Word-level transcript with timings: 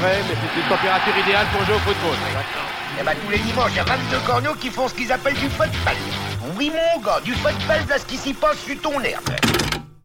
frais, 0.00 0.22
mais 0.28 0.34
c'est 0.34 0.60
une 0.60 0.68
température 0.68 1.12
idéale 1.22 1.46
pour 1.52 1.64
jouer 1.64 1.74
au 1.74 1.78
football. 1.78 2.16
Et 2.98 3.04
bah 3.04 3.12
tous 3.14 3.30
les 3.30 3.38
dimanches, 3.38 3.72
il 3.72 3.76
y 3.76 3.80
a 3.80 3.84
22 3.84 4.16
corneaux 4.26 4.54
qui 4.54 4.68
font 4.70 4.88
ce 4.88 4.94
qu'ils 4.94 5.12
appellent 5.12 5.34
du 5.34 5.48
football. 5.50 5.96
Oui 6.58 6.70
mon 6.70 7.02
gars, 7.02 7.20
du 7.20 7.32
football, 7.34 7.80
là 7.88 7.98
ce 7.98 8.06
qui 8.06 8.16
s'y 8.16 8.32
passe 8.32 8.58
sur 8.64 8.80
ton 8.80 9.00
herbe. 9.00 9.22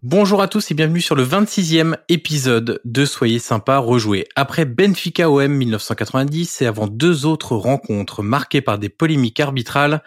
Bonjour 0.03 0.41
à 0.41 0.48
tous 0.48 0.70
et 0.70 0.73
bienvenue 0.73 1.02
sur 1.02 1.16
le 1.16 1.26
26e 1.26 1.95
épisode 2.09 2.80
de 2.84 3.05
Soyez 3.05 3.39
sympa 3.39 3.77
rejouer. 3.77 4.27
Après 4.36 4.66
Benfica 4.66 5.31
OM 5.31 5.52
1990 5.52 6.62
et 6.62 6.67
avant 6.67 6.88
deux 6.88 7.25
autres 7.25 7.55
rencontres 7.55 8.22
marquées 8.22 8.62
par 8.62 8.77
des 8.77 8.89
polémiques 8.89 9.39
arbitrales, 9.39 10.03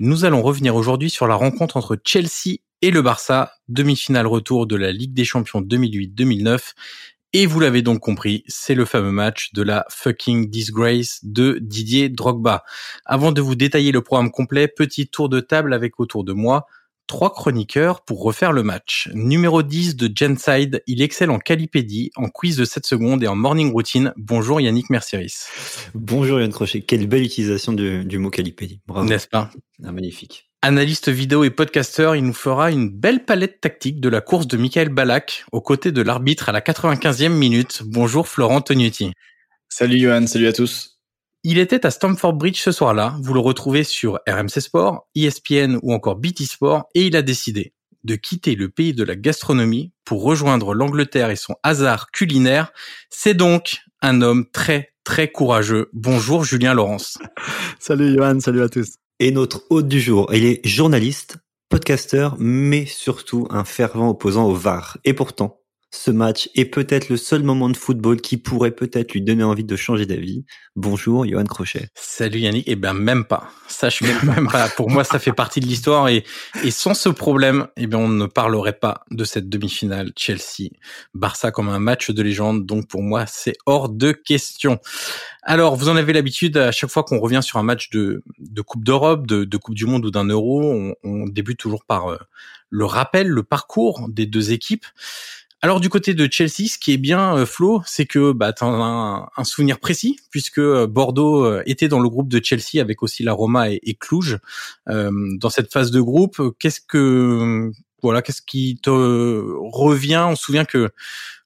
nous 0.00 0.24
allons 0.24 0.40
revenir 0.40 0.74
aujourd'hui 0.76 1.10
sur 1.10 1.26
la 1.26 1.34
rencontre 1.34 1.76
entre 1.76 1.98
Chelsea 2.04 2.60
et 2.80 2.90
le 2.90 3.02
Barça, 3.02 3.52
demi-finale 3.68 4.26
retour 4.26 4.66
de 4.66 4.76
la 4.76 4.90
Ligue 4.90 5.14
des 5.14 5.24
Champions 5.24 5.60
2008-2009. 5.60 6.72
Et 7.34 7.46
vous 7.46 7.60
l'avez 7.60 7.80
donc 7.80 8.00
compris, 8.00 8.44
c'est 8.46 8.74
le 8.74 8.84
fameux 8.84 9.10
match 9.10 9.54
de 9.54 9.62
la 9.62 9.86
fucking 9.88 10.50
disgrace 10.50 11.20
de 11.22 11.58
Didier 11.62 12.10
Drogba. 12.10 12.62
Avant 13.06 13.32
de 13.32 13.40
vous 13.40 13.54
détailler 13.54 13.90
le 13.90 14.02
programme 14.02 14.30
complet, 14.30 14.68
petit 14.68 15.08
tour 15.08 15.30
de 15.30 15.40
table 15.40 15.72
avec 15.72 15.98
autour 15.98 16.24
de 16.24 16.34
moi 16.34 16.66
trois 17.06 17.32
chroniqueurs 17.32 18.04
pour 18.04 18.22
refaire 18.22 18.52
le 18.52 18.62
match. 18.62 19.10
Numéro 19.14 19.62
10 19.62 19.96
de 19.96 20.10
Genside, 20.14 20.82
il 20.86 21.02
excelle 21.02 21.30
en 21.30 21.38
calipédie, 21.38 22.10
en 22.16 22.28
quiz 22.28 22.56
de 22.56 22.64
7 22.64 22.86
secondes 22.86 23.22
et 23.22 23.28
en 23.28 23.34
morning 23.34 23.72
routine. 23.72 24.12
Bonjour 24.16 24.60
Yannick 24.60 24.90
Mercieris. 24.90 25.46
Bonjour 25.94 26.40
Yann 26.40 26.52
Crochet, 26.52 26.82
quelle 26.82 27.06
belle 27.06 27.22
utilisation 27.22 27.72
du, 27.72 28.04
du 28.04 28.18
mot 28.18 28.30
calipédie. 28.30 28.80
Bravo. 28.86 29.08
N'est-ce 29.08 29.28
pas? 29.28 29.50
Ah, 29.84 29.92
Magnifique. 29.92 30.51
Analyste 30.64 31.08
vidéo 31.08 31.42
et 31.42 31.50
podcasteur, 31.50 32.14
il 32.14 32.22
nous 32.22 32.32
fera 32.32 32.70
une 32.70 32.88
belle 32.88 33.24
palette 33.24 33.60
tactique 33.60 34.00
de 34.00 34.08
la 34.08 34.20
course 34.20 34.46
de 34.46 34.56
Michael 34.56 34.90
Balak 34.90 35.44
aux 35.50 35.60
côtés 35.60 35.90
de 35.90 36.02
l'arbitre 36.02 36.48
à 36.48 36.52
la 36.52 36.60
95e 36.60 37.30
minute. 37.30 37.82
Bonjour 37.84 38.28
Florent 38.28 38.60
Tognetti. 38.60 39.10
Salut 39.68 39.98
Johan, 39.98 40.28
salut 40.28 40.46
à 40.46 40.52
tous. 40.52 41.00
Il 41.42 41.58
était 41.58 41.84
à 41.84 41.90
Stamford 41.90 42.34
Bridge 42.34 42.60
ce 42.60 42.70
soir-là. 42.70 43.16
Vous 43.22 43.34
le 43.34 43.40
retrouvez 43.40 43.82
sur 43.82 44.20
RMC 44.28 44.60
Sport, 44.60 45.08
ESPN 45.16 45.80
ou 45.82 45.92
encore 45.92 46.14
BT 46.14 46.44
Sport 46.44 46.84
et 46.94 47.08
il 47.08 47.16
a 47.16 47.22
décidé 47.22 47.72
de 48.04 48.14
quitter 48.14 48.54
le 48.54 48.68
pays 48.68 48.94
de 48.94 49.02
la 49.02 49.16
gastronomie 49.16 49.90
pour 50.04 50.22
rejoindre 50.22 50.74
l'Angleterre 50.74 51.30
et 51.30 51.36
son 51.36 51.56
hasard 51.64 52.12
culinaire. 52.12 52.72
C'est 53.10 53.34
donc 53.34 53.78
un 54.00 54.22
homme 54.22 54.46
très 54.52 54.94
très 55.02 55.26
courageux. 55.26 55.90
Bonjour 55.92 56.44
Julien 56.44 56.72
Laurence. 56.72 57.18
salut 57.80 58.14
Johan, 58.14 58.38
salut 58.38 58.62
à 58.62 58.68
tous 58.68 59.01
et 59.22 59.30
notre 59.30 59.62
hôte 59.70 59.86
du 59.86 60.00
jour. 60.00 60.28
Il 60.34 60.44
est 60.44 60.66
journaliste, 60.66 61.36
podcasteur, 61.68 62.34
mais 62.40 62.86
surtout 62.86 63.46
un 63.50 63.64
fervent 63.64 64.08
opposant 64.08 64.48
au 64.48 64.52
VAR. 64.52 64.98
Et 65.04 65.14
pourtant, 65.14 65.61
ce 65.94 66.10
match 66.10 66.48
est 66.54 66.64
peut-être 66.64 67.10
le 67.10 67.18
seul 67.18 67.42
moment 67.42 67.68
de 67.68 67.76
football 67.76 68.20
qui 68.20 68.38
pourrait 68.38 68.70
peut-être 68.70 69.12
lui 69.12 69.20
donner 69.20 69.44
envie 69.44 69.62
de 69.62 69.76
changer 69.76 70.06
d'avis. 70.06 70.44
Bonjour, 70.74 71.26
Johan 71.26 71.44
Crochet. 71.44 71.88
Salut 71.94 72.38
Yannick. 72.38 72.64
Eh 72.66 72.76
ben, 72.76 72.94
même 72.94 73.26
pas. 73.26 73.50
Sache 73.68 74.00
même, 74.00 74.16
même 74.24 74.48
pas. 74.48 74.70
Pour 74.70 74.90
moi, 74.90 75.04
ça 75.04 75.18
fait 75.18 75.34
partie 75.34 75.60
de 75.60 75.66
l'histoire 75.66 76.08
et, 76.08 76.24
sans 76.70 76.94
ce 76.94 77.10
problème, 77.10 77.68
eh 77.76 77.86
bien, 77.86 77.98
on 77.98 78.08
ne 78.08 78.24
parlerait 78.24 78.72
pas 78.72 79.04
de 79.10 79.22
cette 79.24 79.50
demi-finale 79.50 80.12
Chelsea-Barça 80.16 81.50
comme 81.50 81.68
un 81.68 81.78
match 81.78 82.10
de 82.10 82.22
légende. 82.22 82.64
Donc, 82.64 82.88
pour 82.88 83.02
moi, 83.02 83.26
c'est 83.26 83.54
hors 83.66 83.90
de 83.90 84.12
question. 84.12 84.78
Alors, 85.42 85.76
vous 85.76 85.90
en 85.90 85.96
avez 85.96 86.14
l'habitude, 86.14 86.56
à 86.56 86.72
chaque 86.72 86.90
fois 86.90 87.02
qu'on 87.02 87.20
revient 87.20 87.40
sur 87.42 87.58
un 87.58 87.64
match 87.64 87.90
de, 87.90 88.22
Coupe 88.64 88.82
d'Europe, 88.82 89.26
de, 89.26 89.56
Coupe 89.58 89.74
du 89.74 89.84
Monde 89.84 90.06
ou 90.06 90.10
d'un 90.10 90.24
Euro, 90.24 90.62
on, 90.62 90.94
on, 91.04 91.26
débute 91.26 91.58
toujours 91.58 91.84
par 91.84 92.10
euh, 92.10 92.18
le 92.70 92.86
rappel, 92.86 93.28
le 93.28 93.42
parcours 93.42 94.08
des 94.08 94.24
deux 94.24 94.52
équipes. 94.52 94.86
Alors 95.64 95.78
du 95.78 95.88
côté 95.88 96.12
de 96.12 96.28
Chelsea, 96.28 96.66
ce 96.66 96.76
qui 96.76 96.92
est 96.92 96.96
bien, 96.96 97.36
euh, 97.36 97.46
Flo, 97.46 97.82
c'est 97.86 98.04
que 98.04 98.32
bah, 98.32 98.52
as 98.60 98.64
un, 98.64 99.44
souvenir 99.44 99.78
précis, 99.78 100.18
puisque 100.32 100.58
euh, 100.58 100.88
Bordeaux 100.88 101.44
euh, 101.44 101.62
était 101.66 101.86
dans 101.86 102.00
le 102.00 102.08
groupe 102.08 102.28
de 102.28 102.40
Chelsea 102.42 102.80
avec 102.80 103.04
aussi 103.04 103.22
la 103.22 103.32
Roma 103.32 103.70
et, 103.70 103.78
et 103.84 103.94
Cluj. 103.94 104.38
dans 104.88 105.50
cette 105.50 105.72
phase 105.72 105.92
de 105.92 106.00
groupe, 106.00 106.42
qu'est-ce 106.58 106.80
que 106.80 107.70
voilà, 108.02 108.22
qu'est-ce 108.22 108.42
qui 108.42 108.80
te 108.82 108.90
revient? 108.90 110.26
On 110.30 110.34
se 110.34 110.42
souvient 110.42 110.64
que 110.64 110.90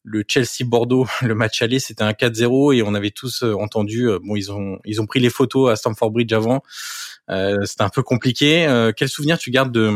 le 0.02 0.24
Chelsea-Bordeaux, 0.26 1.06
le 1.20 1.34
match 1.34 1.60
aller, 1.60 1.78
c'était 1.78 2.04
un 2.04 2.12
4-0 2.12 2.74
et 2.74 2.82
on 2.82 2.94
avait 2.94 3.10
tous 3.10 3.42
entendu. 3.42 4.08
bon, 4.24 4.34
ils 4.34 4.50
ont 4.50 4.78
ils 4.86 5.02
ont 5.02 5.06
pris 5.06 5.20
les 5.20 5.28
photos 5.28 5.70
à 5.70 5.76
Stamford 5.76 6.10
Bridge 6.10 6.32
avant. 6.32 6.62
Euh, 7.30 7.64
c'était 7.64 7.82
un 7.82 7.88
peu 7.88 8.02
compliqué. 8.02 8.66
Euh, 8.66 8.92
quel 8.96 9.08
souvenir 9.08 9.38
tu 9.38 9.50
gardes 9.50 9.72
de, 9.72 9.92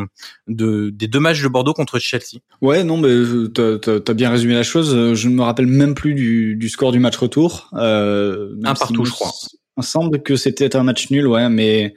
de, 0.48 0.90
des 0.90 1.06
deux 1.06 1.20
matchs 1.20 1.42
de 1.42 1.48
Bordeaux 1.48 1.72
contre 1.72 1.98
Chelsea? 1.98 2.40
Ouais, 2.60 2.84
non, 2.84 2.96
mais 2.96 3.08
t'as 3.54 4.00
as, 4.06 4.14
bien 4.14 4.30
résumé 4.30 4.54
la 4.54 4.62
chose. 4.62 5.14
Je 5.14 5.28
ne 5.28 5.34
me 5.34 5.42
rappelle 5.42 5.66
même 5.66 5.94
plus 5.94 6.14
du, 6.14 6.56
du 6.56 6.68
score 6.68 6.92
du 6.92 6.98
match 6.98 7.16
retour. 7.16 7.70
Euh, 7.74 8.54
un 8.64 8.74
partout, 8.74 9.04
je 9.04 9.12
crois. 9.12 9.32
Il 9.76 9.84
semble 9.84 10.22
que 10.22 10.36
c'était 10.36 10.76
un 10.76 10.82
match 10.82 11.10
nul, 11.10 11.26
ouais, 11.26 11.48
mais 11.48 11.94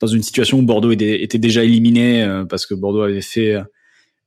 dans 0.00 0.06
une 0.06 0.22
situation 0.22 0.58
où 0.58 0.62
Bordeaux 0.62 0.90
était, 0.90 1.22
était 1.22 1.38
déjà 1.38 1.64
éliminé 1.64 2.24
euh, 2.24 2.44
parce 2.44 2.66
que 2.66 2.74
Bordeaux 2.74 3.02
avait 3.02 3.22
fait 3.22 3.56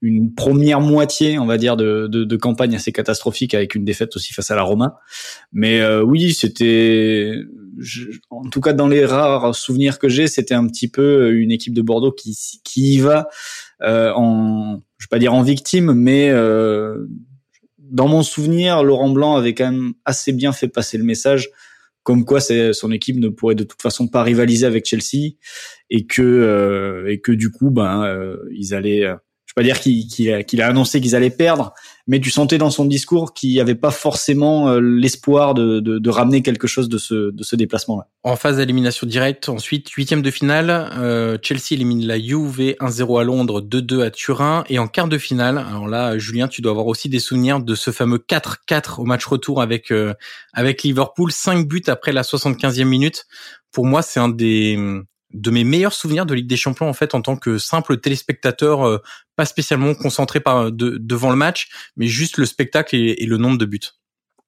une 0.02 0.34
première 0.34 0.82
moitié, 0.82 1.40
on 1.40 1.46
va 1.46 1.58
dire, 1.58 1.78
de, 1.78 2.08
de, 2.08 2.24
de, 2.24 2.36
campagne 2.36 2.76
assez 2.76 2.92
catastrophique 2.92 3.54
avec 3.54 3.76
une 3.76 3.86
défaite 3.86 4.16
aussi 4.16 4.34
face 4.34 4.52
à 4.52 4.56
la 4.56 4.62
Roma. 4.62 5.00
Mais 5.52 5.82
euh, 5.82 6.04
oui, 6.04 6.34
c'était, 6.34 7.34
en 8.30 8.50
tout 8.50 8.62
cas 8.62 8.74
dans 8.74 8.88
les 8.88 9.06
rares 9.06 9.56
souvenirs 9.56 9.98
que 9.98 10.10
j'ai, 10.10 10.28
c'était 10.28 10.54
un 10.54 10.68
petit 10.68 10.88
peu 10.88 11.34
une 11.34 11.52
équipe 11.52 11.74
de 11.74 11.82
Bordeaux 11.82 12.12
qui, 12.12 12.38
qui 12.64 12.96
y 12.96 12.98
va 13.00 13.28
euh, 13.82 14.12
en, 14.16 14.82
je 14.98 15.06
vais 15.06 15.10
pas 15.10 15.20
dire 15.20 15.34
en 15.34 15.42
victime, 15.42 15.94
mais 15.94 16.30
euh, 16.30 17.08
dans 17.78 18.08
mon 18.08 18.24
souvenir, 18.24 18.84
Laurent 18.84 19.10
Blanc 19.10 19.36
avait 19.36 19.54
quand 19.54 19.72
même 19.72 19.94
assez 20.06 20.34
bien 20.34 20.52
fait 20.52 20.68
passer 20.68 20.98
le 20.98 21.04
message 21.04 21.50
comme 22.04 22.24
quoi 22.24 22.40
son 22.40 22.92
équipe 22.92 23.18
ne 23.18 23.30
pourrait 23.30 23.56
de 23.56 23.64
toute 23.64 23.82
façon 23.82 24.08
pas 24.08 24.22
rivaliser 24.22 24.68
avec 24.68 24.86
Chelsea 24.86 25.38
et 25.90 26.06
que 26.06 26.22
euh, 26.22 27.12
et 27.12 27.20
que 27.20 27.32
du 27.32 27.50
coup 27.50 27.72
ben 27.72 28.04
euh, 28.04 28.38
ils 28.52 28.76
allaient 28.76 29.08
pas 29.56 29.64
dire 29.64 29.80
qu'il 29.80 30.62
a, 30.62 30.68
annoncé 30.68 31.00
qu'ils 31.00 31.16
allaient 31.16 31.30
perdre, 31.30 31.74
mais 32.08 32.20
tu 32.20 32.30
sentais 32.30 32.58
dans 32.58 32.70
son 32.70 32.84
discours 32.84 33.34
qu'il 33.34 33.52
n'y 33.52 33.62
avait 33.62 33.74
pas 33.74 33.90
forcément 33.90 34.68
euh, 34.68 34.82
l'espoir 34.82 35.54
de, 35.54 36.10
ramener 36.10 36.42
quelque 36.42 36.68
chose 36.68 36.90
de 36.90 36.98
ce, 36.98 37.32
de 37.32 37.44
ce 37.44 37.56
déplacement-là. 37.56 38.08
En 38.24 38.36
phase 38.36 38.58
d'élimination 38.58 39.08
directe, 39.08 39.48
ensuite, 39.48 39.90
huitième 39.92 40.22
de 40.22 40.30
finale, 40.30 40.92
euh, 40.98 41.38
Chelsea 41.42 41.72
élimine 41.72 42.06
la 42.06 42.20
Juve 42.20 42.60
1-0 42.60 43.20
à 43.20 43.24
Londres, 43.24 43.62
2-2 43.62 44.04
à 44.04 44.12
Turin, 44.12 44.66
et 44.70 44.78
en 44.78 44.88
quart 44.88 45.08
de 45.08 45.18
finale, 45.18 45.58
alors 45.58 45.88
là, 45.88 46.18
Julien, 46.18 46.50
tu 46.50 46.62
dois 46.62 46.72
avoir 46.72 46.88
aussi 46.88 47.08
des 47.08 47.20
souvenirs 47.20 47.62
de 47.62 47.76
ce 47.76 47.92
fameux 47.92 48.18
4-4 48.18 49.00
au 49.00 49.06
match 49.06 49.26
retour 49.26 49.62
avec, 49.62 49.90
euh, 49.92 50.14
avec 50.52 50.84
Liverpool, 50.84 51.32
5 51.32 51.66
buts 51.66 51.82
après 51.88 52.12
la 52.12 52.24
75e 52.24 52.84
minute. 52.84 53.26
Pour 53.72 53.86
moi, 53.86 54.02
c'est 54.02 54.20
un 54.20 54.30
des 54.30 54.78
de 55.36 55.52
mes 55.52 55.64
meilleurs 55.64 55.94
souvenirs 55.94 56.26
de 56.26 56.34
Ligue 56.34 56.48
des 56.48 56.58
Champions 56.58 56.88
en 56.88 56.94
fait 56.94 57.14
en 57.14 57.22
tant 57.22 57.36
que 57.36 57.58
simple 57.58 57.98
téléspectateur, 57.98 58.88
euh, 58.88 58.98
pas 59.36 59.46
spécialement 59.46 59.94
concentré 59.94 60.40
par 60.40 60.72
devant 60.72 61.30
le 61.30 61.36
match, 61.36 61.70
mais 61.98 62.08
juste 62.08 62.38
le 62.38 62.46
spectacle 62.46 62.96
et, 62.96 63.26
le 63.26 63.38
nombre 63.38 63.58
de 63.58 63.66
buts. 63.66 63.80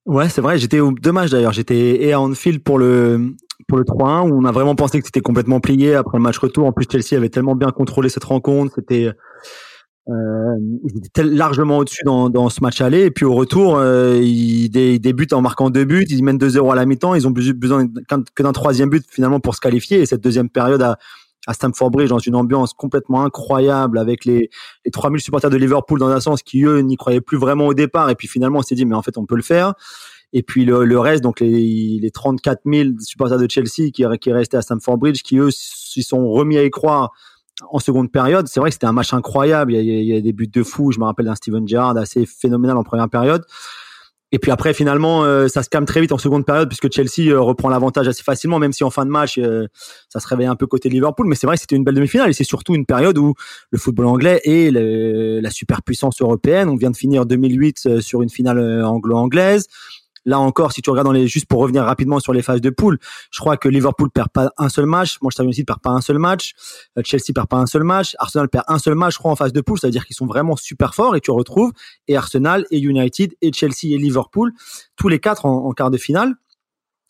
Ouais, 0.06 0.28
c'est 0.28 0.40
vrai. 0.40 0.58
J'étais 0.58 0.80
au 0.80 0.92
dommage 0.92 1.30
d'ailleurs. 1.30 1.52
J'étais 1.52 2.02
et 2.02 2.12
à 2.12 2.20
Anfield 2.20 2.62
pour 2.62 2.78
le 2.78 3.34
pour 3.66 3.76
le 3.76 3.84
3-1 3.84 4.30
où 4.30 4.40
on 4.40 4.44
a 4.44 4.52
vraiment 4.52 4.74
pensé 4.74 4.98
que 5.00 5.04
c'était 5.04 5.20
complètement 5.20 5.60
plié 5.60 5.94
après 5.94 6.16
le 6.16 6.22
match 6.22 6.38
retour. 6.38 6.66
En 6.66 6.72
plus, 6.72 6.86
Chelsea 6.90 7.16
avait 7.16 7.28
tellement 7.28 7.54
bien 7.54 7.70
contrôlé 7.70 8.08
cette 8.08 8.24
rencontre. 8.24 8.72
C'était 8.76 9.10
euh, 10.08 10.56
ils 10.84 11.04
étaient 11.04 11.22
largement 11.22 11.78
au-dessus 11.78 12.02
dans, 12.04 12.48
ce 12.48 12.60
match 12.62 12.80
aller. 12.80 13.04
Et 13.04 13.10
puis 13.10 13.24
au 13.24 13.34
retour, 13.34 13.76
euh, 13.76 14.20
ils, 14.22 14.70
débutent 14.70 15.32
en 15.32 15.42
marquant 15.42 15.70
deux 15.70 15.84
buts. 15.84 16.06
Ils 16.08 16.22
mènent 16.24 16.38
2-0 16.38 16.72
à 16.72 16.74
la 16.74 16.86
mi-temps. 16.86 17.14
Ils 17.14 17.26
ont 17.26 17.30
besoin 17.30 17.86
que 18.34 18.42
d'un 18.42 18.52
troisième 18.52 18.88
but 18.88 19.04
finalement 19.08 19.40
pour 19.40 19.54
se 19.54 19.60
qualifier. 19.60 20.00
Et 20.00 20.06
cette 20.06 20.22
deuxième 20.22 20.48
période 20.48 20.82
à, 20.82 20.98
Stamford 21.50 21.90
Bridge 21.90 22.10
dans 22.10 22.18
une 22.18 22.34
ambiance 22.34 22.74
complètement 22.74 23.24
incroyable 23.24 23.98
avec 23.98 24.26
les, 24.26 24.50
les 24.84 24.90
3000 24.90 25.18
supporters 25.22 25.48
de 25.48 25.56
Liverpool 25.56 25.98
dans 25.98 26.08
un 26.08 26.20
sens 26.20 26.42
qui 26.42 26.62
eux 26.64 26.80
n'y 26.80 26.96
croyaient 26.96 27.22
plus 27.22 27.38
vraiment 27.38 27.66
au 27.66 27.72
départ. 27.72 28.10
Et 28.10 28.14
puis 28.16 28.28
finalement 28.28 28.58
on 28.58 28.62
s'est 28.62 28.74
dit 28.74 28.84
mais 28.84 28.94
en 28.94 29.00
fait 29.00 29.16
on 29.16 29.24
peut 29.24 29.36
le 29.36 29.42
faire. 29.42 29.72
Et 30.34 30.42
puis 30.42 30.66
le, 30.66 30.84
le 30.84 30.98
reste, 30.98 31.22
donc 31.22 31.40
les, 31.40 31.98
les 32.02 32.10
34 32.10 32.60
000 32.66 32.90
supporters 32.98 33.38
de 33.38 33.46
Chelsea 33.48 33.90
qui, 33.94 34.04
qui 34.20 34.32
restaient 34.32 34.58
à 34.58 34.62
Stamford 34.62 34.98
Bridge, 34.98 35.22
qui 35.22 35.38
eux 35.38 35.48
s'y 35.50 36.02
sont 36.02 36.28
remis 36.28 36.58
à 36.58 36.64
y 36.64 36.70
croire 36.70 37.12
en 37.70 37.78
seconde 37.78 38.10
période, 38.10 38.46
c'est 38.48 38.60
vrai 38.60 38.70
que 38.70 38.74
c'était 38.74 38.86
un 38.86 38.92
match 38.92 39.12
incroyable. 39.12 39.74
Il 39.74 39.84
y, 39.84 40.16
a, 40.16 40.20
des 40.20 40.32
buts 40.32 40.48
de 40.48 40.62
fou. 40.62 40.92
Je 40.92 40.98
me 40.98 41.04
rappelle 41.04 41.26
d'un 41.26 41.34
Steven 41.34 41.66
Gerrard 41.66 41.96
assez 41.96 42.26
phénoménal 42.26 42.76
en 42.76 42.84
première 42.84 43.08
période. 43.08 43.44
Et 44.30 44.38
puis 44.38 44.50
après, 44.50 44.74
finalement, 44.74 45.24
euh, 45.24 45.48
ça 45.48 45.62
se 45.62 45.70
calme 45.70 45.86
très 45.86 46.02
vite 46.02 46.12
en 46.12 46.18
seconde 46.18 46.44
période 46.44 46.68
puisque 46.68 46.92
Chelsea 46.92 47.30
euh, 47.30 47.40
reprend 47.40 47.70
l'avantage 47.70 48.08
assez 48.08 48.22
facilement, 48.22 48.58
même 48.58 48.74
si 48.74 48.84
en 48.84 48.90
fin 48.90 49.06
de 49.06 49.10
match, 49.10 49.38
euh, 49.38 49.66
ça 50.10 50.20
se 50.20 50.28
réveille 50.28 50.46
un 50.46 50.54
peu 50.54 50.66
côté 50.66 50.90
Liverpool. 50.90 51.26
Mais 51.26 51.34
c'est 51.34 51.46
vrai 51.46 51.56
que 51.56 51.62
c'était 51.62 51.76
une 51.76 51.84
belle 51.84 51.94
demi-finale 51.94 52.28
et 52.28 52.34
c'est 52.34 52.44
surtout 52.44 52.74
une 52.74 52.84
période 52.84 53.16
où 53.16 53.34
le 53.70 53.78
football 53.78 54.06
anglais 54.06 54.40
est 54.44 54.70
la 54.70 55.50
superpuissance 55.50 56.20
européenne. 56.20 56.68
On 56.68 56.76
vient 56.76 56.90
de 56.90 56.96
finir 56.96 57.24
2008 57.24 58.00
sur 58.00 58.20
une 58.20 58.28
finale 58.28 58.84
anglo-anglaise. 58.84 59.66
Là 60.24 60.38
encore, 60.38 60.72
si 60.72 60.82
tu 60.82 60.90
regardes 60.90 61.06
dans 61.06 61.12
les, 61.12 61.26
juste 61.26 61.46
pour 61.46 61.60
revenir 61.60 61.84
rapidement 61.84 62.20
sur 62.20 62.32
les 62.32 62.42
phases 62.42 62.60
de 62.60 62.70
poule, 62.70 62.98
je 63.30 63.40
crois 63.40 63.56
que 63.56 63.68
Liverpool 63.68 64.10
perd 64.10 64.28
pas 64.28 64.50
un 64.58 64.68
seul 64.68 64.86
match, 64.86 65.18
Manchester 65.22 65.44
United 65.44 65.66
perd 65.66 65.80
pas 65.80 65.90
un 65.90 66.00
seul 66.00 66.18
match, 66.18 66.54
euh, 66.96 67.02
Chelsea 67.04 67.32
perd 67.34 67.48
pas 67.48 67.58
un 67.58 67.66
seul 67.66 67.84
match, 67.84 68.14
Arsenal 68.18 68.48
perd 68.48 68.64
un 68.68 68.78
seul 68.78 68.94
match, 68.94 69.14
je 69.14 69.18
crois, 69.18 69.32
en 69.32 69.36
phase 69.36 69.52
de 69.52 69.60
poule, 69.60 69.78
c'est-à-dire 69.78 70.04
qu'ils 70.04 70.16
sont 70.16 70.26
vraiment 70.26 70.56
super 70.56 70.94
forts 70.94 71.16
et 71.16 71.20
tu 71.20 71.30
retrouves 71.30 71.72
et 72.06 72.16
Arsenal 72.16 72.66
et 72.70 72.78
United 72.78 73.34
et 73.40 73.52
Chelsea 73.52 73.94
et 73.94 73.98
Liverpool, 73.98 74.52
tous 74.96 75.08
les 75.08 75.18
quatre 75.18 75.46
en 75.46 75.72
quart 75.72 75.90
de 75.90 75.98
finale. 75.98 76.34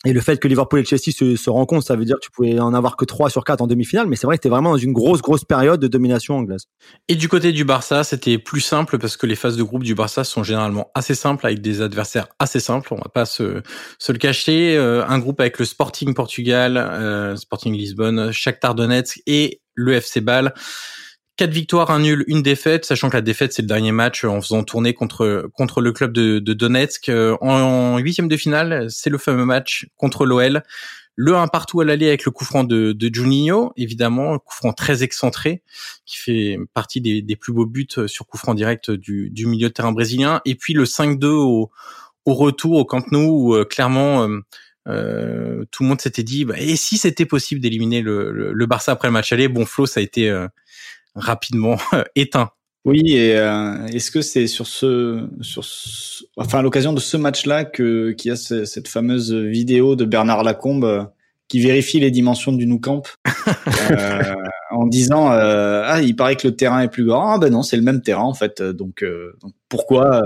Et 0.05 0.13
le 0.13 0.21
fait 0.21 0.37
que 0.39 0.47
Liverpool 0.47 0.79
et 0.79 0.85
Chelsea 0.85 1.11
se, 1.11 1.35
se 1.35 1.49
rencontrent, 1.49 1.85
ça 1.85 1.97
veut 1.97 2.05
dire 2.05 2.15
que 2.15 2.21
tu 2.21 2.31
pouvais 2.31 2.57
en 2.57 2.73
avoir 2.73 2.95
que 2.95 3.03
3 3.03 3.29
sur 3.29 3.43
4 3.43 3.61
en 3.61 3.67
demi-finale, 3.67 4.07
mais 4.07 4.15
c'est 4.15 4.27
vrai 4.27 4.37
que 4.37 4.43
c'était 4.43 4.49
vraiment 4.49 4.71
dans 4.71 4.77
une 4.77 4.93
grosse, 4.93 5.21
grosse 5.21 5.43
période 5.43 5.81
de 5.81 5.87
domination 5.89 6.37
anglaise. 6.37 6.67
Et 7.09 7.15
du 7.15 7.27
côté 7.27 7.51
du 7.51 7.65
Barça, 7.65 8.05
c'était 8.05 8.37
plus 8.37 8.61
simple 8.61 8.97
parce 8.97 9.17
que 9.17 9.25
les 9.25 9.35
phases 9.35 9.57
de 9.57 9.63
groupe 9.63 9.83
du 9.83 9.95
Barça 9.95 10.23
sont 10.23 10.41
généralement 10.41 10.89
assez 10.95 11.15
simples 11.15 11.45
avec 11.45 11.61
des 11.61 11.81
adversaires 11.81 12.27
assez 12.39 12.61
simples, 12.61 12.93
on 12.93 12.97
va 12.97 13.09
pas 13.13 13.25
se, 13.25 13.61
se 13.97 14.11
le 14.13 14.17
cacher. 14.19 14.77
Euh, 14.77 15.05
un 15.05 15.19
groupe 15.19 15.41
avec 15.41 15.59
le 15.59 15.65
Sporting 15.65 16.13
Portugal, 16.13 16.77
euh, 16.77 17.35
Sporting 17.35 17.75
Lisbonne, 17.75 18.31
Shakhtar 18.31 18.75
Donetsk 18.75 19.21
et 19.27 19.61
le 19.73 19.93
FC 19.93 20.21
Bâle. 20.21 20.53
Quatre 21.39 21.51
victoires, 21.51 21.89
un 21.89 21.99
nul, 21.99 22.25
une 22.27 22.43
défaite, 22.43 22.83
sachant 22.83 23.09
que 23.09 23.15
la 23.15 23.21
défaite 23.21 23.53
c'est 23.53 23.61
le 23.61 23.67
dernier 23.69 23.93
match 23.93 24.25
en 24.25 24.41
faisant 24.41 24.61
tourner 24.65 24.93
contre 24.93 25.49
contre 25.53 25.79
le 25.79 25.93
club 25.93 26.11
de, 26.11 26.39
Donetsk. 26.39 27.07
Euh, 27.07 27.37
en 27.39 27.97
huitième 27.97 28.27
de 28.27 28.35
finale, 28.35 28.87
c'est 28.89 29.09
le 29.09 29.17
fameux 29.17 29.45
match 29.45 29.87
contre 29.95 30.25
l'OL. 30.25 30.63
Le 31.15 31.35
1 31.37 31.47
partout 31.47 31.79
à 31.79 31.85
l'aller 31.85 32.09
avec 32.09 32.25
le 32.25 32.31
coup 32.31 32.43
franc 32.43 32.65
de, 32.65 32.93
Juninho, 33.13 33.71
évidemment, 33.77 34.37
coup 34.37 34.53
franc 34.53 34.73
très 34.73 35.01
excentré, 35.01 35.63
qui 36.05 36.17
fait 36.17 36.57
partie 36.73 36.99
des, 36.99 37.35
plus 37.37 37.53
beaux 37.53 37.65
buts 37.65 37.87
sur 38.07 38.27
coup 38.27 38.37
franc 38.37 38.53
direct 38.53 38.91
du, 38.91 39.31
milieu 39.45 39.69
de 39.69 39.73
terrain 39.73 39.93
brésilien. 39.93 40.41
Et 40.43 40.55
puis 40.55 40.73
le 40.73 40.83
5-2 40.83 41.25
au, 41.25 41.71
au 42.25 42.33
retour 42.33 42.73
au 42.73 42.83
Camp 42.83 43.09
Nou, 43.13 43.29
où 43.29 43.55
euh, 43.55 43.63
clairement 43.63 44.27
euh, 44.27 44.41
euh, 44.89 45.63
tout 45.71 45.83
le 45.83 45.89
monde 45.89 46.01
s'était 46.01 46.23
dit, 46.23 46.43
bah, 46.43 46.55
et 46.57 46.75
si 46.75 46.97
c'était 46.97 47.25
possible 47.25 47.61
d'éliminer 47.61 48.01
le, 48.01 48.51
le, 48.51 48.65
Barça 48.65 48.91
après 48.91 49.07
le 49.07 49.13
match 49.13 49.31
aller? 49.31 49.47
Bon, 49.47 49.65
Flo, 49.65 49.85
ça 49.85 50.01
a 50.01 50.03
été 50.03 50.29
rapidement 51.15 51.77
éteint. 52.15 52.51
Oui, 52.85 53.01
et 53.13 53.35
euh, 53.35 53.85
est-ce 53.87 54.09
que 54.09 54.21
c'est 54.21 54.47
sur 54.47 54.65
ce, 54.65 55.27
sur 55.41 55.63
enfin 56.37 56.59
à 56.59 56.61
l'occasion 56.61 56.93
de 56.93 56.99
ce 56.99 57.17
match-là 57.17 57.65
que 57.65 58.11
qu'il 58.11 58.29
y 58.29 58.31
a 58.31 58.37
cette 58.37 58.87
fameuse 58.87 59.33
vidéo 59.33 59.95
de 59.95 60.05
Bernard 60.05 60.43
Lacombe 60.43 60.85
euh, 60.85 61.03
qui 61.49 61.59
vérifie 61.59 61.99
les 61.99 62.09
dimensions 62.09 62.53
du 62.53 62.65
Nou 62.67 62.79
Camp 62.79 63.03
euh, 63.91 64.33
en 64.71 64.87
disant 64.87 65.27
ah 65.29 65.99
il 66.01 66.15
paraît 66.15 66.37
que 66.37 66.47
le 66.47 66.55
terrain 66.55 66.81
est 66.81 66.87
plus 66.87 67.05
grand. 67.05 67.33
Ah 67.33 67.37
ben 67.37 67.51
non, 67.51 67.63
c'est 67.63 67.77
le 67.77 67.83
même 67.83 68.01
terrain 68.01 68.23
en 68.23 68.33
fait. 68.33 68.61
Donc, 68.61 69.03
donc 69.41 69.53
pourquoi 69.67 70.23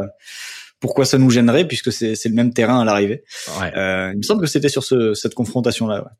pourquoi 0.80 1.06
ça 1.06 1.18
nous 1.18 1.32
gênerait 1.32 1.68
puisque 1.68 1.92
c'est 1.92 2.16
c'est 2.16 2.30
le 2.30 2.36
même 2.36 2.54
terrain 2.54 2.82
à 2.82 2.86
l'arrivée? 2.86 3.24
Ouais. 3.60 3.72
il 4.14 4.18
me 4.18 4.24
semble 4.24 4.42
que 4.42 4.48
c'était 4.48 4.70
sur 4.70 4.84
ce, 4.84 5.16
cette 5.16 5.34
confrontation 5.34 5.88
là. 5.88 6.02
Ouais. 6.02 6.12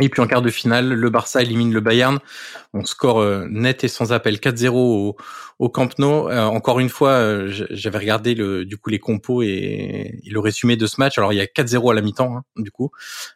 Et 0.00 0.08
puis 0.08 0.20
en 0.20 0.26
quart 0.26 0.42
de 0.42 0.50
finale, 0.50 0.92
le 0.92 1.10
Barça 1.10 1.40
élimine 1.40 1.72
le 1.72 1.80
Bayern. 1.80 2.18
On 2.72 2.84
score 2.84 3.20
euh, 3.20 3.46
net 3.48 3.84
et 3.84 3.88
sans 3.88 4.12
appel 4.12 4.36
4-0 4.36 4.70
au, 4.70 5.16
au, 5.60 5.68
Camp 5.68 5.96
Nou. 6.00 6.28
Euh, 6.28 6.42
encore 6.42 6.80
une 6.80 6.88
fois, 6.88 7.10
euh, 7.10 7.46
j'avais 7.70 7.98
regardé 7.98 8.34
le, 8.34 8.64
du 8.64 8.76
coup 8.76 8.90
les 8.90 8.98
compos 8.98 9.42
et, 9.42 10.20
le 10.28 10.40
résumé 10.40 10.76
de 10.76 10.88
ce 10.88 10.96
match. 10.98 11.16
Alors 11.16 11.32
il 11.32 11.36
y 11.36 11.40
a 11.40 11.46
4-0 11.46 11.92
à 11.92 11.94
la 11.94 12.02
mi-temps 12.02 12.38
hein, 12.38 12.42
du 12.56 12.72
coup, 12.72 12.90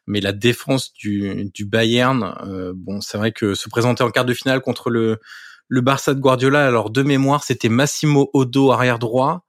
mais 0.09 0.21
la 0.21 0.33
défense 0.33 0.93
du, 0.93 1.49
du 1.55 1.65
Bayern, 1.65 2.35
bon 2.75 3.01
c'est 3.01 3.19
vrai 3.19 3.31
que 3.31 3.55
se 3.55 3.69
présenter 3.69 4.03
en 4.03 4.11
quart 4.11 4.25
de 4.25 4.35
finale 4.35 4.61
contre 4.61 4.91
le 4.91 5.21
le 5.69 5.81
Barça 5.83 6.15
de 6.15 6.21
Guardiola, 6.21 6.67
alors 6.67 6.91
de 6.91 7.03
mémoire, 7.03 7.45
c'était 7.45 7.69
Massimo 7.69 8.31
Odo 8.33 8.73
arrière 8.73 8.99
droit. 8.99 9.45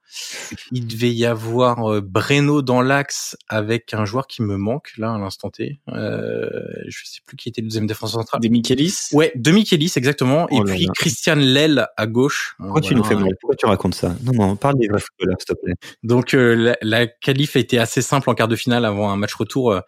Il 0.72 0.86
devait 0.86 1.12
y 1.12 1.24
avoir 1.24 1.90
euh, 1.90 2.00
Breno 2.00 2.62
dans 2.62 2.82
l'axe 2.82 3.36
avec 3.48 3.94
un 3.94 4.04
joueur 4.04 4.26
qui 4.26 4.42
me 4.42 4.56
manque 4.56 4.90
là 4.98 5.14
à 5.14 5.18
l'instant 5.18 5.50
T. 5.50 5.80
Euh, 5.88 6.48
je 6.88 6.98
sais 7.04 7.20
plus 7.24 7.36
qui 7.36 7.48
était 7.48 7.60
le 7.60 7.68
deuxième 7.68 7.86
défenseur 7.86 8.20
central. 8.20 8.40
De 8.42 8.48
Michelis. 8.48 9.08
Ouais, 9.12 9.32
de 9.34 9.50
Michelis 9.52 9.92
exactement. 9.96 10.48
et 10.48 10.58
oh 10.58 10.64
puis 10.64 10.88
Christian 10.96 11.36
Lell 11.36 11.86
à 11.96 12.06
gauche. 12.06 12.56
Pourquoi 12.58 12.80
tu 12.80 12.94
nous 12.94 13.04
fais 13.04 13.14
mal? 13.14 13.36
Pourquoi 13.40 13.56
tu 13.56 13.66
racontes 13.66 13.94
ça? 13.94 14.14
Non, 14.24 14.32
non, 14.32 14.56
parle 14.56 14.78
des 14.78 14.88
vrais 14.88 15.00
footballeurs, 15.00 15.38
s'il 15.38 15.54
te 15.54 15.60
plaît. 15.60 15.74
Donc 16.02 16.34
euh, 16.34 16.54
la, 16.54 16.76
la 16.82 17.06
qualif 17.06 17.54
a 17.54 17.60
été 17.60 17.78
assez 17.78 18.02
simple 18.02 18.28
en 18.30 18.34
quart 18.34 18.48
de 18.48 18.56
finale 18.56 18.84
avant 18.84 19.10
un 19.10 19.16
match 19.16 19.34
retour. 19.34 19.72
Euh, 19.72 19.80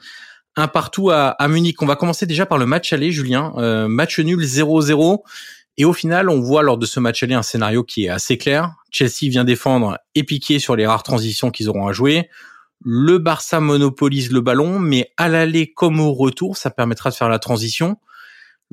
un 0.54 0.68
partout 0.68 1.10
à, 1.10 1.30
à, 1.30 1.48
Munich. 1.48 1.80
On 1.82 1.86
va 1.86 1.96
commencer 1.96 2.26
déjà 2.26 2.46
par 2.46 2.58
le 2.58 2.66
match 2.66 2.92
aller, 2.92 3.10
Julien. 3.10 3.54
match 3.88 4.18
nul 4.18 4.38
0-0 4.44 5.22
et 5.78 5.84
au 5.84 5.92
final, 5.92 6.28
on 6.28 6.40
voit 6.40 6.62
lors 6.62 6.76
de 6.76 6.86
ce 6.86 7.00
match 7.00 7.22
aller 7.22 7.34
un 7.34 7.42
scénario 7.42 7.82
qui 7.82 8.04
est 8.04 8.08
assez 8.10 8.36
clair. 8.36 8.74
Chelsea 8.90 9.30
vient 9.30 9.44
défendre 9.44 9.98
et 10.14 10.22
piquer 10.22 10.58
sur 10.58 10.76
les 10.76 10.86
rares 10.86 11.02
transitions 11.02 11.50
qu'ils 11.50 11.68
auront 11.68 11.86
à 11.86 11.92
jouer. 11.92 12.28
Le 12.84 13.18
Barça 13.18 13.60
monopolise 13.60 14.32
le 14.32 14.40
ballon, 14.40 14.78
mais 14.78 15.12
à 15.16 15.28
l'aller 15.28 15.72
comme 15.72 16.00
au 16.00 16.12
retour, 16.12 16.56
ça 16.56 16.70
permettra 16.70 17.10
de 17.10 17.14
faire 17.14 17.28
la 17.28 17.38
transition. 17.38 17.96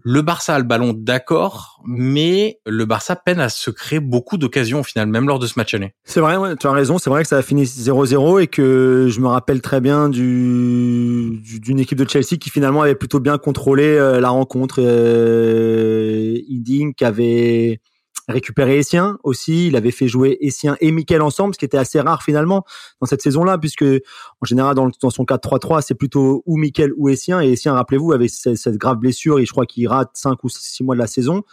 Le 0.03 0.21
Barça 0.21 0.55
a 0.55 0.59
le 0.59 0.65
ballon, 0.65 0.93
d'accord, 0.93 1.81
mais 1.85 2.59
le 2.65 2.85
Barça 2.85 3.15
peine 3.15 3.39
à 3.39 3.49
se 3.49 3.69
créer 3.71 3.99
beaucoup 3.99 4.37
d'occasions 4.37 4.81
au 4.81 4.83
final, 4.83 5.07
même 5.07 5.27
lors 5.27 5.39
de 5.39 5.47
ce 5.47 5.53
match 5.57 5.73
aller. 5.73 5.93
C'est 6.03 6.19
vrai, 6.19 6.55
tu 6.57 6.67
as 6.67 6.71
raison. 6.71 6.97
C'est 6.97 7.09
vrai 7.09 7.23
que 7.23 7.29
ça 7.29 7.37
a 7.37 7.41
fini 7.41 7.63
0-0 7.63 8.41
et 8.41 8.47
que 8.47 9.07
je 9.09 9.19
me 9.19 9.27
rappelle 9.27 9.61
très 9.61 9.81
bien 9.81 10.09
du 10.09 11.41
d'une 11.61 11.79
équipe 11.79 11.97
de 11.97 12.07
Chelsea 12.07 12.37
qui 12.39 12.49
finalement 12.49 12.81
avait 12.81 12.95
plutôt 12.95 13.19
bien 13.19 13.37
contrôlé 13.37 13.83
euh, 13.83 14.19
la 14.19 14.29
rencontre. 14.29 14.77
Euh, 14.79 16.37
qui 16.97 17.05
avait 17.05 17.79
récupéré 18.29 18.77
Essien 18.77 19.17
aussi. 19.23 19.67
Il 19.67 19.75
avait 19.75 19.91
fait 19.91 20.07
jouer 20.07 20.37
Essien 20.41 20.77
et 20.79 20.91
Mikel 20.91 21.21
ensemble, 21.21 21.53
ce 21.53 21.59
qui 21.59 21.65
était 21.65 21.77
assez 21.77 21.99
rare 21.99 22.23
finalement 22.23 22.63
dans 23.01 23.07
cette 23.07 23.21
saison-là, 23.21 23.57
puisque 23.57 23.83
en 23.83 24.45
général 24.45 24.75
dans, 24.75 24.89
son 25.09 25.23
4-3-3, 25.23 25.81
c'est 25.81 25.95
plutôt 25.95 26.43
ou 26.45 26.57
Mikel 26.57 26.91
ou 26.97 27.09
Essien. 27.09 27.41
Et 27.41 27.51
Essien, 27.51 27.73
rappelez-vous, 27.73 28.13
avait 28.13 28.27
cette, 28.27 28.57
cette, 28.57 28.77
grave 28.77 28.97
blessure 28.97 29.39
et 29.39 29.45
je 29.45 29.51
crois 29.51 29.65
qu'il 29.65 29.87
rate 29.87 30.11
5 30.13 30.43
ou 30.43 30.49
6 30.49 30.83
mois 30.83 30.95
de 30.95 30.99
la 30.99 31.07
saison. 31.07 31.43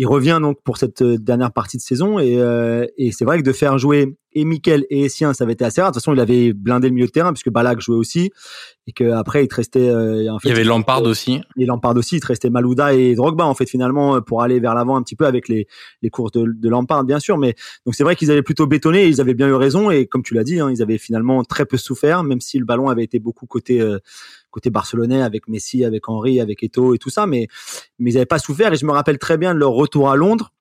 Il 0.00 0.06
revient 0.06 0.38
donc 0.40 0.62
pour 0.62 0.76
cette 0.76 1.02
euh, 1.02 1.18
dernière 1.18 1.50
partie 1.50 1.76
de 1.76 1.82
saison 1.82 2.20
et, 2.20 2.40
euh, 2.40 2.86
et 2.96 3.10
c'est 3.10 3.24
vrai 3.24 3.38
que 3.38 3.42
de 3.42 3.52
faire 3.52 3.78
jouer 3.78 4.16
et 4.32 4.44
Mikel 4.44 4.86
et 4.90 5.06
Essien, 5.06 5.32
ça 5.32 5.42
avait 5.42 5.54
été 5.54 5.64
assez 5.64 5.80
rare. 5.80 5.90
De 5.90 5.94
toute 5.94 6.02
façon, 6.02 6.14
il 6.14 6.20
avait 6.20 6.52
blindé 6.52 6.86
le 6.86 6.94
milieu 6.94 7.06
de 7.06 7.10
terrain 7.10 7.32
puisque 7.32 7.50
Balak 7.50 7.80
jouait 7.80 7.96
aussi 7.96 8.30
et 8.86 8.92
que 8.92 9.10
après 9.10 9.42
il 9.42 9.48
te 9.48 9.56
restait. 9.56 9.88
Euh, 9.88 10.32
en 10.32 10.38
fait, 10.38 10.50
il 10.50 10.52
y 10.52 10.54
avait 10.54 10.62
Lampard 10.62 11.02
aussi. 11.02 11.40
Et 11.56 11.66
Lampard 11.66 11.96
aussi, 11.96 12.18
il 12.18 12.20
te 12.20 12.28
restait 12.28 12.48
Malouda 12.48 12.94
et 12.94 13.16
Drogba 13.16 13.44
en 13.44 13.54
fait 13.54 13.68
finalement 13.68 14.20
pour 14.20 14.42
aller 14.42 14.60
vers 14.60 14.76
l'avant 14.76 14.94
un 14.94 15.02
petit 15.02 15.16
peu 15.16 15.26
avec 15.26 15.48
les 15.48 15.66
les 16.02 16.10
courses 16.10 16.30
de, 16.30 16.44
de 16.46 16.68
Lampard 16.68 17.02
bien 17.02 17.18
sûr. 17.18 17.36
Mais 17.36 17.56
donc 17.84 17.96
c'est 17.96 18.04
vrai 18.04 18.14
qu'ils 18.14 18.30
avaient 18.30 18.42
plutôt 18.42 18.68
bétonné 18.68 19.04
et 19.04 19.08
ils 19.08 19.20
avaient 19.20 19.34
bien 19.34 19.48
eu 19.48 19.54
raison 19.54 19.90
et 19.90 20.06
comme 20.06 20.22
tu 20.22 20.34
l'as 20.34 20.44
dit, 20.44 20.60
hein, 20.60 20.70
ils 20.70 20.80
avaient 20.80 20.98
finalement 20.98 21.42
très 21.42 21.66
peu 21.66 21.76
souffert 21.76 22.22
même 22.22 22.40
si 22.40 22.60
le 22.60 22.64
ballon 22.64 22.88
avait 22.88 23.02
été 23.02 23.18
beaucoup 23.18 23.46
côté 23.46 23.82
côté 24.50 24.70
barcelonais 24.70 25.22
avec 25.22 25.48
Messi, 25.48 25.84
avec 25.84 26.08
Henry, 26.08 26.40
avec 26.40 26.62
Eto 26.62 26.94
et 26.94 26.98
tout 26.98 27.10
ça, 27.10 27.26
mais 27.26 27.48
mais 27.98 28.10
ils 28.10 28.14
n'avaient 28.14 28.26
pas 28.26 28.38
souffert. 28.38 28.72
Et 28.72 28.76
je 28.76 28.86
me 28.86 28.92
rappelle 28.92 29.18
très 29.18 29.38
bien 29.38 29.54
de 29.54 29.58
leur 29.58 29.72
retour 29.72 30.10
à 30.10 30.16
Londres 30.16 30.52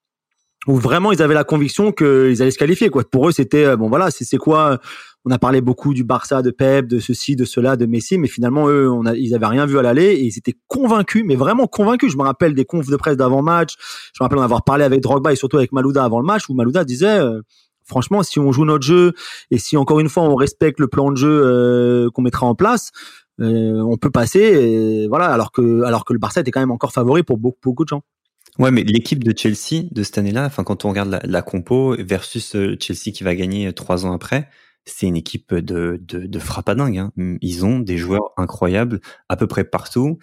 où 0.67 0.75
vraiment 0.75 1.11
ils 1.11 1.21
avaient 1.21 1.33
la 1.33 1.43
conviction 1.43 1.91
qu'ils 1.91 2.41
allaient 2.41 2.51
se 2.51 2.57
qualifier. 2.57 2.89
Quoi. 2.89 3.03
Pour 3.09 3.29
eux, 3.29 3.31
c'était 3.31 3.65
euh, 3.65 3.77
bon 3.77 3.87
voilà, 3.89 4.11
c'est 4.11 4.37
quoi 4.37 4.79
On 5.25 5.31
a 5.31 5.39
parlé 5.39 5.61
beaucoup 5.61 5.93
du 5.93 6.03
Barça, 6.03 6.41
de 6.41 6.51
Pep, 6.51 6.87
de 6.87 6.99
ceci, 6.99 7.35
de 7.35 7.45
cela, 7.45 7.77
de 7.77 7.85
Messi, 7.85 8.17
mais 8.17 8.27
finalement 8.27 8.67
eux, 8.67 8.89
ils 9.15 9.33
avaient 9.33 9.45
rien 9.45 9.65
vu 9.65 9.79
à 9.79 9.81
l'aller 9.81 10.13
et 10.13 10.23
ils 10.23 10.37
étaient 10.37 10.55
convaincus, 10.67 11.23
mais 11.25 11.35
vraiment 11.35 11.67
convaincus. 11.67 12.11
Je 12.11 12.17
me 12.17 12.23
rappelle 12.23 12.53
des 12.53 12.65
confs 12.65 12.89
de 12.89 12.97
presse 12.97 13.17
d'avant 13.17 13.41
match. 13.41 13.75
Je 14.13 14.21
me 14.21 14.25
rappelle 14.25 14.39
en 14.39 14.43
avoir 14.43 14.63
parlé 14.63 14.83
avec 14.83 15.01
Drogba 15.01 15.31
et 15.31 15.35
surtout 15.35 15.57
avec 15.57 15.71
Malouda 15.71 16.03
avant 16.03 16.19
le 16.19 16.25
match 16.25 16.49
où 16.49 16.53
Malouda 16.53 16.83
disait. 16.83 17.19
Euh, 17.19 17.41
franchement, 17.85 18.21
si 18.21 18.37
on 18.37 18.51
joue 18.51 18.65
notre 18.65 18.85
jeu 18.85 19.13
et 19.49 19.57
si 19.57 19.77
encore 19.77 20.01
une 20.01 20.09
fois 20.09 20.23
on 20.23 20.35
respecte 20.35 20.81
le 20.81 20.87
plan 20.87 21.09
de 21.09 21.15
jeu 21.15 21.41
euh, 21.41 22.09
qu'on 22.09 22.21
mettra 22.21 22.45
en 22.45 22.53
place, 22.53 22.91
euh, 23.39 23.81
on 23.81 23.97
peut 23.97 24.09
passer, 24.09 24.39
et 24.39 25.07
voilà, 25.07 25.27
alors 25.27 25.51
que 25.51 25.83
alors 25.83 26.05
que 26.05 26.13
le 26.13 26.19
Barça 26.19 26.41
était 26.41 26.51
quand 26.51 26.59
même 26.59 26.71
encore 26.71 26.91
favori 26.91 27.23
pour 27.23 27.37
beaucoup, 27.37 27.59
beaucoup 27.63 27.83
de 27.83 27.89
gens. 27.89 28.03
Ouais, 28.59 28.71
mais 28.71 28.83
l'équipe 28.83 29.23
de 29.23 29.37
Chelsea 29.37 29.83
de 29.91 30.03
cette 30.03 30.17
année-là, 30.17 30.45
enfin 30.45 30.63
quand 30.63 30.85
on 30.85 30.89
regarde 30.89 31.09
la, 31.09 31.21
la, 31.23 31.41
compo 31.43 31.95
versus 31.99 32.55
euh, 32.55 32.75
Chelsea 32.79 33.11
qui 33.13 33.23
va 33.23 33.35
gagner 33.35 33.71
trois 33.73 34.05
ans 34.05 34.13
après, 34.13 34.49
c'est 34.85 35.05
une 35.05 35.17
équipe 35.17 35.53
de 35.53 35.99
de, 36.01 36.25
de 36.25 36.39
frappadingue. 36.39 36.97
Hein. 36.97 37.11
Ils 37.41 37.65
ont 37.65 37.79
des 37.79 37.97
joueurs 37.97 38.31
incroyables 38.37 38.99
à 39.29 39.37
peu 39.37 39.45
près 39.45 39.63
partout 39.63 40.17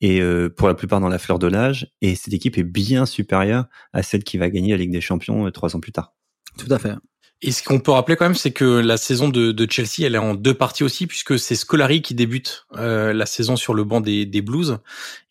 et 0.00 0.20
euh, 0.20 0.48
pour 0.48 0.68
la 0.68 0.74
plupart 0.74 1.00
dans 1.00 1.08
la 1.08 1.18
fleur 1.18 1.38
de 1.38 1.48
l'âge. 1.48 1.92
Et 2.00 2.14
cette 2.14 2.34
équipe 2.34 2.58
est 2.58 2.64
bien 2.64 3.06
supérieure 3.06 3.66
à 3.92 4.02
celle 4.02 4.22
qui 4.22 4.38
va 4.38 4.50
gagner 4.50 4.70
la 4.70 4.76
Ligue 4.78 4.92
des 4.92 5.00
Champions 5.00 5.50
trois 5.50 5.74
ans 5.74 5.80
plus 5.80 5.92
tard. 5.92 6.14
Tout 6.56 6.72
à 6.72 6.78
fait. 6.78 6.94
Et 7.42 7.52
ce 7.52 7.62
qu'on 7.62 7.80
peut 7.80 7.90
rappeler 7.90 8.16
quand 8.16 8.26
même, 8.26 8.34
c'est 8.34 8.50
que 8.50 8.64
la 8.64 8.98
saison 8.98 9.30
de, 9.30 9.50
de, 9.52 9.66
Chelsea, 9.70 10.04
elle 10.04 10.14
est 10.14 10.18
en 10.18 10.34
deux 10.34 10.52
parties 10.52 10.84
aussi, 10.84 11.06
puisque 11.06 11.38
c'est 11.38 11.54
Scolari 11.54 12.02
qui 12.02 12.14
débute 12.14 12.66
euh, 12.76 13.14
la 13.14 13.24
saison 13.24 13.56
sur 13.56 13.72
le 13.72 13.82
banc 13.82 14.02
des, 14.02 14.26
des 14.26 14.42
Blues, 14.42 14.76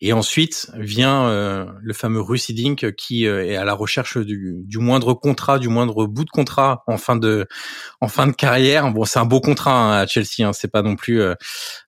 et 0.00 0.12
ensuite 0.12 0.72
vient 0.74 1.28
euh, 1.28 1.66
le 1.80 1.94
fameux 1.94 2.20
Russie 2.20 2.52
Dink 2.52 2.96
qui 2.96 3.28
euh, 3.28 3.46
est 3.46 3.54
à 3.54 3.64
la 3.64 3.74
recherche 3.74 4.18
du, 4.18 4.56
du, 4.64 4.78
moindre 4.78 5.14
contrat, 5.14 5.60
du 5.60 5.68
moindre 5.68 6.06
bout 6.06 6.24
de 6.24 6.30
contrat 6.30 6.82
en 6.88 6.98
fin 6.98 7.14
de 7.14 7.46
en 8.00 8.08
fin 8.08 8.26
de 8.26 8.32
carrière. 8.32 8.90
Bon, 8.90 9.04
c'est 9.04 9.20
un 9.20 9.24
beau 9.24 9.40
contrat 9.40 9.72
hein, 9.72 10.02
à 10.02 10.06
Chelsea, 10.08 10.40
hein, 10.40 10.52
c'est 10.52 10.72
pas 10.72 10.82
non 10.82 10.96
plus 10.96 11.22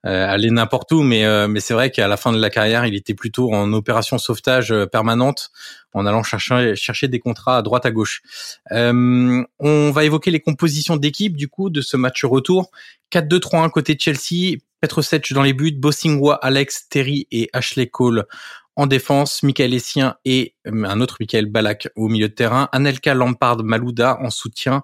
aller 0.04 0.50
n'importe 0.50 0.92
où, 0.92 1.02
mais 1.02 1.48
mais 1.48 1.58
c'est 1.58 1.74
vrai 1.74 1.90
qu'à 1.90 2.06
la 2.06 2.16
fin 2.16 2.32
de 2.32 2.38
la 2.38 2.50
carrière, 2.50 2.86
il 2.86 2.94
était 2.94 3.14
plutôt 3.14 3.52
en 3.52 3.72
opération 3.72 4.18
sauvetage 4.18 4.72
permanente 4.92 5.50
en 5.94 6.06
allant 6.06 6.22
chercher 6.22 6.74
chercher 6.76 7.08
des 7.08 7.18
contrats 7.18 7.58
à 7.58 7.62
droite 7.62 7.86
à 7.86 7.90
gauche. 7.90 8.22
on 8.70 9.90
va 9.92 10.04
évoquer 10.04 10.30
les 10.30 10.40
compositions 10.40 10.96
d'équipe 10.96 11.36
du 11.36 11.48
coup 11.48 11.70
de 11.70 11.80
ce 11.80 11.96
match 11.96 12.24
retour. 12.24 12.70
4-2-3-1 13.12 13.70
côté 13.70 13.96
Chelsea, 13.98 14.56
Petrosetch 14.80 15.32
dans 15.32 15.42
les 15.42 15.52
buts, 15.52 15.72
Bossingwa, 15.72 16.34
Alex, 16.34 16.88
Terry 16.88 17.28
et 17.30 17.50
Ashley 17.52 17.86
Cole 17.86 18.26
en 18.76 18.86
défense, 18.86 19.42
Michael 19.42 19.74
Essien 19.74 20.16
et 20.24 20.54
euh, 20.66 20.84
un 20.84 21.00
autre 21.00 21.16
Michael 21.20 21.46
Balak 21.46 21.88
au 21.96 22.08
milieu 22.08 22.28
de 22.28 22.34
terrain, 22.34 22.68
Anelka 22.72 23.14
Lampard 23.14 23.62
Malouda 23.62 24.18
en 24.20 24.30
soutien 24.30 24.82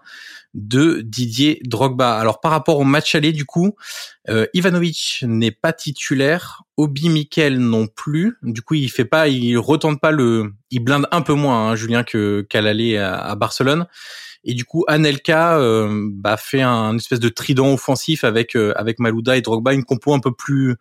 de 0.54 1.00
Didier 1.02 1.60
Drogba. 1.64 2.18
Alors 2.18 2.40
par 2.40 2.50
rapport 2.50 2.78
au 2.78 2.84
match 2.84 3.14
aller 3.14 3.32
du 3.32 3.44
coup, 3.44 3.74
euh, 4.28 4.46
Ivanovic 4.54 5.20
n'est 5.22 5.50
pas 5.50 5.72
titulaire, 5.72 6.62
Obi 6.76 7.08
Mikel 7.08 7.58
non 7.58 7.86
plus. 7.86 8.36
Du 8.42 8.62
coup, 8.62 8.74
il 8.74 8.90
fait 8.90 9.04
pas, 9.04 9.28
il 9.28 9.56
retente 9.56 10.00
pas 10.00 10.10
le, 10.10 10.52
il 10.70 10.80
blinde 10.80 11.06
un 11.10 11.22
peu 11.22 11.34
moins 11.34 11.70
hein, 11.70 11.76
Julien 11.76 12.04
que 12.04 12.46
qu'à 12.48 12.60
l'aller 12.60 12.96
à, 12.98 13.34
Barcelone. 13.36 13.86
Et 14.44 14.54
du 14.54 14.64
coup, 14.64 14.84
Anelka 14.86 15.58
euh, 15.58 16.08
bah, 16.12 16.36
fait 16.36 16.62
un 16.62 16.96
espèce 16.96 17.20
de 17.20 17.28
trident 17.28 17.72
offensif 17.72 18.24
avec 18.24 18.54
euh, 18.54 18.72
avec 18.76 18.98
Malouda 19.00 19.36
et 19.36 19.40
Drogba, 19.40 19.74
une 19.74 19.84
compo 19.84 20.14
un 20.14 20.20
peu 20.20 20.32
plus 20.32 20.76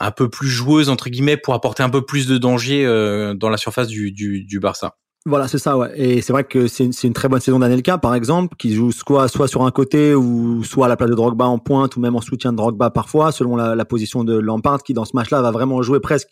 un 0.00 0.10
peu 0.10 0.28
plus 0.28 0.48
joueuse 0.48 0.88
entre 0.88 1.10
guillemets 1.10 1.36
pour 1.36 1.54
apporter 1.54 1.82
un 1.82 1.90
peu 1.90 2.02
plus 2.02 2.26
de 2.26 2.38
danger 2.38 2.86
euh, 2.86 3.34
dans 3.34 3.48
la 3.48 3.56
surface 3.56 3.88
du, 3.88 4.12
du, 4.12 4.44
du 4.44 4.60
Barça. 4.60 4.96
Voilà, 5.26 5.48
c'est 5.48 5.58
ça, 5.58 5.76
ouais. 5.76 5.92
Et 5.94 6.22
c'est 6.22 6.32
vrai 6.32 6.44
que 6.44 6.68
c'est 6.68 6.84
une, 6.84 6.92
une, 7.02 7.12
très 7.12 7.28
bonne 7.28 7.40
saison 7.40 7.58
d'Anelka, 7.58 7.98
par 7.98 8.14
exemple, 8.14 8.56
qui 8.56 8.74
joue 8.74 8.92
soit, 8.92 9.28
soit 9.28 9.48
sur 9.48 9.62
un 9.64 9.70
côté 9.70 10.14
ou 10.14 10.62
soit 10.64 10.86
à 10.86 10.88
la 10.88 10.96
place 10.96 11.10
de 11.10 11.14
Drogba 11.14 11.44
en 11.44 11.58
pointe 11.58 11.96
ou 11.96 12.00
même 12.00 12.16
en 12.16 12.20
soutien 12.20 12.52
de 12.52 12.56
Drogba 12.56 12.90
parfois, 12.90 13.32
selon 13.32 13.56
la, 13.56 13.74
la 13.74 13.84
position 13.84 14.24
de 14.24 14.38
Lampard, 14.38 14.82
qui 14.82 14.94
dans 14.94 15.04
ce 15.04 15.10
match-là 15.14 15.42
va 15.42 15.50
vraiment 15.50 15.82
jouer 15.82 16.00
presque 16.00 16.28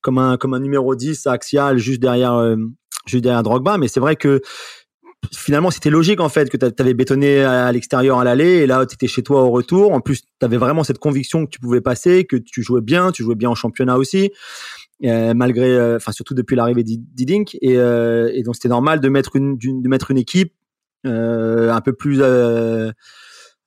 comme 0.00 0.18
un, 0.18 0.36
comme 0.36 0.54
un 0.54 0.58
numéro 0.58 0.96
10 0.96 1.26
axial 1.26 1.78
juste 1.78 2.00
derrière, 2.00 2.34
euh, 2.34 2.56
juste 3.06 3.22
derrière 3.22 3.42
Drogba. 3.42 3.78
Mais 3.78 3.88
c'est 3.88 4.00
vrai 4.00 4.16
que 4.16 4.40
finalement, 5.32 5.70
c'était 5.70 5.90
logique 5.90 6.20
en 6.20 6.28
fait 6.28 6.50
que 6.50 6.56
tu 6.56 6.82
avais 6.82 6.94
bétonné 6.94 7.42
à 7.42 7.70
l'extérieur 7.72 8.18
à 8.18 8.24
l'aller 8.24 8.58
et 8.58 8.66
là 8.66 8.84
tu 8.86 8.94
étais 8.94 9.06
chez 9.06 9.22
toi 9.22 9.42
au 9.42 9.50
retour. 9.50 9.92
En 9.92 10.00
plus, 10.00 10.22
tu 10.22 10.28
avais 10.44 10.56
vraiment 10.56 10.84
cette 10.84 10.98
conviction 10.98 11.46
que 11.46 11.50
tu 11.50 11.60
pouvais 11.60 11.80
passer, 11.80 12.24
que 12.24 12.36
tu 12.36 12.62
jouais 12.62 12.80
bien, 12.80 13.12
tu 13.12 13.22
jouais 13.22 13.34
bien 13.34 13.50
en 13.50 13.54
championnat 13.54 13.96
aussi. 13.96 14.30
Euh, 15.02 15.34
malgré, 15.34 15.66
euh, 15.66 15.96
enfin 15.96 16.12
surtout 16.12 16.34
depuis 16.34 16.54
l'arrivée 16.54 16.84
d'Idink 16.84 17.56
et, 17.60 17.76
euh, 17.78 18.30
et 18.32 18.42
donc 18.42 18.54
c'était 18.54 18.68
normal 18.68 19.00
de 19.00 19.08
mettre 19.08 19.34
une 19.36 19.58
de 19.58 19.88
mettre 19.88 20.12
une 20.12 20.18
équipe 20.18 20.54
un 21.04 21.80
peu 21.82 21.92
plus 21.92 22.22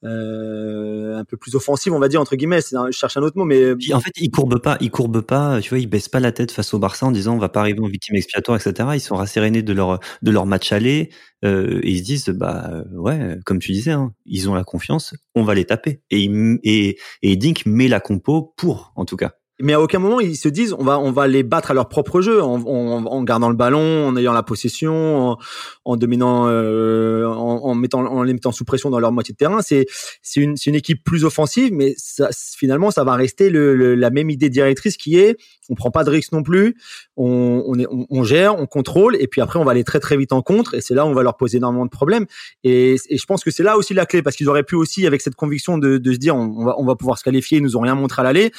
euh, 0.04 1.18
un 1.18 1.25
peu 1.25 1.38
plus 1.38 1.56
offensive, 1.56 1.94
on 1.94 2.00
va 2.00 2.08
dire 2.08 2.22
entre 2.22 2.36
guillemets. 2.36 2.60
je 2.62 2.92
cherche 2.92 3.18
un 3.18 3.22
autre 3.22 3.38
mot, 3.38 3.46
mais 3.46 3.74
en 3.94 4.00
fait, 4.00 4.12
ils 4.18 4.30
courbent 4.30 4.60
pas, 4.62 4.77
ils 4.80 4.92
courbent 4.92 5.22
pas. 5.22 5.60
Tu 5.62 5.70
vois, 5.70 5.80
ils 5.80 5.88
baissent 5.88 6.10
pas 6.10 6.20
la 6.20 6.32
tête 6.32 6.51
face 6.51 6.74
au 6.74 6.80
Barça 6.80 7.06
en 7.06 7.12
disant 7.12 7.34
on 7.36 7.39
va 7.39 7.50
pas 7.50 7.62
arriver 7.62 7.80
en 7.82 7.88
victime 7.88 8.16
expiatoire, 8.16 8.60
etc. 8.60 8.89
Ils 8.94 9.00
sont 9.00 9.16
rassérénés 9.16 9.63
de 9.63 9.74
leur 9.74 10.00
de 10.22 10.32
leur 10.32 10.46
match 10.46 10.72
aller 10.72 11.10
euh, 11.46 11.80
et 11.84 11.92
ils 11.92 12.00
se 12.00 12.04
disent 12.04 12.30
bah 12.30 12.84
ouais, 12.94 13.38
comme 13.46 13.60
tu 13.60 13.72
disais, 13.72 13.92
hein, 13.92 14.13
ils 14.25 14.50
ont 14.50 14.54
la 14.54 14.63
confiance, 14.63 15.16
on 15.36 15.44
va 15.44 15.56
les 15.56 15.66
taper. 15.66 16.01
Et 16.12 16.30
et 16.63 16.98
et 17.24 17.36
Dink 17.36 17.66
met 17.66 17.88
la 17.88 18.00
compo 18.00 18.54
pour, 18.58 18.94
en 18.96 19.06
tout 19.06 19.18
cas 19.18 19.34
mais 19.60 19.74
à 19.74 19.82
aucun 19.82 20.00
moment 20.00 20.20
ils 20.20 20.36
se 20.36 20.50
disent 20.50 20.76
on 20.78 20.84
va 20.84 21.00
on 21.00 21.12
va 21.12 21.28
les 21.28 21.44
battre 21.44 21.72
à 21.72 21.74
leur 21.74 21.90
propre 21.90 22.22
jeu 22.22 22.42
en, 22.44 22.62
en, 22.62 23.06
en 23.06 23.24
gardant 23.24 23.50
le 23.50 23.56
ballon, 23.56 24.08
en 24.08 24.16
ayant 24.16 24.34
la 24.34 24.44
possession, 24.44 25.32
en, 25.32 25.38
en 25.86 25.98
dominant, 25.98 26.48
euh, 26.48 27.26
en, 27.26 27.74
mettant 27.76 28.06
en 28.06 28.24
les 28.24 28.34
mettant 28.34 28.52
sous 28.52 28.66
pression 28.66 28.90
dans 28.90 29.00
leur 29.00 29.12
moitié 29.12 29.34
de 29.34 29.38
terrain. 29.38 29.62
C'est 29.62 29.88
c'est 30.22 30.42
une 30.42 30.58
c'est 30.58 30.70
une 30.70 30.76
équipe 30.76 31.04
plus 31.04 31.26
offensive, 31.26 31.74
mais 31.74 31.96
ça, 31.98 32.30
finalement 32.32 32.92
ça 32.92 33.04
va 33.04 33.16
rester 33.16 33.50
le, 33.50 33.96
la 33.96 34.10
même 34.10 34.30
idée 34.30 34.50
directrice 34.50 34.98
qui 34.98 35.18
est 35.18 35.38
on 35.70 35.76
prend 35.76 35.92
pas 35.92 36.04
de 36.04 36.10
risque 36.10 36.32
non 36.32 36.44
plus, 36.44 36.76
on 37.16 37.64
on, 37.66 37.80
est, 37.80 37.88
on, 37.90 38.24
gère, 38.24 38.58
on 38.60 38.68
contrôle 38.68 39.16
et 39.20 39.28
puis 39.28 39.42
après 39.42 39.60
on 39.60 39.66
va 39.66 39.72
aller 39.72 39.84
très 39.84 40.00
très 40.00 40.18
vite 40.18 40.32
en 40.32 40.42
contre 40.42 40.76
et 40.76 40.82
c'est 40.82 40.94
là 40.94 41.06
où 41.06 41.10
on 41.10 41.14
va 41.14 41.24
leur 41.24 41.36
poser 41.36 41.58
énormément 41.58 41.86
de 41.86 41.90
problèmes 41.90 42.26
et, 42.64 42.96
et 43.10 43.18
je 43.18 43.26
pense 43.26 43.44
que 43.44 43.52
c'est 43.52 43.64
là 43.64 43.78
aussi 43.78 43.94
la 43.94 44.06
clé 44.06 44.22
parce 44.22 44.36
qu'ils 44.36 44.50
auraient 44.50 44.64
pu 44.64 44.76
aussi 44.76 45.08
avec 45.08 45.22
cette 45.22 45.36
conviction 45.36 45.78
de, 45.78 45.98
de 45.98 46.14
se 46.14 46.18
dire 46.18 46.36
on, 46.36 46.64
va 46.64 46.76
on 46.78 46.86
va 46.86 46.96
pouvoir 46.96 47.18
se 47.18 47.24
qualifier, 47.24 47.58
ils 47.58 47.64
nous 47.64 47.76
ont 47.76 47.82
rien 47.82 47.96
montré 47.96 48.22
à 48.22 48.24
l'aller 48.24 48.52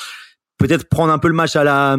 peut-être 0.58 0.88
prendre 0.88 1.12
un 1.12 1.18
peu 1.18 1.28
le 1.28 1.34
match 1.34 1.56
à 1.56 1.64
la 1.64 1.98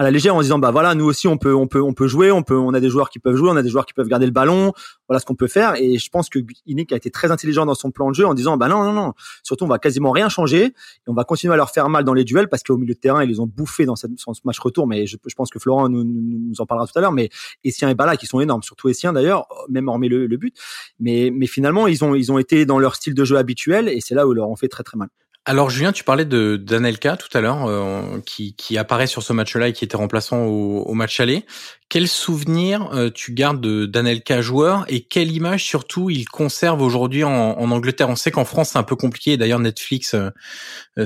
à 0.00 0.02
la 0.02 0.10
légère 0.10 0.34
en 0.34 0.40
disant 0.40 0.58
bah 0.58 0.70
voilà 0.70 0.94
nous 0.94 1.04
aussi 1.04 1.28
on 1.28 1.36
peut 1.36 1.54
on 1.54 1.66
peut 1.66 1.82
on 1.82 1.92
peut 1.92 2.06
jouer 2.06 2.30
on 2.30 2.42
peut 2.42 2.56
on 2.56 2.72
a 2.72 2.80
des 2.80 2.88
joueurs 2.88 3.10
qui 3.10 3.18
peuvent 3.18 3.36
jouer 3.36 3.50
on 3.50 3.56
a 3.56 3.62
des 3.62 3.68
joueurs 3.68 3.84
qui 3.84 3.92
peuvent 3.92 4.08
garder 4.08 4.24
le 4.24 4.32
ballon. 4.32 4.72
Voilà 5.08 5.20
ce 5.20 5.26
qu'on 5.26 5.34
peut 5.34 5.48
faire. 5.48 5.74
Et 5.76 5.98
je 5.98 6.08
pense 6.08 6.28
que 6.28 6.38
Inik 6.64 6.92
a 6.92 6.96
été 6.96 7.10
très 7.10 7.30
intelligent 7.30 7.66
dans 7.66 7.74
son 7.74 7.90
plan 7.90 8.08
de 8.08 8.14
jeu 8.14 8.24
en 8.24 8.32
disant 8.32 8.56
bah 8.56 8.68
non 8.68 8.82
non 8.82 8.92
non. 8.92 9.12
Surtout 9.42 9.64
on 9.64 9.68
va 9.68 9.78
quasiment 9.78 10.10
rien 10.10 10.30
changer. 10.30 10.64
Et 10.66 10.72
on 11.08 11.12
va 11.12 11.24
continuer 11.24 11.52
à 11.52 11.56
leur 11.56 11.70
faire 11.70 11.88
mal 11.90 12.04
dans 12.04 12.14
les 12.14 12.24
duels 12.24 12.48
parce 12.48 12.62
qu'au 12.62 12.78
milieu 12.78 12.94
de 12.94 12.98
terrain 12.98 13.22
ils 13.22 13.28
les 13.28 13.40
ont 13.40 13.46
bouffés 13.46 13.84
dans, 13.84 13.94
ce 13.96 14.06
match 14.44 14.58
retour. 14.58 14.86
Mais 14.86 15.06
je, 15.06 15.18
je 15.26 15.34
pense 15.34 15.50
que 15.50 15.58
Florent 15.58 15.90
nous, 15.90 16.04
nous, 16.04 16.60
en 16.60 16.66
parlera 16.66 16.86
tout 16.86 16.98
à 16.98 17.02
l'heure. 17.02 17.12
Mais 17.12 17.28
Essien 17.64 17.90
et 17.90 17.94
Bala 17.94 18.16
qui 18.16 18.26
sont 18.26 18.40
énormes 18.40 18.62
surtout 18.62 18.88
Essien 18.88 19.12
d'ailleurs 19.12 19.48
même 19.68 19.88
hormis 19.88 20.08
le, 20.08 20.26
le 20.26 20.36
but. 20.38 20.56
Mais 20.98 21.30
mais 21.30 21.46
finalement 21.46 21.86
ils 21.86 22.04
ont 22.04 22.14
ils 22.14 22.32
ont 22.32 22.38
été 22.38 22.64
dans 22.64 22.78
leur 22.78 22.94
style 22.94 23.12
de 23.12 23.24
jeu 23.24 23.36
habituel 23.36 23.88
et 23.88 24.00
c'est 24.00 24.14
là 24.14 24.26
où 24.26 24.32
ils 24.32 24.36
leur 24.36 24.48
ont 24.48 24.56
fait 24.56 24.68
très 24.68 24.82
très 24.82 24.96
mal 24.96 25.08
alors 25.46 25.70
Julien, 25.70 25.90
tu 25.90 26.04
parlais 26.04 26.26
de 26.26 26.56
d'Anelka 26.56 27.16
tout 27.16 27.36
à 27.36 27.40
l'heure, 27.40 27.64
euh, 27.66 28.20
qui, 28.26 28.76
apparaît 28.76 29.06
sur 29.06 29.22
ce 29.22 29.32
match-là 29.32 29.68
et 29.68 29.72
qui 29.72 29.84
était 29.84 29.96
remplaçant 29.96 30.44
au, 30.44 30.92
match 30.92 31.18
aller. 31.18 31.46
Quel 31.88 32.08
souvenir 32.08 32.90
euh, 32.92 33.08
tu 33.10 33.32
gardes 33.32 33.66
d'Anelka 33.86 34.42
joueur 34.42 34.84
et 34.88 35.00
quelle 35.00 35.32
image 35.32 35.64
surtout 35.64 36.10
il 36.10 36.28
conserve 36.28 36.82
aujourd'hui 36.82 37.24
en, 37.24 37.70
Angleterre? 37.70 38.10
On 38.10 38.16
sait 38.16 38.30
qu'en 38.30 38.44
France 38.44 38.70
c'est 38.72 38.78
un 38.78 38.82
peu 38.82 38.96
compliqué. 38.96 39.38
D'ailleurs 39.38 39.60
Netflix 39.60 40.14
euh, 40.14 40.30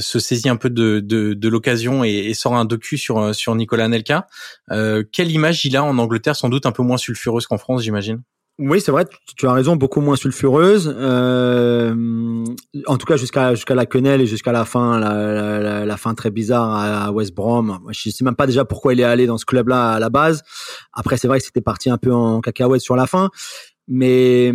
se 0.00 0.18
saisit 0.18 0.48
un 0.48 0.56
peu 0.56 0.68
de, 0.68 0.98
de, 0.98 1.34
de 1.34 1.48
l'occasion 1.48 2.02
et, 2.02 2.10
et, 2.10 2.34
sort 2.34 2.56
un 2.56 2.64
docu 2.64 2.98
sur 2.98 3.34
sur 3.34 3.54
Nicolas 3.54 3.84
Anelka. 3.84 4.26
quelle 4.68 5.30
image 5.30 5.64
il 5.64 5.76
a 5.76 5.84
en 5.84 5.96
Angleterre 5.98 6.34
Sans 6.34 6.48
doute 6.48 6.66
un 6.66 6.72
peu 6.72 6.82
moins 6.82 6.98
sulfureuse 6.98 7.46
qu'en 7.46 7.58
France, 7.58 7.82
j'imagine? 7.84 8.20
Oui, 8.60 8.80
c'est 8.80 8.92
vrai, 8.92 9.04
tu 9.36 9.48
as 9.48 9.52
raison, 9.52 9.74
beaucoup 9.74 10.00
moins 10.00 10.14
sulfureuse. 10.14 10.94
Euh, 10.96 12.44
en 12.86 12.96
tout 12.96 13.06
cas, 13.06 13.16
jusqu'à 13.16 13.52
jusqu'à 13.56 13.74
la 13.74 13.84
quenelle 13.84 14.20
et 14.20 14.26
jusqu'à 14.26 14.52
la 14.52 14.64
fin, 14.64 15.00
la, 15.00 15.58
la, 15.60 15.84
la, 15.84 15.96
fin 15.96 16.14
très 16.14 16.30
bizarre 16.30 16.72
à 16.72 17.10
West 17.10 17.34
Brom. 17.34 17.80
Je 17.90 18.10
sais 18.10 18.24
même 18.24 18.36
pas 18.36 18.46
déjà 18.46 18.64
pourquoi 18.64 18.92
il 18.94 19.00
est 19.00 19.04
allé 19.04 19.26
dans 19.26 19.38
ce 19.38 19.44
club-là 19.44 19.94
à 19.94 19.98
la 19.98 20.08
base. 20.08 20.42
Après, 20.92 21.16
c'est 21.16 21.26
vrai 21.26 21.40
que 21.40 21.44
c'était 21.44 21.62
parti 21.62 21.90
un 21.90 21.98
peu 21.98 22.12
en 22.14 22.40
cacahuète 22.40 22.80
sur 22.80 22.94
la 22.94 23.08
fin, 23.08 23.30
mais 23.88 24.52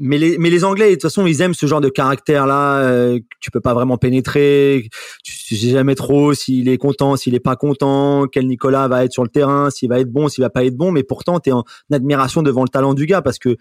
mais 0.00 0.16
les, 0.16 0.38
mais 0.38 0.48
les 0.48 0.64
Anglais, 0.64 0.88
de 0.88 0.94
toute 0.94 1.02
façon, 1.02 1.26
ils 1.26 1.42
aiment 1.42 1.52
ce 1.52 1.66
genre 1.66 1.82
de 1.82 1.90
caractère-là. 1.90 2.78
Euh, 2.78 3.20
tu 3.40 3.50
peux 3.50 3.60
pas 3.60 3.74
vraiment 3.74 3.98
pénétrer. 3.98 4.88
Tu 5.22 5.56
sais 5.56 5.70
jamais 5.70 5.94
trop 5.94 6.32
s'il 6.32 6.68
est 6.70 6.78
content, 6.78 7.16
s'il 7.16 7.34
est 7.34 7.40
pas 7.40 7.54
content, 7.54 8.26
quel 8.26 8.46
Nicolas 8.46 8.88
va 8.88 9.04
être 9.04 9.12
sur 9.12 9.22
le 9.22 9.28
terrain, 9.28 9.68
s'il 9.68 9.90
va 9.90 10.00
être 10.00 10.10
bon, 10.10 10.28
s'il 10.28 10.42
va 10.42 10.48
pas 10.48 10.64
être 10.64 10.76
bon. 10.76 10.90
Mais 10.90 11.02
pourtant, 11.02 11.38
tu 11.38 11.50
es 11.50 11.52
en 11.52 11.64
admiration 11.92 12.42
devant 12.42 12.62
le 12.62 12.70
talent 12.70 12.94
du 12.94 13.04
gars 13.04 13.20
parce 13.20 13.38
que 13.38 13.56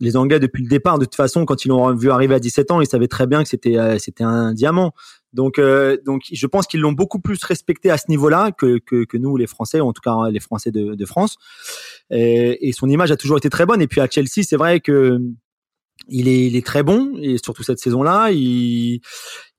les 0.00 0.16
Anglais, 0.16 0.38
depuis 0.38 0.62
le 0.62 0.68
départ, 0.68 0.98
de 0.98 1.06
toute 1.06 1.14
façon, 1.14 1.46
quand 1.46 1.64
ils 1.64 1.68
l'ont 1.68 1.94
vu 1.94 2.10
arriver 2.10 2.34
à 2.34 2.40
17 2.40 2.70
ans, 2.70 2.80
ils 2.82 2.86
savaient 2.86 3.08
très 3.08 3.26
bien 3.26 3.42
que 3.42 3.48
c'était 3.48 3.78
euh, 3.78 3.98
c'était 3.98 4.24
un 4.24 4.52
diamant. 4.52 4.92
Donc, 5.32 5.58
euh, 5.58 5.96
donc, 6.04 6.22
je 6.30 6.46
pense 6.46 6.66
qu'ils 6.66 6.80
l'ont 6.80 6.92
beaucoup 6.92 7.20
plus 7.20 7.42
respecté 7.42 7.90
à 7.90 7.96
ce 7.96 8.04
niveau-là 8.08 8.50
que, 8.50 8.78
que, 8.78 9.04
que, 9.04 9.16
nous, 9.16 9.36
les 9.36 9.46
Français, 9.46 9.80
en 9.80 9.92
tout 9.92 10.02
cas 10.02 10.28
les 10.30 10.40
Français 10.40 10.72
de, 10.72 10.94
de 10.94 11.06
France. 11.06 11.36
Et, 12.10 12.72
son 12.72 12.88
image 12.88 13.10
a 13.12 13.16
toujours 13.16 13.38
été 13.38 13.48
très 13.48 13.64
bonne. 13.64 13.80
Et 13.80 13.86
puis 13.86 14.00
à 14.00 14.08
Chelsea, 14.10 14.42
c'est 14.42 14.56
vrai 14.56 14.80
que 14.80 15.20
il 16.08 16.28
est, 16.28 16.46
il 16.46 16.56
est 16.56 16.64
très 16.66 16.82
bon 16.82 17.12
et 17.20 17.36
surtout 17.42 17.62
cette 17.62 17.78
saison-là, 17.78 18.30
il, 18.32 19.00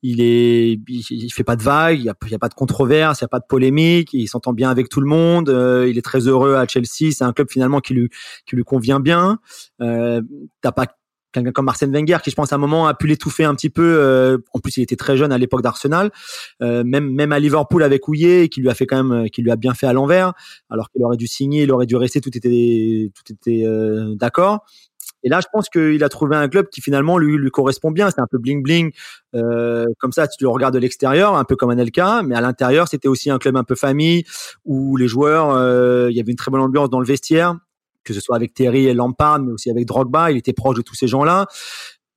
il 0.04 0.22
est, 0.22 0.80
il, 0.88 1.32
fait 1.32 1.44
pas 1.44 1.56
de 1.56 1.64
vagues, 1.64 2.00
il 2.00 2.06
y 2.06 2.10
a, 2.10 2.40
pas 2.40 2.50
de 2.50 2.54
controverse, 2.54 3.20
il 3.20 3.24
y 3.24 3.26
a 3.26 3.30
pas 3.30 3.40
de 3.40 3.46
polémique, 3.48 4.14
il 4.14 4.28
s'entend 4.28 4.54
bien 4.54 4.70
avec 4.70 4.90
tout 4.90 5.02
le 5.02 5.08
monde, 5.08 5.50
euh, 5.50 5.88
il 5.90 5.98
est 5.98 6.02
très 6.02 6.28
heureux 6.28 6.56
à 6.56 6.68
Chelsea, 6.68 7.12
c'est 7.12 7.24
un 7.24 7.34
club 7.34 7.50
finalement 7.50 7.80
qui 7.80 7.94
lui, 7.94 8.10
qui 8.46 8.56
lui 8.56 8.64
convient 8.64 9.00
bien. 9.00 9.40
Euh, 9.82 10.22
T'as 10.62 10.72
pas 10.72 10.88
quelqu'un 11.32 11.52
comme 11.52 11.70
Arsène 11.70 11.92
Wenger 11.92 12.18
qui 12.24 12.30
je 12.30 12.36
pense 12.36 12.52
à 12.52 12.56
un 12.56 12.60
moment 12.60 12.88
a 12.88 12.94
pu 12.94 13.08
l'étouffer 13.08 13.44
un 13.44 13.56
petit 13.56 13.70
peu 13.70 13.98
euh, 14.00 14.38
en 14.54 14.60
plus 14.60 14.78
il 14.78 14.84
était 14.84 14.96
très 14.96 15.18
jeune 15.18 15.32
à 15.32 15.38
l'époque 15.38 15.62
d'Arsenal 15.62 16.12
euh, 16.62 16.84
même 16.86 17.10
même 17.10 17.32
à 17.32 17.40
Liverpool 17.40 17.84
avec 17.84 18.08
Houillet 18.08 18.50
qui 18.50 18.62
lui 18.62 18.70
a 18.70 18.74
fait 18.74 18.86
quand 18.86 19.04
même 19.04 19.30
qui 19.30 19.42
lui 19.42 19.52
a 19.52 19.56
bien 19.56 19.74
fait 19.74 19.88
à 19.88 19.94
l'envers 19.94 20.34
alors 20.70 20.90
qu'il 20.90 21.04
aurait 21.04 21.18
dû 21.18 21.28
signer 21.28 21.64
il 21.64 21.72
aurait 21.72 21.86
dû 21.86 21.96
rester 21.96 22.22
tout 22.22 22.36
était 22.36 23.12
tout 23.16 23.34
était 23.34 23.64
euh, 23.66 24.16
d'accord 24.16 24.66
et 25.24 25.30
là, 25.30 25.40
je 25.42 25.48
pense 25.52 25.70
qu'il 25.70 26.04
a 26.04 26.10
trouvé 26.10 26.36
un 26.36 26.48
club 26.50 26.68
qui 26.70 26.82
finalement 26.82 27.18
lui, 27.18 27.38
lui 27.38 27.50
correspond 27.50 27.92
bien. 27.92 28.10
C'est 28.10 28.22
un 28.22 28.28
peu 28.30 28.38
bling 28.38 28.64
bling, 28.64 28.92
euh, 29.36 29.86
comme 30.00 30.12
ça, 30.12 30.28
tu 30.28 30.44
le 30.44 30.50
regardes 30.50 30.74
de 30.74 30.80
l'extérieur, 30.80 31.36
un 31.36 31.44
peu 31.44 31.56
comme 31.56 31.70
un 31.70 31.84
LK, 31.84 32.24
mais 32.26 32.36
à 32.36 32.42
l'intérieur, 32.42 32.88
c'était 32.88 33.08
aussi 33.08 33.30
un 33.30 33.38
club 33.38 33.56
un 33.56 33.64
peu 33.64 33.76
famille 33.76 34.24
où 34.66 34.98
les 34.98 35.08
joueurs, 35.08 35.52
euh, 35.52 36.10
il 36.10 36.18
y 36.18 36.20
avait 36.20 36.32
une 36.32 36.38
très 36.38 36.52
bonne 36.52 36.62
ambiance 36.62 36.90
dans 36.90 37.00
le 37.00 37.06
vestiaire, 37.06 37.56
que 38.04 38.14
ce 38.14 38.20
soit 38.20 38.36
avec 38.36 38.54
Terry 38.54 38.88
et 38.88 38.94
Lampard, 38.94 39.40
mais 39.40 39.52
aussi 39.52 39.70
avec 39.70 39.86
Drogba. 39.86 40.32
Il 40.32 40.38
était 40.38 40.54
proche 40.54 40.78
de 40.78 40.82
tous 40.82 40.96
ces 40.96 41.08
gens-là. 41.08 41.48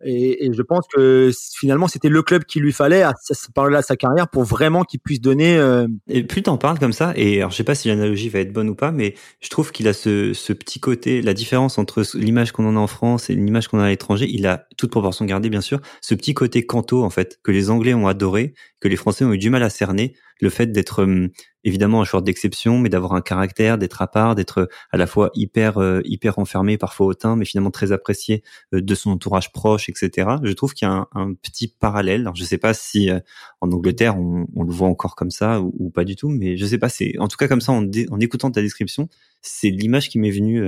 Et, 0.03 0.51
je 0.53 0.63
pense 0.63 0.87
que 0.93 1.31
finalement, 1.57 1.89
c'était 1.89 2.09
le 2.09 2.23
club 2.23 2.45
qu'il 2.45 2.63
lui 2.63 2.73
fallait 2.73 3.03
à 3.03 3.15
ce 3.23 3.35
là 3.71 3.83
sa 3.83 3.97
carrière 3.97 4.29
pour 4.29 4.45
vraiment 4.45 4.83
qu'il 4.83 5.01
puisse 5.01 5.21
donner. 5.21 5.57
Euh... 5.57 5.87
Et 6.09 6.25
plus 6.25 6.43
t'en 6.43 6.59
parles 6.59 6.79
comme 6.79 6.93
ça, 6.93 7.13
et 7.17 7.39
alors 7.39 7.51
je 7.51 7.57
sais 7.57 7.65
pas 7.65 7.75
si 7.75 7.89
l'analogie 7.89 8.29
va 8.29 8.41
être 8.41 8.53
bonne 8.53 8.69
ou 8.69 8.75
pas, 8.75 8.93
mais 8.93 9.15
je 9.41 9.49
trouve 9.49 9.73
qu'il 9.73 9.89
a 9.89 9.93
ce, 9.93 10.33
ce 10.35 10.53
petit 10.53 10.81
côté, 10.81 11.23
la 11.23 11.35
différence 11.35 11.79
entre 11.79 12.03
l'image 12.15 12.53
qu'on 12.53 12.67
en 12.67 12.77
a 12.77 12.81
en 12.81 12.87
France 12.87 13.31
et 13.31 13.35
l'image 13.35 13.69
qu'on 13.69 13.79
a 13.79 13.85
à 13.85 13.89
l'étranger, 13.89 14.27
il 14.29 14.47
a 14.47 14.67
toute 14.77 14.91
proportion 14.91 15.25
gardée 15.25 15.49
bien 15.49 15.61
sûr, 15.61 15.81
ce 16.01 16.15
petit 16.15 16.35
côté 16.35 16.67
canto 16.67 17.03
en 17.03 17.11
fait 17.11 17.39
que 17.43 17.51
les 17.51 17.71
Anglais 17.71 17.95
ont 17.95 18.07
adoré, 18.07 18.55
que 18.81 18.89
les 18.89 18.97
Français 18.97 19.25
ont 19.25 19.33
eu 19.33 19.39
du 19.39 19.51
mal 19.51 19.63
à 19.63 19.71
cerner, 19.71 20.15
le 20.45 20.51
fait 20.51 20.67
d'être 20.67 21.03
hum, 21.03 21.31
évidemment 21.65 22.03
un 22.03 22.05
joueur 22.05 22.23
d'exception, 22.23 22.79
mais 22.79 22.89
d'avoir 22.89 23.15
un 23.15 23.21
caractère, 23.21 23.79
d'être 23.79 24.03
à 24.03 24.07
part, 24.07 24.35
d'être 24.35 24.69
à 24.93 24.97
la 24.97 25.07
fois 25.07 25.31
hyper 25.35 25.79
euh, 25.79 26.01
hyper 26.05 26.39
enfermé, 26.39 26.79
parfois 26.79 27.07
hautain, 27.07 27.35
mais 27.35 27.45
finalement 27.45 27.71
très 27.71 27.91
apprécié 27.91 28.43
euh, 28.73 28.81
de 28.81 28.95
son 28.95 29.11
entourage 29.11 29.53
proche, 29.53 29.89
etc. 29.89 30.37
Je 30.43 30.53
trouve 30.53 30.75
qu'il 30.75 30.87
y 30.87 30.91
a 30.91 31.09
un, 31.13 31.35
petit 31.35 31.69
parallèle. 31.69 32.21
Alors, 32.21 32.37
je 32.37 32.45
sais 32.45 32.59
pas 32.59 32.75
si 32.75 33.11
euh, 33.11 33.19
en 33.61 33.73
Angleterre 33.73 34.17
on, 34.19 34.63
le 34.63 34.73
voit 34.73 34.89
encore 34.89 35.17
comme 35.17 35.31
ça 35.31 35.61
ou, 35.61 35.91
pas 35.91 36.05
du 36.05 36.15
tout, 36.15 36.29
mais 36.29 36.57
je 36.57 36.67
sais 36.67 36.79
pas. 36.79 36.89
C'est 36.89 37.19
en 37.19 37.29
tout 37.29 37.37
cas 37.37 37.49
comme 37.49 37.61
ça 37.61 37.73
en 37.73 38.21
écoutant 38.21 38.51
ta 38.51 38.61
description, 38.63 39.09
c'est 39.43 39.71
l'image 39.71 40.09
qui 40.09 40.19
m'est 40.19 40.31
venue 40.31 40.63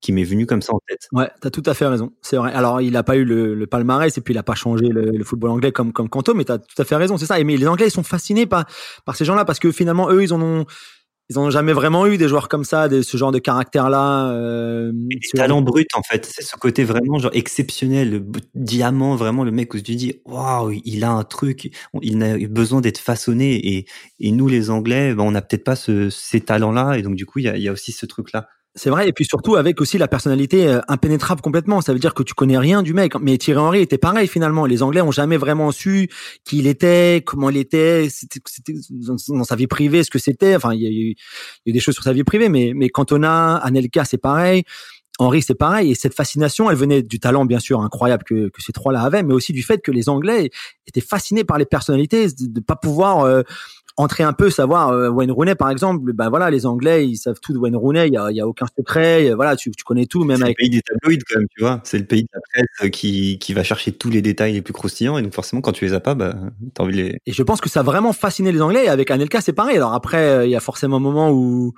qui 0.00 0.12
m'est 0.12 0.24
venu 0.24 0.46
comme 0.46 0.62
ça 0.62 0.74
en 0.74 0.80
tête. 0.88 1.08
Ouais, 1.12 1.28
t'as 1.40 1.50
tout 1.50 1.62
à 1.66 1.74
fait 1.74 1.86
raison. 1.86 2.12
C'est 2.22 2.36
vrai. 2.36 2.52
Alors, 2.52 2.80
il 2.80 2.96
a 2.96 3.02
pas 3.02 3.16
eu 3.16 3.24
le, 3.24 3.54
le 3.54 3.66
palmarès 3.66 4.16
et 4.16 4.20
puis 4.20 4.32
il 4.34 4.38
a 4.38 4.42
pas 4.42 4.54
changé 4.54 4.86
le, 4.88 5.10
le 5.10 5.24
football 5.24 5.50
anglais 5.50 5.72
comme 5.72 5.92
comme 5.92 6.08
Kanto, 6.08 6.34
mais 6.34 6.44
t'as 6.44 6.58
tout 6.58 6.80
à 6.80 6.84
fait 6.84 6.96
raison. 6.96 7.18
C'est 7.18 7.26
ça. 7.26 7.40
Et 7.40 7.44
mais 7.44 7.56
les 7.56 7.66
Anglais, 7.66 7.88
ils 7.88 7.92
sont 7.92 8.02
fascinés 8.04 8.46
par 8.46 8.66
par 9.04 9.16
ces 9.16 9.24
gens-là 9.24 9.44
parce 9.44 9.58
que 9.58 9.72
finalement, 9.72 10.10
eux, 10.10 10.22
ils 10.22 10.32
en 10.32 10.40
ont 10.40 10.66
ils 11.30 11.38
ont 11.38 11.50
jamais 11.50 11.74
vraiment 11.74 12.06
eu 12.06 12.16
des 12.16 12.26
joueurs 12.26 12.48
comme 12.48 12.64
ça, 12.64 12.88
de 12.88 13.02
ce 13.02 13.16
genre 13.18 13.32
de 13.32 13.38
caractère-là. 13.38 14.30
Euh, 14.32 14.92
des 14.94 15.18
talents 15.34 15.60
bruts 15.60 15.86
en 15.94 16.02
fait. 16.02 16.24
C'est 16.24 16.42
ce 16.42 16.56
côté 16.56 16.84
vraiment 16.84 17.18
genre 17.18 17.32
exceptionnel, 17.34 18.10
le 18.10 18.24
diamant, 18.54 19.14
vraiment 19.14 19.44
le 19.44 19.50
mec 19.50 19.74
où 19.74 19.80
tu 19.80 19.94
dis 19.94 20.22
waouh, 20.24 20.72
il 20.86 21.04
a 21.04 21.10
un 21.10 21.24
truc, 21.24 21.70
il 22.00 22.22
a 22.22 22.38
besoin 22.48 22.80
d'être 22.80 22.98
façonné 22.98 23.76
et 23.76 23.86
et 24.20 24.30
nous 24.32 24.48
les 24.48 24.70
Anglais, 24.70 25.14
ben, 25.14 25.22
on 25.24 25.32
n'a 25.32 25.42
peut-être 25.42 25.64
pas 25.64 25.76
ce, 25.76 26.08
ces 26.08 26.40
talents-là 26.40 26.96
et 26.96 27.02
donc 27.02 27.14
du 27.14 27.26
coup 27.26 27.40
il 27.40 27.44
y 27.44 27.48
a, 27.48 27.56
il 27.56 27.62
y 27.62 27.68
a 27.68 27.72
aussi 27.72 27.92
ce 27.92 28.06
truc-là. 28.06 28.48
C'est 28.74 28.90
vrai, 28.90 29.08
et 29.08 29.12
puis 29.12 29.24
surtout 29.24 29.56
avec 29.56 29.80
aussi 29.80 29.98
la 29.98 30.06
personnalité 30.06 30.68
euh, 30.68 30.80
impénétrable 30.86 31.40
complètement. 31.40 31.80
Ça 31.80 31.92
veut 31.92 31.98
dire 31.98 32.14
que 32.14 32.22
tu 32.22 32.34
connais 32.34 32.58
rien 32.58 32.82
du 32.82 32.94
mec. 32.94 33.14
Mais 33.20 33.36
Thierry 33.36 33.58
Henry 33.58 33.80
était 33.80 33.98
pareil 33.98 34.28
finalement. 34.28 34.66
Les 34.66 34.82
Anglais 34.82 35.00
ont 35.00 35.10
jamais 35.10 35.36
vraiment 35.36 35.72
su 35.72 36.08
qui 36.44 36.58
il 36.58 36.66
était, 36.66 37.22
comment 37.26 37.50
il 37.50 37.56
était, 37.56 38.08
c'était, 38.08 38.40
dans 38.90 39.44
sa 39.44 39.56
vie 39.56 39.66
privée, 39.66 40.04
ce 40.04 40.10
que 40.10 40.18
c'était. 40.18 40.54
Enfin, 40.54 40.74
il 40.74 40.82
y, 40.82 40.86
a 40.86 40.90
eu, 40.90 41.14
y 41.66 41.70
a 41.70 41.72
des 41.72 41.80
choses 41.80 41.94
sur 41.94 42.04
sa 42.04 42.12
vie 42.12 42.24
privée, 42.24 42.48
mais 42.48 42.72
mais 42.74 42.88
Cantona, 42.88 43.56
Anelka, 43.56 44.04
c'est 44.04 44.18
pareil. 44.18 44.62
Henry, 45.18 45.42
c'est 45.42 45.54
pareil. 45.56 45.90
Et 45.90 45.94
cette 45.96 46.14
fascination, 46.14 46.70
elle 46.70 46.76
venait 46.76 47.02
du 47.02 47.18
talent, 47.18 47.44
bien 47.44 47.58
sûr, 47.58 47.80
incroyable 47.80 48.22
que, 48.22 48.48
que 48.48 48.62
ces 48.62 48.72
trois-là 48.72 49.02
avaient, 49.02 49.24
mais 49.24 49.34
aussi 49.34 49.52
du 49.52 49.64
fait 49.64 49.82
que 49.82 49.90
les 49.90 50.08
Anglais 50.08 50.50
étaient 50.86 51.00
fascinés 51.00 51.42
par 51.42 51.58
les 51.58 51.66
personnalités, 51.66 52.28
de, 52.28 52.46
de 52.46 52.60
pas 52.60 52.76
pouvoir 52.76 53.24
euh, 53.24 53.42
entrer 53.98 54.22
un 54.24 54.32
peu, 54.32 54.48
savoir 54.48 54.90
euh, 54.90 55.10
Wayne 55.10 55.30
Rooney 55.30 55.54
par 55.54 55.70
exemple. 55.70 56.12
Ben 56.12 56.30
voilà, 56.30 56.50
les 56.50 56.64
Anglais 56.64 57.06
ils 57.06 57.16
savent 57.16 57.40
tout 57.40 57.52
de 57.52 57.58
Wayne 57.58 57.76
Rooney. 57.76 58.08
Il 58.08 58.14
y 58.14 58.16
a, 58.16 58.30
y 58.30 58.40
a 58.40 58.46
aucun 58.46 58.66
secret. 58.76 59.34
Voilà, 59.34 59.56
tu, 59.56 59.70
tu 59.72 59.84
connais 59.84 60.06
tout, 60.06 60.24
même 60.24 60.42
avec. 60.42 60.56
C'est 60.58 60.64
le 60.64 60.70
pays 60.70 60.76
des 60.76 60.82
tabloïds 60.82 61.24
quand 61.28 61.38
même, 61.38 61.48
tu 61.54 61.62
vois. 61.62 61.80
C'est 61.84 61.98
le 61.98 62.04
pays 62.04 62.22
de 62.22 62.28
la 62.32 62.40
presse 62.52 62.90
qui 62.90 63.38
qui 63.38 63.52
va 63.52 63.62
chercher 63.62 63.92
tous 63.92 64.10
les 64.10 64.22
détails 64.22 64.54
les 64.54 64.62
plus 64.62 64.72
croustillants 64.72 65.18
et 65.18 65.22
donc 65.22 65.34
forcément 65.34 65.60
quand 65.60 65.72
tu 65.72 65.84
les 65.84 65.92
as 65.92 66.00
pas, 66.00 66.14
bah 66.14 66.34
t'as 66.74 66.84
envie 66.84 66.96
de 66.96 67.02
les. 67.02 67.18
Et 67.26 67.32
je 67.32 67.42
pense 67.42 67.60
que 67.60 67.68
ça 67.68 67.80
a 67.80 67.82
vraiment 67.82 68.12
fasciné 68.12 68.52
les 68.52 68.62
Anglais. 68.62 68.86
Et 68.86 68.88
avec 68.88 69.10
Anelka 69.10 69.40
c'est 69.40 69.52
pareil. 69.52 69.76
Alors 69.76 69.92
après, 69.92 70.48
il 70.48 70.50
y 70.50 70.56
a 70.56 70.60
forcément 70.60 70.96
un 70.96 71.00
moment 71.00 71.30
où 71.30 71.74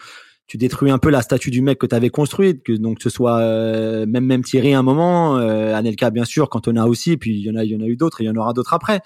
tu 0.51 0.59
détruis 0.59 0.91
un 0.91 0.99
peu 0.99 1.11
la 1.11 1.23
statue 1.23 1.53
du 1.53 1.63
mec 1.63 1.79
que 1.79 1.87
tu 1.87 1.95
avais 1.95 2.11
construite, 2.11 2.65
que 2.65 2.73
donc 2.73 2.99
ce 3.01 3.09
soit 3.09 3.39
euh, 3.39 4.05
même 4.05 4.25
même 4.25 4.43
Thierry 4.43 4.75
à 4.75 4.81
un 4.81 4.83
moment, 4.83 5.39
euh, 5.39 5.77
Anelka 5.77 6.11
bien 6.11 6.25
sûr, 6.25 6.49
Cantona 6.49 6.89
aussi, 6.89 7.17
puis 7.17 7.39
il 7.39 7.47
y 7.47 7.51
en 7.53 7.55
a 7.55 7.63
il 7.63 7.71
y 7.71 7.77
en 7.77 7.81
a 7.81 7.87
eu 7.87 7.95
d'autres, 7.95 8.21
et 8.21 8.25
il 8.25 8.27
y 8.27 8.31
en 8.31 8.35
aura 8.35 8.53
d'autres 8.53 8.75
après. 8.75 9.01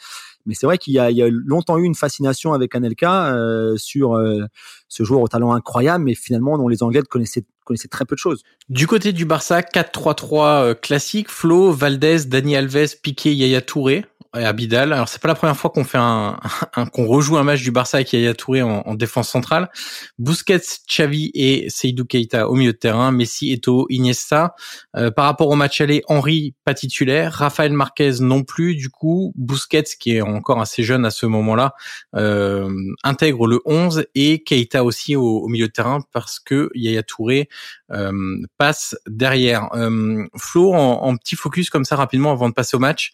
Mais 0.46 0.54
c'est 0.54 0.66
vrai 0.66 0.78
qu'il 0.78 0.92
y 0.92 0.96
y 0.96 1.22
a 1.22 1.28
longtemps 1.30 1.78
eu 1.78 1.84
une 1.84 1.94
fascination 1.94 2.52
avec 2.52 2.74
Anelka 2.74 3.34
euh, 3.34 3.76
sur 3.76 4.14
euh, 4.14 4.44
ce 4.88 5.02
joueur 5.04 5.20
au 5.20 5.28
talent 5.28 5.52
incroyable, 5.52 6.04
mais 6.04 6.14
finalement, 6.14 6.58
dont 6.58 6.68
les 6.68 6.82
Anglais 6.82 7.02
connaissaient, 7.02 7.44
connaissaient 7.64 7.88
très 7.88 8.04
peu 8.04 8.14
de 8.14 8.20
choses. 8.20 8.42
Du 8.68 8.86
côté 8.86 9.12
du 9.12 9.24
Barça, 9.24 9.60
4-3-3 9.60 10.62
euh, 10.62 10.74
classique, 10.74 11.30
Flo, 11.30 11.72
Valdez, 11.72 12.26
Dani 12.26 12.56
Alves, 12.56 12.96
Piqué, 13.02 13.34
Yaya 13.34 13.60
Touré 13.60 14.04
et 14.36 14.44
Abidal. 14.44 14.92
Alors 14.92 15.08
c'est 15.08 15.20
pas 15.20 15.28
la 15.28 15.34
première 15.34 15.56
fois 15.56 15.70
qu'on 15.70 15.84
fait 15.84 15.98
un, 15.98 16.38
un 16.76 16.86
qu'on 16.86 17.06
rejoue 17.06 17.36
un 17.36 17.42
match 17.42 17.62
du 17.62 17.70
Barça 17.70 17.98
avec 17.98 18.12
Yaya 18.12 18.34
Touré 18.34 18.62
en, 18.62 18.82
en, 18.84 18.94
défense 18.94 19.28
centrale. 19.28 19.70
Busquets, 20.18 20.60
Xavi 20.88 21.30
et 21.34 21.68
Seydou 21.68 22.04
Keita 22.04 22.48
au 22.48 22.54
milieu 22.54 22.72
de 22.72 22.78
terrain, 22.78 23.12
Messi, 23.12 23.52
Eto, 23.52 23.86
Iniesta. 23.90 24.54
Euh, 24.96 25.10
par 25.10 25.26
rapport 25.26 25.48
au 25.48 25.56
match 25.56 25.80
aller, 25.80 26.02
Henri 26.08 26.54
pas 26.64 26.74
titulaire, 26.74 27.32
Rafael 27.32 27.72
Marquez 27.72 28.20
non 28.20 28.42
plus. 28.42 28.74
Du 28.74 28.90
coup, 28.90 29.32
Busquets 29.36 29.84
qui 29.98 30.16
est 30.16 30.22
encore 30.22 30.60
assez 30.60 30.82
jeune 30.82 31.04
à 31.04 31.10
ce 31.10 31.26
moment-là 31.26 31.74
euh, 32.16 32.70
intègre 33.02 33.46
le 33.46 33.60
11 33.64 34.06
et 34.14 34.42
Keita 34.42 34.84
aussi 34.84 35.16
au, 35.16 35.38
au, 35.38 35.48
milieu 35.48 35.66
de 35.66 35.72
terrain 35.72 36.00
parce 36.12 36.40
que 36.40 36.70
Yaya 36.74 37.02
Touré 37.02 37.48
euh, 37.90 38.12
passe 38.58 38.96
derrière. 39.06 39.68
Euh, 39.74 40.24
Flo 40.36 40.72
en, 40.72 41.02
en 41.02 41.16
petit 41.16 41.36
focus 41.36 41.70
comme 41.70 41.84
ça 41.84 41.96
rapidement 41.96 42.32
avant 42.32 42.48
de 42.48 42.54
passer 42.54 42.76
au 42.76 42.80
match 42.80 43.12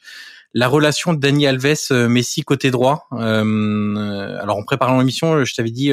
la 0.52 0.66
relation 0.66 1.14
Dani 1.14 1.46
Alves 1.46 1.92
Messi 2.08 2.42
côté 2.42 2.70
droit. 2.70 3.06
Euh, 3.12 4.38
alors 4.40 4.56
en 4.56 4.64
préparant 4.64 4.98
l'émission, 4.98 5.44
je 5.44 5.54
t'avais 5.54 5.70
dit 5.70 5.92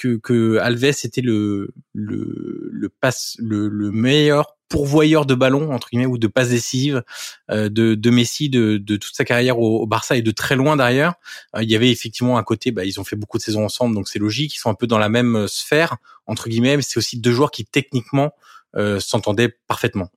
que, 0.00 0.16
que 0.16 0.56
Alves 0.56 0.84
était 1.04 1.20
le 1.20 1.74
le 1.92 2.88
passe 2.88 3.36
le, 3.38 3.68
le 3.68 3.90
meilleur 3.90 4.56
pourvoyeur 4.70 5.26
de 5.26 5.34
ballon 5.34 5.72
entre 5.72 5.90
guillemets 5.90 6.06
ou 6.06 6.16
de 6.16 6.26
passes 6.26 6.48
décisives 6.48 7.02
euh, 7.50 7.68
de, 7.68 7.94
de 7.94 8.10
Messi 8.10 8.48
de, 8.48 8.78
de 8.78 8.96
toute 8.96 9.14
sa 9.14 9.24
carrière 9.24 9.58
au, 9.58 9.82
au 9.82 9.86
Barça 9.86 10.16
et 10.16 10.22
de 10.22 10.30
très 10.30 10.56
loin 10.56 10.76
derrière. 10.76 11.14
Euh, 11.56 11.62
il 11.62 11.70
y 11.70 11.76
avait 11.76 11.90
effectivement 11.90 12.38
un 12.38 12.42
côté, 12.44 12.70
bah, 12.70 12.84
ils 12.84 12.98
ont 13.00 13.04
fait 13.04 13.16
beaucoup 13.16 13.36
de 13.36 13.42
saisons 13.42 13.64
ensemble, 13.64 13.94
donc 13.94 14.08
c'est 14.08 14.20
logique. 14.20 14.54
Ils 14.54 14.58
sont 14.58 14.70
un 14.70 14.74
peu 14.74 14.86
dans 14.86 14.98
la 14.98 15.08
même 15.08 15.46
sphère 15.48 15.96
entre 16.26 16.48
guillemets, 16.48 16.76
mais 16.76 16.82
c'est 16.82 16.96
aussi 16.96 17.18
deux 17.18 17.32
joueurs 17.32 17.50
qui 17.50 17.66
techniquement 17.66 18.32
euh, 18.76 19.00
s'entendaient 19.00 19.54
parfaitement. 19.66 20.10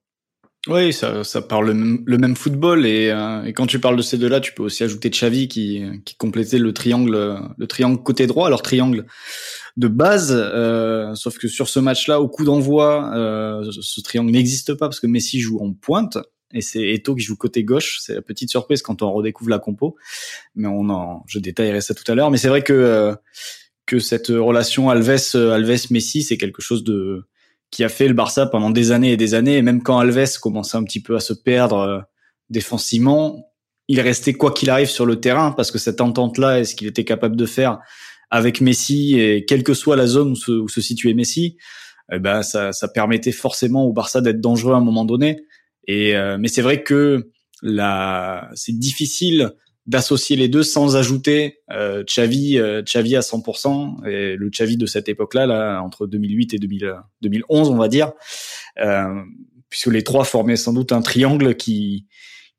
Oui, 0.68 0.94
ça, 0.94 1.26
ça 1.26 1.42
parle 1.42 1.68
le 1.68 1.74
même, 1.74 2.04
le 2.06 2.18
même 2.18 2.38
football 2.38 2.86
et, 2.86 3.10
euh, 3.10 3.44
et, 3.44 3.52
quand 3.52 3.68
tu 3.68 3.80
parles 3.80 3.98
de 3.98 4.02
ces 4.02 4.18
deux-là, 4.18 4.40
tu 4.40 4.54
peux 4.54 4.64
aussi 4.64 4.84
ajouter 4.84 5.10
Xavi 5.10 5.50
qui, 5.50 5.84
qui 6.06 6.16
complétait 6.16 6.58
le 6.58 6.72
triangle, 6.72 7.38
le 7.58 7.68
triangle 7.68 8.02
côté 8.02 8.28
droit, 8.28 8.48
alors 8.48 8.62
triangle 8.62 9.06
de 9.78 9.88
base, 9.88 10.32
euh, 10.32 11.16
sauf 11.16 11.38
que 11.38 11.48
sur 11.48 11.68
ce 11.68 11.80
match-là, 11.80 12.22
au 12.22 12.28
coup 12.28 12.46
d'envoi, 12.46 13.12
euh, 13.16 13.72
ce 13.82 14.02
triangle 14.02 14.32
n'existe 14.32 14.76
pas 14.76 14.88
parce 14.88 15.00
que 15.00 15.08
Messi 15.08 15.40
joue 15.40 15.60
en 15.60 15.74
pointe 15.74 16.18
et 16.54 16.62
c'est 16.62 16.90
Eto 16.90 17.16
qui 17.16 17.24
joue 17.24 17.36
côté 17.36 17.64
gauche. 17.64 17.98
C'est 18.02 18.14
la 18.14 18.22
petite 18.22 18.50
surprise 18.50 18.84
quand 18.84 19.02
on 19.02 19.12
redécouvre 19.12 19.50
la 19.50 19.60
compo, 19.60 19.96
mais 20.56 20.68
on 20.68 20.90
en, 20.90 21.24
je 21.28 21.40
détaillerai 21.40 21.82
ça 21.82 21.96
tout 21.96 22.10
à 22.12 22.16
l'heure. 22.16 22.30
Mais 22.30 22.38
c'est 22.38 22.50
vrai 22.50 22.62
que 22.62 22.74
euh, 22.74 23.16
que 23.86 24.00
cette 24.00 24.28
relation 24.28 24.90
Alves 24.90 25.36
Alves 25.36 25.92
Messi, 25.92 26.22
c'est 26.22 26.38
quelque 26.38 26.62
chose 26.62 26.84
de 26.84 27.26
qui 27.74 27.84
a 27.84 27.90
fait 27.90 28.08
le 28.08 28.14
Barça 28.14 28.46
pendant 28.46 28.70
des 28.70 28.92
années 28.92 29.14
et 29.14 29.18
des 29.18 29.34
années. 29.34 29.58
Et 29.58 29.64
même 29.64 29.82
quand 29.82 29.98
Alves 29.98 30.38
commençait 30.40 30.78
un 30.78 30.84
petit 30.84 31.02
peu 31.02 31.16
à 31.16 31.20
se 31.20 31.34
perdre 31.34 31.78
euh, 31.78 32.00
défensivement, 32.52 33.50
il 33.88 34.00
restait 34.00 34.34
quoi 34.34 34.52
qu'il 34.52 34.70
arrive 34.70 34.90
sur 34.90 35.08
le 35.08 35.20
terrain 35.20 35.52
parce 35.52 35.72
que 35.72 35.80
cette 35.80 36.00
entente-là 36.00 36.60
est 36.60 36.66
ce 36.66 36.76
qu'il 36.76 36.88
était 36.88 37.04
capable 37.04 37.36
de 37.36 37.48
faire 37.48 37.80
avec 38.30 38.62
Messi 38.62 39.20
et 39.20 39.44
quelle 39.46 39.64
que 39.64 39.74
soit 39.74 39.96
la 39.96 40.06
zone 40.06 40.36
où 40.48 40.68
se, 40.68 40.82
situait 40.82 41.16
Messi, 41.16 41.58
eh 42.12 42.20
ben 42.20 42.44
ça, 42.44 42.74
ça 42.74 42.88
permettait 42.88 43.32
forcément 43.32 43.86
au 43.86 43.92
Barça 43.92 44.22
d'être 44.22 44.40
dangereux 44.40 44.74
à 44.74 44.78
un 44.78 44.84
moment 44.84 45.04
donné. 45.04 45.44
Et 45.88 46.16
euh, 46.16 46.38
mais 46.40 46.50
c'est 46.50 46.62
vrai 46.62 46.84
que 46.84 47.32
là, 47.64 48.50
c'est 48.54 48.78
difficile 48.78 49.52
d'associer 49.86 50.36
les 50.36 50.48
deux 50.48 50.64
sans 50.64 50.96
ajouter 50.96 51.60
euh, 51.72 52.04
Xavi, 52.04 52.58
euh, 52.58 52.82
Xavi 52.82 53.16
à 53.16 53.20
100% 53.20 54.08
et 54.08 54.36
le 54.36 54.50
Xavi 54.50 54.78
de 54.78 54.86
cette 54.86 55.10
époque-là, 55.10 55.46
là 55.46 55.82
entre 55.82 56.08
2008 56.08 56.54
et 56.54 56.58
2000, 56.58 56.96
2011, 57.22 57.70
on 57.70 57.78
va 57.78 57.88
dire, 57.90 58.14
euh, 58.80 59.22
puisque 59.70 59.88
les 59.88 60.04
trois 60.04 60.24
formaient 60.24 60.56
sans 60.56 60.74
doute 60.74 60.92
un 60.92 61.02
triangle 61.02 61.56
qui 61.56 62.08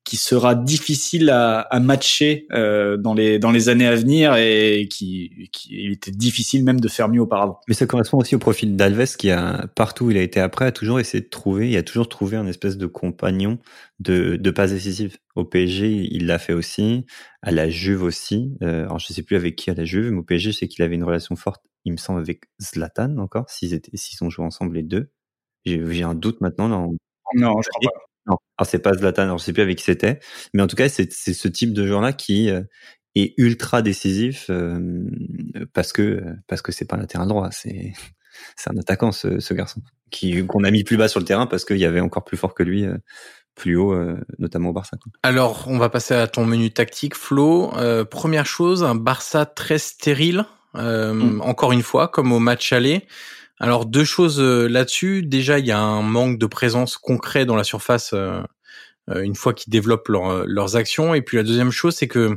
qui 0.05 0.17
sera 0.17 0.55
difficile 0.55 1.31
à, 1.31 1.61
à 1.61 1.81
matcher 1.81 2.47
euh, 2.53 2.99
dans 2.99 3.15
les 3.15 3.39
dans 3.39 3.51
les 3.51 3.71
années 3.71 3.87
à 3.87 3.97
venir 3.97 4.37
et 4.37 4.87
qui, 4.91 5.49
qui 5.51 5.69
il 5.71 5.93
était 5.93 6.11
difficile 6.11 6.63
même 6.63 6.79
de 6.79 6.89
faire 6.89 7.09
mieux 7.09 7.23
auparavant. 7.23 7.59
Mais 7.69 7.75
ça 7.75 7.87
correspond 7.87 8.19
aussi 8.19 8.35
au 8.35 8.39
profil 8.39 8.77
d'Alves 8.77 9.17
qui 9.17 9.31
a 9.31 9.67
partout 9.75 10.07
où 10.07 10.11
il 10.11 10.19
a 10.19 10.23
été 10.23 10.41
après 10.41 10.67
a 10.67 10.73
toujours 10.73 11.01
essayé 11.01 11.23
de 11.23 11.29
trouver, 11.29 11.71
il 11.71 11.77
a 11.77 11.83
toujours 11.83 12.09
trouvé 12.09 12.37
un 12.37 12.47
espèce 12.47 12.77
de 12.77 12.87
compagnon 12.87 13.59
de 13.99 14.37
de 14.37 14.51
passes 14.51 14.73
décisives. 14.73 15.17
Au 15.37 15.45
PSG, 15.45 16.09
il 16.11 16.27
l'a 16.27 16.39
fait 16.39 16.53
aussi, 16.53 17.07
à 17.43 17.51
la 17.51 17.69
Juve 17.69 18.03
aussi. 18.03 18.57
Euh, 18.63 18.85
alors 18.85 18.99
je 18.99 19.13
sais 19.13 19.23
plus 19.23 19.37
avec 19.37 19.57
qui 19.57 19.71
à 19.71 19.75
la 19.75 19.85
Juve, 19.85 20.11
mais 20.13 20.19
au 20.19 20.23
PSG, 20.23 20.53
sais 20.53 20.69
qu'il 20.69 20.85
avait 20.85 20.95
une 20.95 21.05
relation 21.05 21.35
forte, 21.35 21.63
il 21.85 21.93
me 21.93 21.97
semble 21.97 22.21
avec 22.21 22.43
Zlatan 22.61 23.17
encore, 23.19 23.49
s'ils 23.49 23.75
étaient 23.75 23.97
s'ils 23.97 24.23
ont 24.23 24.31
joué 24.31 24.45
ensemble 24.45 24.77
les 24.77 24.83
deux. 24.83 25.09
J'ai 25.65 26.03
un 26.03 26.15
doute 26.15 26.41
maintenant 26.43 26.69
là. 26.69 26.87
Non, 27.37 27.63
je 27.63 27.69
crois 27.71 27.91
pas. 27.93 28.14
Non, 28.27 28.37
alors 28.59 28.69
c'est 28.69 28.79
pas 28.79 28.95
Zlatan, 28.95 29.23
alors 29.23 29.39
je 29.39 29.45
sais 29.45 29.53
plus 29.53 29.63
avec 29.63 29.79
qui 29.79 29.85
c'était, 29.85 30.21
mais 30.55 30.63
en 30.63 30.67
tout 30.67 30.77
cas 30.77 30.89
c'est 30.89 31.13
ce 31.13 31.49
type 31.49 31.73
de 31.73 31.87
joueur-là 31.87 32.13
qui 32.13 32.51
euh, 32.51 32.63
est 33.15 33.35
ultra 33.37 33.83
décisif 33.83 34.47
euh, 34.51 34.79
parce 35.73 35.93
que 35.93 36.23
parce 36.47 36.63
que 36.63 36.73
c'est 36.73 36.87
pas 36.87 36.97
un 36.97 37.07
terrain 37.07 37.27
droit, 37.27 37.51
c'est 37.51 37.93
c'est 38.57 38.71
un 38.71 38.79
attaquant 38.79 39.13
ce, 39.13 39.41
ce 39.41 39.55
garçon 39.55 39.83
qui 40.11 40.47
qu'on 40.47 40.65
a 40.65 40.71
mis 40.71 40.85
plus 40.85 40.97
bas 40.97 41.09
sur 41.09 41.21
le 41.21 41.27
terrain 41.27 41.47
parce 41.47 41.65
qu'il 41.65 41.79
y 41.79 41.85
avait 41.85 42.01
encore 42.01 42.25
plus 42.25 42.37
fort 42.37 42.55
que 42.55 42.63
lui. 42.63 42.85
Euh, 42.85 42.97
plus 43.55 43.77
haut, 43.77 43.93
euh, 43.93 44.17
notamment 44.41 44.71
au 44.71 44.73
Barça. 44.73 44.97
Alors, 45.23 45.67
on 45.69 45.79
va 45.79 45.89
passer 45.89 46.13
à 46.15 46.27
ton 46.27 46.45
menu 46.45 46.73
tactique, 46.73 47.15
Flo. 47.15 47.73
Euh, 47.77 48.05
première 48.05 48.47
chose, 48.47 48.83
un 48.83 48.97
Barça 48.97 49.47
très 49.47 49.79
stérile, 49.79 50.45
mm. 50.75 51.41
encore 51.41 51.71
une 51.71 51.83
fois, 51.83 52.09
comme 52.09 52.33
au 52.33 52.41
match 52.41 52.73
aller. 52.73 53.07
Alors 53.61 53.87
deux 53.87 54.05
choses 54.05 54.41
là-dessus. 54.41 55.23
Déjà, 55.23 55.59
il 55.59 55.67
y 55.67 55.73
a 55.73 55.79
un 55.79 56.03
manque 56.03 56.39
de 56.39 56.47
présence 56.47 56.97
concret 56.97 57.47
dans 57.47 57.57
la 57.57 57.65
surface 57.65 58.13
euh, 58.13 58.43
une 59.09 59.35
fois 59.35 59.55
qu'ils 59.55 59.71
développent 59.71 60.09
leur, 60.09 60.47
leurs 60.47 60.77
actions. 60.77 61.15
Et 61.15 61.23
puis 61.23 61.37
la 61.37 61.43
deuxième 61.43 61.71
chose, 61.71 61.95
c'est 61.95 62.09
que 62.09 62.35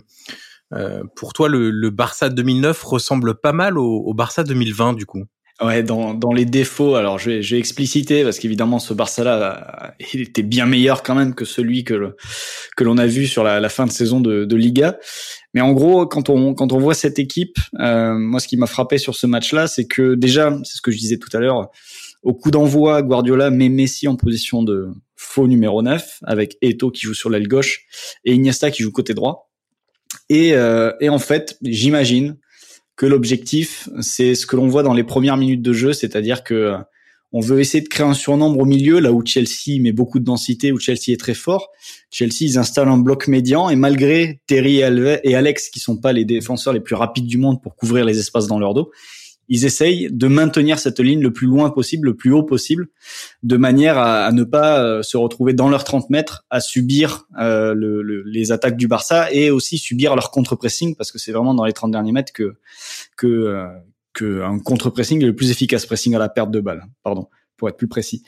pour 1.16 1.34
toi, 1.34 1.48
le, 1.48 1.72
le, 1.72 1.90
Barça 1.90 2.30
2009 2.30 2.84
ressemble 2.84 3.36
pas 3.36 3.54
mal 3.54 3.78
au, 3.78 4.02
au 4.02 4.14
Barça 4.14 4.44
2020 4.44 4.94
du 4.94 5.06
coup. 5.06 5.24
Ouais, 5.60 5.82
dans, 5.82 6.14
dans 6.14 6.34
les 6.34 6.46
défauts, 6.46 6.94
alors 6.94 7.18
je 7.18 7.32
vais, 7.32 7.42
je 7.42 7.56
vais 7.56 7.60
expliciter 7.60 8.24
parce 8.24 8.38
qu'évidemment 8.38 8.78
ce 8.78 8.94
Barça-là, 8.94 9.96
il 10.14 10.22
était 10.22 10.44
bien 10.44 10.68
meilleur 10.68 11.02
quand 11.02 11.16
même 11.16 11.34
que 11.34 11.46
celui 11.46 11.84
que 11.84 12.16
que 12.76 12.84
l'on 12.84 13.00
a 13.00 13.08
vu 13.08 13.26
sur 13.26 13.44
la, 13.44 13.60
la, 13.60 13.70
fin 13.70 13.88
de 13.88 13.92
saison 13.92 14.20
de, 14.20 14.46
de, 14.46 14.56
Liga. 14.56 15.00
Mais 15.56 15.62
en 15.62 15.74
gros, 15.74 16.06
quand 16.06 16.30
on 16.30 16.54
quand 16.54 16.74
on 16.74 16.78
voit 16.78 16.94
cette 16.94 17.18
équipe, 17.18 17.58
euh, 17.80 18.14
moi 18.14 18.40
ce 18.40 18.48
qui 18.48 18.56
m'a 18.56 18.68
frappé 18.68 19.00
sur 19.00 19.16
ce 19.16 19.26
match-là, 19.26 19.66
c'est 19.66 19.88
que 19.88 20.14
déjà, 20.14 20.56
c'est 20.64 20.78
ce 20.78 20.82
que 20.82 20.92
je 20.92 21.00
disais 21.00 21.18
tout 21.18 21.36
à 21.36 21.40
l'heure, 21.40 21.72
au 22.22 22.36
coup 22.36 22.52
d'envoi, 22.52 23.02
Guardiola 23.02 23.50
met 23.50 23.70
Messi 23.70 24.08
en 24.08 24.16
position 24.16 24.62
de 24.62 24.90
faux 25.16 25.48
numéro 25.48 25.82
9 25.82 26.20
avec 26.24 26.58
Eto 26.62 26.92
qui 26.92 27.02
joue 27.02 27.16
sur 27.16 27.32
l'aile 27.32 27.48
gauche 27.48 27.86
et 28.26 28.34
Iniesta 28.34 28.70
qui 28.70 28.84
joue 28.84 28.92
côté 28.92 29.16
droit. 29.16 29.50
Et, 30.30 30.54
euh, 30.54 30.92
et 31.02 31.10
en 31.10 31.20
fait, 31.20 31.58
j'imagine 31.64 32.38
que 32.98 33.06
l'objectif, 33.06 33.88
c'est 34.02 34.36
ce 34.36 34.46
que 34.46 34.56
l'on 34.56 34.68
voit 34.68 34.84
dans 34.84 34.94
les 34.94 35.04
premières 35.04 35.38
minutes 35.38 35.62
de 35.62 35.72
jeu, 35.72 35.94
c'est-à-dire 35.94 36.44
que 36.44 36.74
on 37.34 37.42
veut 37.42 37.60
essayer 37.60 37.84
de 37.84 37.90
créer 37.90 38.08
un 38.08 38.14
surnombre 38.14 38.60
au 38.60 38.66
milieu, 38.66 39.00
là 39.00 39.12
où 39.12 39.24
Chelsea 39.24 39.82
met 39.82 39.92
beaucoup 39.92 40.18
de 40.18 40.24
densité, 40.24 40.72
où 40.72 40.80
Chelsea 40.80 41.10
est 41.10 41.20
très 41.20 41.34
fort. 41.34 41.70
Chelsea, 42.10 42.38
ils 42.42 42.58
installent 42.58 42.88
un 42.88 42.98
bloc 42.98 43.28
médian 43.28 43.70
et 43.70 43.76
malgré 43.76 44.42
Terry 44.48 44.78
et 44.78 45.36
Alex, 45.36 45.70
qui 45.70 45.80
sont 45.80 45.98
pas 45.98 46.14
les 46.14 46.26
défenseurs 46.26 46.74
les 46.74 46.80
plus 46.80 46.96
rapides 46.96 47.28
du 47.28 47.38
monde 47.38 47.62
pour 47.62 47.76
couvrir 47.76 48.06
les 48.06 48.18
espaces 48.18 48.48
dans 48.48 48.60
leur 48.60 48.74
dos, 48.74 48.92
ils 49.50 49.66
essayent 49.66 50.10
de 50.12 50.28
maintenir 50.28 50.80
cette 50.80 51.00
ligne 51.00 51.22
le 51.22 51.32
plus 51.32 51.48
loin 51.48 51.70
possible, 51.70 52.08
le 52.10 52.16
plus 52.16 52.32
haut 52.32 52.44
possible, 52.44 52.88
de 53.44 53.58
manière 53.58 53.98
à, 53.98 54.32
ne 54.32 54.44
pas 54.44 54.82
euh, 54.82 55.04
se 55.04 55.18
retrouver 55.18 55.54
dans 55.54 55.70
leurs 55.70 55.84
30 55.84 56.10
mètres 56.10 56.46
à 56.50 56.60
subir 56.60 57.28
euh, 57.40 57.74
le, 57.74 58.02
les 58.24 58.52
attaques 58.52 58.78
du 58.78 58.88
Barça 58.88 59.32
et 59.32 59.50
aussi 59.50 59.78
subir 59.78 60.16
leur 60.16 60.32
contre-pressing 60.32 60.96
parce 60.96 61.12
que 61.12 61.20
c'est 61.20 61.32
vraiment 61.32 61.54
dans 61.54 61.66
les 61.66 61.74
30 61.74 61.92
derniers 61.92 62.12
mètres 62.12 62.34
que 62.34 62.56
que 63.16 63.28
euh, 63.28 63.68
un 64.22 64.60
contre-pressing 64.60 65.22
est 65.22 65.28
le 65.28 65.36
plus 65.36 65.52
efficace 65.52 65.86
pressing 65.86 66.16
à 66.16 66.20
la 66.20 66.30
perte 66.30 66.52
de 66.52 66.60
balle. 66.60 66.86
Pardon 67.04 67.28
pour 67.58 67.70
être 67.70 67.78
plus 67.78 67.88
précis. 67.88 68.24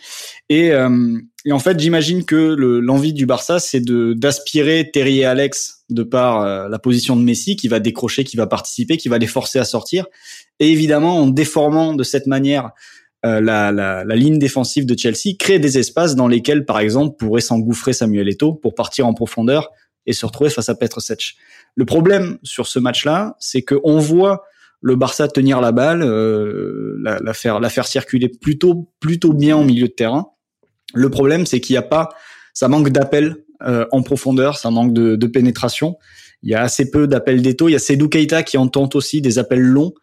Et, 0.50 0.72
euh, 0.72 1.18
et 1.46 1.52
en 1.52 1.60
fait, 1.60 1.80
j'imagine 1.80 2.26
que 2.26 2.36
l'envie 2.36 3.14
du 3.14 3.26
Barça, 3.26 3.60
c'est 3.60 3.80
de 3.80 4.14
d'aspirer 4.14 4.90
Terry 4.92 5.20
et 5.20 5.26
Alex 5.26 5.84
de 5.90 6.04
par 6.04 6.42
euh, 6.42 6.68
la 6.68 6.80
position 6.80 7.16
de 7.16 7.22
Messi, 7.22 7.56
qui 7.56 7.68
va 7.68 7.80
décrocher, 7.80 8.24
qui 8.24 8.38
va 8.38 8.48
participer, 8.48 8.98
qui 8.98 9.10
va 9.10 9.18
les 9.18 9.28
forcer 9.28 9.60
à 9.60 9.66
sortir, 9.66 10.06
et 10.60 10.72
évidemment 10.72 11.20
en 11.20 11.28
déformant 11.28 11.94
de 11.94 12.04
cette 12.04 12.28
manière 12.28 12.72
euh, 13.26 13.42
la, 13.42 13.72
la, 13.72 14.06
la, 14.06 14.16
ligne 14.16 14.40
défensive 14.40 14.86
de 14.86 14.98
Chelsea, 14.98 15.36
créer 15.38 15.60
des 15.60 15.78
espaces 15.78 16.16
dans 16.16 16.28
lesquels, 16.28 16.66
par 16.66 16.80
exemple, 16.80 17.18
pourrait 17.18 17.42
s'engouffrer 17.42 17.92
Samuel 17.92 18.30
Eto'o 18.30 18.54
pour 18.54 18.76
partir 18.76 19.08
en 19.08 19.14
profondeur 19.14 19.72
et 20.06 20.14
se 20.14 20.26
retrouver 20.26 20.50
face 20.50 20.70
à 20.70 20.76
Petr 20.76 21.02
Sech. 21.02 21.36
Le 21.76 21.86
problème 21.86 22.38
sur 22.44 22.66
ce 22.66 22.80
match-là, 22.80 23.36
c'est 23.40 23.62
que 23.62 23.76
on 23.84 24.00
voit 24.00 24.44
le 24.82 24.96
Barça 24.96 25.28
tenir 25.28 25.62
la 25.62 25.72
balle, 25.72 26.04
euh, 26.04 26.98
la, 27.04 27.20
la, 27.20 27.34
faire 27.34 27.60
la 27.60 27.70
faire 27.70 27.88
circuler 27.88 28.30
plutôt 28.30 28.90
plutôt 29.00 29.34
bien 29.34 29.58
au 29.58 29.64
milieu 29.64 29.88
de 29.88 29.94
terrain. 29.94 30.30
Le 30.94 31.10
problème, 31.10 31.46
c'est 31.46 31.60
qu'il 31.60 31.74
n'y 31.74 31.78
a 31.78 31.84
pas, 31.84 32.10
ça 32.54 32.68
manque 32.68 32.90
d'appels 32.90 33.36
euh, 33.62 33.86
en 33.92 34.02
profondeur, 34.02 34.58
ça 34.58 34.72
manque 34.72 34.94
de, 34.94 35.16
de, 35.16 35.28
pénétration. 35.28 35.98
Il 36.42 36.50
y 36.50 36.56
a 36.56 36.62
assez 36.62 36.90
peu 36.90 37.08
d'appels 37.08 37.42
d'étau. 37.42 37.68
Il 37.68 37.74
y 37.74 37.76
a 37.76 37.80
Sedou 37.80 38.08
Keita 38.08 38.44
qui 38.44 38.58
en 38.58 38.68
tente 38.68 38.96
aussi 38.96 39.22
des 39.22 39.38
appels 39.38 39.62
longs, 39.62 39.94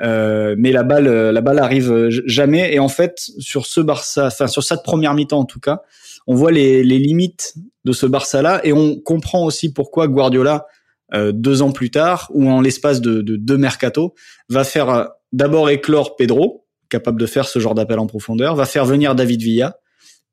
euh, 0.00 0.54
mais 0.58 0.72
la 0.72 0.82
balle 0.82 1.08
la 1.08 1.40
balle 1.42 1.58
arrive 1.58 2.08
jamais. 2.08 2.74
Et 2.74 2.78
en 2.78 2.88
fait, 2.88 3.14
sur 3.38 3.66
ce 3.66 3.80
Barça, 3.80 4.26
enfin 4.28 4.46
sur 4.46 4.64
cette 4.64 4.82
première 4.82 5.14
mi-temps 5.14 5.40
en 5.40 5.44
tout 5.44 5.60
cas, 5.60 5.82
on 6.26 6.34
voit 6.34 6.52
les, 6.52 6.82
les 6.82 6.98
limites 6.98 7.54
de 7.84 7.92
ce 7.92 8.06
Barça 8.06 8.40
là 8.40 8.60
et 8.64 8.72
on 8.72 8.98
comprend 8.98 9.44
aussi 9.44 9.72
pourquoi 9.72 10.08
Guardiola 10.08 10.54
euh, 10.54 10.70
deux 11.12 11.62
ans 11.62 11.72
plus 11.72 11.90
tard, 11.90 12.30
ou 12.32 12.48
en 12.48 12.60
l'espace 12.60 13.00
de, 13.00 13.20
deux 13.20 13.58
mercato, 13.58 14.14
va 14.48 14.64
faire 14.64 14.90
euh, 14.90 15.04
d'abord 15.32 15.70
éclore 15.70 16.16
Pedro, 16.16 16.66
capable 16.88 17.20
de 17.20 17.26
faire 17.26 17.46
ce 17.46 17.58
genre 17.58 17.74
d'appel 17.74 17.98
en 17.98 18.06
profondeur, 18.06 18.54
va 18.54 18.66
faire 18.66 18.84
venir 18.84 19.14
David 19.14 19.42
Villa, 19.42 19.78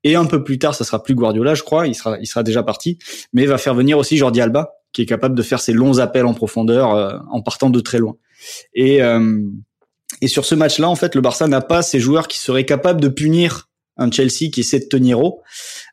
et 0.04 0.14
un 0.14 0.24
peu 0.24 0.42
plus 0.42 0.58
tard, 0.58 0.74
ça 0.74 0.84
sera 0.84 1.02
plus 1.02 1.14
Guardiola, 1.14 1.54
je 1.54 1.62
crois, 1.62 1.86
il 1.86 1.94
sera, 1.94 2.18
il 2.18 2.26
sera 2.26 2.42
déjà 2.42 2.62
parti, 2.62 2.98
mais 3.32 3.46
va 3.46 3.58
faire 3.58 3.74
venir 3.74 3.98
aussi 3.98 4.16
Jordi 4.16 4.40
Alba, 4.40 4.72
qui 4.92 5.02
est 5.02 5.06
capable 5.06 5.34
de 5.34 5.42
faire 5.42 5.60
ses 5.60 5.72
longs 5.72 5.98
appels 5.98 6.26
en 6.26 6.34
profondeur 6.34 6.94
euh, 6.94 7.18
en 7.30 7.42
partant 7.42 7.70
de 7.70 7.80
très 7.80 7.98
loin. 7.98 8.16
Et, 8.74 9.00
et 10.22 10.28
sur 10.28 10.46
ce 10.46 10.54
match-là, 10.54 10.88
en 10.88 10.96
fait, 10.96 11.14
le 11.14 11.20
Barça 11.20 11.46
n'a 11.46 11.60
pas 11.60 11.82
ces 11.82 12.00
joueurs 12.00 12.26
qui 12.26 12.38
seraient 12.38 12.64
capables 12.64 12.98
de 12.98 13.08
punir 13.08 13.68
un 13.98 14.10
Chelsea 14.10 14.50
qui 14.50 14.60
essaie 14.60 14.80
de 14.80 14.86
tenir 14.86 15.20
haut. 15.20 15.42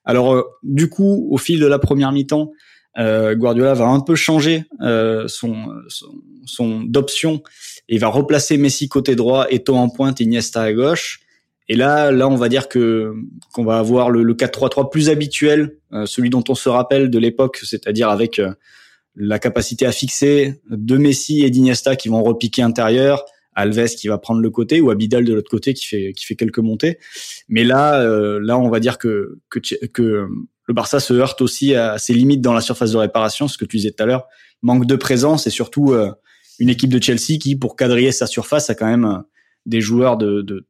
Alors, 0.05 0.45
du 0.63 0.89
coup, 0.89 1.27
au 1.29 1.37
fil 1.37 1.59
de 1.59 1.67
la 1.67 1.77
première 1.77 2.13
mi-temps, 2.13 2.51
euh, 2.97 3.35
Guardiola 3.35 3.73
va 3.73 3.87
un 3.87 3.99
peu 3.99 4.15
changer 4.15 4.65
euh, 4.81 5.27
son, 5.27 5.67
son, 5.87 6.07
son 6.45 6.81
d'option 6.81 7.43
et 7.89 7.97
va 7.97 8.07
replacer 8.07 8.57
Messi 8.57 8.89
côté 8.89 9.15
droit, 9.15 9.47
Eto 9.51 9.75
en 9.75 9.89
pointe, 9.89 10.19
Iniesta 10.19 10.63
à 10.63 10.73
gauche. 10.73 11.19
Et 11.69 11.75
là, 11.75 12.11
là, 12.11 12.27
on 12.27 12.35
va 12.35 12.49
dire 12.49 12.69
que 12.69 13.13
qu'on 13.53 13.65
va 13.65 13.77
avoir 13.77 14.09
le, 14.09 14.23
le 14.23 14.33
4-3-3 14.33 14.89
plus 14.89 15.09
habituel, 15.09 15.77
euh, 15.93 16.05
celui 16.05 16.29
dont 16.29 16.43
on 16.49 16.55
se 16.55 16.69
rappelle 16.69 17.09
de 17.09 17.19
l'époque, 17.19 17.59
c'est-à-dire 17.63 18.09
avec 18.09 18.41
la 19.15 19.39
capacité 19.39 19.85
à 19.85 19.91
fixer 19.91 20.61
deux 20.69 20.97
Messi 20.97 21.43
et 21.43 21.49
d'Iniesta 21.49 21.95
qui 21.95 22.09
vont 22.09 22.23
repiquer 22.23 22.61
intérieur, 22.61 23.25
Alves 23.53 23.95
qui 23.95 24.07
va 24.07 24.19
prendre 24.19 24.39
le 24.39 24.49
côté 24.51 24.81
ou 24.81 24.91
Abidal 24.91 25.25
de 25.25 25.33
l'autre 25.33 25.49
côté 25.49 25.73
qui 25.73 25.85
fait 25.87 26.13
qui 26.13 26.25
fait 26.25 26.35
quelques 26.35 26.59
montées. 26.59 26.99
Mais 27.49 27.63
là, 27.63 28.03
là, 28.39 28.57
on 28.59 28.69
va 28.69 28.79
dire 28.79 28.99
que 28.99 29.39
que, 29.49 29.59
que 29.87 30.27
le 30.67 30.73
Barça 30.73 30.99
se 30.99 31.13
heurte 31.13 31.41
aussi 31.41 31.73
à 31.75 31.97
ses 31.97 32.13
limites 32.13 32.41
dans 32.41 32.53
la 32.53 32.61
surface 32.61 32.91
de 32.91 32.97
réparation, 32.97 33.47
ce 33.47 33.57
que 33.57 33.65
tu 33.65 33.77
disais 33.77 33.91
tout 33.91 34.03
à 34.03 34.05
l'heure, 34.05 34.27
manque 34.61 34.85
de 34.85 34.95
présence 34.95 35.47
et 35.47 35.49
surtout 35.49 35.93
euh, 35.93 36.11
une 36.59 36.69
équipe 36.69 36.91
de 36.91 37.01
Chelsea 37.01 37.39
qui, 37.39 37.55
pour 37.55 37.75
quadriller 37.75 38.11
sa 38.11 38.27
surface, 38.27 38.69
a 38.69 38.75
quand 38.75 38.87
même 38.87 39.05
euh, 39.05 39.17
des 39.65 39.81
joueurs 39.81 40.17
de, 40.17 40.67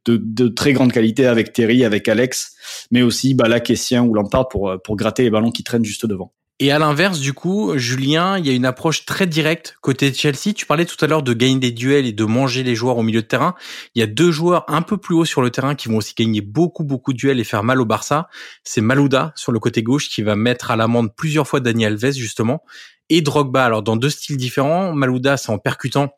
très 0.54 0.72
grande 0.72 0.92
qualité 0.92 1.26
avec 1.26 1.52
Terry, 1.52 1.84
avec 1.84 2.08
Alex, 2.08 2.54
mais 2.90 3.02
aussi 3.02 3.34
bah, 3.34 3.48
là, 3.48 3.60
Kessien 3.60 4.02
ou 4.04 4.14
Lampard 4.14 4.48
euh, 4.54 4.78
pour 4.78 4.96
gratter 4.96 5.24
les 5.24 5.30
ballons 5.30 5.50
qui 5.50 5.64
traînent 5.64 5.84
juste 5.84 6.06
devant. 6.06 6.32
Et 6.60 6.72
à 6.72 6.80
l'inverse, 6.80 7.20
du 7.20 7.34
coup, 7.34 7.78
Julien, 7.78 8.36
il 8.36 8.44
y 8.44 8.50
a 8.50 8.52
une 8.52 8.64
approche 8.64 9.04
très 9.04 9.28
directe 9.28 9.76
côté 9.80 10.10
de 10.10 10.16
Chelsea. 10.16 10.52
Tu 10.56 10.66
parlais 10.66 10.86
tout 10.86 10.96
à 11.04 11.06
l'heure 11.06 11.22
de 11.22 11.32
gagner 11.32 11.60
des 11.60 11.70
duels 11.70 12.04
et 12.04 12.12
de 12.12 12.24
manger 12.24 12.64
les 12.64 12.74
joueurs 12.74 12.98
au 12.98 13.04
milieu 13.04 13.22
de 13.22 13.26
terrain. 13.26 13.54
Il 13.94 14.00
y 14.00 14.02
a 14.02 14.08
deux 14.08 14.32
joueurs 14.32 14.64
un 14.66 14.82
peu 14.82 14.96
plus 14.96 15.14
haut 15.14 15.24
sur 15.24 15.40
le 15.40 15.50
terrain 15.50 15.76
qui 15.76 15.88
vont 15.88 15.98
aussi 15.98 16.14
gagner 16.16 16.40
beaucoup, 16.40 16.82
beaucoup 16.82 17.12
de 17.12 17.18
duels 17.18 17.38
et 17.38 17.44
faire 17.44 17.62
mal 17.62 17.80
au 17.80 17.84
Barça. 17.84 18.28
C'est 18.64 18.80
Malouda 18.80 19.32
sur 19.36 19.52
le 19.52 19.60
côté 19.60 19.84
gauche 19.84 20.08
qui 20.08 20.22
va 20.22 20.34
mettre 20.34 20.72
à 20.72 20.76
l'amende 20.76 21.14
plusieurs 21.14 21.46
fois 21.46 21.60
Daniel 21.60 21.92
Alves, 21.92 22.16
justement, 22.16 22.64
et 23.08 23.22
Drogba. 23.22 23.64
Alors, 23.64 23.84
dans 23.84 23.96
deux 23.96 24.10
styles 24.10 24.36
différents, 24.36 24.92
Malouda, 24.92 25.36
c'est 25.36 25.50
en 25.50 25.58
percutant 25.58 26.10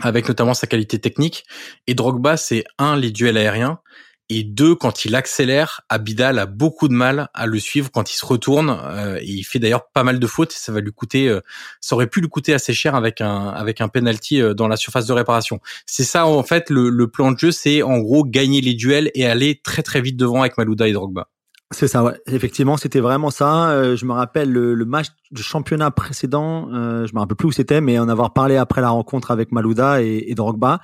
avec 0.00 0.26
notamment 0.26 0.54
sa 0.54 0.66
qualité 0.66 0.98
technique. 0.98 1.44
Et 1.86 1.94
Drogba, 1.94 2.36
c'est 2.36 2.64
un, 2.78 2.96
les 2.96 3.12
duels 3.12 3.36
aériens 3.36 3.78
et 4.28 4.44
deux, 4.44 4.74
quand 4.74 5.04
il 5.04 5.14
accélère, 5.14 5.82
Abidal 5.88 6.38
a 6.38 6.46
beaucoup 6.46 6.88
de 6.88 6.94
mal 6.94 7.28
à 7.34 7.46
le 7.46 7.58
suivre 7.58 7.90
quand 7.90 8.10
il 8.10 8.16
se 8.16 8.24
retourne. 8.24 8.70
Euh, 8.70 9.18
et 9.20 9.26
il 9.26 9.42
fait 9.42 9.58
d'ailleurs 9.58 9.88
pas 9.92 10.04
mal 10.04 10.18
de 10.18 10.26
fautes. 10.26 10.52
Ça 10.52 10.72
va 10.72 10.80
lui 10.80 10.92
coûter, 10.92 11.28
euh, 11.28 11.40
ça 11.80 11.96
aurait 11.96 12.06
pu 12.06 12.20
lui 12.20 12.28
coûter 12.28 12.54
assez 12.54 12.72
cher 12.72 12.94
avec 12.94 13.20
un 13.20 13.48
avec 13.48 13.80
un 13.80 13.88
penalty 13.88 14.40
euh, 14.40 14.54
dans 14.54 14.68
la 14.68 14.76
surface 14.76 15.06
de 15.06 15.12
réparation. 15.12 15.60
C'est 15.86 16.04
ça 16.04 16.26
en 16.26 16.42
fait 16.42 16.70
le, 16.70 16.88
le 16.88 17.08
plan 17.08 17.32
de 17.32 17.38
jeu, 17.38 17.50
c'est 17.50 17.82
en 17.82 17.98
gros 17.98 18.24
gagner 18.24 18.60
les 18.60 18.74
duels 18.74 19.10
et 19.14 19.26
aller 19.26 19.60
très 19.62 19.82
très 19.82 20.00
vite 20.00 20.16
devant 20.16 20.40
avec 20.40 20.56
Malouda 20.56 20.88
et 20.88 20.92
Drogba. 20.92 21.28
C'est 21.72 21.88
ça, 21.88 22.04
ouais. 22.04 22.12
Effectivement, 22.26 22.76
c'était 22.76 23.00
vraiment 23.00 23.30
ça. 23.30 23.94
je 23.96 24.04
me 24.04 24.12
rappelle 24.12 24.50
le, 24.50 24.74
le, 24.74 24.84
match 24.84 25.06
de 25.30 25.40
championnat 25.40 25.90
précédent. 25.90 26.68
Euh, 26.72 27.06
je 27.06 27.14
me 27.14 27.20
rappelle 27.20 27.36
plus 27.36 27.48
où 27.48 27.52
c'était, 27.52 27.80
mais 27.80 27.98
en 27.98 28.10
avoir 28.10 28.34
parlé 28.34 28.56
après 28.56 28.82
la 28.82 28.90
rencontre 28.90 29.30
avec 29.30 29.52
Malouda 29.52 30.02
et, 30.02 30.24
et 30.26 30.34
Drogba. 30.34 30.80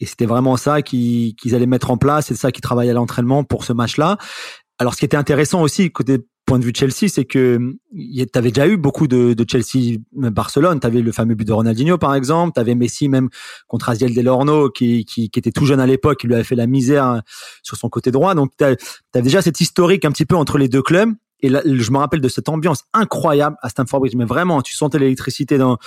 Et 0.00 0.06
c'était 0.06 0.26
vraiment 0.26 0.56
ça 0.56 0.82
qu'ils 0.82 1.34
allaient 1.52 1.66
mettre 1.66 1.90
en 1.90 1.96
place, 1.96 2.26
c'est 2.26 2.34
ça 2.34 2.52
qu'ils 2.52 2.62
travaillaient 2.62 2.90
à 2.90 2.94
l'entraînement 2.94 3.44
pour 3.44 3.64
ce 3.64 3.72
match-là. 3.72 4.18
Alors, 4.78 4.94
ce 4.94 4.98
qui 4.98 5.04
était 5.06 5.16
intéressant 5.16 5.62
aussi 5.62 5.90
côté 5.90 6.18
point 6.46 6.60
de 6.60 6.64
vue 6.64 6.72
de 6.72 6.76
Chelsea, 6.76 7.08
c'est 7.08 7.24
que 7.24 7.74
tu 7.92 8.26
avais 8.34 8.50
déjà 8.50 8.68
eu 8.68 8.76
beaucoup 8.76 9.08
de, 9.08 9.34
Chelsea 9.50 9.98
Barcelone. 10.12 10.78
Tu 10.80 10.86
avais 10.86 11.02
le 11.02 11.12
fameux 11.12 11.34
but 11.34 11.46
de 11.46 11.52
Ronaldinho, 11.52 11.98
par 11.98 12.14
exemple. 12.14 12.52
Tu 12.54 12.60
avais 12.60 12.74
Messi 12.74 13.08
même 13.08 13.28
contre 13.66 13.88
Asiel 13.88 14.14
Delorno, 14.14 14.70
qui, 14.70 15.04
qui, 15.04 15.30
était 15.34 15.50
tout 15.50 15.66
jeune 15.66 15.80
à 15.80 15.86
l'époque, 15.86 16.20
qui 16.20 16.28
lui 16.28 16.34
avait 16.34 16.44
fait 16.44 16.54
la 16.54 16.68
misère 16.68 17.22
sur 17.62 17.76
son 17.76 17.88
côté 17.88 18.12
droit. 18.12 18.34
Donc, 18.34 18.52
tu 18.56 18.64
as, 18.64 19.20
déjà 19.20 19.42
cette 19.42 19.60
historique 19.60 20.04
un 20.04 20.12
petit 20.12 20.24
peu 20.24 20.36
entre 20.36 20.56
les 20.56 20.68
deux 20.68 20.82
clubs. 20.82 21.12
Et 21.40 21.48
là, 21.48 21.60
je 21.64 21.90
me 21.90 21.98
rappelle 21.98 22.20
de 22.20 22.28
cette 22.28 22.48
ambiance 22.48 22.84
incroyable 22.94 23.56
à 23.62 23.68
Stamford 23.68 24.00
Bridge. 24.00 24.14
Mais 24.16 24.24
vraiment, 24.24 24.62
tu 24.62 24.74
sentais 24.74 24.98
l'électricité 24.98 25.58
dans 25.58 25.78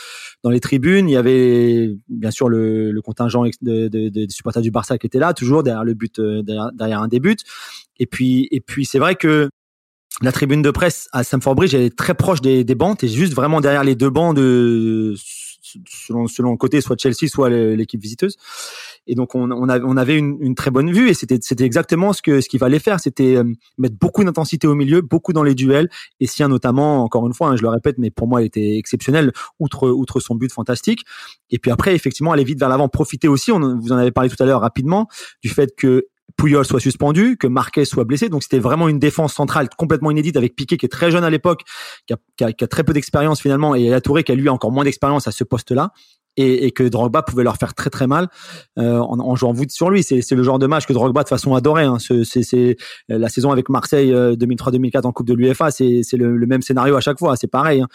dans 0.44 0.50
les 0.50 0.60
tribunes. 0.60 1.10
Il 1.10 1.14
y 1.14 1.18
avait 1.18 1.96
bien 2.08 2.32
sûr 2.32 2.50
le, 2.50 2.92
le 2.92 3.02
contingent 3.02 3.44
de, 3.62 3.88
de, 3.88 4.10
de, 4.10 4.28
supporters 4.30 4.62
du 4.62 4.72
Barça 4.72 4.98
qui 4.98 5.08
était 5.08 5.20
là, 5.20 5.34
toujours 5.34 5.64
derrière 5.64 5.84
le 5.84 5.94
but, 5.94 6.20
euh, 6.20 6.44
derrière, 6.44 6.72
derrière 6.74 7.02
un 7.02 7.08
des 7.08 7.20
buts. 7.20 7.38
Et 7.98 8.06
puis 8.06 8.48
et 8.52 8.62
puis 8.62 8.86
c'est 8.86 9.00
vrai 9.00 9.16
que 9.16 9.50
la 10.22 10.32
tribune 10.32 10.62
de 10.62 10.72
presse 10.72 11.08
à 11.14 11.24
Stamford 11.24 11.56
Bridge 11.56 11.74
elle 11.74 11.82
est 11.82 11.98
très 11.98 12.14
proche 12.14 12.42
des, 12.42 12.64
des 12.64 12.76
bancs. 12.76 13.00
T'es 13.00 13.08
juste 13.08 13.34
vraiment 13.34 13.62
derrière 13.62 13.84
les 13.84 13.96
deux 13.96 14.10
bancs 14.10 14.36
de 14.36 15.16
selon 15.88 16.28
selon 16.28 16.52
le 16.52 16.58
côté, 16.58 16.82
soit 16.82 16.98
Chelsea, 17.00 17.28
soit 17.28 17.50
l'équipe 17.50 18.02
visiteuse. 18.02 18.38
Et 19.08 19.16
donc 19.16 19.36
on, 19.36 19.52
on, 19.52 19.98
avait 19.98 20.18
une, 20.18 20.38
une, 20.42 20.56
très 20.56 20.72
bonne 20.72 20.92
vue 20.92 21.10
et 21.10 21.14
c'était 21.14 21.40
c'était 21.42 21.64
exactement 21.64 22.14
ce 22.14 22.22
que 22.22 22.42
ce 22.42 22.50
qu'il 22.50 22.60
fallait 22.60 22.80
faire, 22.80 23.00
c'était 23.00 23.36
euh, 23.36 23.44
mettre 23.78 23.96
beaucoup 24.00 24.24
d'intensité 24.24 24.68
au 24.68 24.76
milieu, 24.76 25.02
beaucoup 25.02 25.34
dans 25.34 25.44
les 25.44 25.56
duels. 25.56 25.90
Et 26.20 26.28
Sien 26.28 26.48
notamment, 26.48 27.04
encore 27.04 27.26
une 27.28 27.34
fois, 27.34 27.50
hein, 27.50 27.56
je 27.56 27.62
le 27.62 27.70
répète, 27.70 27.98
mais 27.98 28.12
pour 28.12 28.28
moi, 28.28 28.42
il 28.42 28.46
était 28.46 28.78
exceptionnel 28.78 29.32
outre 29.60 29.90
outre 29.90 30.20
son 30.20 30.36
but 30.36 30.52
fantastique. 30.52 31.06
Et 31.50 31.60
puis 31.60 31.72
après, 31.72 31.96
effectivement, 31.96 32.32
aller 32.32 32.44
vite 32.44 32.60
vers 32.60 32.70
l'avant, 32.70 32.90
profiter 32.90 33.28
aussi. 33.28 33.52
On, 33.52 33.80
vous 33.80 33.92
en 33.92 33.98
avez 33.98 34.12
parlé 34.12 34.30
tout 34.30 34.42
à 34.42 34.46
l'heure 34.46 34.62
rapidement 34.62 35.08
du 35.42 35.50
fait 35.50 35.76
que 35.76 36.08
Puyol 36.40 36.66
soit 36.66 36.80
suspendu, 36.80 37.36
que 37.38 37.48
Marquez 37.48 37.84
soit 37.84 38.06
blessé. 38.06 38.30
Donc 38.30 38.44
c'était 38.44 38.60
vraiment 38.60 38.88
une 38.88 38.98
défense 38.98 39.34
centrale 39.34 39.68
complètement 39.78 40.10
inédite 40.10 40.38
avec 40.38 40.56
Piqué 40.56 40.78
qui 40.78 40.86
est 40.86 40.90
très 40.90 41.12
jeune 41.12 41.26
à 41.26 41.30
l'époque, 41.30 41.64
qui 42.08 42.14
a, 42.14 42.18
qui, 42.38 42.44
a, 42.46 42.54
qui 42.54 42.64
a, 42.64 42.68
très 42.68 42.84
peu 42.84 42.94
d'expérience 42.94 43.42
finalement, 43.42 43.76
et 43.76 43.90
la 43.90 44.00
Touré 44.00 44.24
qui 44.24 44.32
a 44.32 44.36
lui 44.36 44.48
encore 44.48 44.72
moins 44.72 44.86
d'expérience 44.86 45.28
à 45.28 45.32
ce 45.32 45.44
poste-là 45.44 45.92
et, 46.38 46.66
et, 46.66 46.72
que 46.72 46.84
Drogba 46.84 47.22
pouvait 47.22 47.44
leur 47.44 47.58
faire 47.58 47.74
très 47.74 47.90
très 47.90 48.08
mal 48.08 48.28
euh, 48.78 48.98
en, 49.00 49.20
en, 49.20 49.36
jouant 49.36 49.52
vite 49.52 49.72
sur 49.72 49.90
lui. 49.90 50.04
C'est, 50.04 50.32
le 50.32 50.44
genre 50.44 50.60
de 50.60 50.68
match 50.68 50.86
que 50.86 50.94
Drogba 50.94 51.24
de 51.24 51.28
façon 51.28 51.54
adorait. 51.56 51.86
Hein. 51.86 51.98
C'est, 52.00 52.78
la 53.08 53.30
saison 53.30 53.52
avec 53.52 53.70
Marseille 53.70 54.12
2003-2004 54.12 54.98
euh, 54.98 55.02
en 55.04 55.12
Coupe 55.12 55.28
de 55.28 55.34
l'UEFA, 55.34 55.72
c'est, 55.72 56.02
le, 56.14 56.38
le, 56.38 56.48
même 56.48 56.62
scénario 56.62 56.96
à 56.96 57.02
chaque 57.02 57.20
fois. 57.20 57.36
C'est 57.36 57.48
pareil. 57.48 57.82
Hein. 57.82 57.88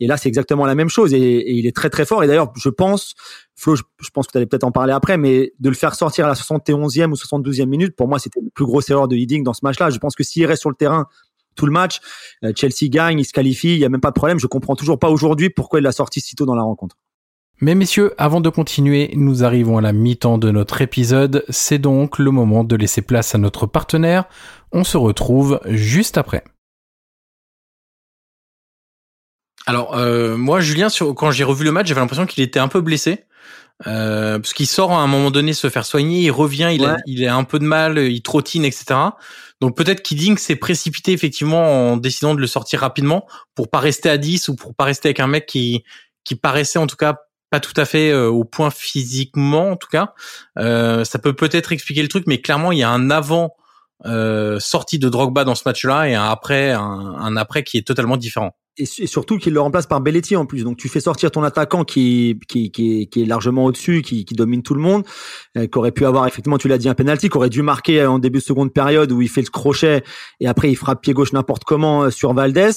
Et 0.00 0.06
là, 0.06 0.16
c'est 0.16 0.28
exactement 0.28 0.66
la 0.66 0.74
même 0.74 0.88
chose. 0.88 1.14
Et, 1.14 1.18
et, 1.20 1.52
il 1.52 1.66
est 1.66 1.76
très 1.76 1.90
très 1.90 2.04
fort. 2.04 2.24
Et 2.24 2.26
d'ailleurs, 2.26 2.52
je 2.56 2.68
pense, 2.68 3.14
Flo, 3.54 3.76
je, 3.76 3.82
je 4.00 4.10
pense 4.10 4.26
que 4.26 4.32
tu 4.32 4.38
allais 4.38 4.46
peut-être 4.46 4.64
en 4.64 4.72
parler 4.72 4.92
après, 4.92 5.16
mais 5.16 5.52
de 5.60 5.68
le 5.68 5.76
faire 5.76 5.94
sortir 5.94 6.24
à 6.24 6.28
la 6.28 6.34
71e 6.34 7.10
ou 7.10 7.14
72e 7.14 7.66
minute, 7.66 7.94
pour 7.94 8.08
moi, 8.08 8.18
c'était 8.18 8.40
le 8.40 8.50
plus 8.50 8.64
grosse 8.64 8.90
erreur 8.90 9.08
de 9.08 9.16
Hiddink 9.16 9.44
dans 9.44 9.54
ce 9.54 9.60
match-là. 9.62 9.90
Je 9.90 9.98
pense 9.98 10.16
que 10.16 10.24
s'il 10.24 10.44
reste 10.46 10.60
sur 10.60 10.70
le 10.70 10.76
terrain 10.76 11.06
tout 11.54 11.66
le 11.66 11.72
match, 11.72 12.00
euh, 12.44 12.52
Chelsea 12.56 12.88
gagne, 12.88 13.20
il 13.20 13.24
se 13.24 13.32
qualifie, 13.32 13.74
il 13.74 13.78
y 13.78 13.84
a 13.84 13.88
même 13.88 14.00
pas 14.00 14.10
de 14.10 14.14
problème. 14.14 14.38
Je 14.38 14.46
comprends 14.46 14.76
toujours 14.76 14.98
pas 14.98 15.10
aujourd'hui 15.10 15.50
pourquoi 15.50 15.80
il 15.80 15.82
l'a 15.82 15.92
sorti 15.92 16.20
si 16.20 16.34
tôt 16.34 16.46
dans 16.46 16.54
la 16.54 16.62
rencontre. 16.62 16.96
Mais 17.60 17.74
messieurs, 17.74 18.12
avant 18.18 18.40
de 18.40 18.48
continuer, 18.48 19.12
nous 19.14 19.44
arrivons 19.44 19.78
à 19.78 19.80
la 19.80 19.92
mi-temps 19.92 20.38
de 20.38 20.50
notre 20.50 20.80
épisode. 20.80 21.44
C'est 21.48 21.78
donc 21.78 22.18
le 22.18 22.30
moment 22.30 22.64
de 22.64 22.74
laisser 22.74 23.02
place 23.02 23.34
à 23.34 23.38
notre 23.38 23.66
partenaire. 23.66 24.24
On 24.72 24.82
se 24.82 24.96
retrouve 24.96 25.60
juste 25.66 26.18
après. 26.18 26.42
Alors 29.66 29.96
euh, 29.96 30.36
moi, 30.36 30.60
Julien, 30.60 30.88
sur, 30.88 31.14
quand 31.14 31.30
j'ai 31.30 31.44
revu 31.44 31.64
le 31.64 31.70
match, 31.70 31.86
j'avais 31.86 32.00
l'impression 32.00 32.26
qu'il 32.26 32.42
était 32.42 32.58
un 32.58 32.68
peu 32.68 32.80
blessé. 32.80 33.24
Euh, 33.86 34.38
parce 34.38 34.52
qu'il 34.52 34.66
sort 34.66 34.92
à 34.92 35.00
un 35.00 35.06
moment 35.06 35.30
donné 35.30 35.52
se 35.52 35.68
faire 35.68 35.84
soigner, 35.84 36.20
il 36.20 36.30
revient, 36.30 36.70
il, 36.72 36.82
ouais. 36.82 36.88
a, 36.88 36.96
il 37.06 37.26
a 37.26 37.34
un 37.34 37.44
peu 37.44 37.58
de 37.58 37.64
mal, 37.64 37.98
il 37.98 38.22
trottine, 38.22 38.64
etc. 38.64 38.94
Donc 39.60 39.76
peut-être 39.76 40.02
Kidding 40.02 40.38
s'est 40.38 40.56
précipité 40.56 41.12
effectivement 41.12 41.92
en 41.92 41.96
décidant 41.96 42.34
de 42.34 42.40
le 42.40 42.46
sortir 42.46 42.80
rapidement 42.80 43.26
pour 43.54 43.70
pas 43.70 43.80
rester 43.80 44.08
à 44.08 44.18
10 44.18 44.48
ou 44.48 44.56
pour 44.56 44.74
pas 44.74 44.84
rester 44.84 45.08
avec 45.08 45.20
un 45.20 45.26
mec 45.26 45.46
qui 45.46 45.84
qui 46.24 46.36
paraissait 46.36 46.78
en 46.78 46.86
tout 46.86 46.96
cas 46.96 47.18
pas 47.52 47.60
tout 47.60 47.74
à 47.76 47.84
fait 47.84 48.10
euh, 48.10 48.28
au 48.28 48.44
point 48.44 48.70
physiquement 48.70 49.72
en 49.72 49.76
tout 49.76 49.88
cas. 49.88 50.14
Euh, 50.58 51.04
ça 51.04 51.18
peut 51.18 51.34
peut-être 51.34 51.70
expliquer 51.72 52.00
le 52.00 52.08
truc, 52.08 52.24
mais 52.26 52.40
clairement 52.40 52.72
il 52.72 52.78
y 52.78 52.82
a 52.82 52.88
un 52.88 53.10
avant 53.10 53.54
euh, 54.06 54.58
sortie 54.58 54.98
de 54.98 55.10
Drogba 55.10 55.44
dans 55.44 55.54
ce 55.54 55.62
match-là 55.66 56.08
et 56.08 56.14
un 56.14 56.24
après 56.30 56.70
un, 56.70 56.80
un, 56.80 57.36
après 57.36 57.62
qui 57.62 57.76
est 57.76 57.86
totalement 57.86 58.16
différent. 58.16 58.56
Et, 58.78 58.86
surtout 58.86 59.36
qu'il 59.36 59.52
le 59.52 59.60
remplace 59.60 59.86
par 59.86 60.00
Belletti 60.00 60.34
en 60.34 60.46
plus. 60.46 60.64
Donc 60.64 60.78
tu 60.78 60.88
fais 60.88 61.00
sortir 61.00 61.30
ton 61.30 61.42
attaquant 61.42 61.84
qui 61.84 62.38
qui 62.48 62.70
qui 62.70 63.02
est, 63.02 63.06
qui 63.06 63.22
est 63.22 63.26
largement 63.26 63.66
au-dessus, 63.66 64.00
qui, 64.00 64.24
qui 64.24 64.34
domine 64.34 64.62
tout 64.62 64.74
le 64.74 64.80
monde, 64.80 65.04
euh, 65.58 65.66
qui 65.66 65.78
aurait 65.78 65.92
pu 65.92 66.06
avoir 66.06 66.26
effectivement, 66.26 66.56
tu 66.56 66.68
l'as 66.68 66.78
dit, 66.78 66.88
un 66.88 66.94
penalty, 66.94 67.28
qui 67.28 67.36
aurait 67.36 67.50
dû 67.50 67.62
marquer 67.62 68.06
en 68.06 68.18
début 68.18 68.38
de 68.38 68.44
seconde 68.44 68.72
période 68.72 69.12
où 69.12 69.20
il 69.20 69.28
fait 69.28 69.42
le 69.42 69.50
crochet 69.50 70.02
et 70.40 70.46
après 70.46 70.70
il 70.70 70.76
frappe 70.76 71.02
pied 71.02 71.12
gauche 71.12 71.32
n'importe 71.32 71.64
comment 71.64 72.04
euh, 72.04 72.10
sur 72.10 72.32
Valdez. 72.32 72.70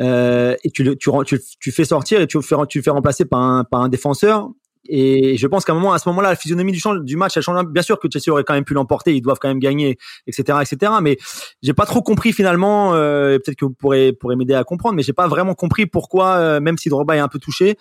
Euh, 0.00 0.54
et 0.62 0.70
tu, 0.70 0.96
tu, 0.98 1.10
tu, 1.26 1.40
tu 1.60 1.72
fais 1.72 1.84
sortir 1.84 2.20
et 2.20 2.26
tu 2.26 2.40
fais 2.40 2.54
tu 2.68 2.82
fais 2.82 2.90
remplacer 2.90 3.24
par 3.24 3.40
un 3.40 3.64
par 3.64 3.80
un 3.80 3.88
défenseur 3.88 4.50
et 4.86 5.36
je 5.36 5.46
pense 5.46 5.64
qu'à 5.64 5.72
un 5.72 5.76
moment, 5.76 5.92
à 5.92 5.98
ce 5.98 6.08
moment-là, 6.10 6.30
la 6.30 6.36
physionomie 6.36 6.72
du, 6.72 6.80
du 7.02 7.16
match, 7.16 7.36
elle 7.36 7.42
change. 7.42 7.66
Bien 7.66 7.82
sûr 7.82 7.98
que 7.98 8.08
Chelsea 8.12 8.32
aurait 8.32 8.44
quand 8.44 8.54
même 8.54 8.64
pu 8.64 8.74
l'emporter, 8.74 9.14
ils 9.14 9.22
doivent 9.22 9.38
quand 9.40 9.48
même 9.48 9.58
gagner, 9.58 9.98
etc., 10.26 10.58
etc. 10.62 10.92
Mais 11.02 11.16
j'ai 11.62 11.72
pas 11.72 11.86
trop 11.86 12.02
compris 12.02 12.32
finalement. 12.32 12.94
Euh, 12.94 13.38
Peut-être 13.38 13.56
que 13.56 13.64
vous 13.64 13.72
pourrez 13.72 14.12
pourrez 14.12 14.36
m'aider 14.36 14.54
à 14.54 14.64
comprendre, 14.64 14.94
mais 14.94 15.02
j'ai 15.02 15.12
pas 15.12 15.26
vraiment 15.28 15.54
compris 15.54 15.86
pourquoi, 15.86 16.36
euh, 16.36 16.60
même 16.60 16.78
si 16.78 16.88
Drogba 16.88 17.16
est 17.16 17.20
un 17.20 17.28
peu 17.28 17.38
touché, 17.38 17.76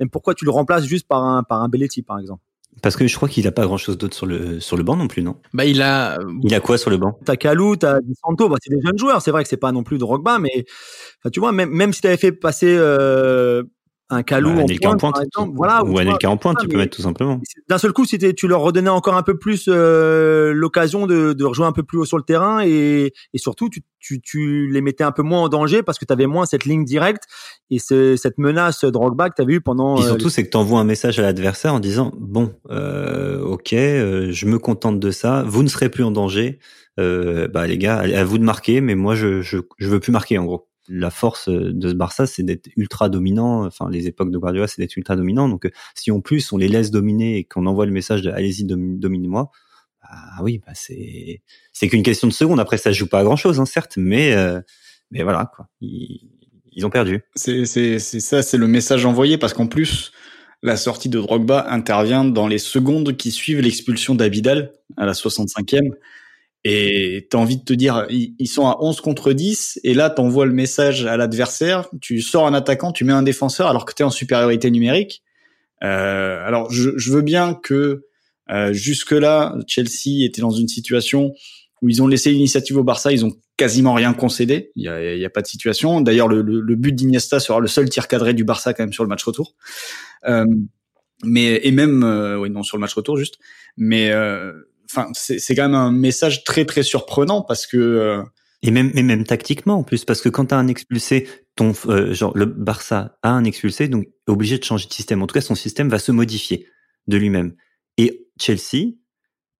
même 0.00 0.10
pourquoi 0.10 0.34
tu 0.34 0.44
le 0.44 0.50
remplaces 0.50 0.84
juste 0.84 1.06
par 1.06 1.24
un 1.24 1.42
par 1.42 1.62
un 1.62 1.68
Belletti, 1.68 2.02
par 2.02 2.18
exemple. 2.18 2.42
Parce 2.82 2.96
que 2.96 3.06
je 3.06 3.16
crois 3.16 3.28
qu'il 3.28 3.46
a 3.46 3.52
pas 3.52 3.64
grand 3.64 3.76
chose 3.76 3.98
d'autre 3.98 4.14
sur 4.14 4.26
le 4.26 4.60
sur 4.60 4.76
le 4.76 4.82
banc 4.82 4.96
non 4.96 5.08
plus, 5.08 5.22
non? 5.22 5.36
Bah 5.52 5.64
il 5.64 5.82
a 5.82 6.18
il 6.44 6.54
a 6.54 6.60
quoi 6.60 6.78
sur 6.78 6.90
le 6.90 6.96
banc? 6.96 7.18
T'as 7.24 7.36
Kalou, 7.36 7.76
t'as 7.76 8.00
Di 8.00 8.14
Santo, 8.22 8.48
bah 8.48 8.56
c'est 8.62 8.72
des 8.74 8.80
jeunes 8.80 8.98
joueurs. 8.98 9.20
C'est 9.22 9.30
vrai 9.30 9.42
que 9.42 9.48
c'est 9.48 9.56
pas 9.56 9.72
non 9.72 9.82
plus 9.82 9.98
Drogba, 9.98 10.38
mais 10.38 10.64
enfin, 11.20 11.30
tu 11.30 11.40
vois 11.40 11.52
même 11.52 11.70
même 11.70 11.92
si 11.92 12.00
t'avais 12.00 12.16
fait 12.16 12.32
passer 12.32 12.76
euh, 12.78 13.64
un 14.10 14.22
Kalou 14.22 14.54
bah, 14.54 14.62
en 14.62 14.66
pointe, 14.66 14.80
pointe, 14.80 14.94
en 14.94 14.98
pointe, 14.98 15.14
par 15.14 15.22
exemple. 15.22 15.52
Voilà, 15.56 15.84
ou 15.84 15.98
Anelka 15.98 16.30
en 16.30 16.36
pointe, 16.36 16.56
tu 16.60 16.68
peux 16.68 16.78
mettre 16.78 16.96
tout 16.96 17.02
simplement. 17.02 17.40
D'un 17.68 17.78
seul 17.78 17.92
coup, 17.92 18.04
c'était 18.04 18.32
tu 18.32 18.48
leur 18.48 18.60
redonnais 18.60 18.90
encore 18.90 19.16
un 19.16 19.22
peu 19.22 19.38
plus 19.38 19.66
euh, 19.68 20.52
l'occasion 20.52 21.06
de, 21.06 21.34
de 21.34 21.44
rejouer 21.44 21.66
un 21.66 21.72
peu 21.72 21.82
plus 21.82 21.98
haut 21.98 22.04
sur 22.04 22.16
le 22.16 22.22
terrain 22.22 22.62
et, 22.64 23.12
et 23.34 23.38
surtout 23.38 23.68
tu, 23.68 23.82
tu, 23.98 24.20
tu 24.20 24.68
les 24.70 24.80
mettais 24.80 25.04
un 25.04 25.12
peu 25.12 25.22
moins 25.22 25.42
en 25.42 25.48
danger 25.48 25.82
parce 25.82 25.98
que 25.98 26.04
tu 26.04 26.12
avais 26.12 26.26
moins 26.26 26.46
cette 26.46 26.64
ligne 26.64 26.84
directe 26.84 27.24
et 27.70 27.78
ce, 27.78 28.16
cette 28.16 28.38
menace 28.38 28.84
Drogba 28.84 29.28
que 29.28 29.34
tu 29.36 29.42
avais 29.42 29.54
eu 29.54 29.60
pendant. 29.60 29.98
Et 29.98 30.02
surtout, 30.02 30.26
euh, 30.26 30.30
c'est 30.30 30.44
que 30.44 30.50
tu 30.50 30.56
envoies 30.56 30.80
un 30.80 30.84
message 30.84 31.18
à 31.18 31.22
l'adversaire 31.22 31.74
en 31.74 31.80
disant 31.80 32.12
bon, 32.18 32.54
euh, 32.70 33.40
ok, 33.42 33.72
euh, 33.74 34.28
je 34.30 34.46
me 34.46 34.58
contente 34.58 34.98
de 34.98 35.10
ça, 35.10 35.44
vous 35.46 35.62
ne 35.62 35.68
serez 35.68 35.88
plus 35.90 36.04
en 36.04 36.10
danger. 36.10 36.58
Euh, 36.98 37.46
bah 37.46 37.66
les 37.66 37.78
gars, 37.78 37.98
à 37.98 38.24
vous 38.24 38.38
de 38.38 38.42
marquer, 38.42 38.80
mais 38.80 38.96
moi 38.96 39.14
je, 39.14 39.40
je 39.40 39.58
je 39.78 39.88
veux 39.88 40.00
plus 40.00 40.10
marquer 40.10 40.36
en 40.38 40.44
gros 40.44 40.68
la 40.88 41.10
force 41.10 41.48
de 41.48 41.88
ce 41.88 41.94
Barça, 41.94 42.26
c'est 42.26 42.42
d'être 42.42 42.68
ultra 42.76 43.08
dominant. 43.08 43.66
Enfin, 43.66 43.88
les 43.90 44.06
époques 44.06 44.30
de 44.30 44.38
Guardiola, 44.38 44.66
c'est 44.66 44.80
d'être 44.80 44.96
ultra 44.96 45.16
dominant. 45.16 45.48
Donc, 45.48 45.70
si 45.94 46.10
en 46.10 46.20
plus 46.20 46.52
on 46.52 46.56
les 46.56 46.68
laisse 46.68 46.90
dominer 46.90 47.38
et 47.38 47.44
qu'on 47.44 47.66
envoie 47.66 47.86
le 47.86 47.92
message 47.92 48.22
de 48.22 48.30
allez-y, 48.30 48.64
dominez-moi, 48.64 49.50
bah 50.02 50.42
oui, 50.42 50.60
bah 50.64 50.72
c'est 50.74 51.42
c'est 51.72 51.88
qu'une 51.88 52.02
question 52.02 52.28
de 52.28 52.32
seconde. 52.32 52.60
Après, 52.60 52.78
ça 52.78 52.92
joue 52.92 53.06
pas 53.06 53.20
à 53.20 53.24
grand 53.24 53.36
chose, 53.36 53.60
hein, 53.60 53.66
certes, 53.66 53.94
mais 53.96 54.34
euh, 54.34 54.60
mais 55.10 55.22
voilà 55.22 55.50
quoi. 55.54 55.68
Ils, 55.80 56.84
ont 56.84 56.90
perdu. 56.90 57.22
C'est 57.34 57.64
c'est 57.64 57.98
c'est 57.98 58.20
ça, 58.20 58.42
c'est 58.42 58.56
le 58.56 58.68
message 58.68 59.04
envoyé 59.04 59.38
parce 59.38 59.54
qu'en 59.54 59.66
plus. 59.66 60.12
La 60.60 60.76
sortie 60.76 61.08
de 61.08 61.20
Drogba 61.20 61.70
intervient 61.70 62.24
dans 62.24 62.48
les 62.48 62.58
secondes 62.58 63.16
qui 63.16 63.30
suivent 63.30 63.60
l'expulsion 63.60 64.16
d'Abidal 64.16 64.72
à 64.96 65.06
la 65.06 65.12
65e. 65.12 65.92
Et 66.70 67.26
t'as 67.30 67.38
envie 67.38 67.56
de 67.56 67.64
te 67.64 67.72
dire, 67.72 68.06
ils 68.10 68.46
sont 68.46 68.66
à 68.66 68.76
11 68.80 69.00
contre 69.00 69.32
10, 69.32 69.80
et 69.84 69.94
là 69.94 70.10
t'envoies 70.10 70.44
le 70.44 70.52
message 70.52 71.06
à 71.06 71.16
l'adversaire, 71.16 71.88
tu 72.02 72.20
sors 72.20 72.46
un 72.46 72.52
attaquant, 72.52 72.92
tu 72.92 73.04
mets 73.04 73.14
un 73.14 73.22
défenseur 73.22 73.68
alors 73.68 73.86
que 73.86 73.94
t'es 73.94 74.04
en 74.04 74.10
supériorité 74.10 74.70
numérique. 74.70 75.22
Euh, 75.82 76.46
alors 76.46 76.70
je, 76.70 76.90
je, 76.98 77.10
veux 77.10 77.22
bien 77.22 77.54
que 77.54 78.04
euh, 78.50 78.74
jusque-là, 78.74 79.56
Chelsea 79.66 80.26
était 80.26 80.42
dans 80.42 80.50
une 80.50 80.68
situation 80.68 81.32
où 81.80 81.88
ils 81.88 82.02
ont 82.02 82.06
laissé 82.06 82.32
l'initiative 82.32 82.76
au 82.76 82.84
Barça, 82.84 83.12
ils 83.12 83.24
ont 83.24 83.32
quasiment 83.56 83.94
rien 83.94 84.12
concédé, 84.12 84.70
il 84.76 84.84
y 84.84 84.88
a, 84.88 85.16
y 85.16 85.24
a 85.24 85.30
pas 85.30 85.40
de 85.40 85.46
situation. 85.46 86.02
D'ailleurs, 86.02 86.28
le, 86.28 86.42
le, 86.42 86.60
le, 86.60 86.74
but 86.74 86.94
d'Iniesta 86.94 87.40
sera 87.40 87.60
le 87.60 87.68
seul 87.68 87.88
tir 87.88 88.08
cadré 88.08 88.34
du 88.34 88.44
Barça 88.44 88.74
quand 88.74 88.82
même 88.82 88.92
sur 88.92 89.04
le 89.04 89.08
match 89.08 89.24
retour. 89.24 89.54
Euh, 90.26 90.44
mais 91.24 91.60
et 91.66 91.72
même, 91.72 92.04
euh, 92.04 92.38
oui 92.38 92.50
non 92.50 92.62
sur 92.62 92.76
le 92.76 92.82
match 92.82 92.92
retour 92.92 93.16
juste, 93.16 93.38
mais 93.78 94.10
euh, 94.10 94.52
enfin 94.90 95.10
c'est 95.14 95.54
quand 95.54 95.62
même 95.62 95.74
un 95.74 95.90
message 95.90 96.44
très 96.44 96.64
très 96.64 96.82
surprenant 96.82 97.42
parce 97.42 97.66
que 97.66 97.76
euh... 97.76 98.22
et 98.62 98.70
même 98.70 98.90
et 98.94 99.02
même 99.02 99.24
tactiquement 99.24 99.78
en 99.78 99.82
plus 99.82 100.04
parce 100.04 100.20
que 100.20 100.28
quand 100.28 100.46
tu 100.46 100.54
as 100.54 100.58
un 100.58 100.68
expulsé 100.68 101.28
ton 101.56 101.72
euh, 101.86 102.14
genre 102.14 102.32
le 102.36 102.46
Barça 102.46 103.18
a 103.22 103.30
un 103.30 103.44
expulsé 103.44 103.88
donc 103.88 104.06
est 104.06 104.30
obligé 104.30 104.58
de 104.58 104.64
changer 104.64 104.86
de 104.88 104.92
système. 104.92 105.22
En 105.22 105.26
tout 105.26 105.34
cas 105.34 105.40
son 105.40 105.54
système 105.54 105.88
va 105.88 105.98
se 105.98 106.12
modifier 106.12 106.66
de 107.08 107.16
lui-même. 107.16 107.54
Et 107.96 108.28
Chelsea 108.40 108.94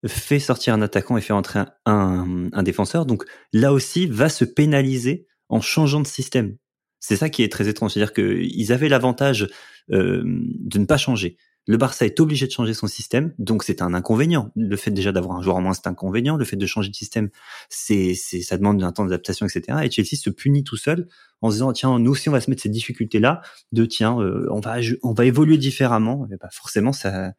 fait 0.07 0.39
sortir 0.39 0.73
un 0.73 0.81
attaquant 0.81 1.17
et 1.17 1.21
fait 1.21 1.33
entrer 1.33 1.59
un, 1.59 1.67
un, 1.85 2.49
un 2.53 2.63
défenseur. 2.63 3.05
Donc 3.05 3.25
là 3.51 3.73
aussi 3.73 4.07
va 4.07 4.29
se 4.29 4.45
pénaliser 4.45 5.27
en 5.49 5.59
changeant 5.59 5.99
de 5.99 6.07
système. 6.07 6.55
C'est 7.01 7.17
ça 7.17 7.29
qui 7.29 7.43
est 7.43 7.51
très 7.51 7.67
étrange. 7.67 7.93
C'est-à-dire 7.93 8.13
que 8.13 8.39
ils 8.41 8.71
avaient 8.71 8.89
l'avantage 8.89 9.49
euh, 9.91 10.21
de 10.23 10.79
ne 10.79 10.85
pas 10.85 10.97
changer 10.97 11.37
le 11.69 11.77
Barça 11.77 12.03
est 12.03 12.19
obligé 12.19 12.47
de 12.47 12.51
changer 12.51 12.73
son 12.73 12.87
système, 12.87 13.31
donc 13.37 13.61
c'est 13.61 13.83
un 13.83 13.93
inconvénient. 13.93 14.51
Le 14.55 14.75
fait 14.75 14.89
déjà 14.89 15.11
d'avoir 15.11 15.37
un 15.37 15.43
joueur 15.43 15.57
en 15.57 15.61
moins, 15.61 15.73
c'est 15.73 15.85
un 15.85 15.91
inconvénient. 15.91 16.35
Le 16.35 16.43
fait 16.43 16.55
de 16.55 16.65
changer 16.65 16.89
de 16.89 16.95
système, 16.95 17.29
c'est, 17.69 18.15
ça 18.15 18.57
demande 18.57 18.81
un 18.81 18.91
temps 18.91 19.05
d'adaptation, 19.05 19.45
etc. 19.45 19.77
Et 19.83 19.91
Chelsea 19.91 20.19
se 20.19 20.31
punit 20.31 20.63
tout 20.63 20.77
seul 20.77 21.07
en 21.41 21.51
se 21.51 21.57
disant 21.57 21.71
tiens, 21.71 21.99
nous 21.99 22.09
aussi 22.09 22.27
on 22.27 22.31
va 22.31 22.41
se 22.41 22.49
mettre 22.49 22.63
ces 22.63 22.69
difficultés-là, 22.69 23.41
de 23.71 23.85
tiens, 23.85 24.19
euh, 24.19 24.47
on 24.49 24.61
va, 24.61 24.77
on 25.03 25.13
va 25.13 25.25
évoluer 25.25 25.59
différemment. 25.59 26.27
Pas 26.41 26.49
forcément, 26.51 26.91
ça, 26.91 27.33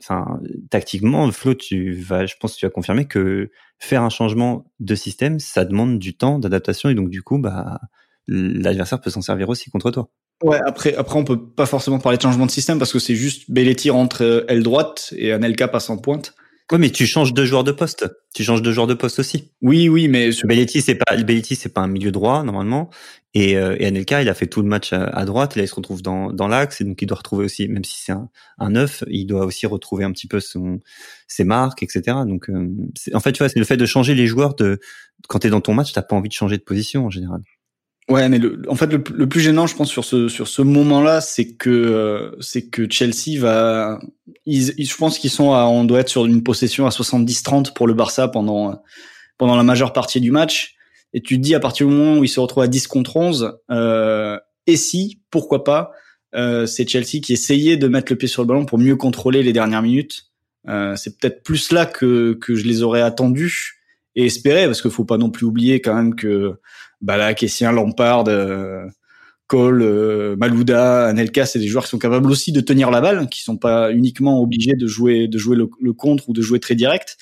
enfin, 0.00 0.40
tactiquement, 0.70 1.28
Flo, 1.32 1.54
tu 1.54 1.94
vas, 1.94 2.26
je 2.26 2.36
pense 2.40 2.54
que 2.54 2.60
tu 2.60 2.66
vas 2.66 2.70
confirmer 2.70 3.06
que 3.06 3.50
faire 3.80 4.02
un 4.02 4.08
changement 4.08 4.70
de 4.78 4.94
système, 4.94 5.40
ça 5.40 5.64
demande 5.64 5.98
du 5.98 6.16
temps 6.16 6.38
d'adaptation 6.38 6.90
et 6.90 6.94
donc 6.94 7.10
du 7.10 7.22
coup, 7.22 7.38
bah, 7.38 7.80
l'adversaire 8.28 9.00
peut 9.00 9.10
s'en 9.10 9.20
servir 9.20 9.48
aussi 9.48 9.68
contre 9.68 9.90
toi. 9.90 10.10
Ouais, 10.42 10.58
après, 10.66 10.94
après, 10.94 11.18
on 11.18 11.24
peut 11.24 11.48
pas 11.48 11.66
forcément 11.66 11.98
parler 11.98 12.18
de 12.18 12.22
changement 12.22 12.46
de 12.46 12.50
système 12.50 12.78
parce 12.78 12.92
que 12.92 12.98
c'est 12.98 13.14
juste 13.14 13.50
Belletti 13.50 13.90
rentre 13.90 14.44
aile 14.48 14.62
droite 14.62 15.14
et 15.16 15.32
Anelka 15.32 15.68
passe 15.68 15.88
en 15.88 15.96
pointe. 15.96 16.34
Oui, 16.72 16.78
mais 16.80 16.90
tu 16.90 17.06
changes 17.06 17.32
de 17.32 17.44
joueur 17.44 17.62
de 17.62 17.70
poste. 17.70 18.06
Tu 18.34 18.42
changes 18.42 18.60
de 18.60 18.72
joueur 18.72 18.88
de 18.88 18.94
poste 18.94 19.20
aussi. 19.20 19.52
Oui, 19.62 19.88
oui, 19.88 20.08
mais 20.08 20.30
Belletti, 20.44 20.82
c'est 20.82 20.96
pas 20.96 21.16
Belletti, 21.16 21.54
c'est 21.54 21.72
pas 21.72 21.82
un 21.82 21.86
milieu 21.86 22.10
droit 22.10 22.42
normalement. 22.42 22.90
Et, 23.34 23.56
euh, 23.56 23.76
et 23.78 23.86
Anelka, 23.86 24.20
il 24.20 24.28
a 24.28 24.34
fait 24.34 24.48
tout 24.48 24.62
le 24.62 24.68
match 24.68 24.92
à, 24.92 25.24
droite. 25.24 25.56
Et 25.56 25.60
là, 25.60 25.64
il 25.64 25.68
se 25.68 25.74
retrouve 25.76 26.02
dans, 26.02 26.32
dans 26.32 26.48
l'axe. 26.48 26.80
Et 26.80 26.84
donc, 26.84 27.00
il 27.00 27.06
doit 27.06 27.18
retrouver 27.18 27.44
aussi, 27.44 27.68
même 27.68 27.84
si 27.84 28.02
c'est 28.02 28.12
un, 28.12 28.28
un 28.58 28.70
neuf, 28.70 29.04
il 29.08 29.26
doit 29.26 29.46
aussi 29.46 29.66
retrouver 29.66 30.04
un 30.04 30.10
petit 30.10 30.26
peu 30.26 30.40
son, 30.40 30.80
ses 31.28 31.44
marques, 31.44 31.84
etc. 31.84 32.02
Donc, 32.26 32.50
euh, 32.50 32.68
en 33.14 33.20
fait, 33.20 33.32
tu 33.32 33.38
vois, 33.38 33.48
c'est 33.48 33.60
le 33.60 33.64
fait 33.64 33.76
de 33.76 33.86
changer 33.86 34.14
les 34.16 34.26
joueurs. 34.26 34.56
De 34.56 34.80
quand 35.28 35.38
t'es 35.38 35.50
dans 35.50 35.60
ton 35.60 35.72
match, 35.72 35.92
t'as 35.92 36.02
pas 36.02 36.16
envie 36.16 36.28
de 36.28 36.34
changer 36.34 36.56
de 36.56 36.62
position 36.62 37.06
en 37.06 37.10
général. 37.10 37.42
Ouais, 38.08 38.28
mais 38.28 38.38
le, 38.38 38.62
en 38.68 38.76
fait, 38.76 38.86
le, 38.92 39.28
plus 39.28 39.40
gênant, 39.40 39.66
je 39.66 39.74
pense, 39.74 39.90
sur 39.90 40.04
ce 40.04 40.28
sur 40.28 40.46
ce 40.46 40.62
moment-là, 40.62 41.20
c'est 41.20 41.54
que 41.54 41.70
euh, 41.70 42.36
c'est 42.40 42.68
que 42.68 42.88
Chelsea 42.88 43.40
va. 43.40 43.98
Ils, 44.44 44.72
je 44.78 44.96
pense 44.96 45.18
qu'ils 45.18 45.30
sont 45.30 45.52
à, 45.52 45.64
on 45.64 45.82
doit 45.84 46.00
être 46.00 46.08
sur 46.08 46.24
une 46.24 46.44
possession 46.44 46.86
à 46.86 46.90
70-30 46.90 47.72
pour 47.74 47.88
le 47.88 47.94
Barça 47.94 48.28
pendant 48.28 48.80
pendant 49.38 49.56
la 49.56 49.64
majeure 49.64 49.92
partie 49.92 50.20
du 50.20 50.30
match. 50.30 50.76
Et 51.12 51.20
tu 51.20 51.36
te 51.36 51.40
dis 51.40 51.54
à 51.54 51.60
partir 51.60 51.86
du 51.86 51.94
moment 51.94 52.18
où 52.18 52.24
ils 52.24 52.28
se 52.28 52.38
retrouvent 52.40 52.62
à 52.62 52.68
10 52.68 52.86
contre 52.86 53.16
11, 53.16 53.58
euh, 53.70 54.38
et 54.66 54.76
si, 54.76 55.22
pourquoi 55.30 55.64
pas, 55.64 55.92
euh, 56.34 56.66
c'est 56.66 56.88
Chelsea 56.88 57.20
qui 57.22 57.32
essayait 57.32 57.76
de 57.76 57.88
mettre 57.88 58.12
le 58.12 58.18
pied 58.18 58.28
sur 58.28 58.42
le 58.42 58.48
ballon 58.48 58.66
pour 58.66 58.78
mieux 58.78 58.96
contrôler 58.96 59.42
les 59.42 59.52
dernières 59.52 59.82
minutes. 59.82 60.26
Euh, 60.68 60.94
c'est 60.96 61.18
peut-être 61.18 61.42
plus 61.42 61.72
là 61.72 61.86
que 61.86 62.36
que 62.40 62.54
je 62.54 62.66
les 62.66 62.82
aurais 62.82 63.00
attendus 63.02 63.82
et 64.14 64.26
espérés, 64.26 64.66
parce 64.66 64.82
qu'il 64.82 64.90
faut 64.90 65.04
pas 65.04 65.18
non 65.18 65.30
plus 65.30 65.46
oublier 65.46 65.80
quand 65.80 65.94
même 65.94 66.14
que 66.14 66.58
Bala, 67.00 67.34
Kessien, 67.34 67.72
Lampard, 67.72 68.24
euh, 68.28 68.86
Cole, 69.46 69.82
euh, 69.82 70.36
Malouda, 70.36 71.06
Anelka, 71.06 71.46
c'est 71.46 71.58
des 71.58 71.68
joueurs 71.68 71.84
qui 71.84 71.90
sont 71.90 71.98
capables 71.98 72.30
aussi 72.30 72.52
de 72.52 72.60
tenir 72.60 72.90
la 72.90 73.00
balle, 73.00 73.28
qui 73.28 73.42
sont 73.42 73.56
pas 73.56 73.92
uniquement 73.92 74.40
obligés 74.40 74.74
de 74.74 74.86
jouer 74.86 75.28
de 75.28 75.38
jouer 75.38 75.56
le, 75.56 75.92
contre 75.92 76.28
ou 76.28 76.32
de 76.32 76.42
jouer 76.42 76.60
très 76.60 76.74
direct. 76.74 77.16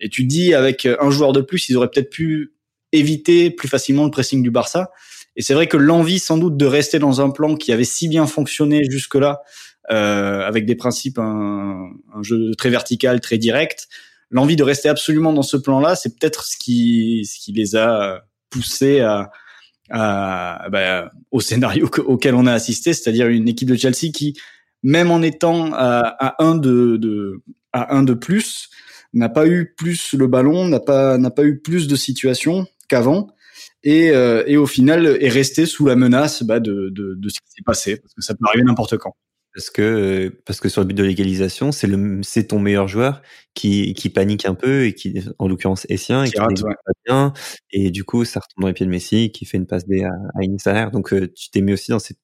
Et 0.00 0.08
tu 0.08 0.24
dis 0.24 0.54
avec 0.54 0.86
un 0.86 1.10
joueur 1.10 1.32
de 1.32 1.40
plus, 1.40 1.68
ils 1.68 1.76
auraient 1.76 1.90
peut-être 1.90 2.10
pu 2.10 2.52
éviter 2.92 3.50
plus 3.50 3.68
facilement 3.68 4.04
le 4.04 4.10
pressing 4.10 4.42
du 4.42 4.50
Barça. 4.50 4.90
Et 5.36 5.42
c'est 5.42 5.54
vrai 5.54 5.68
que 5.68 5.76
l'envie 5.76 6.18
sans 6.18 6.38
doute 6.38 6.56
de 6.56 6.66
rester 6.66 6.98
dans 6.98 7.20
un 7.20 7.30
plan 7.30 7.54
qui 7.54 7.72
avait 7.72 7.84
si 7.84 8.08
bien 8.08 8.26
fonctionné 8.26 8.82
jusque-là, 8.90 9.42
euh, 9.90 10.46
avec 10.46 10.66
des 10.66 10.74
principes, 10.74 11.18
un, 11.18 11.88
un, 12.14 12.22
jeu 12.22 12.54
très 12.56 12.70
vertical, 12.70 13.20
très 13.20 13.38
direct, 13.38 13.88
l'envie 14.30 14.56
de 14.56 14.62
rester 14.62 14.88
absolument 14.88 15.32
dans 15.32 15.42
ce 15.42 15.56
plan-là, 15.56 15.96
c'est 15.96 16.18
peut-être 16.18 16.44
ce 16.44 16.56
qui, 16.56 17.24
ce 17.24 17.38
qui 17.38 17.52
les 17.52 17.76
a 17.76 18.24
poussé 18.50 19.00
bah, 19.90 21.10
au 21.30 21.40
scénario 21.40 21.88
auquel 21.98 22.34
on 22.34 22.46
a 22.46 22.52
assisté, 22.52 22.92
c'est-à-dire 22.92 23.28
une 23.28 23.48
équipe 23.48 23.68
de 23.68 23.76
Chelsea 23.76 24.12
qui, 24.12 24.36
même 24.82 25.10
en 25.10 25.22
étant 25.22 25.72
à, 25.72 26.00
à 26.18 26.42
un 26.44 26.54
de, 26.54 26.96
de, 26.96 27.42
à 27.72 27.94
un 27.96 28.02
de 28.02 28.14
plus, 28.14 28.68
n'a 29.12 29.28
pas 29.28 29.46
eu 29.46 29.74
plus 29.76 30.14
le 30.14 30.26
ballon, 30.26 30.68
n'a 30.68 30.80
pas 30.80 31.18
n'a 31.18 31.30
pas 31.30 31.44
eu 31.44 31.58
plus 31.58 31.88
de 31.88 31.96
situations 31.96 32.66
qu'avant, 32.88 33.28
et, 33.82 34.10
euh, 34.10 34.44
et 34.46 34.56
au 34.56 34.66
final 34.66 35.18
est 35.20 35.28
resté 35.28 35.66
sous 35.66 35.86
la 35.86 35.96
menace 35.96 36.42
bah, 36.42 36.60
de 36.60 36.92
ce 37.24 37.40
qui 37.40 37.48
s'est 37.48 37.62
passé, 37.64 37.96
parce 37.96 38.14
que 38.14 38.22
ça 38.22 38.34
peut 38.34 38.44
arriver 38.46 38.64
n'importe 38.64 38.96
quand 38.98 39.14
parce 39.54 39.70
que 39.70 40.28
parce 40.46 40.60
que 40.60 40.68
sur 40.68 40.80
le 40.82 40.86
but 40.86 40.94
de 40.94 41.02
l'égalisation, 41.04 41.72
c'est 41.72 41.86
le 41.86 42.20
c'est 42.22 42.48
ton 42.48 42.60
meilleur 42.60 42.88
joueur 42.88 43.22
qui 43.54 43.94
qui 43.94 44.08
panique 44.10 44.46
un 44.46 44.54
peu 44.54 44.86
et 44.86 44.94
qui 44.94 45.22
en 45.38 45.48
l'occurrence 45.48 45.86
Essien 45.88 46.24
et 46.24 46.30
qui 46.30 46.38
rate, 46.38 46.62
pas 46.62 46.92
bien 47.06 47.32
et 47.72 47.90
du 47.90 48.04
coup 48.04 48.24
ça 48.24 48.40
retombe 48.40 48.62
dans 48.62 48.68
les 48.68 48.74
pieds 48.74 48.86
de 48.86 48.90
Messi 48.90 49.32
qui 49.32 49.44
fait 49.46 49.58
une 49.58 49.66
passe 49.66 49.86
D 49.86 50.04
à, 50.04 50.12
à 50.34 50.90
donc 50.90 51.12
euh, 51.12 51.32
tu 51.34 51.50
t'es 51.50 51.60
mis 51.62 51.72
aussi 51.72 51.90
dans 51.90 51.98
cette 51.98 52.18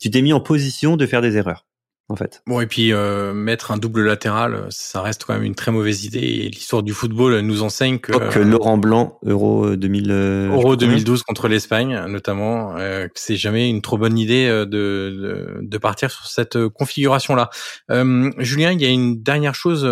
tu 0.00 0.10
t'es 0.10 0.22
mis 0.22 0.32
en 0.32 0.40
position 0.40 0.96
de 0.96 1.06
faire 1.06 1.22
des 1.22 1.36
erreurs 1.36 1.66
en 2.10 2.16
fait. 2.16 2.42
Bon 2.46 2.60
et 2.60 2.66
puis 2.66 2.92
euh, 2.92 3.32
mettre 3.32 3.70
un 3.70 3.78
double 3.78 4.04
latéral, 4.04 4.66
ça 4.70 5.02
reste 5.02 5.24
quand 5.24 5.34
même 5.34 5.42
une 5.42 5.54
très 5.54 5.72
mauvaise 5.72 6.04
idée 6.04 6.18
et 6.18 6.48
l'histoire 6.48 6.82
du 6.82 6.92
football 6.92 7.40
nous 7.40 7.62
enseigne 7.62 7.98
que, 7.98 8.12
que 8.30 8.38
Laurent 8.38 8.78
Blanc 8.78 9.18
Euro 9.24 9.76
2000 9.76 10.10
euh, 10.10 10.48
Euro 10.50 10.76
2012 10.76 11.22
contre 11.22 11.48
l'Espagne 11.48 12.04
notamment 12.08 12.76
euh, 12.76 13.06
que 13.06 13.14
c'est 13.14 13.36
jamais 13.36 13.68
une 13.68 13.82
trop 13.82 13.98
bonne 13.98 14.18
idée 14.18 14.48
de, 14.48 14.64
de, 14.64 15.58
de 15.60 15.78
partir 15.78 16.10
sur 16.10 16.26
cette 16.26 16.68
configuration 16.68 17.34
là. 17.34 17.50
Julien, 18.38 18.72
il 18.72 18.80
y 18.80 18.86
a 18.86 18.90
une 18.90 19.22
dernière 19.22 19.54
chose 19.54 19.86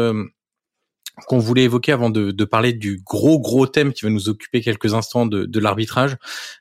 qu'on 1.26 1.38
voulait 1.38 1.64
évoquer 1.64 1.92
avant 1.92 2.10
de, 2.10 2.30
de, 2.30 2.44
parler 2.44 2.72
du 2.72 3.00
gros 3.04 3.40
gros 3.40 3.66
thème 3.66 3.92
qui 3.92 4.04
va 4.04 4.10
nous 4.10 4.28
occuper 4.28 4.60
quelques 4.60 4.94
instants 4.94 5.26
de, 5.26 5.44
de 5.44 5.60
l'arbitrage. 5.60 6.16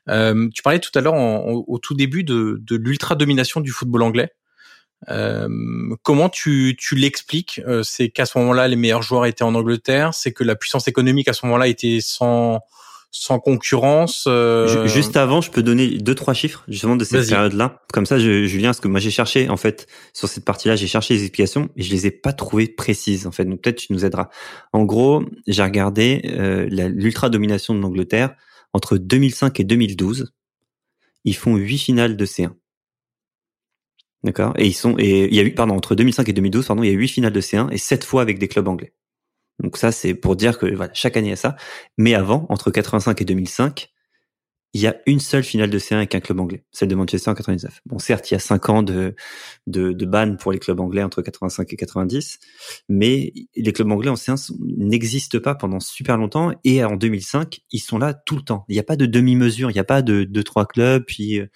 Euh, 0.08 0.48
tu 0.54 0.62
parlais 0.62 0.80
tout 0.80 0.90
à 0.94 1.00
l'heure 1.00 1.14
au 1.14 1.78
tout 1.78 1.94
début 1.94 2.24
de, 2.24 2.58
de 2.60 2.76
l'ultra 2.76 3.14
domination 3.14 3.60
du 3.60 3.70
football 3.70 4.02
anglais. 4.02 4.30
Euh, 5.08 5.48
comment 6.02 6.28
tu, 6.28 6.76
tu 6.78 6.94
l'expliques 6.94 7.60
euh, 7.66 7.82
C'est 7.82 8.08
qu'à 8.08 8.26
ce 8.26 8.36
moment-là, 8.38 8.68
les 8.68 8.76
meilleurs 8.76 9.02
joueurs 9.02 9.26
étaient 9.26 9.44
en 9.44 9.54
Angleterre. 9.54 10.14
C'est 10.14 10.32
que 10.32 10.44
la 10.44 10.56
puissance 10.56 10.88
économique 10.88 11.28
à 11.28 11.32
ce 11.32 11.46
moment-là 11.46 11.68
était 11.68 11.98
sans 12.00 12.60
sans 13.10 13.38
concurrence. 13.38 14.24
Euh... 14.26 14.86
Juste 14.86 15.16
avant, 15.16 15.40
je 15.40 15.50
peux 15.50 15.62
donner 15.62 15.88
deux 15.98 16.14
trois 16.14 16.34
chiffres 16.34 16.64
justement 16.68 16.96
de 16.96 17.04
cette 17.04 17.28
période-là. 17.28 17.82
Comme 17.92 18.06
ça, 18.06 18.18
je, 18.18 18.44
Julien, 18.44 18.72
ce 18.72 18.80
que 18.80 18.88
moi 18.88 19.00
j'ai 19.00 19.10
cherché 19.10 19.48
en 19.48 19.56
fait 19.56 19.86
sur 20.12 20.28
cette 20.28 20.44
partie-là, 20.44 20.76
j'ai 20.76 20.86
cherché 20.86 21.14
les 21.14 21.22
explications 21.22 21.70
et 21.76 21.82
je 21.82 21.90
les 21.90 22.06
ai 22.06 22.10
pas 22.10 22.32
trouvées 22.32 22.68
précises 22.68 23.26
en 23.26 23.32
fait. 23.32 23.44
Donc 23.44 23.62
peut-être 23.62 23.78
tu 23.78 23.92
nous 23.92 24.04
aideras. 24.04 24.28
En 24.72 24.84
gros, 24.84 25.24
j'ai 25.46 25.62
regardé 25.62 26.22
euh, 26.26 26.66
l'ultra 26.70 27.30
domination 27.30 27.74
de 27.74 27.80
l'Angleterre 27.80 28.34
entre 28.74 28.98
2005 28.98 29.58
et 29.60 29.64
2012. 29.64 30.32
Ils 31.24 31.36
font 31.36 31.56
huit 31.56 31.78
finales 31.78 32.16
de 32.16 32.26
C1. 32.26 32.50
D'accord. 34.24 34.52
Et 34.56 34.66
ils 34.66 34.74
sont 34.74 34.96
et 34.98 35.26
il 35.26 35.34
y 35.34 35.40
a 35.40 35.44
eu 35.44 35.54
pardon 35.54 35.76
entre 35.76 35.94
2005 35.94 36.28
et 36.28 36.32
2012 36.32 36.66
pardon 36.66 36.82
il 36.82 36.90
y 36.90 36.94
a 36.94 36.96
huit 36.96 37.08
finales 37.08 37.32
de 37.32 37.40
C1 37.40 37.70
et 37.70 37.78
sept 37.78 38.04
fois 38.04 38.22
avec 38.22 38.38
des 38.38 38.48
clubs 38.48 38.66
anglais. 38.66 38.92
Donc 39.62 39.76
ça 39.76 39.92
c'est 39.92 40.14
pour 40.14 40.36
dire 40.36 40.58
que 40.58 40.66
voilà 40.66 40.92
chaque 40.94 41.16
année 41.16 41.28
il 41.28 41.30
y 41.30 41.34
a 41.34 41.36
ça. 41.36 41.56
Mais 41.98 42.14
avant 42.14 42.46
entre 42.48 42.70
85 42.70 43.20
et 43.20 43.24
2005 43.24 43.90
il 44.74 44.82
y 44.82 44.86
a 44.86 44.96
une 45.06 45.20
seule 45.20 45.44
finale 45.44 45.70
de 45.70 45.78
C1 45.78 45.96
avec 45.96 46.14
un 46.14 46.20
club 46.20 46.40
anglais, 46.40 46.62
celle 46.72 46.88
de 46.88 46.94
Manchester 46.94 47.30
en 47.30 47.34
99. 47.34 47.80
Bon, 47.86 47.98
certes, 47.98 48.30
il 48.30 48.34
y 48.34 48.36
a 48.36 48.40
cinq 48.40 48.68
ans 48.68 48.82
de, 48.82 49.14
de, 49.66 49.92
de 49.92 50.06
ban 50.06 50.36
pour 50.36 50.52
les 50.52 50.58
clubs 50.58 50.78
anglais 50.78 51.02
entre 51.02 51.22
85 51.22 51.72
et 51.72 51.76
90, 51.76 52.38
mais 52.88 53.32
les 53.56 53.72
clubs 53.72 53.90
anglais 53.90 54.10
en 54.10 54.14
C1 54.14 54.52
n'existent 54.76 55.40
pas 55.40 55.54
pendant 55.54 55.80
super 55.80 56.18
longtemps 56.18 56.52
et 56.64 56.84
en 56.84 56.96
2005, 56.96 57.60
ils 57.72 57.80
sont 57.80 57.98
là 57.98 58.12
tout 58.12 58.36
le 58.36 58.42
temps. 58.42 58.64
Il 58.68 58.74
n'y 58.74 58.78
a 58.80 58.84
pas 58.84 58.96
de 58.96 59.06
demi-mesure, 59.06 59.70
il 59.70 59.74
n'y 59.74 59.80
a 59.80 59.84
pas 59.84 60.02
de 60.02 60.24
deux, 60.24 60.44
trois 60.44 60.66
clubs, 60.66 61.02
puis 61.06 61.40
euh, 61.40 61.46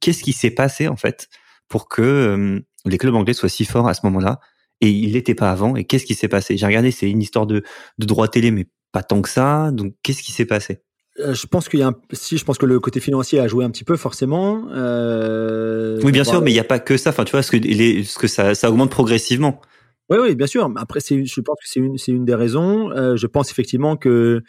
qu'est-ce 0.00 0.22
qui 0.22 0.32
s'est 0.32 0.50
passé 0.50 0.88
en 0.88 0.96
fait? 0.96 1.28
Pour 1.70 1.88
que 1.88 2.02
euh, 2.02 2.60
les 2.84 2.98
clubs 2.98 3.14
anglais 3.14 3.32
soient 3.32 3.48
si 3.48 3.64
forts 3.64 3.88
à 3.88 3.94
ce 3.94 4.00
moment-là. 4.04 4.40
Et 4.82 4.90
il 4.90 5.12
l'était 5.12 5.34
pas 5.34 5.50
avant. 5.50 5.76
Et 5.76 5.84
qu'est-ce 5.84 6.06
qui 6.06 6.14
s'est 6.14 6.28
passé? 6.28 6.56
J'ai 6.56 6.66
regardé, 6.66 6.90
c'est 6.90 7.10
une 7.10 7.20
histoire 7.20 7.46
de, 7.46 7.62
de 7.98 8.06
droit 8.06 8.28
télé, 8.28 8.50
mais 8.50 8.66
pas 8.92 9.02
tant 9.02 9.20
que 9.20 9.28
ça. 9.28 9.70
Donc, 9.72 9.94
qu'est-ce 10.02 10.22
qui 10.22 10.32
s'est 10.32 10.46
passé? 10.46 10.80
Euh, 11.18 11.34
je 11.34 11.46
pense 11.46 11.68
qu'il 11.68 11.80
y 11.80 11.82
a 11.82 11.88
un, 11.88 11.94
si 12.12 12.38
je 12.38 12.44
pense 12.46 12.56
que 12.56 12.64
le 12.64 12.80
côté 12.80 12.98
financier 12.98 13.40
a 13.40 13.46
joué 13.46 13.64
un 13.64 13.70
petit 13.70 13.84
peu 13.84 13.98
forcément. 13.98 14.68
Euh, 14.72 16.00
oui, 16.02 16.12
bien 16.12 16.24
sûr, 16.24 16.40
mais 16.40 16.50
il 16.50 16.54
n'y 16.54 16.60
a 16.60 16.64
pas 16.64 16.78
que 16.78 16.96
ça. 16.96 17.10
Enfin, 17.10 17.24
tu 17.24 17.32
vois, 17.32 17.42
ce 17.42 17.50
que, 17.50 17.58
les, 17.58 18.04
ce 18.04 18.18
que 18.18 18.26
ça, 18.26 18.54
ça 18.54 18.70
augmente 18.70 18.90
progressivement. 18.90 19.60
Oui, 20.08 20.16
oui, 20.18 20.34
bien 20.34 20.46
sûr. 20.46 20.72
Après, 20.76 21.00
c'est, 21.00 21.24
je 21.24 21.40
pense 21.42 21.56
que 21.62 21.68
c'est 21.68 21.80
une, 21.80 21.98
c'est 21.98 22.12
une 22.12 22.24
des 22.24 22.34
raisons. 22.34 22.90
Euh, 22.90 23.16
je 23.16 23.26
pense 23.26 23.50
effectivement 23.50 23.96
que 23.96 24.40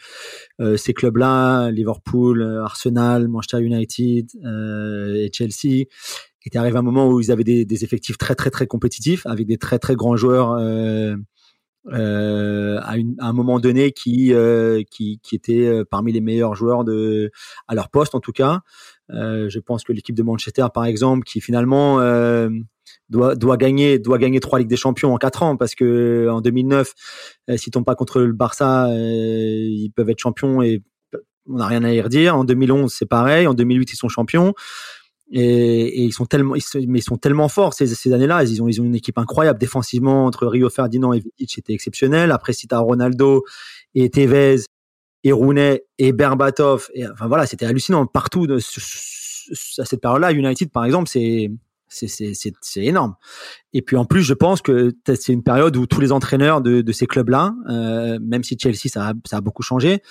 euh, 0.60 0.76
ces 0.78 0.94
clubs-là, 0.94 1.70
Liverpool, 1.70 2.42
Arsenal, 2.64 3.28
Manchester 3.28 3.60
United 3.60 4.30
et 4.34 5.30
Chelsea, 5.32 5.84
était 6.48 6.58
arrivé 6.58 6.76
un 6.76 6.82
moment 6.82 7.08
où 7.08 7.20
ils 7.20 7.30
avaient 7.30 7.44
des, 7.44 7.64
des, 7.64 7.84
effectifs 7.84 8.18
très 8.18 8.34
très 8.34 8.50
très 8.50 8.66
compétitifs 8.66 9.26
avec 9.26 9.46
des 9.46 9.58
très 9.58 9.78
très 9.78 9.94
grands 9.94 10.16
joueurs 10.16 10.52
euh, 10.52 11.14
euh, 11.90 12.78
à, 12.82 12.96
une, 12.96 13.16
à, 13.18 13.26
un 13.26 13.32
moment 13.32 13.58
donné 13.58 13.90
qui 13.92 14.32
euh, 14.32 14.82
qui, 14.90 15.18
qui 15.22 15.34
étaient 15.34 15.66
euh, 15.66 15.84
parmi 15.84 16.12
les 16.12 16.20
meilleurs 16.20 16.54
joueurs 16.54 16.84
de 16.84 17.30
à 17.66 17.74
leur 17.74 17.88
poste 17.90 18.14
en 18.14 18.20
tout 18.20 18.32
cas. 18.32 18.60
Euh, 19.10 19.48
je 19.48 19.58
pense 19.58 19.82
que 19.82 19.92
l'équipe 19.92 20.14
de 20.14 20.22
Manchester 20.22 20.66
par 20.72 20.84
exemple 20.84 21.24
qui 21.24 21.40
finalement 21.40 22.00
euh, 22.00 22.48
doit 23.08 23.34
doit 23.34 23.56
gagner 23.56 23.98
doit 23.98 24.18
gagner 24.18 24.38
trois 24.38 24.58
ligues 24.58 24.68
des 24.68 24.76
champions 24.76 25.12
en 25.12 25.18
quatre 25.18 25.42
ans 25.42 25.56
parce 25.56 25.74
que 25.74 26.28
en 26.30 26.40
2009 26.40 26.92
s'ils 27.56 27.72
tombent 27.72 27.84
pas 27.84 27.96
contre 27.96 28.20
le 28.20 28.32
Barça 28.32 28.88
ils 28.90 29.90
peuvent 29.94 30.10
être 30.10 30.20
champions 30.20 30.62
et 30.62 30.82
on 31.48 31.56
n'a 31.56 31.66
rien 31.66 31.82
à 31.82 31.92
y 31.92 32.00
redire. 32.00 32.36
En 32.36 32.44
2011 32.44 32.92
c'est 32.92 33.06
pareil. 33.06 33.48
En 33.48 33.54
2008 33.54 33.92
ils 33.92 33.96
sont 33.96 34.08
champions. 34.08 34.54
Et, 35.34 35.40
et, 35.40 36.02
ils 36.02 36.12
sont 36.12 36.26
tellement, 36.26 36.54
ils 36.54 36.62
mais 36.88 36.98
ils 36.98 37.02
sont 37.02 37.16
tellement 37.16 37.48
forts 37.48 37.72
ces, 37.72 37.86
ces 37.86 38.12
années-là. 38.12 38.44
Ils 38.44 38.62
ont, 38.62 38.68
ils 38.68 38.80
ont 38.80 38.84
une 38.84 38.94
équipe 38.94 39.16
incroyable 39.16 39.58
défensivement 39.58 40.26
entre 40.26 40.46
Rio 40.46 40.68
Ferdinand 40.68 41.14
et 41.14 41.20
Vitic, 41.20 41.50
c'était 41.50 41.72
exceptionnel. 41.72 42.30
Après, 42.30 42.52
si 42.52 42.68
t'as 42.68 42.78
Ronaldo 42.78 43.44
et 43.94 44.10
Tevez 44.10 44.56
et 45.24 45.32
Rooney 45.32 45.82
et 45.98 46.12
Berbatov, 46.12 46.88
et 46.94 47.06
enfin 47.08 47.28
voilà, 47.28 47.46
c'était 47.46 47.64
hallucinant 47.64 48.04
partout 48.06 48.46
de, 48.46 48.58
à 48.58 49.84
cette 49.84 50.00
période-là. 50.00 50.32
United, 50.32 50.70
par 50.70 50.84
exemple, 50.84 51.08
c'est 51.08 51.50
c'est 51.92 52.84
énorme. 52.84 53.14
Et 53.72 53.82
puis 53.82 53.96
en 53.96 54.04
plus, 54.04 54.22
je 54.22 54.34
pense 54.34 54.62
que 54.62 54.92
c'est 55.06 55.32
une 55.32 55.42
période 55.42 55.76
où 55.76 55.86
tous 55.86 56.00
les 56.00 56.12
entraîneurs 56.12 56.60
de, 56.60 56.80
de 56.80 56.92
ces 56.92 57.06
clubs-là, 57.06 57.54
euh, 57.68 58.18
même 58.20 58.42
si 58.42 58.56
Chelsea 58.58 58.88
ça 58.88 59.08
a, 59.08 59.12
ça 59.26 59.38
a 59.38 59.40
beaucoup 59.40 59.62
changé, 59.62 60.02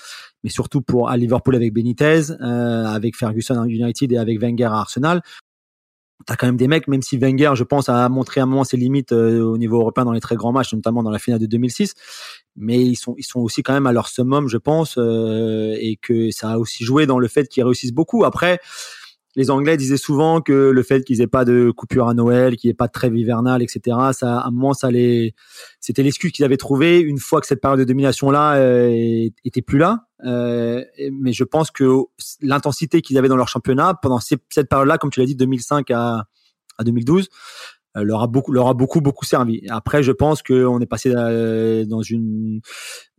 mais 0.44 0.50
surtout 0.50 0.82
pour 0.82 1.10
à 1.10 1.18
Liverpool 1.18 1.56
avec 1.56 1.74
Benitez, 1.74 2.32
euh, 2.32 2.86
avec 2.86 3.16
Ferguson 3.16 3.60
à 3.62 3.68
United 3.68 4.12
et 4.12 4.18
avec 4.18 4.40
Wenger 4.40 4.66
à 4.66 4.80
Arsenal, 4.80 5.22
T'as 6.28 6.36
quand 6.36 6.46
même 6.46 6.56
des 6.56 6.68
mecs, 6.68 6.88
même 6.88 7.02
si 7.02 7.18
Wenger, 7.18 7.54
je 7.56 7.64
pense, 7.64 7.90
a 7.90 8.08
montré 8.08 8.42
à 8.42 8.44
un 8.44 8.46
moment 8.46 8.64
ses 8.64 8.78
limites 8.78 9.12
au 9.12 9.58
niveau 9.58 9.80
européen 9.80 10.06
dans 10.06 10.12
les 10.12 10.20
très 10.20 10.36
grands 10.36 10.52
matchs, 10.52 10.72
notamment 10.72 11.02
dans 11.02 11.10
la 11.10 11.18
finale 11.18 11.40
de 11.40 11.48
2006. 11.48 11.96
Mais 12.56 12.80
ils 12.80 12.96
sont, 12.96 13.16
ils 13.18 13.24
sont 13.24 13.40
aussi 13.40 13.64
quand 13.64 13.74
même 13.74 13.88
à 13.88 13.92
leur 13.92 14.08
summum, 14.08 14.48
je 14.48 14.58
pense, 14.58 14.98
et 14.98 15.98
que 16.00 16.30
ça 16.30 16.52
a 16.52 16.58
aussi 16.60 16.84
joué 16.84 17.08
dans 17.08 17.18
le 17.18 17.28
fait 17.28 17.48
qu'ils 17.48 17.64
réussissent 17.64 17.92
beaucoup. 17.92 18.24
Après, 18.24 18.60
les 19.36 19.50
Anglais 19.50 19.78
disaient 19.78 19.98
souvent 19.98 20.42
que 20.42 20.52
le 20.52 20.84
fait 20.84 21.04
qu'ils 21.04 21.22
aient 21.22 21.28
pas 21.28 21.46
de 21.46 21.72
coupure 21.72 22.08
à 22.10 22.14
Noël, 22.14 22.58
qu'il 22.58 22.68
n'y 22.68 22.72
ait 22.72 22.76
pas 22.76 22.88
de 22.88 22.92
trêve 22.92 23.16
hivernale, 23.16 23.62
etc. 23.62 23.98
Ça, 24.12 24.40
à 24.40 24.48
un 24.48 24.52
moment, 24.52 24.74
ça 24.74 24.92
les, 24.92 25.36
c'était 25.80 26.04
l'excuse 26.04 26.32
qu'ils 26.32 26.46
avaient 26.46 26.58
trouvée 26.58 27.00
une 27.00 27.18
fois 27.18 27.40
que 27.40 27.48
cette 27.48 27.62
période 27.62 27.80
de 27.80 27.86
domination 27.86 28.30
là 28.30 28.56
euh, 28.56 29.30
était 29.46 29.62
plus 29.62 29.78
là. 29.78 30.08
Euh, 30.26 30.84
mais 31.12 31.34
je 31.34 31.44
pense 31.44 31.72
que 31.72 31.90
l'intensité 32.42 33.02
qu'ils 33.02 33.18
avaient 33.18 33.30
dans 33.30 33.38
leur 33.38 33.48
championnat 33.48 33.98
pendant 34.02 34.20
cette 34.20 34.70
période-là, 34.70 34.98
comme 34.98 35.12
tu 35.12 35.20
l'as 35.20 35.26
dit, 35.26 35.36
2005 35.36 35.90
à, 35.92 36.26
à 36.78 36.84
2012, 36.84 37.28
euh, 37.28 37.28
leur 37.96 38.22
a 38.22 38.28
beaucoup 38.28 38.52
leur 38.52 38.68
a 38.68 38.74
beaucoup 38.74 39.02
beaucoup 39.02 39.26
servi. 39.26 39.64
Après, 39.70 40.04
je 40.04 40.12
pense 40.12 40.42
qu'on 40.42 40.80
est 40.80 40.86
passé 40.86 41.12
euh, 41.16 41.86
dans 41.86 42.02
une 42.02 42.62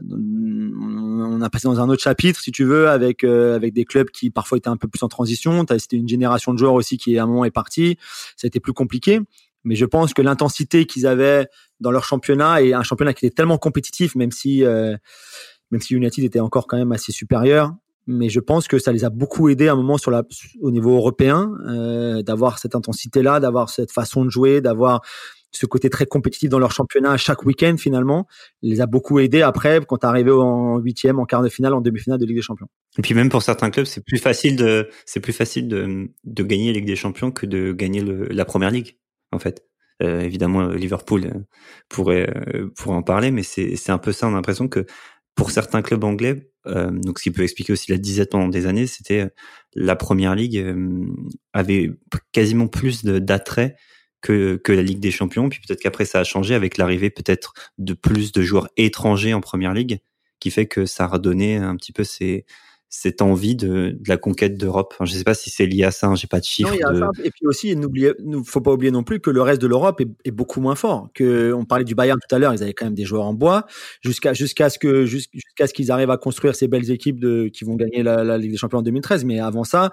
on 0.01 1.41
a 1.43 1.51
passé 1.51 1.69
dans 1.69 1.81
un 1.81 1.89
autre 1.89 2.03
chapitre, 2.03 2.41
si 2.41 2.53
tu 2.53 2.65
veux, 2.65 2.89
avec 2.89 3.25
euh, 3.25 3.55
avec 3.55 3.75
des 3.75 3.85
clubs 3.85 4.09
qui 4.11 4.31
parfois 4.31 4.59
étaient 4.59 4.69
un 4.69 4.77
peu 4.77 4.89
plus 4.89 5.03
en 5.03 5.09
transition. 5.09 5.65
C'était 5.79 5.97
une 5.97 6.09
génération 6.09 6.53
de 6.55 6.59
joueurs 6.59 6.75
aussi 6.75 6.97
qui 6.97 7.19
à 7.19 7.25
un 7.25 7.27
moment 7.27 7.45
est 7.45 7.51
partie. 7.51 7.99
Ça 8.37 8.47
a 8.47 8.49
été 8.49 8.61
plus 8.61 8.73
compliqué. 8.73 9.21
Mais 9.65 9.77
je 9.77 9.85
pense 9.85 10.13
que 10.13 10.23
l'intensité 10.23 10.87
qu'ils 10.87 11.07
avaient 11.07 11.47
dans 11.79 11.93
leur 11.93 12.05
championnat 12.05 12.63
et 12.63 12.75
un 12.75 12.83
championnat 12.83 13.15
qui 13.15 13.27
était 13.27 13.35
tellement 13.35 13.59
compétitif, 13.59 14.17
même 14.17 14.33
si 14.33 14.65
même 15.73 15.81
si 15.81 15.95
United 15.95 16.25
était 16.25 16.41
encore 16.41 16.67
quand 16.67 16.77
même 16.77 16.93
assez 16.93 17.13
supérieur, 17.13 17.73
mais 18.07 18.29
je 18.29 18.41
pense 18.41 18.69
que 18.69 18.79
ça 18.79 18.93
les 18.93 19.05
a 19.05 19.11
beaucoup 19.11 19.49
aidés 19.49 19.69
à 19.69 19.73
un 19.73 19.77
moment 19.77 19.99
sur 19.99 20.11
la, 20.11 20.23
au 20.61 20.71
niveau 20.71 20.95
européen, 20.97 21.53
euh, 21.69 22.23
d'avoir 22.23 22.59
cette 22.59 22.75
intensité-là, 22.75 23.41
d'avoir 23.41 23.71
cette 23.71 23.93
façon 23.93 24.25
de 24.25 24.31
jouer, 24.31 24.61
d'avoir 24.61 25.03
ce 25.53 25.67
côté 25.67 25.91
très 25.91 26.07
compétitif 26.07 26.49
dans 26.49 26.59
leur 26.59 26.73
championnat 26.73 27.17
chaque 27.19 27.45
week-end 27.45 27.77
finalement, 27.79 28.27
les 28.63 28.81
a 28.81 28.87
beaucoup 28.87 29.19
aidés 29.19 29.43
après 29.43 29.81
quand 29.87 29.99
tu 29.99 30.07
arrivé 30.07 30.31
en 30.31 30.79
huitième, 30.79 31.19
en 31.19 31.27
quart 31.27 31.43
de 31.43 31.49
finale, 31.49 31.75
en 31.75 31.81
demi-finale 31.81 32.19
de 32.19 32.25
Ligue 32.25 32.37
des 32.37 32.43
Champions. 32.43 32.69
Et 32.99 33.03
puis 33.03 33.15
même 33.15 33.29
pour 33.29 33.43
certains 33.43 33.71
clubs, 33.71 33.87
c'est 33.87 34.05
plus 34.05 34.19
facile 34.19 34.57
de 34.57 34.89
c'est 35.05 35.21
plus 35.21 35.35
facile 35.35 35.69
de, 35.69 36.11
de 36.25 36.43
gagner 36.43 36.69
la 36.69 36.79
Ligue 36.79 36.87
des 36.87 36.97
Champions 36.97 37.31
que 37.31 37.47
de 37.47 37.73
gagner 37.73 38.01
le, 38.01 38.25
la 38.29 38.45
Première 38.45 38.71
Ligue 38.71 38.99
en 39.31 39.39
fait. 39.39 39.63
Euh, 40.03 40.21
évidemment, 40.21 40.69
Liverpool 40.69 41.27
euh, 41.27 41.41
pourrait 41.89 42.29
euh, 42.55 42.71
pourrait 42.77 42.97
en 42.97 43.03
parler, 43.03 43.31
mais 43.31 43.43
c'est 43.43 43.91
un 43.91 43.99
peu 43.99 44.13
ça. 44.13 44.27
On 44.27 44.31
a 44.31 44.35
l'impression 44.35 44.69
que 44.69 44.87
pour 45.35 45.51
certains 45.51 45.83
clubs 45.83 46.03
anglais, 46.03 46.52
donc 46.67 47.19
ce 47.19 47.25
qui 47.25 47.31
peut 47.31 47.43
expliquer 47.43 47.73
aussi 47.73 47.91
la 47.91 47.99
disette 47.99 48.31
pendant 48.31 48.49
des 48.49 48.67
années, 48.67 48.87
c'était 48.87 49.23
euh, 49.23 49.29
la 49.75 49.97
première 49.97 50.35
ligue 50.35 50.59
euh, 50.59 51.07
avait 51.53 51.91
quasiment 52.33 52.69
plus 52.69 53.05
d'attrait 53.05 53.77
que, 54.21 54.57
que 54.57 54.73
la 54.73 54.83
Ligue 54.83 55.01
des 55.01 55.11
Champions. 55.11 55.49
Puis 55.49 55.61
peut-être 55.67 55.81
qu'après 55.81 56.05
ça 56.05 56.21
a 56.21 56.25
changé 56.25 56.55
avec 56.55 56.77
l'arrivée 56.77 57.11
peut-être 57.11 57.55
de 57.79 57.95
plus 57.95 58.33
de 58.33 58.43
joueurs 58.43 58.69
étrangers 58.77 59.35
en 59.35 59.41
première 59.41 59.75
ligue, 59.75 60.01
qui 60.39 60.51
fait 60.51 60.67
que 60.67 60.87
ça 60.87 61.05
a 61.05 61.09
redonné 61.09 61.57
un 61.57 61.77
petit 61.77 61.93
peu 61.93 62.05
ces, 62.05 62.45
cette 62.95 63.23
envie 63.23 63.57
de, 63.57 63.97
de 63.99 64.09
la 64.09 64.19
conquête 64.19 64.59
d'Europe. 64.59 64.93
Enfin, 64.95 65.07
je 65.07 65.15
ne 65.15 65.19
sais 65.19 65.25
pas 65.25 65.33
si 65.33 65.49
c'est 65.49 65.65
lié 65.65 65.83
à 65.85 65.91
ça, 65.91 66.09
hein, 66.09 66.15
j'ai 66.15 66.27
pas 66.27 66.41
de 66.41 66.45
chiffres. 66.45 66.75
Et 67.25 67.31
puis 67.31 67.47
aussi, 67.47 67.71
il 67.71 67.81
ne 67.81 68.43
faut 68.45 68.61
pas 68.61 68.71
oublier 68.71 68.93
non 68.93 69.03
plus 69.03 69.19
que 69.19 69.31
le 69.31 69.41
reste 69.41 69.63
de 69.63 69.67
l'Europe 69.67 70.03
est, 70.03 70.09
est, 70.27 70.31
beaucoup 70.31 70.61
moins 70.61 70.75
fort. 70.75 71.09
Que 71.15 71.55
on 71.55 71.65
parlait 71.65 71.87
du 71.87 71.95
Bayern 71.95 72.19
tout 72.21 72.35
à 72.35 72.39
l'heure, 72.39 72.53
ils 72.53 72.63
avaient 72.63 72.75
quand 72.75 72.85
même 72.85 72.95
des 72.95 73.07
joueurs 73.07 73.25
en 73.25 73.33
bois 73.33 73.65
jusqu'à 74.03 74.35
jusqu'à 74.35 74.69
ce 74.69 74.79
que 74.79 75.07
jusqu'à 75.07 75.67
ce 75.67 75.73
qu'ils 75.73 75.91
arrivent 75.91 76.11
à 76.11 76.19
construire 76.19 76.55
ces 76.55 76.69
belles 76.69 76.91
équipes 76.91 77.19
de, 77.19 77.49
qui 77.49 77.65
vont 77.65 77.77
gagner 77.77 78.03
la, 78.03 78.25
la 78.25 78.37
Ligue 78.37 78.51
des 78.51 78.59
Champions 78.59 78.81
en 78.81 78.83
2013. 78.83 79.25
Mais 79.25 79.41
avant 79.41 79.65
ça, 79.65 79.91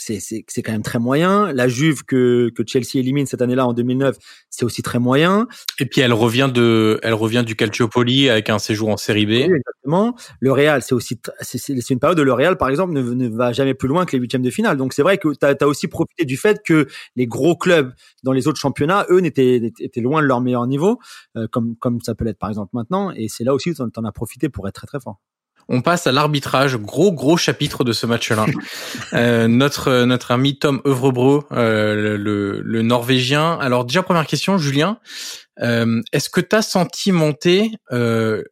c'est 0.00 0.62
quand 0.62 0.72
même 0.72 0.82
très 0.82 0.98
moyen. 0.98 1.52
La 1.52 1.68
Juve 1.68 2.04
que, 2.04 2.50
que 2.54 2.62
Chelsea 2.66 2.96
élimine 2.96 3.26
cette 3.26 3.42
année-là 3.42 3.66
en 3.66 3.72
2009, 3.72 4.16
c'est 4.48 4.64
aussi 4.64 4.82
très 4.82 4.98
moyen. 4.98 5.46
Et 5.78 5.86
puis 5.86 6.00
elle 6.00 6.12
revient 6.12 6.50
de, 6.52 6.98
elle 7.02 7.14
revient 7.14 7.44
du 7.46 7.56
Calciopoli 7.56 8.30
avec 8.30 8.50
un 8.50 8.58
séjour 8.58 8.88
en 8.88 8.96
Série 8.96 9.26
B. 9.26 9.30
exactement. 9.30 10.16
Le 10.40 10.52
Real, 10.52 10.82
c'est 10.82 10.94
aussi, 10.94 11.20
c'est 11.40 11.90
une 11.90 11.98
période 11.98 12.18
où 12.18 12.24
le 12.24 12.32
Real, 12.32 12.56
par 12.56 12.68
exemple, 12.68 12.92
ne, 12.92 13.02
ne 13.02 13.28
va 13.28 13.52
jamais 13.52 13.74
plus 13.74 13.88
loin 13.88 14.06
que 14.06 14.12
les 14.12 14.20
huitièmes 14.20 14.42
de 14.42 14.50
finale. 14.50 14.76
Donc 14.76 14.92
c'est 14.92 15.02
vrai 15.02 15.18
que 15.18 15.28
tu 15.28 15.64
as, 15.64 15.68
aussi 15.68 15.88
profité 15.88 16.24
du 16.24 16.36
fait 16.36 16.60
que 16.64 16.86
les 17.16 17.26
gros 17.26 17.56
clubs 17.56 17.92
dans 18.22 18.32
les 18.32 18.48
autres 18.48 18.60
championnats, 18.60 19.06
eux, 19.10 19.20
n'étaient 19.20 19.72
étaient 19.80 20.00
loin 20.00 20.22
de 20.22 20.26
leur 20.26 20.40
meilleur 20.40 20.66
niveau, 20.66 20.98
euh, 21.36 21.46
comme 21.50 21.76
comme 21.76 22.00
ça 22.00 22.14
peut 22.14 22.24
l'être 22.24 22.38
par 22.38 22.48
exemple 22.48 22.70
maintenant. 22.72 23.10
Et 23.12 23.28
c'est 23.28 23.44
là 23.44 23.54
aussi 23.54 23.70
où 23.70 23.74
tu 23.74 23.82
en 23.82 24.04
as 24.04 24.12
profité 24.12 24.48
pour 24.48 24.66
être 24.68 24.74
très 24.74 24.86
très 24.86 25.00
fort. 25.00 25.20
On 25.72 25.82
passe 25.82 26.08
à 26.08 26.12
l'arbitrage, 26.12 26.76
gros 26.76 27.12
gros 27.12 27.36
chapitre 27.36 27.84
de 27.84 27.92
ce 27.92 28.04
match-là. 28.04 28.46
euh, 29.12 29.46
notre 29.46 30.04
notre 30.04 30.32
ami 30.32 30.58
Tom 30.58 30.80
Övrebro, 30.84 31.44
euh, 31.52 32.16
le, 32.18 32.60
le, 32.60 32.82
Norvégien. 32.82 33.56
Alors 33.60 33.84
déjà 33.84 34.02
première 34.02 34.26
question, 34.26 34.58
Julien, 34.58 34.98
euh, 35.62 36.02
est-ce 36.12 36.28
que 36.28 36.40
tu 36.40 36.56
as 36.56 36.62
senti 36.62 37.12
monter 37.12 37.70
euh, 37.92 38.42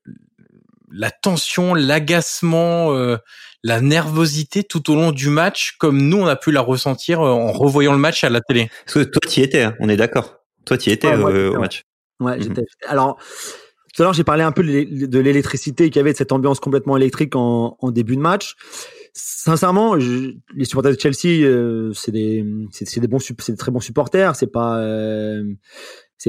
la 0.93 1.11
tension, 1.11 1.75
l'agacement, 1.75 2.95
euh, 2.95 3.17
la 3.65 3.81
nervosité 3.81 4.63
tout 4.63 4.91
au 4.91 4.95
long 4.95 5.11
du 5.11 5.29
match, 5.29 5.77
comme 5.79 6.01
nous 6.01 6.19
on 6.19 6.27
a 6.27 6.37
pu 6.37 6.53
la 6.53 6.61
ressentir 6.61 7.21
euh, 7.21 7.31
en 7.31 7.51
revoyant 7.51 7.93
le 7.93 7.99
match 7.99 8.23
à 8.23 8.31
la 8.31 8.41
télé? 8.41 8.71
Parce 8.85 8.95
que 8.95 9.11
toi 9.11 9.21
tu 9.29 9.41
y 9.41 9.43
étais, 9.43 9.63
hein, 9.63 9.75
on 9.81 9.89
est 9.89 9.97
d'accord. 9.97 10.37
Toi 10.65 10.79
tu 10.79 10.91
y 10.91 10.93
étais 10.93 11.13
au 11.15 11.59
match. 11.59 11.83
Ouais, 12.21 12.37
mhm. 12.37 12.43
j'étais. 12.43 12.65
Alors 12.87 13.19
tout 13.99 14.03
à 14.03 14.05
l'heure, 14.05 14.15
j'ai 14.15 14.23
parlé 14.23 14.45
un 14.45 14.53
peu 14.53 14.63
de 14.63 15.19
l'électricité 15.19 15.91
qu'il 15.91 15.97
y 15.97 15.99
avait 15.99 16.13
de 16.13 16.17
cette 16.17 16.31
ambiance 16.31 16.61
complètement 16.61 16.97
électrique 16.97 17.35
en, 17.35 17.77
début 17.91 18.15
de 18.15 18.21
match. 18.21 18.55
Sincèrement, 19.13 19.97
les 19.97 20.65
supporters 20.65 20.95
de 20.95 21.01
Chelsea, 21.01 21.45
euh, 21.45 21.93
c'est 21.95 22.13
des, 22.13 22.47
très 23.59 23.73
bons 23.73 23.81
supporters. 23.81 24.37
C'est 24.37 24.53
pas, 24.53 24.79
euh, 24.79 25.43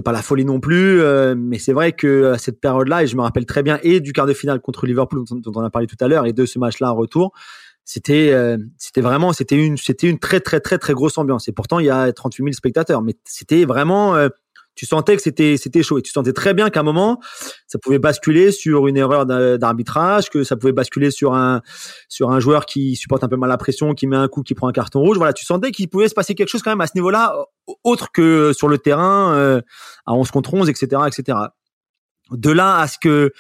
pas 0.03 0.11
la 0.11 0.23
folie 0.23 0.45
non 0.45 0.59
plus, 0.59 0.99
euh, 0.99 1.35
mais 1.37 1.59
c'est 1.59 1.73
vrai 1.73 1.91
que 1.91 2.33
cette 2.39 2.59
période-là, 2.59 3.03
et 3.03 3.07
je 3.07 3.15
me 3.15 3.21
rappelle 3.21 3.45
très 3.45 3.61
bien, 3.61 3.77
et 3.83 3.99
du 3.99 4.13
quart 4.13 4.25
de 4.25 4.33
finale 4.33 4.61
contre 4.61 4.87
Liverpool 4.87 5.23
dont, 5.29 5.51
on 5.55 5.61
a 5.61 5.69
parlé 5.69 5.85
tout 5.85 5.97
à 5.99 6.07
l'heure, 6.07 6.25
et 6.25 6.33
de 6.33 6.47
ce 6.47 6.57
match-là 6.57 6.91
en 6.91 6.95
retour, 6.95 7.33
c'était, 7.85 8.33
vraiment, 8.97 9.31
c'était 9.31 9.57
une 9.57 10.17
très 10.17 10.39
très 10.39 10.59
très 10.59 10.79
très 10.79 10.93
grosse 10.93 11.19
ambiance. 11.19 11.47
Et 11.47 11.51
pourtant, 11.51 11.77
il 11.77 11.85
y 11.85 11.91
a 11.91 12.11
38 12.11 12.45
000 12.45 12.53
spectateurs, 12.53 13.03
mais 13.03 13.13
c'était 13.25 13.65
vraiment 13.65 14.15
tu 14.79 14.85
sentais 14.85 15.17
que 15.17 15.21
c'était 15.21 15.57
c'était 15.57 15.83
chaud 15.83 15.97
et 15.97 16.01
tu 16.01 16.09
sentais 16.09 16.31
très 16.31 16.53
bien 16.53 16.69
qu'à 16.69 16.79
un 16.79 16.83
moment 16.83 17.19
ça 17.67 17.77
pouvait 17.79 17.99
basculer 17.99 18.53
sur 18.53 18.87
une 18.87 18.95
erreur 18.95 19.25
d'arbitrage, 19.25 20.29
que 20.29 20.45
ça 20.45 20.55
pouvait 20.55 20.71
basculer 20.71 21.11
sur 21.11 21.33
un 21.33 21.61
sur 22.07 22.31
un 22.31 22.39
joueur 22.39 22.65
qui 22.65 22.95
supporte 22.95 23.25
un 23.25 23.27
peu 23.27 23.35
mal 23.35 23.49
la 23.49 23.57
pression, 23.57 23.93
qui 23.93 24.07
met 24.07 24.15
un 24.15 24.29
coup, 24.29 24.41
qui 24.41 24.55
prend 24.55 24.69
un 24.69 24.71
carton 24.71 25.01
rouge. 25.01 25.17
Voilà, 25.17 25.33
tu 25.33 25.43
sentais 25.43 25.71
qu'il 25.71 25.89
pouvait 25.89 26.07
se 26.07 26.13
passer 26.13 26.33
quelque 26.33 26.47
chose 26.47 26.61
quand 26.61 26.71
même 26.71 26.79
à 26.79 26.87
ce 26.87 26.93
niveau-là, 26.95 27.35
autre 27.83 28.09
que 28.13 28.53
sur 28.53 28.69
le 28.69 28.77
terrain 28.77 29.33
euh, 29.33 29.59
à 30.05 30.13
11 30.13 30.31
contre 30.31 30.53
11, 30.53 30.69
etc., 30.69 31.01
etc. 31.07 31.37
De 32.31 32.49
là 32.49 32.77
à 32.77 32.87
ce 32.87 32.97
que 33.01 33.33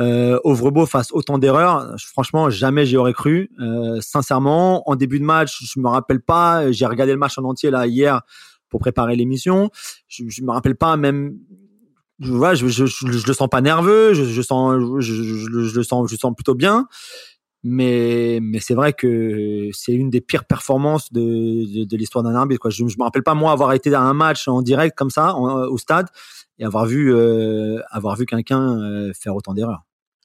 euh, 0.00 0.86
fasse 0.86 1.12
autant 1.12 1.38
d'erreurs, 1.38 1.94
franchement, 1.98 2.50
jamais 2.50 2.84
j'y 2.84 2.96
aurais 2.96 3.12
cru. 3.12 3.52
Euh, 3.60 4.00
sincèrement, 4.00 4.90
en 4.90 4.96
début 4.96 5.20
de 5.20 5.24
match, 5.24 5.62
je 5.62 5.78
me 5.78 5.88
rappelle 5.88 6.20
pas. 6.20 6.72
J'ai 6.72 6.86
regardé 6.86 7.12
le 7.12 7.18
match 7.18 7.38
en 7.38 7.44
entier 7.44 7.70
là 7.70 7.86
hier 7.86 8.22
pour 8.70 8.80
préparer 8.80 9.16
l'émission. 9.16 9.70
Je, 10.08 10.24
je 10.28 10.42
me 10.42 10.50
rappelle 10.52 10.76
pas 10.76 10.96
même 10.96 11.36
je, 12.20 12.68
je, 12.68 12.86
je, 12.86 13.26
le 13.26 13.32
sens 13.32 13.48
pas 13.48 13.60
nerveux, 13.60 14.12
je, 14.14 14.24
je 14.24 14.42
sens, 14.42 14.74
je, 14.98 15.48
le 15.48 15.82
sens, 15.82 16.10
je 16.10 16.16
sens 16.16 16.34
plutôt 16.34 16.54
bien. 16.54 16.86
Mais, 17.62 18.38
mais 18.40 18.58
c'est 18.58 18.74
vrai 18.74 18.94
que 18.94 19.68
c'est 19.72 19.92
une 19.92 20.08
des 20.08 20.22
pires 20.22 20.46
performances 20.46 21.12
de, 21.12 21.20
de, 21.80 21.84
de 21.84 21.96
l'histoire 21.96 22.24
d'un 22.24 22.34
arbitre. 22.34 22.60
Quoi. 22.60 22.70
Je, 22.70 22.86
je 22.86 22.96
me 22.98 23.04
rappelle 23.04 23.22
pas 23.22 23.34
moi 23.34 23.52
avoir 23.52 23.72
été 23.74 23.90
dans 23.90 24.00
un 24.00 24.14
match 24.14 24.48
en 24.48 24.62
direct 24.62 24.96
comme 24.96 25.10
ça 25.10 25.36
au 25.36 25.76
stade 25.76 26.06
et 26.58 26.64
avoir 26.64 26.86
vu, 26.86 27.14
euh, 27.14 27.80
avoir 27.90 28.16
vu 28.16 28.24
quelqu'un 28.24 28.80
euh, 28.80 29.12
faire 29.14 29.34
autant 29.36 29.52
d'erreurs. 29.52 29.82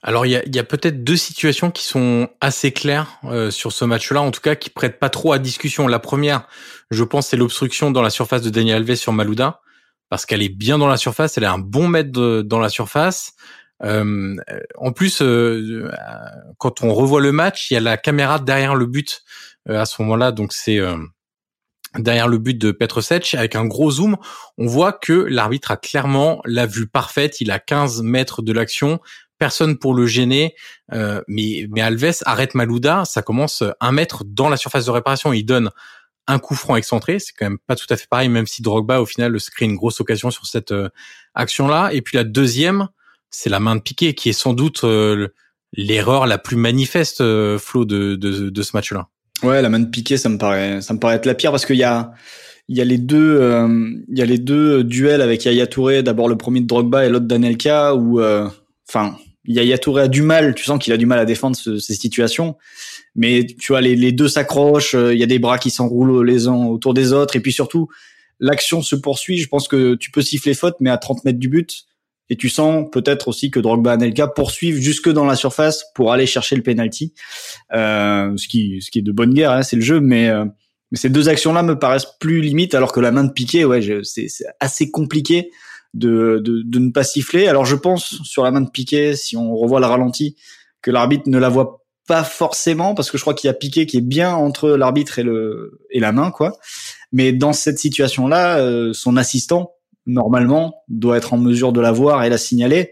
Alors 0.07 0.27
il 0.27 0.31
y 0.33 0.59
a, 0.59 0.63
peut-être 0.63 1.03
deux 1.03 1.17
situations 1.17 1.71
qui 1.71 1.83
sont 1.83 2.29
assez 2.39 2.71
claires 2.71 3.17
euh, 3.23 3.49
sur 3.49 3.71
ce 3.71 3.85
match-là, 3.85 4.21
en 4.21 4.29
tout 4.29 4.39
cas 4.39 4.53
qui 4.53 4.69
prêtent 4.69 4.99
pas 4.99 5.09
trop 5.09 5.33
à 5.33 5.39
discussion. 5.39 5.87
La 5.87 5.97
première, 5.97 6.47
je 6.91 7.03
pense, 7.03 7.29
c'est 7.29 7.37
l'obstruction 7.37 7.89
dans 7.89 8.03
la 8.03 8.11
surface 8.11 8.43
de 8.43 8.51
Daniel 8.51 8.75
Alves 8.75 8.97
sur 8.97 9.13
Malouda, 9.13 9.61
parce 10.09 10.27
qu'elle 10.27 10.43
est 10.43 10.55
bien 10.55 10.77
dans 10.77 10.87
la 10.87 10.97
surface, 10.97 11.39
elle 11.39 11.43
est 11.43 11.47
un 11.47 11.57
bon 11.57 11.87
mètre 11.87 12.43
dans 12.43 12.59
la 12.59 12.69
surface. 12.69 13.33
Euh, 13.83 14.35
en 14.77 14.91
plus, 14.91 15.23
euh, 15.23 15.89
quand 16.59 16.83
on 16.83 16.93
revoit 16.93 17.19
le 17.19 17.31
match, 17.31 17.71
il 17.71 17.73
y 17.73 17.77
a 17.77 17.79
la 17.79 17.97
caméra 17.97 18.37
derrière 18.37 18.75
le 18.75 18.85
but 18.85 19.23
à 19.67 19.87
ce 19.87 19.99
moment-là, 20.03 20.31
donc 20.31 20.53
c'est 20.53 20.79
derrière 21.97 22.27
le 22.27 22.37
but 22.37 22.57
de 22.57 22.71
Petrosec, 22.71 23.33
avec 23.35 23.55
un 23.55 23.65
gros 23.65 23.91
zoom, 23.91 24.17
on 24.57 24.67
voit 24.67 24.93
que 24.93 25.13
l'arbitre 25.13 25.71
a 25.71 25.77
clairement 25.77 26.41
la 26.45 26.65
vue 26.65 26.87
parfaite, 26.87 27.41
il 27.41 27.51
a 27.51 27.59
15 27.59 28.01
mètres 28.03 28.41
de 28.41 28.53
l'action, 28.53 28.99
personne 29.37 29.77
pour 29.77 29.93
le 29.93 30.05
gêner. 30.05 30.55
Euh, 30.93 31.21
mais, 31.27 31.67
mais 31.69 31.81
Alves 31.81 32.21
arrête 32.25 32.55
Malouda, 32.55 33.03
ça 33.05 33.21
commence 33.21 33.63
un 33.79 33.91
mètre 33.91 34.23
dans 34.25 34.49
la 34.49 34.57
surface 34.57 34.85
de 34.85 34.91
réparation. 34.91 35.33
Il 35.33 35.43
donne 35.43 35.69
un 36.27 36.39
coup 36.39 36.55
franc 36.55 36.75
excentré, 36.75 37.19
c'est 37.19 37.33
quand 37.37 37.45
même 37.45 37.59
pas 37.67 37.75
tout 37.75 37.85
à 37.89 37.97
fait 37.97 38.07
pareil, 38.09 38.29
même 38.29 38.47
si 38.47 38.61
Drogba 38.61 38.99
au 38.99 39.05
final 39.05 39.39
se 39.39 39.51
crée 39.51 39.65
une 39.65 39.75
grosse 39.75 40.01
occasion 40.01 40.31
sur 40.31 40.47
cette 40.47 40.71
euh, 40.71 40.89
action-là. 41.35 41.91
Et 41.93 42.01
puis 42.01 42.17
la 42.17 42.23
deuxième, 42.23 42.87
c'est 43.29 43.49
la 43.49 43.59
main 43.59 43.75
de 43.75 43.81
Piqué, 43.81 44.15
qui 44.15 44.29
est 44.29 44.33
sans 44.33 44.53
doute 44.53 44.83
euh, 44.83 45.27
l'erreur 45.73 46.25
la 46.25 46.37
plus 46.37 46.57
manifeste, 46.57 47.23
Flo, 47.57 47.85
de, 47.85 48.15
de, 48.15 48.49
de 48.49 48.61
ce 48.63 48.71
match-là. 48.75 49.09
Ouais, 49.43 49.61
la 49.61 49.69
main 49.69 49.79
de 49.79 49.89
Piqué, 49.89 50.17
ça 50.17 50.29
me 50.29 50.37
paraît, 50.37 50.81
ça 50.81 50.93
me 50.93 50.99
paraît 50.99 51.15
être 51.15 51.25
la 51.25 51.35
pire 51.35 51.51
parce 51.51 51.65
qu'il 51.65 51.75
y 51.75 51.83
a 51.83 52.13
il 52.67 52.77
y 52.77 52.81
a 52.81 52.85
les 52.85 52.97
deux, 52.97 53.37
euh, 53.39 53.91
il 54.09 54.17
y 54.17 54.21
a 54.21 54.25
les 54.25 54.37
deux 54.37 54.83
duels 54.83 55.21
avec 55.21 55.45
Yaya 55.45 55.67
Touré. 55.67 56.03
D'abord 56.03 56.27
le 56.27 56.37
premier 56.37 56.61
de 56.61 56.67
Drogba 56.67 57.05
et 57.05 57.09
l'autre 57.09 57.27
d'Anelka 57.27 57.95
où, 57.95 58.19
euh, 58.19 58.47
enfin, 58.89 59.17
Yaya 59.47 59.77
Touré 59.77 60.03
a 60.03 60.07
du 60.07 60.21
mal. 60.21 60.55
Tu 60.55 60.63
sens 60.63 60.83
qu'il 60.83 60.93
a 60.93 60.97
du 60.97 61.05
mal 61.05 61.19
à 61.19 61.25
défendre 61.25 61.55
ce, 61.55 61.77
ces 61.77 61.93
situations. 61.93 62.55
Mais 63.15 63.45
tu 63.45 63.71
vois, 63.71 63.81
les, 63.81 64.11
deux 64.11 64.27
s'accrochent. 64.27 64.93
Il 64.93 65.17
y 65.17 65.23
a 65.23 65.27
des 65.27 65.39
bras 65.39 65.57
qui 65.57 65.69
s'enroulent 65.69 66.25
les 66.25 66.47
uns 66.47 66.65
autour 66.65 66.93
des 66.93 67.13
autres. 67.13 67.35
Et 67.35 67.39
puis 67.39 67.53
surtout, 67.53 67.87
l'action 68.39 68.81
se 68.81 68.95
poursuit. 68.95 69.37
Je 69.37 69.47
pense 69.47 69.67
que 69.67 69.95
tu 69.95 70.11
peux 70.11 70.21
siffler 70.21 70.53
faute, 70.53 70.75
mais 70.79 70.89
à 70.89 70.97
30 70.97 71.25
mètres 71.25 71.39
du 71.39 71.49
but. 71.49 71.85
Et 72.29 72.35
tu 72.35 72.49
sens 72.49 72.85
peut-être 72.91 73.27
aussi 73.27 73.51
que 73.51 73.59
Drogba 73.59 73.91
et 73.91 73.93
Anelka 73.93 74.27
poursuivent 74.27 74.79
jusque 74.79 75.09
dans 75.09 75.25
la 75.25 75.35
surface 75.35 75.85
pour 75.93 76.11
aller 76.11 76.25
chercher 76.25 76.55
le 76.55 76.63
penalty. 76.63 77.13
Euh, 77.73 78.35
ce 78.35 78.47
qui, 78.47 78.81
ce 78.81 78.89
qui 78.89 78.99
est 78.99 79.03
de 79.03 79.11
bonne 79.11 79.33
guerre, 79.33 79.51
hein, 79.51 79.61
c'est 79.61 79.75
le 79.75 79.83
jeu, 79.83 79.99
mais 79.99 80.31
mais 80.91 80.97
ces 80.97 81.09
deux 81.09 81.29
actions-là 81.29 81.63
me 81.63 81.77
paraissent 81.77 82.07
plus 82.19 82.41
limites, 82.41 82.75
alors 82.75 82.91
que 82.91 82.99
la 82.99 83.11
main 83.11 83.23
de 83.23 83.31
Piqué, 83.31 83.65
ouais, 83.65 83.81
c'est 84.03 84.27
assez 84.59 84.91
compliqué 84.91 85.51
de, 85.95 86.41
de, 86.43 86.61
de, 86.63 86.79
ne 86.79 86.91
pas 86.91 87.03
siffler. 87.03 87.47
Alors 87.47 87.65
je 87.65 87.75
pense 87.75 88.21
sur 88.23 88.43
la 88.43 88.51
main 88.51 88.61
de 88.61 88.69
Piqué, 88.69 89.15
si 89.15 89.35
on 89.37 89.55
revoit 89.55 89.79
le 89.79 89.85
ralenti, 89.87 90.35
que 90.81 90.91
l'arbitre 90.91 91.29
ne 91.29 91.37
la 91.39 91.49
voit 91.49 91.81
pas 92.07 92.23
forcément, 92.23 92.93
parce 92.93 93.09
que 93.09 93.17
je 93.17 93.23
crois 93.23 93.33
qu'il 93.33 93.47
y 93.47 93.51
a 93.51 93.53
Piqué 93.53 93.85
qui 93.85 93.97
est 93.97 94.01
bien 94.01 94.35
entre 94.35 94.69
l'arbitre 94.71 95.17
et 95.17 95.23
le 95.23 95.79
et 95.89 95.99
la 95.99 96.11
main, 96.11 96.31
quoi. 96.31 96.57
Mais 97.11 97.31
dans 97.31 97.53
cette 97.53 97.79
situation-là, 97.79 98.59
euh, 98.59 98.93
son 98.93 99.17
assistant 99.17 99.71
normalement 100.05 100.83
doit 100.89 101.17
être 101.17 101.33
en 101.33 101.37
mesure 101.37 101.71
de 101.71 101.81
la 101.81 101.91
voir 101.91 102.23
et 102.23 102.29
la 102.29 102.37
signaler. 102.37 102.91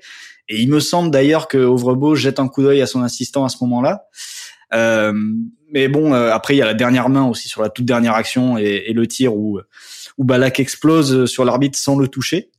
Et 0.49 0.61
il 0.61 0.69
me 0.69 0.79
semble 0.79 1.11
d'ailleurs 1.11 1.47
que 1.47 1.57
Ovrebo 1.57 2.15
jette 2.15 2.39
un 2.39 2.47
coup 2.47 2.63
d'œil 2.63 2.81
à 2.81 2.87
son 2.87 3.01
assistant 3.01 3.45
à 3.45 3.49
ce 3.49 3.57
moment-là. 3.61 4.05
Euh, 4.73 5.13
mais 5.71 5.87
bon, 5.87 6.13
euh, 6.13 6.31
après 6.31 6.55
il 6.55 6.57
y 6.57 6.61
a 6.61 6.65
la 6.65 6.73
dernière 6.73 7.09
main 7.09 7.27
aussi 7.27 7.47
sur 7.47 7.61
la 7.61 7.69
toute 7.69 7.85
dernière 7.85 8.15
action 8.15 8.57
et, 8.57 8.85
et 8.87 8.93
le 8.93 9.07
tir 9.07 9.35
où 9.35 9.59
où 10.17 10.23
Balak 10.23 10.59
explose 10.59 11.25
sur 11.25 11.45
l'arbitre 11.45 11.77
sans 11.77 11.97
le 11.97 12.07
toucher. 12.07 12.51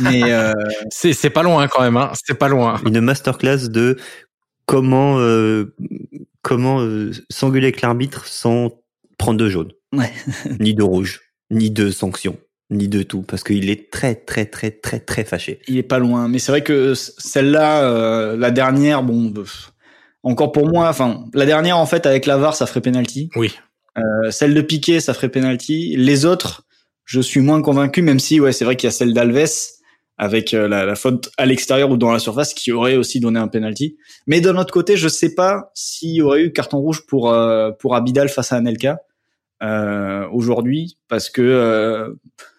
Mais 0.00 0.32
euh... 0.32 0.52
c'est 0.90 1.12
c'est 1.12 1.30
pas 1.30 1.42
loin 1.42 1.68
quand 1.68 1.82
même, 1.82 1.96
hein. 1.96 2.12
C'est 2.26 2.38
pas 2.38 2.48
loin. 2.48 2.80
Une 2.84 3.00
masterclass 3.00 3.68
de 3.68 3.96
comment 4.66 5.18
euh, 5.18 5.74
comment 6.42 6.80
euh, 6.80 7.12
s'engueuler 7.30 7.66
avec 7.66 7.80
l'arbitre 7.80 8.26
sans 8.26 8.70
prendre 9.18 9.38
de 9.38 9.48
jaune, 9.48 9.72
ouais. 9.92 10.12
ni 10.60 10.74
de 10.74 10.82
rouge, 10.82 11.22
ni 11.50 11.70
de 11.70 11.90
sanction 11.90 12.36
ni 12.70 12.88
de 12.88 13.02
tout 13.02 13.22
parce 13.22 13.44
qu'il 13.44 13.70
est 13.70 13.90
très 13.90 14.14
très 14.14 14.46
très 14.46 14.70
très 14.70 15.00
très 15.00 15.24
fâché. 15.24 15.60
Il 15.68 15.76
est 15.76 15.82
pas 15.82 15.98
loin, 15.98 16.28
mais 16.28 16.38
c'est 16.38 16.52
vrai 16.52 16.62
que 16.62 16.94
celle-là, 16.94 17.84
euh, 17.84 18.36
la 18.36 18.50
dernière, 18.50 19.02
bon, 19.02 19.32
encore 20.22 20.52
pour 20.52 20.66
moi, 20.68 20.88
enfin, 20.88 21.24
la 21.34 21.46
dernière, 21.46 21.78
en 21.78 21.86
fait, 21.86 22.06
avec 22.06 22.26
la 22.26 22.36
VAR, 22.36 22.54
ça 22.54 22.66
ferait 22.66 22.80
penalty. 22.80 23.30
Oui. 23.36 23.54
Euh, 23.96 24.30
celle 24.30 24.54
de 24.54 24.60
Piqué, 24.60 25.00
ça 25.00 25.14
ferait 25.14 25.28
penalty. 25.28 25.94
Les 25.96 26.24
autres, 26.24 26.65
je 27.06 27.20
suis 27.20 27.40
moins 27.40 27.62
convaincu, 27.62 28.02
même 28.02 28.18
si, 28.18 28.40
ouais, 28.40 28.52
c'est 28.52 28.66
vrai 28.66 28.76
qu'il 28.76 28.88
y 28.88 28.92
a 28.92 28.92
celle 28.92 29.14
d'Alves 29.14 29.48
avec 30.18 30.54
euh, 30.54 30.68
la, 30.68 30.94
faute 30.94 31.30
à 31.38 31.46
l'extérieur 31.46 31.90
ou 31.90 31.96
dans 31.96 32.10
la 32.10 32.18
surface 32.18 32.52
qui 32.52 32.72
aurait 32.72 32.96
aussi 32.96 33.20
donné 33.20 33.38
un 33.38 33.48
penalty. 33.48 33.96
Mais 34.26 34.40
d'un 34.40 34.56
autre 34.56 34.72
côté, 34.72 34.96
je 34.96 35.08
sais 35.08 35.34
pas 35.34 35.70
s'il 35.74 36.14
y 36.14 36.22
aurait 36.22 36.42
eu 36.42 36.52
carton 36.52 36.78
rouge 36.78 37.06
pour 37.06 37.30
euh, 37.30 37.70
pour 37.72 37.94
Abidal 37.94 38.28
face 38.28 38.52
à 38.52 38.56
Anelka 38.56 38.98
euh, 39.62 40.26
aujourd'hui, 40.32 40.98
parce 41.08 41.30
que 41.30 41.40
euh, 41.40 42.08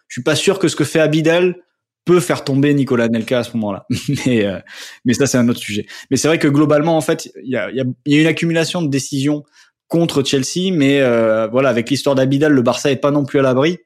je 0.08 0.14
suis 0.14 0.24
pas 0.24 0.36
sûr 0.36 0.58
que 0.58 0.68
ce 0.68 0.76
que 0.76 0.84
fait 0.84 1.00
Abidal 1.00 1.56
peut 2.06 2.20
faire 2.20 2.44
tomber 2.44 2.74
Nicolas 2.74 3.08
Nelka 3.08 3.40
à 3.40 3.44
ce 3.44 3.54
moment-là. 3.58 3.86
mais, 4.26 4.46
euh, 4.46 4.60
mais 5.06 5.14
ça, 5.14 5.28
c'est 5.28 5.38
un 5.38 5.48
autre 5.48 5.60
sujet. 5.60 5.86
Mais 6.10 6.18
c'est 6.18 6.28
vrai 6.28 6.40
que 6.40 6.48
globalement, 6.48 6.98
en 6.98 7.02
fait, 7.02 7.30
il 7.44 7.52
y 7.52 7.56
a, 7.56 7.70
y, 7.72 7.82
a, 7.82 7.84
y 8.06 8.18
a, 8.18 8.22
une 8.22 8.28
accumulation 8.28 8.82
de 8.82 8.88
décisions 8.88 9.44
contre 9.88 10.24
Chelsea, 10.24 10.72
mais 10.74 11.00
voilà, 11.50 11.70
avec 11.70 11.90
l'histoire 11.90 12.14
d'Abidal, 12.14 12.52
le 12.52 12.62
Barça 12.62 12.92
est 12.92 12.98
pas 12.98 13.12
non 13.12 13.24
plus 13.24 13.40
à 13.40 13.42
l'abri. 13.42 13.78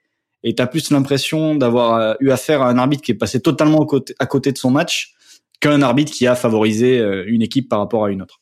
Et 0.43 0.55
t'as 0.55 0.67
plus 0.67 0.91
l'impression 0.91 1.55
d'avoir 1.55 1.95
euh, 1.95 2.13
eu 2.19 2.31
affaire 2.31 2.61
à 2.61 2.69
un 2.69 2.77
arbitre 2.77 3.03
qui 3.03 3.11
est 3.11 3.15
passé 3.15 3.41
totalement 3.41 3.81
à 3.81 3.85
côté, 3.85 4.15
à 4.19 4.51
de 4.51 4.57
son 4.57 4.71
match 4.71 5.13
qu'un 5.59 5.81
arbitre 5.81 6.11
qui 6.11 6.27
a 6.27 6.35
favorisé 6.35 6.99
euh, 6.99 7.23
une 7.27 7.41
équipe 7.41 7.69
par 7.69 7.79
rapport 7.79 8.05
à 8.05 8.11
une 8.11 8.21
autre. 8.21 8.41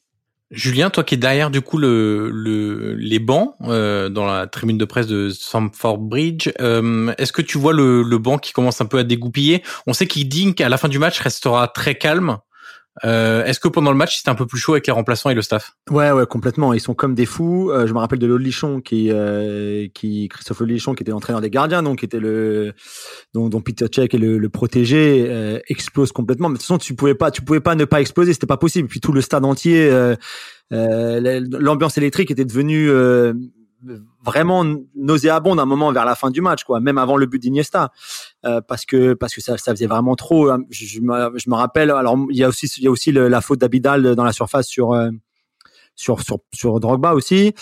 Julien, 0.52 0.90
toi 0.90 1.04
qui 1.04 1.14
es 1.14 1.18
derrière 1.18 1.52
du 1.52 1.62
coup 1.62 1.78
le, 1.78 2.32
le 2.32 2.96
les 2.96 3.20
bancs 3.20 3.54
euh, 3.62 4.10
dans 4.10 4.26
la 4.26 4.48
tribune 4.48 4.80
de 4.80 4.86
presse 4.86 5.06
de 5.06 5.30
Stamford 5.30 6.00
Bridge, 6.00 6.50
euh, 6.60 7.14
est-ce 7.20 7.32
que 7.32 7.44
tu 7.44 7.60
vois 7.60 7.72
le, 7.72 8.02
le 8.02 8.18
banc 8.18 8.40
qui 8.40 8.52
commence 8.52 8.82
un 8.82 8.88
peu 8.88 8.98
à 8.98 9.04
dégoupiller? 9.04 9.62
On 9.86 9.94
sait 9.94 10.08
qu'il 10.08 10.28
dit 10.28 10.56
qu'à 10.56 10.68
la 10.68 10.78
fin 10.78 10.88
du 10.88 10.98
match 10.98 11.20
restera 11.20 11.68
très 11.68 11.96
calme. 11.96 12.38
Euh, 13.06 13.44
est-ce 13.46 13.60
que 13.60 13.68
pendant 13.68 13.92
le 13.92 13.98
match 13.98 14.18
c'était 14.18 14.30
un 14.30 14.36
peu 14.36 14.46
plus 14.46 14.60
chaud 14.60 14.74
avec 14.74 14.88
les 14.88 14.94
remplaçants 14.94 15.30
et 15.30 15.34
le 15.34 15.42
staff? 15.42 15.76
Ouais, 15.90 16.12
ouais, 16.12 16.26
complètement. 16.26 16.74
Ils 16.74 16.80
sont 16.80 16.94
comme 16.94 17.16
des 17.16 17.26
fous. 17.26 17.72
Euh, 17.72 17.88
je 17.88 17.94
me 17.94 18.00
rappelle 18.00 18.20
de 18.20 18.28
Lolichon 18.28 18.82
qui, 18.82 19.10
euh, 19.12 19.88
qui 19.94 20.28
Christophe 20.28 20.60
Lolichon 20.60 20.94
qui 20.96 21.04
était 21.04 21.12
l'entraîneur 21.12 21.42
des 21.42 21.50
gardiens, 21.50 21.84
donc 21.84 22.00
qui 22.00 22.06
était 22.06 22.20
le, 22.20 22.74
dont, 23.34 23.50
dont 23.50 23.62
Peter 23.62 23.86
Cech 23.94 24.14
est 24.14 24.18
le, 24.18 24.38
le 24.38 24.50
protégé, 24.50 25.26
euh, 25.30 25.60
explose 25.68 26.12
complètement. 26.12 26.50
Mais 26.50 26.54
de 26.54 26.60
toute 26.60 26.68
façon, 26.68 26.78
tu 26.78 26.94
pouvais 26.96 27.16
pas, 27.16 27.32
tu 27.32 27.42
pouvais 27.42 27.60
pas 27.60 27.76
ne 27.76 27.86
pas 27.86 28.02
exploser, 28.02 28.34
c'était 28.34 28.48
pas 28.48 28.58
possible. 28.58 28.88
Puis 28.88 29.00
tout 29.00 29.12
le 29.12 29.22
stade 29.22 29.46
entier, 29.46 29.90
euh, 29.90 30.16
l'ambiance 30.72 31.98
électrique 31.98 32.32
était 32.32 32.46
devenue 32.46 32.90
vraiment 34.24 34.66
nauséabonde 34.96 35.60
un 35.60 35.66
moment 35.66 35.92
vers 35.92 36.06
la 36.06 36.16
fin 36.16 36.32
du 36.32 36.42
match, 36.42 36.64
quoi, 36.64 36.80
même 36.80 36.98
avant 36.98 37.18
le 37.18 37.26
but 37.26 37.40
d'Iniesta, 37.40 37.92
euh, 38.46 38.62
parce 38.62 38.86
que 38.86 39.14
parce 39.14 39.34
que 39.34 39.42
ça, 39.42 39.58
ça 39.58 39.72
faisait 39.72 39.88
vraiment 39.88 40.16
trop. 40.16 40.50
Hein. 40.50 40.64
Je, 40.70 40.86
je, 40.86 41.02
me, 41.02 41.32
je 41.38 41.50
me 41.50 41.56
rappelle. 41.56 41.92
Alors 41.92 42.18
il 42.30 42.38
y 42.38 42.44
a 42.44 42.50
aussi 42.50 42.68
il 42.78 42.84
y 42.84 42.88
a 42.88 42.92
aussi 42.92 43.12
le, 43.12 43.28
la 43.28 43.42
faute 43.42 43.60
d'Abidal 43.60 44.16
dans 44.16 44.24
la 44.24 44.34
surface 44.34 44.68
sur 44.68 44.94
euh, 44.94 45.10
sur 45.96 46.22
sur 46.22 46.40
sur 46.54 46.80
Drogba 46.80 47.14
aussi. 47.14 47.54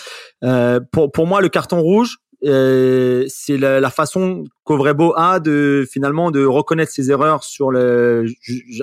Euh, 0.44 0.80
pour 0.92 1.12
pour 1.12 1.26
moi 1.26 1.40
le 1.40 1.48
carton 1.48 1.80
rouge. 1.80 2.18
Euh, 2.44 3.24
c'est 3.26 3.56
la, 3.56 3.80
la, 3.80 3.90
façon 3.90 4.44
qu'Ovrebo 4.62 5.12
a 5.16 5.40
de 5.40 5.84
finalement 5.90 6.30
de 6.30 6.44
reconnaître 6.44 6.92
ses 6.92 7.10
erreurs 7.10 7.42
sur 7.42 7.72
le 7.72 8.26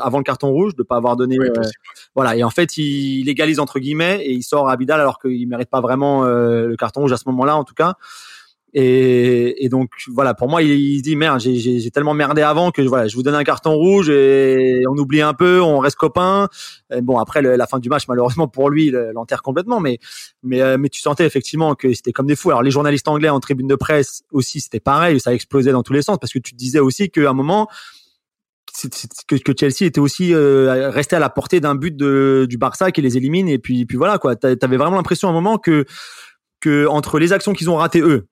avant 0.01 0.17
le 0.17 0.25
carton 0.25 0.49
rouge, 0.49 0.75
de 0.75 0.83
pas 0.83 0.97
avoir 0.97 1.15
donné 1.15 1.39
oui, 1.39 1.47
euh, 1.47 1.61
voilà. 2.15 2.35
Et 2.35 2.43
en 2.43 2.49
fait 2.49 2.77
il, 2.77 3.21
il 3.21 3.29
égalise 3.29 3.61
entre 3.61 3.79
guillemets 3.79 4.21
et 4.25 4.33
il 4.33 4.43
sort 4.43 4.67
Abidal 4.67 4.99
alors 4.99 5.19
qu'il 5.19 5.47
mérite 5.47 5.69
pas 5.69 5.79
vraiment 5.79 6.25
euh, 6.25 6.67
le 6.67 6.75
carton 6.75 7.01
rouge 7.01 7.13
à 7.13 7.17
ce 7.17 7.23
moment-là 7.27 7.55
en 7.55 7.63
tout 7.63 7.75
cas 7.75 7.93
et, 8.77 9.63
et, 9.63 9.69
donc 9.69 9.91
voilà, 10.09 10.33
pour 10.33 10.49
moi, 10.49 10.61
il, 10.61 10.71
il 10.71 11.01
dit 11.01 11.15
merde, 11.15 11.39
j'ai 11.39 11.91
tellement 11.91 12.13
merdé 12.13 12.41
avant 12.41 12.71
que 12.71 12.81
voilà, 12.81 13.07
je 13.07 13.15
vous 13.15 13.23
donne 13.23 13.33
un 13.33 13.45
carton 13.45 13.73
rouge 13.73 14.09
et 14.09 14.83
on 14.89 14.97
oublie 14.97 15.21
un 15.21 15.33
peu, 15.33 15.61
on 15.61 15.79
reste 15.79 15.95
copains. 15.95 16.49
Bon, 17.01 17.17
après 17.17 17.41
la 17.41 17.67
fin 17.67 17.79
du 17.79 17.87
match, 17.87 18.03
malheureusement 18.09 18.49
pour 18.49 18.69
lui, 18.69 18.91
l'enterre 19.13 19.43
complètement. 19.43 19.79
Mais 19.79 19.99
mais 20.43 20.61
euh, 20.61 20.77
mais 20.77 20.89
tu 20.89 20.99
sentais 20.99 21.25
effectivement 21.25 21.73
que 21.73 21.93
c'était 21.93 22.11
comme 22.11 22.27
des 22.27 22.35
fous. 22.35 22.49
Alors 22.49 22.63
les 22.63 22.71
journalistes 22.71 23.07
anglais 23.07 23.29
en 23.29 23.39
tribune 23.39 23.67
de 23.67 23.75
presse 23.75 24.23
aussi, 24.31 24.59
c'était 24.59 24.81
pareil, 24.81 25.21
ça 25.21 25.33
explosait 25.33 25.71
dans 25.71 25.83
tous 25.83 25.93
les 25.93 26.01
sens 26.01 26.17
parce 26.19 26.33
que 26.33 26.39
tu 26.39 26.51
te 26.51 26.57
disais 26.57 26.79
aussi 26.79 27.09
qu'à 27.09 27.29
un 27.29 27.33
moment 27.33 27.69
que, 29.29 29.37
que 29.37 29.53
Chelsea 29.57 29.87
était 29.87 30.01
aussi 30.01 30.33
euh, 30.33 30.89
resté 30.89 31.15
à 31.15 31.19
la 31.19 31.29
portée 31.29 31.61
d'un 31.61 31.75
but 31.75 31.95
de, 31.95 32.45
du 32.49 32.57
Barça 32.57 32.91
qui 32.91 33.01
les 33.01 33.15
élimine 33.15 33.47
et 33.47 33.57
puis 33.57 33.85
puis 33.85 33.95
voilà 33.95 34.17
quoi. 34.17 34.35
T'avais 34.35 34.75
vraiment 34.75 34.97
l'impression 34.97 35.29
à 35.29 35.31
un 35.31 35.33
moment 35.33 35.57
que 35.57 35.85
que 36.59 36.87
entre 36.87 37.19
les 37.19 37.31
actions 37.31 37.53
qu'ils 37.53 37.69
ont 37.69 37.77
ratées 37.77 38.01
eux 38.01 38.27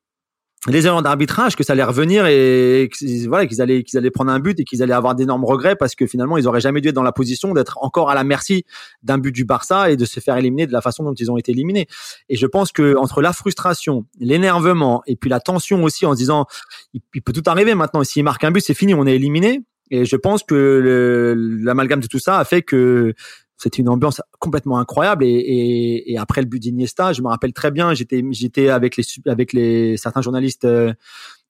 les 0.67 0.85
erreurs 0.87 1.01
d'arbitrage 1.01 1.55
que 1.55 1.63
ça 1.63 1.73
allait 1.73 1.83
revenir 1.83 2.25
et 2.25 2.89
voilà 3.27 3.45
qu'ils 3.45 3.61
allaient 3.61 3.83
qu'ils 3.83 3.97
allaient 3.97 4.11
prendre 4.11 4.31
un 4.31 4.39
but 4.39 4.59
et 4.59 4.63
qu'ils 4.63 4.81
allaient 4.81 4.93
avoir 4.93 5.13
d'énormes 5.13 5.43
regrets 5.43 5.75
parce 5.75 5.93
que 5.95 6.07
finalement 6.07 6.37
ils 6.37 6.47
auraient 6.47 6.61
jamais 6.61 6.79
dû 6.79 6.89
être 6.89 6.95
dans 6.95 7.03
la 7.03 7.11
position 7.11 7.53
d'être 7.53 7.77
encore 7.81 8.09
à 8.09 8.15
la 8.15 8.23
merci 8.23 8.63
d'un 9.01 9.17
but 9.17 9.33
du 9.33 9.43
Barça 9.43 9.91
et 9.91 9.97
de 9.97 10.05
se 10.05 10.19
faire 10.19 10.37
éliminer 10.37 10.65
de 10.65 10.71
la 10.71 10.81
façon 10.81 11.03
dont 11.03 11.13
ils 11.13 11.29
ont 11.29 11.37
été 11.37 11.51
éliminés. 11.51 11.87
Et 12.29 12.37
je 12.37 12.45
pense 12.45 12.71
que 12.71 12.95
entre 12.97 13.21
la 13.21 13.33
frustration 13.33 14.05
l'énervement 14.19 15.03
et 15.05 15.15
puis 15.15 15.29
la 15.29 15.39
tension 15.39 15.83
aussi 15.83 16.05
en 16.05 16.13
se 16.13 16.17
disant 16.17 16.45
il, 16.93 17.01
il 17.13 17.21
peut 17.21 17.33
tout 17.33 17.43
arriver 17.47 17.75
maintenant. 17.75 18.03
S'il 18.03 18.23
marque 18.23 18.43
un 18.43 18.51
but 18.51 18.63
c'est 18.63 18.73
fini 18.73 18.93
on 18.93 19.05
est 19.05 19.15
éliminé. 19.15 19.61
Et 19.91 20.05
je 20.05 20.15
pense 20.15 20.43
que 20.43 21.35
l'amalgame 21.61 21.99
de 21.99 22.07
tout 22.07 22.19
ça 22.19 22.39
a 22.39 22.45
fait 22.45 22.61
que 22.61 23.13
c'était 23.57 23.81
une 23.81 23.89
ambiance 23.89 24.21
complètement 24.39 24.77
incroyable 24.77 25.23
et, 25.23 25.29
et, 25.29 26.13
et 26.13 26.17
après 26.17 26.41
le 26.41 26.47
but 26.47 26.59
d'Iniesta, 26.59 27.13
je 27.13 27.21
me 27.21 27.27
rappelle 27.27 27.53
très 27.53 27.71
bien, 27.71 27.93
j'étais 27.93 28.23
j'étais 28.31 28.69
avec 28.69 28.97
les 28.97 29.03
avec 29.27 29.53
les 29.53 29.97
certains 29.97 30.21
journalistes 30.21 30.65
euh, 30.65 30.93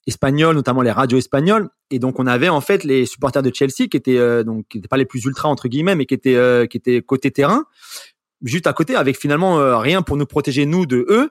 espagnols, 0.08 0.56
notamment 0.56 0.82
les 0.82 0.92
radios 0.92 1.18
espagnoles, 1.18 1.70
et 1.90 2.00
donc 2.00 2.20
on 2.20 2.28
avait 2.28 2.50
en 2.50 2.62
fait 2.62 2.84
les 2.84 3.06
supporters 3.06 3.42
de 3.42 3.52
Chelsea 3.54 3.88
qui 3.90 3.98
étaient 3.98 4.18
euh, 4.18 4.44
donc 4.44 4.66
qui 4.70 4.78
n'étaient 4.78 4.88
pas 4.88 4.98
les 4.98 5.06
plus 5.06 5.24
ultra 5.26 5.50
entre 5.50 5.68
guillemets, 5.68 5.96
mais 5.96 6.06
qui 6.06 6.14
étaient 6.14 6.36
euh, 6.36 6.66
qui 6.66 6.78
étaient 6.78 7.02
côté 7.02 7.32
terrain, 7.32 7.66
juste 8.44 8.68
à 8.68 8.74
côté, 8.74 8.96
avec 8.96 9.18
finalement 9.18 9.60
euh, 9.60 9.78
rien 9.78 10.02
pour 10.02 10.18
nous 10.18 10.26
protéger 10.26 10.66
nous 10.66 10.86
de 10.86 11.06
eux 11.10 11.30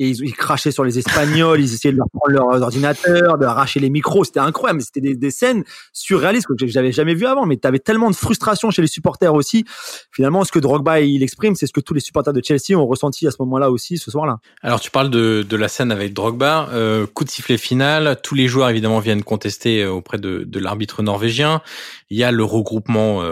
et 0.00 0.08
ils, 0.08 0.24
ils, 0.24 0.32
crachaient 0.32 0.72
sur 0.72 0.82
les 0.82 0.98
Espagnols, 0.98 1.60
ils 1.60 1.74
essayaient 1.74 1.92
de 1.92 1.98
leur 1.98 2.08
prendre 2.10 2.32
leurs 2.32 2.62
ordinateurs, 2.62 3.36
de 3.36 3.44
arracher 3.44 3.80
les 3.80 3.90
micros, 3.90 4.24
c'était 4.24 4.40
incroyable, 4.40 4.80
c'était 4.80 5.02
des, 5.02 5.14
des, 5.14 5.30
scènes 5.30 5.62
surréalistes 5.92 6.46
que 6.46 6.66
j'avais 6.66 6.90
jamais 6.90 7.14
vu 7.14 7.26
avant, 7.26 7.44
mais 7.44 7.58
tu 7.58 7.68
avais 7.68 7.78
tellement 7.78 8.10
de 8.10 8.16
frustration 8.16 8.70
chez 8.70 8.80
les 8.80 8.88
supporters 8.88 9.34
aussi. 9.34 9.66
Finalement, 10.10 10.42
ce 10.44 10.52
que 10.52 10.58
Drogba 10.58 11.02
il 11.02 11.22
exprime, 11.22 11.54
c'est 11.54 11.66
ce 11.66 11.72
que 11.72 11.80
tous 11.80 11.92
les 11.92 12.00
supporters 12.00 12.32
de 12.32 12.40
Chelsea 12.42 12.74
ont 12.78 12.86
ressenti 12.86 13.26
à 13.26 13.30
ce 13.30 13.36
moment-là 13.40 13.70
aussi, 13.70 13.98
ce 13.98 14.10
soir-là. 14.10 14.38
Alors 14.62 14.80
tu 14.80 14.90
parles 14.90 15.10
de, 15.10 15.44
de 15.46 15.56
la 15.56 15.68
scène 15.68 15.92
avec 15.92 16.14
Drogba, 16.14 16.70
euh, 16.72 17.06
coup 17.06 17.24
de 17.24 17.30
sifflet 17.30 17.58
final, 17.58 18.18
tous 18.22 18.34
les 18.34 18.48
joueurs 18.48 18.70
évidemment 18.70 19.00
viennent 19.00 19.22
contester 19.22 19.84
auprès 19.84 20.16
de, 20.16 20.44
de 20.44 20.58
l'arbitre 20.58 21.02
norvégien. 21.02 21.60
il 22.08 22.16
y 22.16 22.24
a 22.24 22.32
le 22.32 22.42
regroupement 22.42 23.22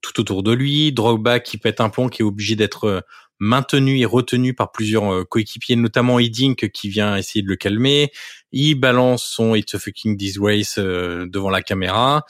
tout 0.00 0.20
autour 0.20 0.44
de 0.44 0.52
lui, 0.52 0.92
Drogba 0.92 1.40
qui 1.40 1.58
pète 1.58 1.80
un 1.80 1.88
plomb, 1.88 2.08
qui 2.08 2.22
est 2.22 2.24
obligé 2.24 2.54
d'être 2.54 3.02
maintenu 3.44 3.98
et 3.98 4.04
retenu 4.04 4.54
par 4.54 4.72
plusieurs 4.72 5.28
coéquipiers, 5.28 5.76
notamment 5.76 6.18
Hiddink 6.18 6.70
qui 6.70 6.88
vient 6.88 7.16
essayer 7.16 7.42
de 7.42 7.48
le 7.48 7.56
calmer. 7.56 8.12
Il 8.52 8.76
balance 8.76 9.24
son 9.24 9.54
It's 9.54 9.74
a 9.74 9.78
fucking 9.78 10.16
disgrace 10.16 10.78
devant 10.78 11.50
la 11.50 11.62
caméra. 11.62 12.24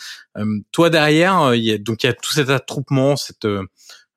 toi 0.73 0.89
derrière, 0.91 1.55
il 1.55 1.65
y 1.65 1.73
a, 1.73 1.79
donc 1.79 2.03
il 2.03 2.07
y 2.07 2.11
a 2.11 2.15
tout 2.15 2.33
cet 2.33 2.49
attroupement, 2.49 3.17
cette 3.17 3.47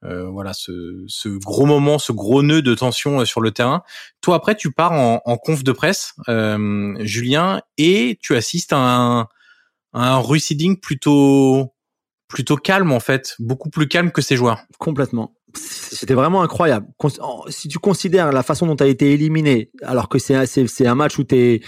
euh, 0.05 0.29
voilà 0.29 0.53
ce, 0.53 1.03
ce, 1.07 1.29
gros 1.29 1.65
moment, 1.65 1.97
ce 1.97 2.11
gros 2.11 2.43
nœud 2.43 2.61
de 2.61 2.75
tension 2.75 3.21
euh, 3.21 3.25
sur 3.25 3.41
le 3.41 3.51
terrain. 3.51 3.81
Toi 4.21 4.35
après 4.35 4.55
tu 4.55 4.71
pars 4.71 4.91
en, 4.91 5.21
en 5.25 5.37
conf 5.37 5.63
de 5.63 5.71
presse, 5.71 6.13
euh, 6.29 6.95
Julien, 6.99 7.61
et 7.77 8.19
tu 8.21 8.35
assistes 8.35 8.73
à 8.73 8.77
un, 8.77 9.21
à 9.93 10.13
un 10.13 10.17
receding 10.17 10.79
plutôt 10.79 11.73
plutôt 12.27 12.57
calme 12.57 12.91
en 12.91 12.99
fait, 12.99 13.35
beaucoup 13.39 13.69
plus 13.69 13.87
calme 13.87 14.11
que 14.11 14.21
ses 14.21 14.35
joueurs. 14.35 14.59
Complètement. 14.77 15.33
C'était 15.55 16.13
vraiment 16.13 16.41
incroyable. 16.41 16.87
Si 17.49 17.67
tu 17.67 17.79
considères 17.79 18.31
la 18.31 18.43
façon 18.43 18.67
dont 18.67 18.75
tu 18.75 18.83
as 18.83 18.87
été 18.87 19.13
éliminé, 19.13 19.71
alors 19.81 20.09
que 20.09 20.19
c'est 20.19 20.87
un 20.87 20.95
match 20.95 21.17
où 21.17 21.23
tu 21.23 21.35
es 21.35 21.61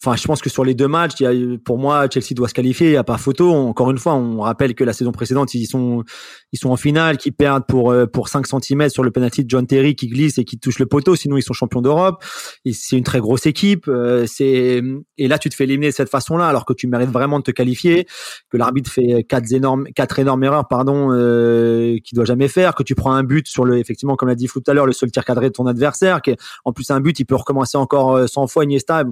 Enfin, 0.00 0.14
je 0.14 0.24
pense 0.28 0.40
que 0.40 0.48
sur 0.48 0.64
les 0.64 0.74
deux 0.74 0.86
matchs, 0.86 1.18
y 1.18 1.26
a, 1.26 1.32
pour 1.64 1.76
moi, 1.76 2.06
Chelsea 2.08 2.28
doit 2.32 2.46
se 2.46 2.54
qualifier. 2.54 2.86
Il 2.86 2.90
n'y 2.92 2.96
a 2.96 3.02
pas 3.02 3.18
photo. 3.18 3.52
Encore 3.52 3.90
une 3.90 3.98
fois, 3.98 4.14
on 4.14 4.40
rappelle 4.40 4.76
que 4.76 4.84
la 4.84 4.92
saison 4.92 5.10
précédente, 5.10 5.54
ils 5.54 5.66
sont, 5.66 6.04
ils 6.52 6.58
sont 6.58 6.70
en 6.70 6.76
finale, 6.76 7.16
qui 7.16 7.32
perdent 7.32 7.66
pour 7.66 7.90
euh, 7.90 8.06
pour 8.06 8.28
5 8.28 8.46
cm 8.46 8.90
sur 8.90 9.02
le 9.02 9.10
penalty 9.10 9.42
de 9.42 9.50
John 9.50 9.66
Terry 9.66 9.96
qui 9.96 10.06
glisse 10.06 10.38
et 10.38 10.44
qui 10.44 10.56
touche 10.56 10.78
le 10.78 10.86
poteau. 10.86 11.16
Sinon, 11.16 11.36
ils 11.36 11.42
sont 11.42 11.52
champions 11.52 11.82
d'Europe. 11.82 12.24
C'est 12.70 12.96
une 12.96 13.02
très 13.02 13.18
grosse 13.18 13.46
équipe. 13.46 13.88
Euh, 13.88 14.24
c'est 14.28 14.80
et 15.16 15.26
là, 15.26 15.36
tu 15.36 15.48
te 15.48 15.56
fais 15.56 15.64
éliminer 15.64 15.88
de 15.88 15.94
cette 15.94 16.10
façon-là, 16.10 16.46
alors 16.46 16.64
que 16.64 16.74
tu 16.74 16.86
mérites 16.86 17.10
vraiment 17.10 17.40
de 17.40 17.44
te 17.44 17.50
qualifier. 17.50 18.06
Que 18.50 18.56
l'arbitre 18.56 18.92
fait 18.92 19.24
quatre 19.28 19.52
énormes, 19.52 19.88
quatre 19.96 20.20
énormes 20.20 20.44
erreurs, 20.44 20.68
pardon, 20.68 21.08
euh, 21.10 21.98
qu'il 22.04 22.14
doit 22.14 22.24
jamais 22.24 22.46
faire. 22.46 22.76
Que 22.76 22.84
tu 22.84 22.94
prends 22.94 23.14
un 23.14 23.24
but 23.24 23.48
sur 23.48 23.64
le, 23.64 23.78
effectivement, 23.78 24.14
comme 24.14 24.28
l'a 24.28 24.36
dit 24.36 24.46
Flou 24.46 24.60
tout 24.60 24.70
à 24.70 24.74
l'heure, 24.74 24.86
le 24.86 24.92
seul 24.92 25.10
tir 25.10 25.24
cadré 25.24 25.48
de 25.48 25.54
ton 25.54 25.66
adversaire. 25.66 26.22
Qui, 26.22 26.36
en 26.64 26.72
plus, 26.72 26.88
un 26.92 27.00
but, 27.00 27.18
il 27.18 27.24
peut 27.24 27.34
recommencer 27.34 27.76
encore 27.76 28.28
100 28.28 28.46
fois 28.46 28.62
Iniesta 28.62 29.02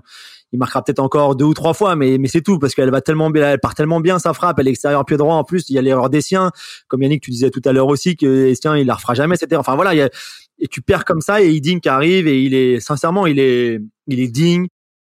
il 0.52 0.58
marquera 0.58 0.82
peut-être 0.82 1.00
encore 1.00 1.36
deux 1.36 1.44
ou 1.44 1.54
trois 1.54 1.74
fois, 1.74 1.96
mais 1.96 2.18
mais 2.18 2.28
c'est 2.28 2.40
tout 2.40 2.58
parce 2.58 2.74
qu'elle 2.74 2.90
va 2.90 3.00
tellement 3.00 3.30
bien, 3.30 3.50
elle 3.50 3.60
part 3.60 3.74
tellement 3.74 4.00
bien 4.00 4.18
sa 4.18 4.32
frappe, 4.32 4.58
elle 4.58 4.68
est 4.68 4.70
extérieur 4.70 5.04
pied 5.04 5.16
droit 5.16 5.34
en 5.34 5.44
plus, 5.44 5.68
il 5.70 5.74
y 5.74 5.78
a 5.78 5.82
l'erreur 5.82 6.10
des 6.10 6.20
siens, 6.20 6.50
comme 6.88 7.02
Yannick 7.02 7.22
tu 7.22 7.30
disais 7.30 7.50
tout 7.50 7.62
à 7.64 7.72
l'heure 7.72 7.88
aussi 7.88 8.16
que 8.16 8.46
Estien 8.46 8.76
il 8.76 8.86
la 8.86 8.94
refera 8.94 9.14
jamais 9.14 9.36
erreur. 9.40 9.60
Enfin 9.60 9.74
voilà, 9.74 9.94
et 9.94 10.68
tu 10.68 10.82
perds 10.82 11.04
comme 11.04 11.20
ça 11.20 11.42
et 11.42 11.50
Iding 11.50 11.80
qui 11.80 11.88
arrive 11.88 12.26
et 12.28 12.42
il 12.42 12.54
est 12.54 12.80
sincèrement 12.80 13.26
il 13.26 13.38
est 13.38 13.80
il 14.06 14.20
est 14.20 14.28
digne, 14.28 14.68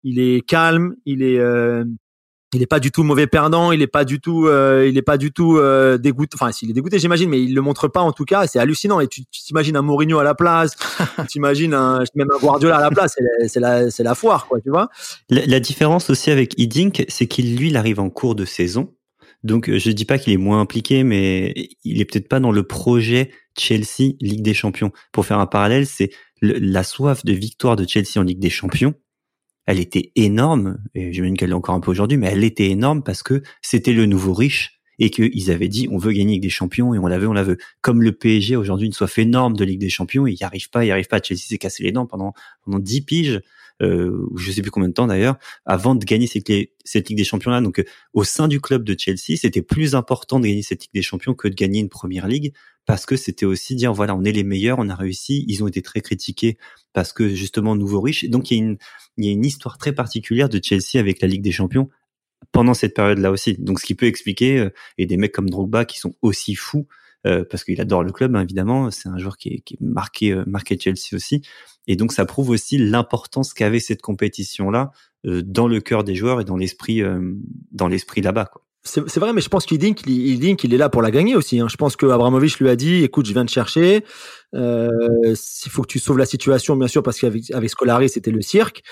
il 0.05 0.19
est 0.19 0.47
calme, 0.47 0.95
il 1.07 1.23
est 1.23 1.39
euh, 1.39 1.85
il 2.53 2.63
est 2.63 2.67
pas 2.67 2.81
du 2.81 2.91
tout 2.91 3.05
mauvais 3.05 3.27
perdant, 3.27 3.71
il 3.71 3.81
est 3.81 3.87
pas 3.87 4.05
du 4.05 4.21
tout, 4.21 4.47
euh, 4.47 4.87
il 4.89 4.97
est 4.99 5.03
pas 5.03 5.19
du 5.19 5.33
tout 5.33 5.59
euh, 5.59 5.99
dégoûté. 5.99 6.35
Enfin, 6.35 6.51
s'il 6.51 6.69
est 6.71 6.73
dégoûté, 6.73 6.99
j'imagine, 6.99 7.31
mais 7.31 7.41
il 7.41 7.55
le 7.55 7.61
montre 7.61 7.87
pas 7.87 8.01
en 8.01 8.13
tout 8.13 8.25
cas. 8.25 8.47
C'est 8.47 8.59
hallucinant. 8.59 8.99
Et 8.99 9.07
tu 9.07 9.25
t'imagines 9.27 9.77
un 9.77 9.83
Mourinho 9.83 10.19
à 10.19 10.25
la 10.25 10.35
place, 10.35 10.75
tu 11.21 11.27
t'imagines 11.27 11.75
un, 11.75 12.03
même 12.17 12.29
un 12.35 12.39
Guardiola 12.41 12.79
à 12.79 12.81
la 12.81 12.91
place. 12.91 13.17
C'est 13.47 13.61
la, 13.61 13.91
c'est 13.91 14.03
la 14.03 14.15
foire, 14.15 14.47
quoi, 14.49 14.61
tu 14.61 14.71
vois. 14.71 14.89
La, 15.29 15.61
différence 15.61 16.11
aussi 16.11 16.31
avec 16.31 16.59
Hiddink, 16.59 17.05
c'est 17.09 17.27
qu'il 17.27 17.57
lui, 17.57 17.69
il 17.69 17.77
arrive 17.77 18.01
en 18.01 18.11
cours 18.11 18.35
de 18.35 18.45
saison. 18.45 18.95
Donc, 19.45 19.71
je 19.71 19.91
dis 19.91 20.05
pas 20.05 20.19
qu'il 20.19 20.33
est 20.33 20.39
moins 20.39 20.61
impliqué, 20.61 21.05
mais 21.05 21.55
il 21.85 22.01
est 22.01 22.05
peut-être 22.05 22.29
pas 22.29 22.41
dans 22.41 22.51
le 22.51 22.63
projet 22.63 23.31
Chelsea 23.57 24.15
Ligue 24.21 24.43
des 24.43 24.55
Champions. 24.55 24.91
Pour 25.13 25.25
faire 25.25 25.39
un 25.39 25.47
parallèle, 25.47 25.87
c'est 25.87 26.11
la 26.43 26.83
soif 26.83 27.25
de 27.25 27.33
victoire 27.33 27.77
de 27.77 27.87
Chelsea 27.87 28.19
en 28.19 28.23
Ligue 28.23 28.41
des 28.41 28.51
Champions 28.51 28.95
elle 29.71 29.79
était 29.79 30.11
énorme, 30.17 30.79
et 30.95 31.13
j'imagine 31.13 31.37
qu'elle 31.37 31.51
est 31.51 31.55
encore 31.55 31.75
un 31.75 31.81
peu 31.81 31.91
aujourd'hui, 31.91 32.19
mais 32.19 32.29
elle 32.29 32.43
était 32.43 32.71
énorme 32.71 33.03
parce 33.03 33.23
que 33.23 33.43
c'était 33.63 33.93
le 33.93 34.07
nouveau 34.07 34.35
riche 34.35 34.81
et 34.99 35.11
qu'ils 35.11 35.51
avaient 35.51 35.69
dit 35.69 35.89
on 35.91 35.97
veut 35.97 36.13
gagner 36.13 36.33
avec 36.33 36.43
des 36.43 36.51
champions 36.51 36.93
et 36.93 36.99
on 36.99 37.07
la 37.07 37.19
veut, 37.19 37.29
on 37.29 37.33
la 37.33 37.45
veut. 37.45 37.57
Comme 37.81 38.03
le 38.03 38.13
PSG 38.13 38.57
aujourd'hui 38.57 38.87
une 38.87 38.93
soif 38.93 39.17
énorme 39.19 39.57
de 39.57 39.65
Ligue 39.65 39.81
des 39.81 39.89
Champions, 39.89 40.27
il 40.27 40.35
n'y 40.35 40.43
arrive 40.43 40.71
pas, 40.71 40.85
il 40.85 40.89
n'y 40.89 40.93
arrive 40.93 41.07
pas. 41.07 41.21
Chelsea 41.23 41.43
s'est 41.49 41.59
cassé 41.59 41.83
les 41.83 41.93
dents 41.93 42.07
pendant 42.07 42.35
pendant 42.65 42.79
dix 42.79 43.01
piges, 43.01 43.41
euh, 43.81 44.27
je 44.37 44.53
sais 44.53 44.63
plus 44.63 44.71
combien 44.71 44.89
de 44.89 44.95
temps 44.95 45.07
d'ailleurs, 45.07 45.39
avant 45.65 45.95
de 45.95 46.05
gagner 46.05 46.27
cette, 46.27 46.51
cette 46.85 47.09
Ligue 47.09 47.19
des 47.19 47.25
Champions 47.25 47.51
là. 47.51 47.61
Donc 47.61 47.79
euh, 47.79 47.85
au 48.13 48.25
sein 48.25 48.49
du 48.49 48.61
club 48.61 48.85
de 48.85 48.95
Chelsea, 48.99 49.37
c'était 49.37 49.63
plus 49.63 49.95
important 49.95 50.41
de 50.41 50.47
gagner 50.47 50.63
cette 50.63 50.83
Ligue 50.83 50.95
des 50.95 51.03
Champions 51.03 51.35
que 51.35 51.49
de 51.49 51.55
gagner 51.55 51.81
une 51.81 51.89
première 51.89 52.27
ligue 52.27 52.53
parce 52.87 53.07
que 53.07 53.17
c'était 53.17 53.47
aussi 53.47 53.77
dire 53.77 53.93
voilà 53.93 54.15
on 54.15 54.25
est 54.25 54.33
les 54.33 54.45
meilleurs, 54.45 54.79
on 54.79 54.89
a 54.89 54.95
réussi. 54.95 55.45
Ils 55.49 55.63
ont 55.63 55.69
été 55.69 55.83
très 55.83 56.01
critiqués 56.01 56.59
parce 56.93 57.13
que 57.13 57.29
justement 57.29 57.77
nouveau 57.77 58.01
riche. 58.01 58.29
Donc 58.29 58.51
il 58.51 58.57
y 58.57 58.61
a 58.61 58.65
une 58.65 58.79
il 59.17 59.25
y 59.27 59.29
a 59.29 59.33
une 59.33 59.45
histoire 59.45 59.79
très 59.79 59.93
particulière 59.93 60.49
de 60.49 60.61
Chelsea 60.63 60.99
avec 60.99 61.21
la 61.21 61.29
Ligue 61.29 61.43
des 61.43 61.53
Champions 61.53 61.89
pendant 62.53 62.75
cette 62.75 62.95
période-là 62.95 63.31
aussi. 63.31 63.55
Donc, 63.59 63.81
ce 63.81 63.87
qui 63.87 63.95
peut 63.95 64.07
expliquer, 64.07 64.59
euh, 64.59 64.71
et 64.99 65.07
des 65.07 65.17
mecs 65.17 65.33
comme 65.33 65.51
Drogba 65.51 65.85
qui 65.85 65.99
sont 65.99 66.15
aussi 66.23 66.55
fous, 66.55 66.87
euh, 67.27 67.45
parce 67.49 67.65
qu'il 67.65 67.81
adore 67.81 68.03
le 68.03 68.13
club, 68.13 68.35
hein, 68.37 68.43
évidemment, 68.43 68.91
c'est 68.91 69.09
un 69.09 69.19
joueur 69.19 69.37
qui 69.37 69.49
est, 69.51 69.61
qui 69.61 69.75
est 69.75 69.81
marqué, 69.81 70.33
euh, 70.33 70.45
marqué 70.47 70.79
Chelsea 70.79 71.15
aussi. 71.15 71.43
Et 71.87 71.97
donc, 71.97 72.13
ça 72.13 72.25
prouve 72.25 72.51
aussi 72.51 72.79
l'importance 72.79 73.55
qu'avait 73.55 73.81
cette 73.81 74.03
compétition-là 74.03 74.91
dans 75.25 75.69
le 75.69 75.81
cœur 75.81 76.03
des 76.03 76.15
joueurs 76.15 76.41
et 76.41 76.45
dans 76.45 76.57
l'esprit, 76.57 77.03
dans 77.73 77.89
l'esprit 77.89 78.23
là-bas. 78.23 78.47
Quoi. 78.47 78.63
C'est 78.83 79.19
vrai, 79.19 79.35
mais 79.35 79.43
je 79.43 79.51
pense 79.51 79.67
qu'il 79.67 79.77
dit 79.77 79.95
qu'il 79.95 80.75
est 80.75 80.79
là 80.79 80.89
pour 80.89 81.03
la 81.03 81.11
gagner 81.11 81.37
aussi. 81.37 81.61
Hein. 81.61 81.69
Je 81.69 81.77
pense 81.77 81.97
que 81.97 82.07
Abramovich 82.07 82.59
lui 82.61 82.69
a 82.71 82.77
dit, 82.77 83.05
écoute, 83.05 83.27
je 83.27 83.33
viens 83.35 83.45
de 83.45 83.51
chercher. 83.51 84.05
Euh, 84.55 84.89
il 85.23 85.71
faut 85.71 85.83
que 85.83 85.87
tu 85.87 85.99
sauves 85.99 86.17
la 86.17 86.25
situation, 86.25 86.77
bien 86.77 86.89
sûr, 86.89 87.03
parce 87.03 87.21
qu'avec 87.21 87.51
avec 87.51 87.69
Scolari, 87.69 88.09
c'était 88.09 88.31
le 88.31 88.41
cirque. 88.41 88.83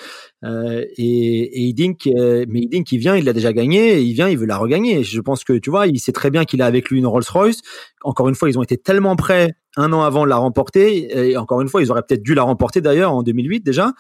Euh, 0.45 0.85
et, 0.99 1.69
et 1.69 1.75
euh, 2.09 2.45
mais 2.49 2.61
Idink, 2.61 2.87
qui 2.87 2.99
vient, 2.99 3.17
il 3.17 3.25
l'a 3.25 3.33
déjà 3.33 3.55
gagné. 3.55 4.01
il 4.01 4.13
vient, 4.13 4.29
il 4.29 4.37
veut 4.37 4.45
la 4.47 4.59
regagner. 4.59 5.05
Je 5.05 5.21
pense 5.23 5.43
que 5.43 5.55
tu 5.55 5.71
vois, 5.71 5.87
il 5.87 5.99
sait 6.01 6.13
très 6.13 6.31
bien 6.31 6.45
qu'il 6.45 6.61
a 6.61 6.67
avec 6.67 6.91
lui 6.91 6.99
une 6.99 7.07
Rolls-Royce. 7.07 7.63
Encore 8.03 8.29
une 8.29 8.35
fois, 8.35 8.51
ils 8.51 8.59
ont 8.59 8.63
été 8.63 8.77
tellement 8.77 9.17
prêts 9.17 9.55
un 9.79 9.91
an 9.95 10.03
avant 10.03 10.25
de 10.25 10.29
la 10.29 10.37
remporter. 10.37 11.31
Et 11.31 11.37
encore 11.39 11.63
une 11.63 11.69
fois, 11.69 11.81
ils 11.81 11.91
auraient 11.91 12.05
peut-être 12.07 12.23
dû 12.23 12.35
la 12.35 12.43
remporter 12.43 12.83
d'ailleurs 12.83 13.15
en 13.15 13.23
2008 13.23 13.61
déjà. 13.65 13.95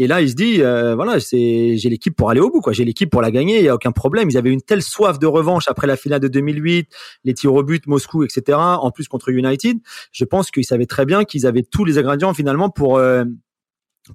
Et 0.00 0.06
là, 0.06 0.20
il 0.20 0.30
se 0.30 0.34
dit, 0.34 0.62
euh, 0.62 0.94
voilà, 0.94 1.18
c'est, 1.18 1.76
j'ai 1.76 1.88
l'équipe 1.88 2.14
pour 2.14 2.30
aller 2.30 2.40
au 2.40 2.50
bout, 2.50 2.60
quoi. 2.60 2.72
J'ai 2.72 2.84
l'équipe 2.84 3.10
pour 3.10 3.20
la 3.20 3.32
gagner. 3.32 3.58
Il 3.58 3.64
y 3.64 3.68
a 3.68 3.74
aucun 3.74 3.90
problème. 3.90 4.30
Ils 4.30 4.38
avaient 4.38 4.52
une 4.52 4.62
telle 4.62 4.82
soif 4.82 5.18
de 5.18 5.26
revanche 5.26 5.64
après 5.66 5.88
la 5.88 5.96
finale 5.96 6.20
de 6.20 6.28
2008, 6.28 6.88
les 7.24 7.34
tirs 7.34 7.52
au 7.52 7.64
but, 7.64 7.84
Moscou, 7.88 8.22
etc. 8.22 8.56
En 8.58 8.92
plus 8.92 9.08
contre 9.08 9.30
United, 9.30 9.78
je 10.12 10.24
pense 10.24 10.52
qu'ils 10.52 10.64
savaient 10.64 10.86
très 10.86 11.04
bien 11.04 11.24
qu'ils 11.24 11.46
avaient 11.46 11.64
tous 11.64 11.84
les 11.84 11.98
ingrédients 11.98 12.32
finalement 12.32 12.70
pour 12.70 12.98
euh, 12.98 13.24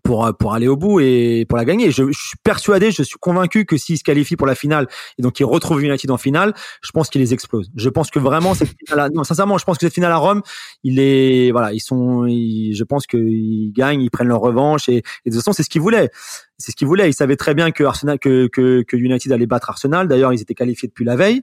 pour 0.04 0.32
pour 0.38 0.54
aller 0.54 0.68
au 0.68 0.76
bout 0.76 1.00
et 1.00 1.46
pour 1.48 1.58
la 1.58 1.66
gagner. 1.66 1.92
Je, 1.92 2.12
je 2.12 2.20
suis 2.20 2.38
persuadé, 2.44 2.92
je 2.92 3.04
suis 3.04 3.18
convaincu 3.20 3.66
que 3.66 3.78
s'ils 3.78 3.98
se 3.98 4.04
qualifient 4.04 4.36
pour 4.36 4.48
la 4.48 4.56
finale 4.56 4.88
et 5.18 5.22
donc 5.22 5.40
ils 5.40 5.46
retrouvent 5.46 5.84
United 5.84 6.10
en 6.12 6.18
finale, 6.18 6.54
je 6.82 6.92
pense 6.92 7.10
qu'ils 7.10 7.22
les 7.22 7.34
explosent. 7.34 7.70
Je 7.76 7.90
pense 7.90 8.10
que 8.10 8.20
vraiment 8.20 8.54
cette 8.54 8.74
finale, 8.88 9.12
non 9.14 9.24
sincèrement, 9.24 9.58
je 9.58 9.66
pense 9.66 9.78
que 9.78 9.86
cette 9.86 9.94
finale 9.94 10.12
à 10.12 10.18
Rome, 10.18 10.42
il 10.84 11.00
est 11.00 11.52
voilà, 11.52 11.74
ils 11.74 11.80
sont, 11.80 12.26
je 12.28 12.84
pense 12.84 13.06
qu'ils 13.08 13.72
gagnent, 13.74 14.02
ils 14.02 14.12
prennent 14.12 14.28
leur 14.28 14.42
revanche 14.42 14.90
et, 14.90 14.98
et 14.98 15.02
de 15.30 15.32
toute 15.32 15.36
façon 15.36 15.54
c'est 15.54 15.64
ce 15.64 15.70
qu'ils 15.70 15.82
voulaient. 15.82 16.10
C'est 16.58 16.72
ce 16.72 16.76
qu'ils 16.76 16.88
voulaient. 16.88 17.10
Ils 17.10 17.14
savaient 17.14 17.36
très 17.36 17.54
bien 17.54 17.72
que 17.72 17.84
Arsenal, 17.84 18.20
que, 18.20 18.48
que, 18.48 18.84
que 18.84 18.96
United 18.96 19.32
allait 19.32 19.48
battre 19.48 19.70
Arsenal. 19.70 20.08
D'ailleurs, 20.08 20.32
ils 20.32 20.42
étaient 20.42 20.54
qualifiés 20.54 20.88
depuis 20.88 21.04
la 21.04 21.16
veille. 21.16 21.42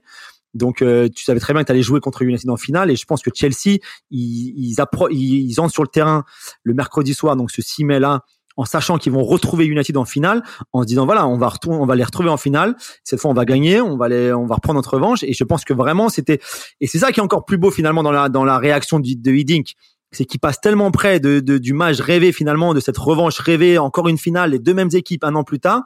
Donc 0.53 0.81
euh, 0.81 1.07
tu 1.07 1.23
savais 1.23 1.39
très 1.39 1.53
bien 1.53 1.63
que 1.63 1.71
tu 1.71 1.81
jouer 1.81 1.99
contre 1.99 2.23
United 2.23 2.49
en 2.49 2.57
finale 2.57 2.91
et 2.91 2.95
je 2.95 3.05
pense 3.05 3.21
que 3.21 3.29
Chelsea 3.33 3.77
ils 4.09 4.53
ils, 4.57 4.75
ils, 5.11 5.51
ils 5.51 5.59
entrent 5.61 5.73
sur 5.73 5.83
le 5.83 5.87
terrain 5.87 6.25
le 6.63 6.73
mercredi 6.73 7.13
soir 7.13 7.37
donc 7.37 7.51
ce 7.51 7.61
6 7.61 7.85
mai 7.85 7.99
là 7.99 8.25
en 8.57 8.65
sachant 8.65 8.97
qu'ils 8.97 9.11
vont 9.11 9.23
retrouver 9.23 9.65
United 9.65 9.95
en 9.97 10.05
finale, 10.05 10.43
en 10.73 10.81
se 10.81 10.87
disant 10.87 11.05
voilà, 11.05 11.27
on 11.27 11.37
va 11.37 11.47
retourner, 11.47 11.79
on 11.79 11.85
va 11.85 11.95
les 11.95 12.03
retrouver 12.03 12.29
en 12.29 12.37
finale. 12.37 12.75
Cette 13.03 13.19
fois, 13.19 13.31
on 13.31 13.33
va 13.35 13.45
gagner, 13.45 13.81
on 13.81 13.97
va 13.97 14.09
les, 14.09 14.33
on 14.33 14.45
va 14.45 14.55
reprendre 14.55 14.77
notre 14.77 14.93
revanche. 14.93 15.23
Et 15.23 15.33
je 15.33 15.43
pense 15.43 15.63
que 15.63 15.73
vraiment, 15.73 16.09
c'était, 16.09 16.39
et 16.79 16.87
c'est 16.87 16.99
ça 16.99 17.11
qui 17.11 17.19
est 17.19 17.23
encore 17.23 17.45
plus 17.45 17.57
beau 17.57 17.71
finalement 17.71 18.03
dans 18.03 18.11
la 18.11 18.29
dans 18.29 18.43
la 18.43 18.57
réaction 18.57 18.99
de, 18.99 19.07
de 19.15 19.31
Hiddink, 19.31 19.75
c'est 20.11 20.25
qu'il 20.25 20.39
passe 20.39 20.59
tellement 20.59 20.91
près 20.91 21.19
de, 21.19 21.39
de, 21.39 21.57
du 21.57 21.73
match 21.73 21.99
rêvé 21.99 22.31
finalement, 22.31 22.73
de 22.73 22.79
cette 22.79 22.97
revanche 22.97 23.39
rêvée, 23.39 23.77
encore 23.77 24.09
une 24.09 24.17
finale, 24.17 24.51
les 24.51 24.59
deux 24.59 24.73
mêmes 24.73 24.89
équipes 24.93 25.23
un 25.23 25.35
an 25.35 25.43
plus 25.43 25.59
tard. 25.59 25.83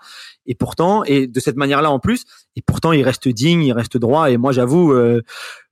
Et 0.48 0.56
pourtant, 0.56 1.04
et 1.04 1.28
de 1.28 1.40
cette 1.40 1.56
manière-là 1.56 1.92
en 1.92 2.00
plus, 2.00 2.24
et 2.56 2.62
pourtant 2.62 2.92
il 2.92 3.04
reste 3.04 3.28
digne, 3.28 3.64
il 3.64 3.74
reste 3.74 3.98
droit. 3.98 4.32
Et 4.32 4.38
moi, 4.38 4.52
j'avoue, 4.52 4.94
euh, 4.94 5.22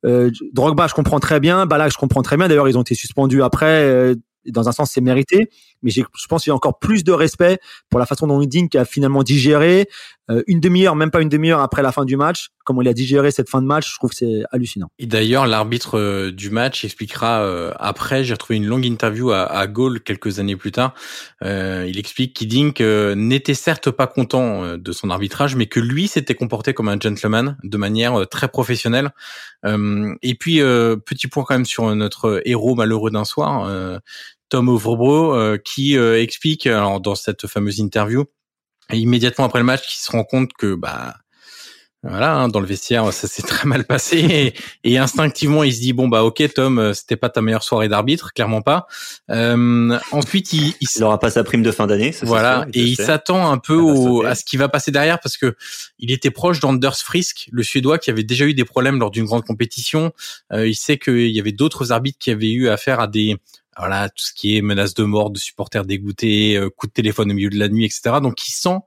euh, 0.05 0.29
Drogba, 0.53 0.87
je 0.87 0.93
comprends 0.93 1.19
très 1.19 1.39
bien, 1.39 1.65
Balak, 1.65 1.91
je 1.91 1.97
comprends 1.97 2.21
très 2.21 2.37
bien. 2.37 2.47
D'ailleurs, 2.47 2.69
ils 2.69 2.77
ont 2.77 2.81
été 2.81 2.95
suspendus 2.95 3.41
après. 3.41 3.83
Euh, 3.83 4.15
dans 4.45 4.69
un 4.69 4.71
sens, 4.71 4.91
c'est 4.91 5.01
mérité. 5.01 5.49
Mais 5.81 5.91
je 5.91 6.03
pense 6.27 6.43
qu'il 6.43 6.51
y 6.51 6.53
a 6.53 6.55
encore 6.55 6.79
plus 6.79 7.03
de 7.03 7.11
respect 7.11 7.59
pour 7.89 7.99
la 7.99 8.05
façon 8.05 8.27
dont 8.27 8.39
Dink 8.39 8.75
a 8.75 8.85
finalement 8.85 9.23
digéré 9.23 9.87
euh, 10.30 10.41
une 10.47 10.59
demi-heure, 10.59 10.95
même 10.95 11.11
pas 11.11 11.21
une 11.21 11.30
demi-heure 11.30 11.59
après 11.59 11.82
la 11.82 11.91
fin 11.91 12.05
du 12.05 12.15
match, 12.17 12.49
comment 12.63 12.82
il 12.82 12.88
a 12.88 12.93
digéré 12.93 13.32
cette 13.32 13.49
fin 13.49 13.61
de 13.61 13.67
match. 13.67 13.91
Je 13.91 13.97
trouve 13.97 14.11
que 14.11 14.15
c'est 14.15 14.43
hallucinant. 14.51 14.89
Et 14.99 15.05
d'ailleurs, 15.05 15.47
l'arbitre 15.47 15.99
euh, 15.99 16.32
du 16.32 16.49
match 16.49 16.86
expliquera 16.86 17.41
euh, 17.41 17.71
après. 17.78 18.24
J'ai 18.24 18.34
retrouvé 18.34 18.57
une 18.57 18.65
longue 18.65 18.86
interview 18.86 19.32
à, 19.32 19.43
à 19.43 19.67
Gaulle 19.67 20.01
quelques 20.01 20.39
années 20.39 20.55
plus 20.55 20.71
tard. 20.71 20.93
il 21.41 21.97
explique 21.97 22.36
qu'Idink 22.36 22.80
n'était 22.82 23.53
certes 23.53 23.91
pas 23.91 24.07
content 24.07 24.78
de 24.78 24.91
son 24.91 25.09
arbitrage, 25.09 25.55
mais 25.55 25.65
que 25.65 25.80
lui 25.80 26.07
s'était 26.07 26.36
comporté 26.36 26.74
comme 26.74 26.89
un 26.89 26.99
gentleman 26.99 27.57
de 27.63 27.78
manière 27.78 28.28
très 28.30 28.47
professionnelle. 28.47 29.11
et 29.65 30.36
puis, 30.36 30.59
petit 30.59 31.28
point 31.28 31.43
quand 31.43 31.55
même 31.55 31.65
sur 31.65 31.93
notre 31.95 32.41
héros 32.45 32.76
malheureux 32.76 33.11
d'un 33.11 33.26
soir. 33.26 34.01
Tom 34.53 34.69
Overbro, 34.69 35.34
euh, 35.34 35.57
qui 35.57 35.97
euh, 35.97 36.21
explique 36.21 36.67
alors, 36.67 37.01
dans 37.01 37.15
cette 37.15 37.47
fameuse 37.47 37.80
interview, 37.80 38.26
immédiatement 38.91 39.45
après 39.45 39.59
le 39.59 39.65
match, 39.65 39.81
qu'il 39.81 40.01
se 40.03 40.11
rend 40.11 40.23
compte 40.23 40.51
que 40.53 40.75
bah 40.75 41.15
Voilà, 42.03 42.34
hein, 42.34 42.47
dans 42.49 42.59
le 42.59 42.65
vestiaire, 42.65 43.11
ça 43.13 43.27
s'est 43.27 43.41
très 43.47 43.67
mal 43.67 43.86
passé 43.86 44.53
et, 44.84 44.97
instinctivement, 44.97 45.63
il 45.63 45.73
se 45.73 45.79
dit 45.79 45.93
bon 45.93 46.07
bah 46.07 46.23
ok 46.23 46.53
Tom, 46.53 46.79
euh, 46.79 46.93
c'était 46.93 47.15
pas 47.15 47.29
ta 47.29 47.41
meilleure 47.41 47.63
soirée 47.63 47.88
d'arbitre, 47.88 48.34
clairement 48.34 48.61
pas. 48.61 48.88
Euh, 49.31 49.97
ensuite, 50.11 50.53
il, 50.53 50.67
il, 50.81 50.88
il, 50.95 51.03
aura 51.03 51.19
pas 51.19 51.29
sa 51.29 51.43
prime 51.43 51.63
de 51.63 51.71
fin 51.71 51.88
d'année. 51.88 52.13
Voilà, 52.23 52.67
et 52.73 52.81
il 52.81 52.97
s'attend 52.97 53.51
un 53.51 53.57
peu 53.57 53.75
au, 53.75 54.25
à 54.25 54.36
ce 54.36 54.43
qui 54.43 54.57
va 54.57 54.69
passer 54.69 54.91
derrière 54.91 55.19
parce 55.19 55.38
que 55.38 55.55
il 55.97 56.11
était 56.11 56.31
proche 56.31 56.59
d'Anders 56.59 56.97
Frisk, 56.97 57.49
le 57.51 57.63
Suédois 57.63 57.97
qui 57.97 58.09
avait 58.09 58.23
déjà 58.23 58.45
eu 58.45 58.53
des 58.53 58.65
problèmes 58.65 58.99
lors 58.99 59.11
d'une 59.11 59.25
grande 59.25 59.45
compétition. 59.45 60.11
Euh, 60.51 60.67
il 60.67 60.75
sait 60.75 60.97
qu'il 60.97 61.31
y 61.31 61.39
avait 61.39 61.51
d'autres 61.51 61.91
arbitres 61.91 62.19
qui 62.19 62.31
avaient 62.31 62.51
eu 62.51 62.67
affaire 62.67 62.99
à 62.99 63.07
des 63.07 63.38
voilà 63.78 64.09
tout 64.09 64.24
ce 64.24 64.34
qui 64.34 64.57
est 64.57 64.61
menaces 64.61 64.93
de 64.93 65.03
mort, 65.03 65.30
de 65.30 65.39
supporters 65.39 65.86
dégoûtés, 65.86 66.57
euh, 66.57 66.69
coups 66.69 66.91
de 66.91 66.93
téléphone 66.93 67.32
au 67.32 67.34
milieu 67.34 67.49
de 67.49 67.59
la 67.59 67.69
nuit, 67.69 67.86
etc. 67.86 68.17
Donc 68.21 68.47
il 68.47 68.51
sent 68.51 68.78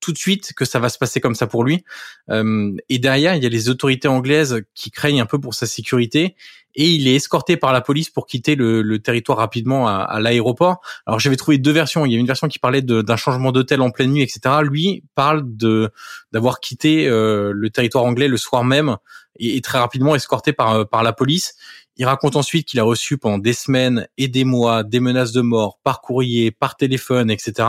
tout 0.00 0.12
de 0.12 0.18
suite 0.18 0.52
que 0.54 0.64
ça 0.64 0.78
va 0.78 0.90
se 0.90 0.98
passer 0.98 1.20
comme 1.20 1.34
ça 1.34 1.46
pour 1.46 1.64
lui. 1.64 1.82
Euh, 2.30 2.76
et 2.88 2.98
derrière, 2.98 3.34
il 3.34 3.42
y 3.42 3.46
a 3.46 3.48
les 3.48 3.68
autorités 3.68 4.08
anglaises 4.08 4.62
qui 4.74 4.90
craignent 4.90 5.20
un 5.20 5.26
peu 5.26 5.40
pour 5.40 5.54
sa 5.54 5.66
sécurité. 5.66 6.36
Et 6.76 6.90
il 6.90 7.06
est 7.06 7.14
escorté 7.14 7.56
par 7.56 7.72
la 7.72 7.80
police 7.80 8.10
pour 8.10 8.26
quitter 8.26 8.54
le, 8.54 8.98
territoire 8.98 9.38
rapidement 9.38 9.86
à, 9.86 10.20
l'aéroport. 10.20 10.80
Alors 11.06 11.20
j'avais 11.20 11.36
trouvé 11.36 11.58
deux 11.58 11.72
versions. 11.72 12.06
Il 12.06 12.12
y 12.12 12.16
a 12.16 12.18
une 12.18 12.26
version 12.26 12.48
qui 12.48 12.58
parlait 12.58 12.82
d'un 12.82 13.16
changement 13.16 13.52
d'hôtel 13.52 13.80
en 13.80 13.90
pleine 13.90 14.12
nuit, 14.12 14.22
etc. 14.22 14.56
Lui 14.62 15.04
parle 15.14 15.42
de 15.44 15.90
d'avoir 16.32 16.60
quitté 16.60 17.06
euh, 17.06 17.52
le 17.54 17.70
territoire 17.70 18.04
anglais 18.04 18.28
le 18.28 18.36
soir 18.36 18.64
même 18.64 18.96
et, 19.38 19.60
très 19.60 19.78
rapidement 19.78 20.14
escorté 20.14 20.52
par 20.52 20.88
par 20.88 21.02
la 21.02 21.12
police. 21.12 21.54
Il 21.96 22.06
raconte 22.06 22.34
ensuite 22.34 22.66
qu'il 22.66 22.80
a 22.80 22.82
reçu 22.82 23.18
pendant 23.18 23.38
des 23.38 23.52
semaines 23.52 24.08
et 24.18 24.26
des 24.26 24.42
mois 24.42 24.82
des 24.82 24.98
menaces 24.98 25.30
de 25.30 25.42
mort 25.42 25.78
par 25.84 26.00
courrier, 26.00 26.50
par 26.50 26.76
téléphone, 26.76 27.30
etc. 27.30 27.68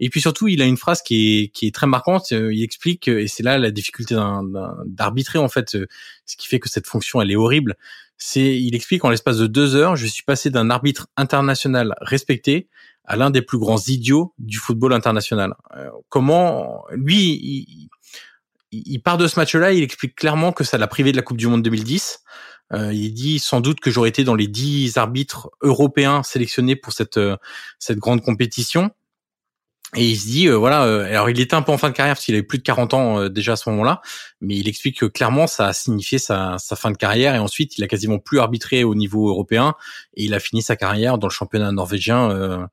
Et 0.00 0.10
puis 0.10 0.20
surtout, 0.20 0.48
il 0.48 0.60
a 0.60 0.64
une 0.64 0.76
phrase 0.76 1.02
qui 1.02 1.38
est, 1.38 1.48
qui 1.48 1.68
est 1.68 1.74
très 1.74 1.86
marquante. 1.86 2.32
Euh, 2.32 2.52
il 2.52 2.64
explique, 2.64 3.06
et 3.06 3.28
c'est 3.28 3.44
là 3.44 3.58
la 3.58 3.70
difficulté 3.70 4.16
d'arbitrer 4.86 5.38
en 5.38 5.48
fait, 5.48 5.76
euh, 5.76 5.86
ce 6.26 6.36
qui 6.36 6.48
fait 6.48 6.58
que 6.58 6.68
cette 6.68 6.88
fonction 6.88 7.20
elle 7.20 7.30
est 7.30 7.36
horrible. 7.36 7.76
C'est, 8.16 8.58
il 8.60 8.74
explique 8.74 9.04
en 9.04 9.10
l'espace 9.10 9.38
de 9.38 9.46
deux 9.46 9.74
heures, 9.74 9.96
je 9.96 10.06
suis 10.06 10.22
passé 10.22 10.50
d'un 10.50 10.70
arbitre 10.70 11.08
international 11.16 11.94
respecté 12.00 12.68
à 13.04 13.16
l'un 13.16 13.30
des 13.30 13.42
plus 13.42 13.58
grands 13.58 13.80
idiots 13.86 14.32
du 14.38 14.58
football 14.58 14.92
international. 14.92 15.54
Euh, 15.76 15.90
comment 16.08 16.84
lui, 16.92 17.32
il, 17.32 17.88
il 18.72 19.00
part 19.00 19.18
de 19.18 19.26
ce 19.26 19.38
match-là, 19.38 19.72
il 19.72 19.82
explique 19.82 20.14
clairement 20.14 20.52
que 20.52 20.64
ça 20.64 20.78
l'a 20.78 20.86
privé 20.86 21.12
de 21.12 21.16
la 21.16 21.22
Coupe 21.22 21.36
du 21.36 21.46
Monde 21.46 21.62
2010. 21.62 22.20
Euh, 22.72 22.92
il 22.92 23.12
dit 23.12 23.38
sans 23.38 23.60
doute 23.60 23.80
que 23.80 23.90
j'aurais 23.90 24.08
été 24.08 24.24
dans 24.24 24.34
les 24.34 24.48
dix 24.48 24.96
arbitres 24.96 25.50
européens 25.60 26.22
sélectionnés 26.22 26.76
pour 26.76 26.92
cette 26.92 27.18
euh, 27.18 27.36
cette 27.78 27.98
grande 27.98 28.22
compétition. 28.22 28.90
Et 29.96 30.08
il 30.08 30.16
se 30.16 30.26
dit 30.26 30.48
euh, 30.48 30.54
voilà, 30.56 30.82
alors 30.82 31.30
il 31.30 31.38
était 31.40 31.54
un 31.54 31.62
peu 31.62 31.72
en 31.72 31.78
fin 31.78 31.88
de 31.88 31.94
carrière 31.94 32.14
parce 32.16 32.24
qu'il 32.24 32.34
avait 32.34 32.42
plus 32.42 32.58
de 32.58 32.64
40 32.64 32.94
ans 32.94 33.28
déjà 33.28 33.52
à 33.52 33.56
ce 33.56 33.68
moment-là, 33.70 34.00
mais 34.40 34.56
il 34.56 34.68
explique 34.68 34.98
que 34.98 35.06
clairement 35.06 35.46
ça 35.46 35.68
a 35.68 35.72
signifié 35.72 36.18
sa, 36.18 36.56
sa 36.58 36.74
fin 36.76 36.90
de 36.90 36.96
carrière 36.96 37.34
et 37.34 37.38
ensuite 37.38 37.78
il 37.78 37.84
a 37.84 37.86
quasiment 37.86 38.18
plus 38.18 38.40
arbitré 38.40 38.82
au 38.84 38.94
niveau 38.94 39.28
européen 39.28 39.74
et 40.14 40.24
il 40.24 40.34
a 40.34 40.40
fini 40.40 40.62
sa 40.62 40.76
carrière 40.76 41.18
dans 41.18 41.28
le 41.28 41.32
championnat 41.32 41.70
norvégien 41.70 42.68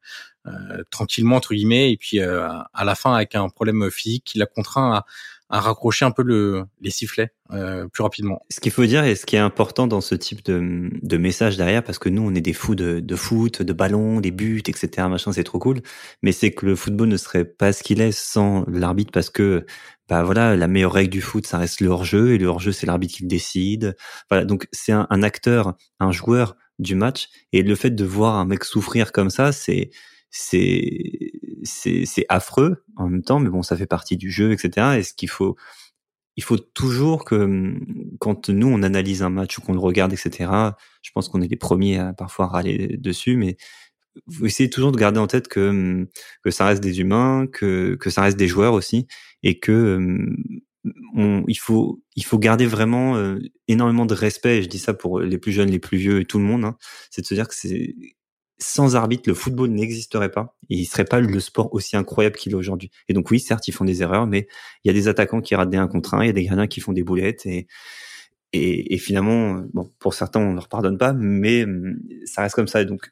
tranquillement 0.90 1.36
entre 1.36 1.54
guillemets 1.54 1.92
et 1.92 1.98
puis 1.98 2.20
à 2.20 2.84
la 2.84 2.96
fin 2.96 3.14
avec 3.14 3.36
un 3.36 3.50
problème 3.50 3.92
physique 3.92 4.24
qui 4.26 4.40
l'a 4.40 4.48
contraint 4.48 4.94
à, 4.94 5.06
à 5.52 5.60
raccrocher 5.60 6.06
un 6.06 6.12
peu 6.12 6.24
le, 6.24 6.64
les 6.80 6.90
sifflets 6.90 7.30
euh, 7.52 7.88
plus 7.90 8.04
rapidement. 8.04 8.40
Ce 8.50 8.62
qu'il 8.62 8.72
faut 8.72 8.86
dire 8.86 9.04
et 9.04 9.16
ce 9.16 9.26
qui 9.26 9.36
est 9.36 9.40
important 9.40 9.86
dans 9.86 10.00
ce 10.02 10.16
type 10.16 10.44
de, 10.46 10.90
de 11.02 11.18
message 11.18 11.58
derrière, 11.58 11.84
parce 11.84 12.00
que 12.00 12.08
nous 12.10 12.22
on 12.22 12.34
est 12.34 12.42
des 12.42 12.54
fous 12.54 12.74
de, 12.74 13.02
de 13.02 13.16
foot, 13.16 13.62
de 13.62 13.74
ballon, 13.74 14.22
des 14.22 14.32
buts, 14.32 14.64
etc. 14.66 15.08
Machin, 15.10 15.34
c'est 15.34 15.44
trop 15.44 15.60
cool. 15.60 15.82
Mais 16.24 16.32
c'est 16.32 16.52
que 16.52 16.66
le 16.66 16.76
football 16.76 17.10
ne 17.10 17.18
serait 17.18 17.46
pas 17.46 17.74
ce 17.74 17.84
qu'il 17.84 18.00
est 18.00 18.14
sans 18.14 18.64
l'arbitre, 18.68 19.12
parce 19.12 19.30
que 19.30 19.66
bah 20.08 20.24
voilà, 20.24 20.56
la 20.56 20.68
meilleure 20.68 20.94
règle 20.94 21.12
du 21.12 21.22
foot, 21.22 21.46
ça 21.46 21.58
reste 21.58 21.82
le 21.82 21.90
hors-jeu 21.90 22.34
et 22.34 22.38
le 22.38 22.48
hors-jeu 22.48 22.72
c'est 22.72 22.88
l'arbitre 22.88 23.16
qui 23.16 23.24
le 23.24 23.30
décide. 23.30 23.96
Voilà, 24.30 24.46
donc 24.46 24.68
c'est 24.72 24.94
un, 24.94 25.06
un 25.10 25.22
acteur, 25.22 25.76
un 26.00 26.12
joueur 26.12 26.56
du 26.80 26.96
match 26.96 27.28
et 27.52 27.62
le 27.62 27.76
fait 27.76 27.92
de 27.92 28.06
voir 28.06 28.36
un 28.36 28.46
mec 28.46 28.64
souffrir 28.64 29.12
comme 29.12 29.30
ça, 29.30 29.52
c'est 29.52 29.92
c'est 30.32 31.32
c'est 31.64 32.26
affreux 32.30 32.84
en 32.96 33.10
même 33.10 33.24
temps, 33.24 33.40
mais 33.40 33.50
bon, 33.50 33.64
ça 33.64 33.78
fait 33.78 33.86
partie 33.88 34.18
du 34.18 34.32
jeu, 34.32 34.52
etc. 34.52 34.98
Et 34.98 35.04
ce 35.04 35.14
qu'il 35.14 35.30
faut, 35.30 35.56
il 36.38 36.44
faut 36.44 36.58
toujours 36.58 37.26
que 37.26 37.76
quand 38.20 38.50
nous 38.50 38.68
on 38.68 38.84
analyse 38.84 39.24
un 39.24 39.30
match 39.30 39.58
ou 39.58 39.62
qu'on 39.62 39.74
le 39.74 39.80
regarde, 39.80 40.14
etc. 40.14 40.52
Je 41.02 41.12
pense 41.14 41.30
qu'on 41.30 41.42
est 41.42 41.48
les 41.48 41.58
premiers 41.58 42.00
à 42.00 42.14
parfois 42.14 42.48
râler 42.48 42.98
dessus, 42.98 43.36
mais 43.38 43.58
vous 44.28 44.46
essayez 44.46 44.70
toujours 44.70 44.92
de 44.92 44.98
garder 44.98 45.20
en 45.20 45.28
tête 45.28 45.48
que 45.48 46.08
que 46.44 46.52
ça 46.52 46.66
reste 46.66 46.84
des 46.84 47.00
humains, 47.02 47.48
que 47.52 47.96
que 48.00 48.10
ça 48.10 48.22
reste 48.24 48.38
des 48.38 48.48
joueurs 48.48 48.74
aussi, 48.74 49.08
et 49.44 49.60
que 49.60 50.18
on, 51.16 51.44
il 51.48 51.58
faut 51.60 52.02
il 52.16 52.26
faut 52.26 52.40
garder 52.40 52.66
vraiment 52.66 53.16
euh, 53.18 53.40
énormément 53.68 54.06
de 54.06 54.14
respect. 54.14 54.60
Et 54.60 54.64
je 54.64 54.70
dis 54.70 54.80
ça 54.80 54.94
pour 54.94 55.20
les 55.20 55.38
plus 55.38 55.52
jeunes, 55.52 55.70
les 55.70 55.80
plus 55.80 55.98
vieux 55.98 56.22
et 56.22 56.26
tout 56.26 56.40
le 56.40 56.46
monde. 56.46 56.66
Hein, 56.66 56.78
c'est 57.10 57.22
de 57.22 57.28
se 57.28 57.34
dire 57.34 57.48
que 57.48 57.56
c'est 57.56 57.96
sans 58.62 58.96
arbitre, 58.96 59.24
le 59.28 59.34
football 59.34 59.70
n'existerait 59.72 60.32
pas 60.32 60.56
et 60.70 60.76
il 60.76 60.86
serait 60.86 61.06
pas 61.06 61.20
le 61.20 61.40
sport 61.40 61.74
aussi 61.74 61.98
incroyable 61.98 62.36
qu'il 62.36 62.52
est 62.52 62.56
aujourd'hui. 62.56 62.92
Et 63.10 63.14
donc 63.14 63.32
oui, 63.32 63.40
certes, 63.40 63.68
ils 63.68 63.72
font 63.74 63.86
des 63.86 64.04
erreurs, 64.04 64.28
mais 64.28 64.48
il 64.84 64.88
y 64.88 64.92
a 64.92 64.94
des 64.94 65.08
attaquants 65.08 65.42
qui 65.42 65.56
ratent 65.56 65.70
des 65.70 65.78
1 65.78 65.88
contre 65.88 66.14
1, 66.14 66.24
il 66.24 66.28
y 66.28 66.30
a 66.30 66.34
des 66.34 66.44
gardiens 66.44 66.68
qui 66.68 66.80
font 66.80 66.94
des 66.94 67.04
boulettes 67.04 67.46
et, 67.46 67.68
et, 68.54 68.98
finalement, 68.98 69.62
bon, 69.74 69.90
pour 70.00 70.14
certains, 70.14 70.42
on 70.42 70.54
leur 70.54 70.68
pardonne 70.68 70.98
pas, 70.98 71.14
mais 71.14 71.64
hum, 71.64 71.98
ça 72.26 72.42
reste 72.42 72.56
comme 72.56 72.68
ça. 72.68 72.82
Et 72.82 72.86
donc, 72.86 73.12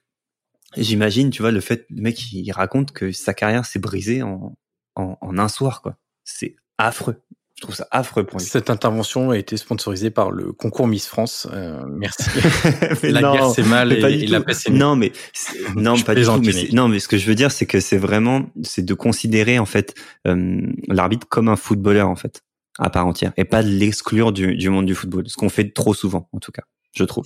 j'imagine, 0.78 1.30
tu 1.30 1.42
vois, 1.42 1.52
le 1.52 1.62
fait, 1.62 1.86
le 1.90 2.02
mec, 2.02 2.32
il 2.34 2.52
raconte 2.52 2.92
que 2.92 3.12
sa 3.12 3.34
carrière 3.34 3.66
s'est 3.66 3.80
brisée 3.80 4.22
en, 4.22 4.58
en, 4.96 5.18
en 5.22 5.38
un 5.38 5.48
soir, 5.48 5.82
quoi. 5.82 5.98
C'est 6.26 6.56
affreux. 6.78 7.22
Je 7.60 7.66
trouve 7.66 7.76
ça 7.76 7.90
affreux 7.92 8.24
pour. 8.26 8.40
Cette 8.40 8.70
intervention 8.70 9.32
a 9.32 9.38
été 9.38 9.58
sponsorisée 9.58 10.12
par 10.12 10.32
le 10.32 10.54
concours 10.54 10.88
Miss 10.88 11.08
France. 11.08 11.46
Euh, 11.52 11.84
merci. 11.90 12.24
la 13.04 13.20
guerre 13.20 13.50
c'est 13.50 13.64
mal 13.64 13.92
et, 13.92 13.98
et 13.98 14.28
la 14.28 14.40
paix 14.40 14.54
c'est 14.54 14.70
Non 14.70 14.96
mais 14.96 15.12
non 15.76 16.00
pas 16.00 16.16
du 16.16 16.24
tout. 16.24 16.40
Mais 16.42 16.70
non 16.72 16.88
mais 16.88 17.00
ce 17.00 17.10
que 17.10 17.18
je 17.18 17.28
veux 17.28 17.36
dire 17.36 17.52
c'est 17.52 17.66
que 17.66 17.82
c'est 17.82 17.98
vraiment 17.98 18.46
c'est 18.64 18.86
de 18.86 18.94
considérer 18.94 19.60
en 19.60 19.66
fait 19.66 19.94
euh, 20.26 20.62
l'arbitre 20.88 21.28
comme 21.28 21.50
un 21.50 21.58
footballeur 21.58 22.08
en 22.08 22.16
fait 22.16 22.44
à 22.78 22.90
part 22.90 23.06
entière 23.06 23.34
et 23.36 23.44
pas 23.44 23.62
de 23.62 23.68
l'exclure 23.68 24.32
du, 24.32 24.56
du 24.56 24.70
monde 24.70 24.86
du 24.86 24.96
football. 24.96 25.28
Ce 25.28 25.36
qu'on 25.36 25.50
fait 25.50 25.74
trop 25.74 25.94
souvent 25.94 26.30
en 26.32 26.40
tout 26.40 26.54
cas, 26.54 26.64
je 26.94 27.04
trouve. 27.04 27.26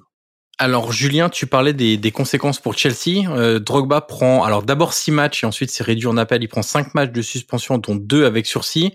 Alors 0.60 0.92
Julien, 0.92 1.30
tu 1.30 1.48
parlais 1.48 1.74
des, 1.74 2.12
conséquences 2.12 2.60
pour 2.60 2.78
Chelsea. 2.78 3.28
Euh, 3.28 3.60
Drogba 3.60 4.02
prend 4.02 4.44
alors 4.44 4.62
d'abord 4.62 4.94
six 4.94 5.12
matchs 5.12 5.44
et 5.44 5.48
ensuite 5.48 5.72
c'est 5.72 5.84
réduit 5.84 6.08
en 6.08 6.16
appel. 6.16 6.44
Il 6.44 6.48
prend 6.48 6.62
cinq 6.62 6.94
matchs 6.94 7.12
de 7.12 7.22
suspension, 7.24 7.80
dont 7.80 7.96
deux 7.96 8.26
avec 8.26 8.46
sursis. 8.46 8.94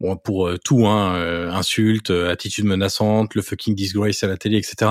Bon 0.00 0.16
pour 0.16 0.48
euh, 0.48 0.58
tout, 0.62 0.86
hein, 0.86 1.14
euh, 1.14 1.50
insultes, 1.50 2.10
euh, 2.10 2.30
attitude 2.30 2.66
menaçante, 2.66 3.34
le 3.34 3.42
fucking 3.42 3.74
disgrace 3.74 4.22
à 4.24 4.26
la 4.26 4.36
télé, 4.36 4.58
etc. 4.58 4.90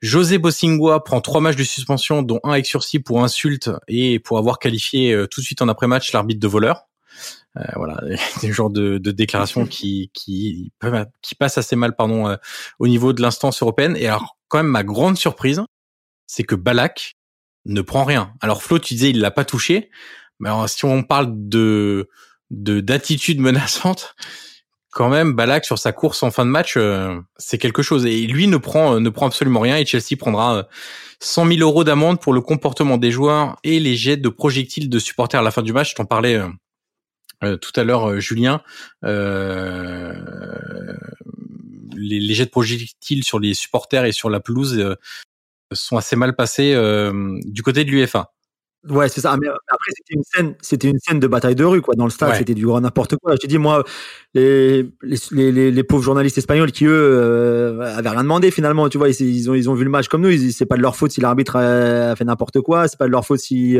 José 0.00 0.38
Bossingua 0.38 1.02
prend 1.02 1.20
trois 1.20 1.40
matchs 1.40 1.56
de 1.56 1.64
suspension, 1.64 2.22
dont 2.22 2.40
un 2.44 2.52
avec 2.52 2.66
sursis 2.66 2.98
pour 2.98 3.24
insulte 3.24 3.70
et 3.88 4.18
pour 4.18 4.38
avoir 4.38 4.58
qualifié 4.58 5.26
tout 5.30 5.40
de 5.40 5.44
suite 5.44 5.62
en 5.62 5.68
après-match 5.68 6.12
l'arbitre 6.12 6.40
de 6.40 6.48
voleur. 6.48 6.86
Euh, 7.56 7.62
voilà, 7.76 8.00
des 8.40 8.52
genres 8.52 8.70
de, 8.70 8.98
de 8.98 9.10
déclarations 9.10 9.66
qui 9.66 10.10
qui 10.14 10.72
qui 11.22 11.34
passent 11.34 11.58
assez 11.58 11.76
mal, 11.76 11.94
pardon, 11.94 12.36
au 12.78 12.88
niveau 12.88 13.12
de 13.12 13.22
l'instance 13.22 13.62
européenne. 13.62 13.96
Et 13.96 14.06
alors, 14.06 14.38
quand 14.48 14.58
même, 14.58 14.68
ma 14.68 14.84
grande 14.84 15.18
surprise, 15.18 15.62
c'est 16.26 16.44
que 16.44 16.54
Balak 16.54 17.16
ne 17.66 17.80
prend 17.82 18.04
rien. 18.04 18.32
Alors 18.40 18.62
Flo, 18.62 18.78
tu 18.78 18.94
disais 18.94 19.10
il 19.10 19.20
l'a 19.20 19.30
pas 19.30 19.44
touché, 19.44 19.90
mais 20.40 20.48
alors, 20.48 20.68
si 20.68 20.84
on 20.84 21.02
parle 21.02 21.28
de 21.30 22.08
de 22.50 22.80
d'attitude 22.80 23.40
menaçante, 23.48 24.14
quand 24.90 25.08
même 25.08 25.34
Balak 25.34 25.64
sur 25.64 25.78
sa 25.78 25.92
course 25.92 26.22
en 26.22 26.30
fin 26.30 26.44
de 26.44 26.50
match, 26.50 26.74
euh, 26.76 27.18
c'est 27.36 27.58
quelque 27.58 27.82
chose. 27.82 28.06
Et 28.06 28.26
lui 28.26 28.46
ne 28.46 28.56
prend 28.56 29.00
ne 29.00 29.10
prend 29.10 29.26
absolument 29.26 29.60
rien. 29.60 29.76
Et 29.76 29.86
Chelsea 29.86 30.16
prendra 30.18 30.66
100 31.20 31.46
000 31.46 31.60
euros 31.60 31.84
d'amende 31.84 32.20
pour 32.20 32.32
le 32.32 32.40
comportement 32.40 32.98
des 32.98 33.10
joueurs 33.10 33.56
et 33.64 33.78
les 33.80 33.94
jets 33.96 34.16
de 34.16 34.28
projectiles 34.28 34.90
de 34.90 34.98
supporters 34.98 35.40
à 35.40 35.42
la 35.42 35.50
fin 35.50 35.62
du 35.62 35.72
match. 35.72 35.90
Je 35.90 35.94
t'en 35.94 36.04
parlais 36.04 36.34
euh, 36.36 36.46
euh, 36.46 36.48
tout 37.60 37.72
à 37.80 37.84
l'heure, 37.84 38.20
Julien. 38.20 38.62
Euh, 39.04 40.12
les, 41.94 42.20
les, 42.20 42.34
jets 42.34 42.46
de 42.46 42.50
projectiles 42.50 43.24
sur 43.24 43.38
les 43.38 43.54
supporters 43.54 44.04
et 44.04 44.12
sur 44.12 44.30
la 44.30 44.40
pelouse 44.40 44.78
euh, 44.78 44.96
sont 45.72 45.96
assez 45.96 46.16
mal 46.16 46.34
passés 46.34 46.72
euh, 46.74 47.38
du 47.44 47.62
côté 47.62 47.84
de 47.84 47.90
l'UFA. 47.90 48.32
Ouais, 48.88 49.08
c'est 49.08 49.20
ça. 49.20 49.36
Mais 49.40 49.46
après, 49.48 49.90
c'était 49.96 50.14
une 50.14 50.22
scène, 50.24 50.54
c'était 50.60 50.88
une 50.88 50.98
scène 50.98 51.20
de 51.20 51.28
bataille 51.28 51.54
de 51.54 51.64
rue, 51.64 51.80
quoi. 51.80 51.94
Dans 51.94 52.04
le 52.04 52.10
stade, 52.10 52.34
c'était 52.34 52.54
du 52.54 52.66
grand 52.66 52.80
n'importe 52.80 53.16
quoi. 53.16 53.34
Je 53.34 53.36
te 53.36 53.46
dis, 53.46 53.58
moi, 53.58 53.84
les, 54.34 54.82
les, 55.02 55.52
les, 55.52 55.70
les, 55.70 55.82
pauvres 55.84 56.02
journalistes 56.02 56.36
espagnols 56.38 56.72
qui 56.72 56.86
eux 56.86 56.90
euh, 56.92 57.96
avaient 57.96 58.08
rien 58.08 58.24
demandé 58.24 58.50
finalement, 58.50 58.88
tu 58.88 58.98
vois, 58.98 59.08
ils, 59.08 59.20
ils, 59.20 59.50
ont 59.50 59.54
ils 59.54 59.70
ont 59.70 59.74
vu 59.74 59.84
le 59.84 59.90
match 59.90 60.08
comme 60.08 60.22
nous. 60.22 60.36
C'est 60.50 60.66
pas 60.66 60.76
de 60.76 60.82
leur 60.82 60.96
faute 60.96 61.12
si 61.12 61.20
l'arbitre 61.20 61.56
a 61.56 62.16
fait 62.16 62.24
n'importe 62.24 62.60
quoi. 62.60 62.88
C'est 62.88 62.98
pas 62.98 63.06
de 63.06 63.12
leur 63.12 63.24
faute 63.24 63.38
si 63.38 63.78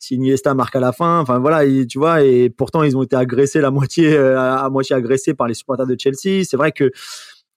si 0.00 0.16
Iniesta 0.16 0.52
marque 0.54 0.74
à 0.74 0.80
la 0.80 0.92
fin. 0.92 1.20
Enfin 1.20 1.38
voilà, 1.38 1.64
tu 1.86 1.98
vois. 1.98 2.22
Et 2.22 2.50
pourtant, 2.50 2.82
ils 2.82 2.96
ont 2.96 3.04
été 3.04 3.14
agressés 3.14 3.60
la 3.60 3.70
moitié 3.70 4.16
à 4.16 4.68
moitié 4.68 4.96
agressés 4.96 5.34
par 5.34 5.46
les 5.46 5.54
supporters 5.54 5.86
de 5.86 5.96
Chelsea. 5.96 6.44
C'est 6.44 6.56
vrai 6.56 6.72
que 6.72 6.90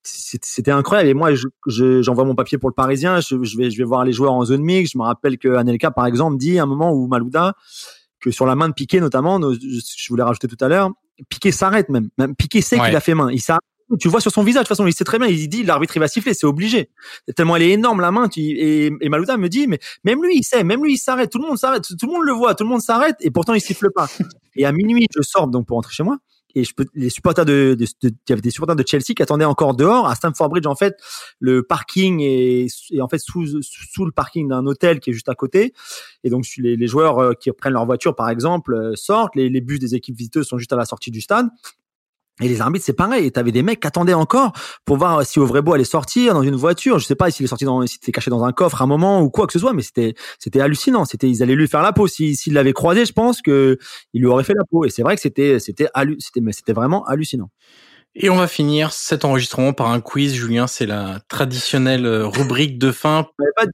c'était 0.04 0.70
incroyable. 0.70 1.08
Et 1.08 1.14
moi, 1.14 1.30
j'envoie 1.66 2.24
mon 2.24 2.34
papier 2.34 2.58
pour 2.58 2.68
le 2.68 2.74
Parisien. 2.74 3.20
Je, 3.20 3.36
vais, 3.56 3.70
je 3.70 3.78
vais 3.78 3.84
voir 3.84 4.04
les 4.04 4.12
joueurs 4.12 4.32
en 4.32 4.44
zone 4.44 4.62
mix. 4.62 4.92
Je 4.92 4.98
me 4.98 5.04
rappelle 5.04 5.38
que 5.38 5.48
Anelka, 5.48 5.90
par 5.90 6.06
exemple, 6.06 6.36
dit 6.36 6.58
à 6.58 6.64
un 6.64 6.66
moment 6.66 6.92
où 6.92 7.06
Malouda, 7.06 7.54
que 8.20 8.30
sur 8.30 8.46
la 8.46 8.54
main 8.54 8.68
de 8.68 8.74
Piqué 8.74 9.00
notamment, 9.00 9.40
je 9.40 10.08
voulais 10.08 10.22
rajouter 10.22 10.48
tout 10.48 10.62
à 10.62 10.68
l'heure, 10.68 10.90
Piqué 11.28 11.52
s'arrête 11.52 11.88
même. 11.88 12.08
Même 12.18 12.34
Piqué 12.34 12.60
sait 12.60 12.78
qu'il 12.78 12.96
a 12.96 13.00
fait 13.00 13.14
main. 13.14 13.30
Il 13.30 13.40
s'arrête 13.40 13.62
tu 14.00 14.08
vois 14.08 14.20
sur 14.20 14.32
son 14.32 14.42
visage, 14.42 14.62
de 14.62 14.68
toute 14.68 14.76
façon, 14.76 14.86
il 14.86 14.94
sait 14.94 15.04
très 15.04 15.18
bien, 15.18 15.28
il 15.28 15.48
dit 15.48 15.62
l'arbitre 15.62 15.96
il 15.96 16.00
va 16.00 16.08
siffler, 16.08 16.34
c'est 16.34 16.46
obligé. 16.46 16.90
Tellement 17.36 17.56
elle 17.56 17.62
est 17.62 17.70
énorme 17.72 18.00
la 18.00 18.10
main, 18.10 18.28
tu, 18.28 18.40
et, 18.40 18.86
et 18.86 19.08
Malouda 19.08 19.36
me 19.36 19.48
dit, 19.48 19.66
mais 19.66 19.78
même 20.04 20.22
lui 20.22 20.38
il 20.38 20.42
sait, 20.42 20.64
même 20.64 20.82
lui 20.82 20.94
il 20.94 20.98
s'arrête, 20.98 21.30
tout 21.30 21.38
le 21.38 21.46
monde 21.46 21.58
s'arrête, 21.58 21.82
tout 21.82 22.06
le 22.06 22.12
monde 22.12 22.24
le 22.24 22.32
voit, 22.32 22.54
tout 22.54 22.64
le 22.64 22.70
monde 22.70 22.80
s'arrête, 22.80 23.16
et 23.20 23.30
pourtant 23.30 23.54
il 23.54 23.60
siffle 23.60 23.90
pas. 23.94 24.08
Et 24.56 24.64
à 24.64 24.72
minuit, 24.72 25.06
je 25.14 25.20
sors 25.22 25.48
donc 25.48 25.66
pour 25.66 25.76
rentrer 25.76 25.92
chez 25.92 26.02
moi, 26.02 26.18
et 26.54 26.64
je 26.64 26.74
peux, 26.74 26.86
les 26.94 27.10
supporters 27.10 27.44
de, 27.44 27.76
de, 27.78 27.84
de, 28.02 28.08
il 28.08 28.30
y 28.30 28.32
avait 28.32 28.42
des 28.42 28.50
supporters 28.50 28.76
de 28.76 28.84
Chelsea 28.86 29.14
qui 29.16 29.22
attendaient 29.22 29.44
encore 29.44 29.74
dehors 29.74 30.06
à 30.06 30.14
Stamford 30.14 30.48
Bridge 30.48 30.66
en 30.66 30.76
fait 30.76 30.96
le 31.40 31.62
parking 31.62 32.20
est, 32.20 32.68
est 32.90 33.00
en 33.00 33.08
fait 33.08 33.18
sous 33.18 33.62
sous 33.62 34.04
le 34.04 34.12
parking 34.12 34.48
d'un 34.48 34.66
hôtel 34.66 35.00
qui 35.00 35.10
est 35.10 35.12
juste 35.12 35.28
à 35.28 35.34
côté. 35.34 35.72
Et 36.22 36.30
donc 36.30 36.44
les, 36.58 36.76
les 36.76 36.86
joueurs 36.86 37.18
euh, 37.18 37.32
qui 37.32 37.50
prennent 37.52 37.72
leur 37.72 37.86
voiture 37.86 38.14
par 38.14 38.28
exemple 38.28 38.74
euh, 38.74 38.92
sortent. 38.94 39.36
Les, 39.36 39.48
les 39.48 39.60
bus 39.60 39.78
des 39.78 39.94
équipes 39.94 40.16
visiteuses 40.16 40.46
sont 40.46 40.58
juste 40.58 40.72
à 40.72 40.76
la 40.76 40.84
sortie 40.84 41.10
du 41.10 41.20
stade 41.20 41.48
et 42.40 42.48
les 42.48 42.60
arbitres, 42.60 42.84
c'est 42.84 42.94
pareil. 42.94 43.30
T'avais 43.30 43.52
des 43.52 43.62
mecs 43.62 43.78
qui 43.78 43.86
attendaient 43.86 44.14
encore 44.14 44.52
pour 44.84 44.96
voir 44.96 45.24
si 45.24 45.38
Ovrebo 45.38 45.72
allait 45.72 45.84
sortir 45.84 46.34
dans 46.34 46.42
une 46.42 46.56
voiture. 46.56 46.98
Je 46.98 47.06
sais 47.06 47.14
pas 47.14 47.30
s'il 47.30 47.44
est 47.44 47.48
sorti 47.48 47.64
dans, 47.64 47.86
s'il 47.86 47.98
était 47.98 48.10
caché 48.10 48.28
dans 48.28 48.42
un 48.42 48.52
coffre 48.52 48.80
à 48.80 48.84
un 48.84 48.88
moment 48.88 49.22
ou 49.22 49.30
quoi 49.30 49.46
que 49.46 49.52
ce 49.52 49.60
soit, 49.60 49.72
mais 49.72 49.82
c'était, 49.82 50.14
c'était 50.40 50.60
hallucinant. 50.60 51.04
C'était, 51.04 51.30
ils 51.30 51.44
allaient 51.44 51.54
lui 51.54 51.68
faire 51.68 51.82
la 51.82 51.92
peau. 51.92 52.08
S'il 52.08 52.36
si, 52.36 52.50
l'avait 52.50 52.72
croisé, 52.72 53.04
je 53.04 53.12
pense 53.12 53.40
que 53.40 53.78
il 54.14 54.20
lui 54.20 54.26
aurait 54.26 54.42
fait 54.42 54.54
la 54.54 54.64
peau. 54.64 54.84
Et 54.84 54.90
c'est 54.90 55.02
vrai 55.02 55.14
que 55.14 55.22
c'était, 55.22 55.60
c'était, 55.60 55.86
c'était, 56.18 56.40
mais 56.40 56.52
c'était 56.52 56.72
vraiment 56.72 57.04
hallucinant. 57.04 57.50
Et 58.16 58.30
on 58.30 58.36
va 58.36 58.46
finir 58.46 58.92
cet 58.92 59.24
enregistrement 59.24 59.72
par 59.72 59.90
un 59.90 60.00
quiz, 60.00 60.34
Julien. 60.34 60.68
C'est 60.68 60.86
la 60.86 61.18
traditionnelle 61.28 62.06
euh, 62.06 62.28
rubrique 62.28 62.78
de 62.78 62.92
fin. 62.92 63.26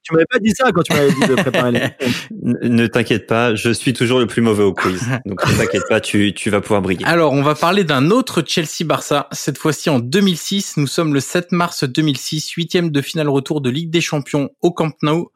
Tu 0.03 0.15
m'avais 0.15 0.25
pas, 0.31 0.39
dit 0.39 0.53
ça 0.57 0.73
quand 0.73 0.83
tu 0.83 0.95
m'avais 0.95 1.13
dit 1.13 1.27
de 1.27 1.35
préparer 1.35 1.73
les. 1.73 1.89
ne 2.71 2.87
t'inquiète 2.87 3.27
pas, 3.27 3.55
je 3.55 3.71
suis 3.71 3.93
toujours 3.93 4.19
le 4.19 4.27
plus 4.27 4.41
mauvais 4.41 4.63
au 4.63 4.73
quiz. 4.73 5.03
Donc 5.27 5.47
ne 5.47 5.57
t'inquiète 5.59 5.83
pas, 5.91 6.01
tu, 6.01 6.33
tu 6.33 6.49
vas 6.49 6.63
pouvoir 6.63 6.81
briller. 6.81 7.05
Alors, 7.05 7.35
on 7.35 7.43
va 7.43 7.55
parler 7.55 7.85
d'un 7.85 8.11
autre 8.11 8.43
Chelsea-Barça. 8.47 9.29
Cette 9.33 9.59
fois-ci 9.59 9.91
en 9.91 9.99
2006. 9.99 10.79
Nous 10.79 10.87
sommes 10.87 11.13
le 11.13 11.21
7 11.21 11.53
mars 11.53 11.85
2006, 11.85 12.51
huitième 12.53 12.91
de 12.91 13.03
finale 13.03 13.29
retour 13.29 13.61
de 13.61 13.69
Ligue 13.69 13.91
des 13.91 14.01
Champions 14.01 14.49
au 14.63 14.73
Camp 14.73 14.95
Nou. 15.03 15.29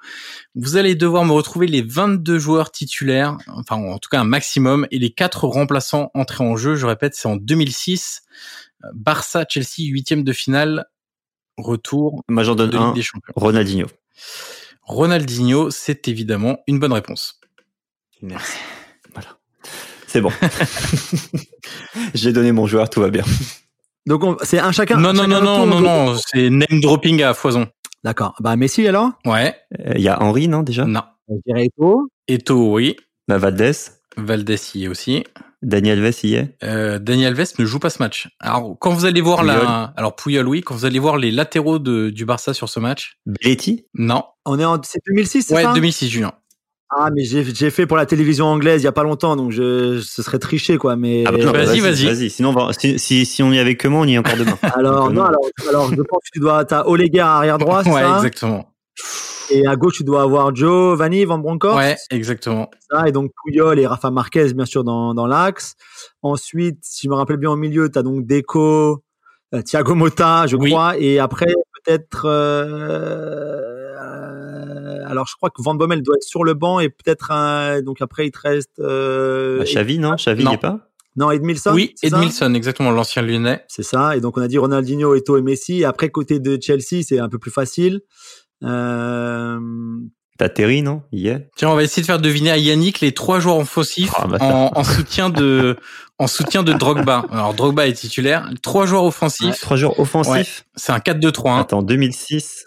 Vous 0.55 0.77
allez 0.77 0.95
devoir 0.95 1.27
me 1.27 1.33
retrouver 1.33 1.67
les 1.67 1.83
22 1.83 2.39
joueurs 2.39 2.71
titulaires, 2.71 3.37
enfin 3.49 3.77
en 3.77 3.99
tout 3.99 4.09
cas 4.09 4.21
un 4.21 4.25
maximum, 4.25 4.87
et 4.91 4.99
les 4.99 5.11
quatre 5.11 5.45
remplaçants 5.45 6.11
entrés 6.15 6.45
en 6.45 6.57
jeu. 6.57 6.75
Je 6.75 6.87
répète, 6.87 7.15
c'est 7.15 7.29
en 7.29 7.37
2006. 7.37 8.23
Barça 8.95 9.45
Chelsea 9.49 9.87
huitième 9.89 10.25
de 10.25 10.33
finale 10.33 10.87
retour 11.57 12.23
donne 12.29 12.71
de 12.71 12.77
un, 12.77 12.87
Ligue 12.89 12.97
des 12.97 13.03
Champions. 13.03 13.33
Ronaldinho. 13.37 13.87
Ronaldinho, 14.83 15.71
c'est 15.71 16.09
évidemment 16.09 16.59
une 16.67 16.79
bonne 16.79 16.93
réponse. 16.93 17.41
Merci. 18.23 18.57
Voilà. 19.13 19.39
C'est 20.07 20.21
bon. 20.21 20.31
J'ai 22.15 22.33
donné 22.33 22.53
mon 22.53 22.67
joueur, 22.67 22.89
tout 22.91 23.01
va 23.01 23.11
bien. 23.11 23.25
Donc 24.07 24.23
on- 24.25 24.37
c'est 24.43 24.59
un 24.59 24.73
chacun. 24.73 24.97
non 24.99 25.11
un 25.11 25.13
non 25.13 25.23
chacun 25.23 25.41
non 25.41 25.67
non 25.67 25.81
non 25.81 25.81
non, 25.81 26.17
c'est 26.19 26.51
name 26.51 26.81
dropping 26.81 27.23
à 27.23 27.35
foison. 27.35 27.67
D'accord. 28.03 28.35
Bah 28.41 28.57
Messi 28.57 28.87
alors? 28.87 29.11
Ouais, 29.25 29.57
Il 29.95 30.03
y 30.03 30.09
a 30.09 30.21
Henri, 30.23 30.47
non, 30.49 30.63
déjà? 30.63 30.85
Non. 30.85 31.03
Je 31.29 31.37
dirais 31.47 31.65
Eto'o. 31.67 32.07
Eto, 32.29 32.73
oui. 32.75 32.97
bah, 33.29 33.39
Valdés. 33.39 33.73
Valdés 34.19 34.59
y 34.75 34.85
est 34.85 34.89
aussi. 34.89 35.25
Daniel 35.65 36.05
Alves 36.05 36.15
y 36.25 36.35
est? 36.35 36.57
Euh, 36.63 36.99
Daniel 36.99 37.35
Alves 37.39 37.53
ne 37.59 37.65
joue 37.65 37.79
pas 37.79 37.91
ce 37.91 37.99
match. 38.03 38.29
Alors 38.41 38.77
quand 38.81 38.91
vous 38.93 39.05
allez 39.05 39.21
voir 39.21 39.43
la, 39.45 39.93
alors 39.97 40.15
Puyol 40.17 40.47
oui, 40.47 40.61
quand 40.63 40.75
vous 40.75 40.85
allez 40.85 40.99
voir 40.99 41.17
les 41.17 41.31
latéraux 41.31 41.79
de, 41.79 42.11
du 42.11 42.25
Barça 42.25 42.55
sur 42.55 42.69
ce 42.69 42.81
match, 42.81 43.19
Belletti? 43.27 43.87
Non. 43.95 44.25
On 44.45 44.59
est 44.59 44.65
en 44.65 44.81
c'est 44.83 45.01
2006, 45.07 45.43
c'est 45.43 45.55
Ouais, 45.55 45.63
ça? 45.63 45.73
2006 45.73 46.09
Julien. 46.09 46.33
Ah 46.97 47.09
mais 47.13 47.25
j'ai 47.25 47.43
j'ai 47.53 47.71
fait 47.71 47.87
pour 47.87 47.97
la 47.97 48.07
télévision 48.07 48.47
anglaise 48.47 48.83
il 48.83 48.85
y 48.85 48.89
a 48.89 48.93
pas 48.93 49.03
longtemps 49.03 49.35
donc 49.35 49.51
je 49.51 50.01
ce 50.01 50.23
serait 50.23 50.39
triché 50.39 50.77
quoi 50.77 50.95
mais 50.95 51.25
Ah 51.27 51.33
bah 51.33 51.39
non, 51.39 51.51
bah 51.51 51.65
Vas-y, 51.65 51.81
vas-y. 51.81 52.05
Vas-y, 52.07 52.31
sinon, 52.31 52.53
va- 52.53 52.73
si, 52.73 52.99
si, 53.01 53.27
si 53.27 53.43
on 53.43 53.51
y 53.53 53.59
avait 53.59 53.75
que 53.77 53.89
moi, 53.89 54.03
on 54.03 54.05
y 54.07 54.15
est 54.15 54.19
encore 54.19 54.37
demain. 54.37 54.57
alors 54.63 55.07
Donc, 55.07 55.15
non 55.15 55.23
euh, 55.23 55.27
alors 55.29 55.41
alors 55.69 55.91
je 55.91 56.03
pense 56.03 56.21
que 56.23 56.29
tu 56.35 56.39
dois 56.41 56.65
t'as 56.65 56.85
Oleguer 56.85 57.21
à 57.21 57.33
arrière 57.37 57.59
droit 57.59 57.83
ouais, 57.83 58.03
ça? 58.03 58.17
exactement. 58.17 58.74
Et 59.51 59.67
à 59.67 59.77
gauche 59.77 59.95
tu 59.97 60.05
dois 60.05 60.23
avoir 60.23 60.55
Joe 60.55 60.97
Vanny 60.97 61.25
Van 61.25 61.39
Bronckhorst 61.39 61.77
Ouais, 61.77 61.97
exactement. 62.11 62.71
ça 62.91 63.07
et 63.09 63.13
donc 63.13 63.31
Puyol 63.45 63.79
et 63.79 63.87
Rafa 63.87 64.11
Marquez 64.11 64.53
bien 64.55 64.65
sûr 64.67 64.85
dans 64.85 65.15
dans 65.15 65.27
l'axe 65.27 65.75
ensuite 66.23 66.79
si 66.83 67.07
je 67.07 67.11
me 67.11 67.15
rappelle 67.17 67.37
bien 67.39 67.51
au 67.51 67.57
milieu 67.57 67.89
t'as 67.91 68.03
donc 68.03 68.27
Deco 68.27 69.03
euh, 69.55 69.63
Thiago 69.63 69.95
Motta 69.95 70.47
je 70.47 70.57
Oui. 70.57 70.71
crois 70.71 70.97
et 70.99 71.19
après 71.19 71.53
peut-être 71.85 72.27
euh, 73.65 75.05
alors 75.07 75.27
je 75.27 75.37
crois 75.37 75.51
que 75.51 75.63
Van 75.63 75.75
Bommel 75.75 76.03
doit 76.03 76.17
être 76.17 76.23
sur 76.25 76.45
le 76.45 76.55
banc 76.55 76.81
et 76.81 76.89
peut-être 76.89 77.31
un 77.31 77.83
donc 77.83 78.01
après 78.01 78.27
il 78.27 78.31
te 78.31 78.41
reste 78.43 78.79
euh, 78.81 79.59
bah, 79.59 79.65
Xavi, 79.65 79.99
non 79.99 80.15
Xavi 80.17 80.45
Non. 80.45 80.53
y 80.53 80.55
est 80.55 80.59
pas 80.59 80.79
non 81.17 81.31
Edmilson 81.31 81.73
oui, 81.73 81.95
Edmilson, 82.03 82.55
exactement, 82.55 82.91
l'ancien 82.91 83.23
lyonnais. 83.23 83.65
C'est 83.69 83.85
ça. 83.85 84.17
Et 84.17 84.21
donc, 84.21 84.37
on 84.37 84.41
a 84.43 84.49
dit 84.49 84.59
Ronaldinho, 84.59 85.15
Eto'o 85.15 85.37
et 85.37 85.43
Messi. 85.43 85.83
Et 85.83 85.85
après, 85.85 86.09
côté 86.09 86.41
de 86.41 86.59
Chelsea, 86.61 87.05
c'est 87.07 87.21
un 87.21 87.29
peu 87.29 87.39
plus 87.39 87.53
facile. 87.53 88.01
Euh... 88.63 89.59
T'as 90.37 90.49
Terry, 90.49 90.83
non 90.83 91.03
Y 91.13 91.29
est 91.29 91.49
Tiens, 91.57 91.69
on 91.71 91.77
va 91.77 91.85
essayer 91.85 92.03
de 92.03 92.07
faire 92.07 92.19
deviner 92.19 92.51
à 92.51 92.59
Yannick 92.59 93.01
les 93.01 93.13
trois 93.13 93.39
joueurs 93.39 93.59
offensifs 93.59 94.11
Ah, 94.17 94.27
en, 94.41 94.71
en 94.75 94.85
soutien 94.85 95.31
de 95.31 95.77
en 96.19 96.27
soutien 96.27 96.63
de 96.65 96.73
Drogba. 96.73 97.25
Alors 97.31 97.55
Drogba 97.55 97.87
est 97.87 97.93
titulaire. 97.93 98.49
Trois 98.63 98.87
joueurs 98.87 99.05
offensifs. 99.05 99.61
Trois 99.61 99.77
joueurs 99.77 99.99
offensifs? 100.01 100.65
C'est 100.75 100.93
un 100.93 100.99
4-2-3. 100.99 101.51
hein. 101.51 101.59
Attends, 101.61 101.83
2006. 101.83 102.67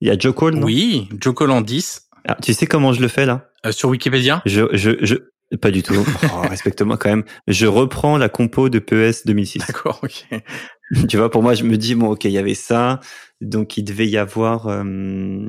Il 0.00 0.08
y 0.08 0.10
a 0.10 0.18
Joe 0.18 0.34
Cole, 0.34 0.54
non? 0.56 0.66
Oui, 0.66 1.08
Joe 1.20 1.34
Cole 1.34 1.50
en 1.52 1.60
10 1.60 2.08
Ah, 2.26 2.36
Tu 2.42 2.54
sais 2.54 2.66
comment 2.66 2.92
je 2.92 3.00
le 3.00 3.08
fais, 3.08 3.26
là? 3.26 3.50
Euh, 3.66 3.72
sur 3.72 3.88
Wikipédia? 3.90 4.42
je, 4.46 4.62
je, 4.72 4.90
je, 5.02 5.16
Pas 5.58 5.70
du 5.70 5.82
tout. 5.84 5.94
Oh, 6.34 6.40
Respecte-moi 6.48 6.96
quand 6.96 7.10
même. 7.10 7.24
Je 7.46 7.66
reprends 7.66 8.16
la 8.18 8.28
compo 8.28 8.68
de 8.68 8.78
PES 8.80 9.26
2006. 9.26 9.58
D'accord, 9.66 10.00
ok. 10.02 10.26
tu 11.08 11.16
vois, 11.18 11.30
pour 11.30 11.42
moi, 11.42 11.54
je 11.54 11.62
me 11.64 11.76
dis, 11.76 11.94
bon, 11.94 12.10
ok, 12.12 12.24
il 12.24 12.30
y 12.32 12.38
avait 12.38 12.54
ça. 12.54 12.98
Donc, 13.40 13.76
il 13.76 13.84
devait 13.84 14.08
y 14.08 14.18
avoir 14.18 14.66
euh, 14.66 15.48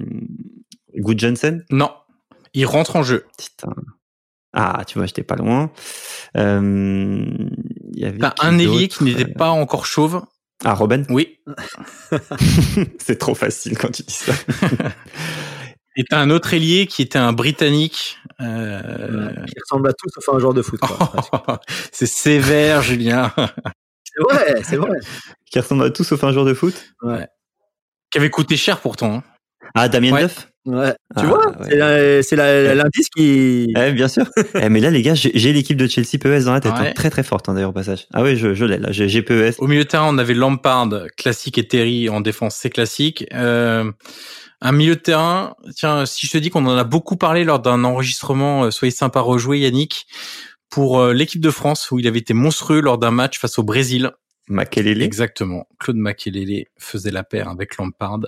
Good 0.96 1.20
Jensen. 1.20 1.66
Non, 1.72 1.92
il 2.54 2.66
rentre 2.66 2.96
en 2.96 3.04
jeu. 3.04 3.26
Putain. 3.38 3.74
Ah, 4.54 4.84
tu 4.86 4.98
vois, 4.98 5.08
j'étais 5.08 5.24
pas 5.24 5.36
loin. 5.36 5.72
Euh, 6.36 7.26
il 7.94 8.00
y 8.00 8.06
avait 8.06 8.18
T'as 8.18 8.32
qui 8.32 8.46
un 8.46 8.58
ailier 8.60 8.88
qui 8.88 9.04
n'était 9.04 9.26
pas 9.26 9.50
encore 9.50 9.86
chauve. 9.86 10.24
Ah, 10.64 10.74
Robin 10.74 11.04
Oui. 11.10 11.40
C'est 13.00 13.18
trop 13.18 13.34
facile 13.34 13.78
quand 13.78 13.90
tu 13.92 14.04
dis 14.04 14.14
ça. 14.14 14.34
Et 15.98 16.04
t'as 16.06 16.20
un 16.20 16.30
autre 16.30 16.54
ailier 16.54 16.88
qui 16.88 17.02
était 17.02 17.20
un 17.20 17.34
Britannique. 17.34 18.18
Euh... 18.40 19.34
Qui 19.46 19.56
ressemble 19.62 19.90
à 19.90 19.94
tout 19.94 20.08
sauf 20.10 20.30
à 20.30 20.36
un 20.36 20.40
joueur 20.40 20.54
de 20.54 20.62
foot. 20.62 20.80
quoi, 20.80 21.60
c'est 21.92 22.06
sévère, 22.06 22.82
Julien. 22.82 23.34
c'est 24.04 24.24
vrai, 24.24 24.62
c'est 24.64 24.78
vrai. 24.78 25.00
Qui 25.50 25.60
ressemble 25.60 25.84
à 25.84 25.90
tout 25.90 26.04
sauf 26.06 26.24
un 26.24 26.32
joueur 26.32 26.46
de 26.46 26.54
foot? 26.54 26.94
Qui 28.12 28.18
avait 28.20 28.30
coûté 28.30 28.58
cher 28.58 28.80
pourtant. 28.80 29.16
hein. 29.16 29.24
Ah, 29.76 29.88
Damien 29.88 30.12
Ouais. 30.12 30.24
Duff? 30.24 30.48
Ouais. 30.66 30.92
Tu 31.18 31.24
Ah, 31.24 31.26
vois, 31.26 31.48
ouais. 31.48 31.54
c'est 31.70 31.76
la- 31.76 32.22
c'est 32.24 32.36
la- 32.36 32.76
l'indice 32.76 33.08
qui. 33.16 33.74
Eh, 33.76 33.92
bien 33.94 34.08
sûr. 34.08 34.26
eh, 34.54 34.70
mais 34.70 34.80
là, 34.80 34.92
les 34.92 35.02
gars, 35.02 35.16
j'ai 35.16 35.32
j'ai 35.34 35.54
l'équipe 35.54 35.78
de 35.78 35.88
Chelsea 35.88 36.20
PES 36.22 36.46
dans 36.46 36.54
la 36.54 36.60
tête. 36.60 36.74
Ouais. 36.74 36.90
hein. 36.90 36.94
Très, 36.94 37.10
très 37.10 37.24
forte, 37.24 37.50
hein, 37.50 37.56
d'ailleurs, 37.56 37.72
au 37.72 37.74
passage. 37.74 38.06
Ah 38.14 38.22
oui, 38.22 38.36
je, 38.36 38.54
je 38.54 38.66
l'ai, 38.66 38.78
là. 38.78 38.92
J'ai 38.92 39.10
j'ai 39.10 39.24
PES. 39.24 39.56
Au 39.58 39.66
milieu 39.68 39.84
de 39.84 39.88
terrain, 39.90 40.08
on 40.14 40.18
avait 40.20 40.36
Lampard, 40.36 40.90
classique, 41.18 41.58
et 41.58 41.68
Terry 41.68 42.10
en 42.10 42.22
défense, 42.22 42.56
c'est 42.56 42.70
classique. 42.70 43.26
Euh, 43.34 43.92
un 44.62 44.72
milieu 44.72 44.96
de 44.96 45.00
terrain, 45.02 45.56
tiens, 45.76 46.06
si 46.06 46.28
je 46.28 46.32
te 46.34 46.38
dis 46.38 46.52
qu'on 46.52 46.66
en 46.68 46.78
a 46.78 46.84
beaucoup 46.84 47.16
parlé 47.16 47.44
lors 47.44 47.60
d'un 47.60 47.84
enregistrement, 47.84 48.66
euh, 48.66 48.72
soyez 48.72 48.92
sympa 48.92 49.20
rejouer 49.22 49.60
Yannick, 49.62 50.06
pour 50.70 51.00
euh, 51.00 51.14
l'équipe 51.14 51.42
de 51.42 51.50
France, 51.50 51.90
où 51.90 51.98
il 51.98 52.08
avait 52.08 52.20
été 52.20 52.34
monstrueux 52.36 52.82
lors 52.82 53.00
d'un 53.00 53.12
match 53.12 53.40
face 53.40 53.58
au 53.58 53.64
Brésil. 53.64 54.12
Makelele. 54.48 55.02
Exactement. 55.04 55.68
Claude 55.80 55.98
Makelele 55.98 56.66
faisait 56.78 57.12
la 57.12 57.24
paire 57.24 57.48
avec 57.50 57.78
Lampard. 57.78 58.20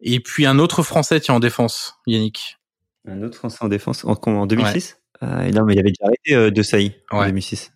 Et 0.00 0.20
puis 0.20 0.46
un 0.46 0.58
autre 0.58 0.82
Français, 0.82 1.20
tiens, 1.20 1.34
en 1.34 1.40
défense, 1.40 1.96
Yannick. 2.06 2.58
Un 3.06 3.22
autre 3.22 3.36
Français 3.36 3.58
en 3.60 3.68
défense. 3.68 4.04
En, 4.04 4.12
en 4.14 4.46
2006? 4.46 4.98
Ah, 5.20 5.48
non, 5.50 5.64
mais 5.64 5.74
il 5.74 5.78
avait 5.78 5.90
déjà 5.90 6.04
arrêté 6.06 6.34
euh, 6.34 6.50
de 6.50 6.62
Saï 6.62 7.00
en 7.10 7.20
Ouais. 7.20 7.26
2006. 7.26 7.72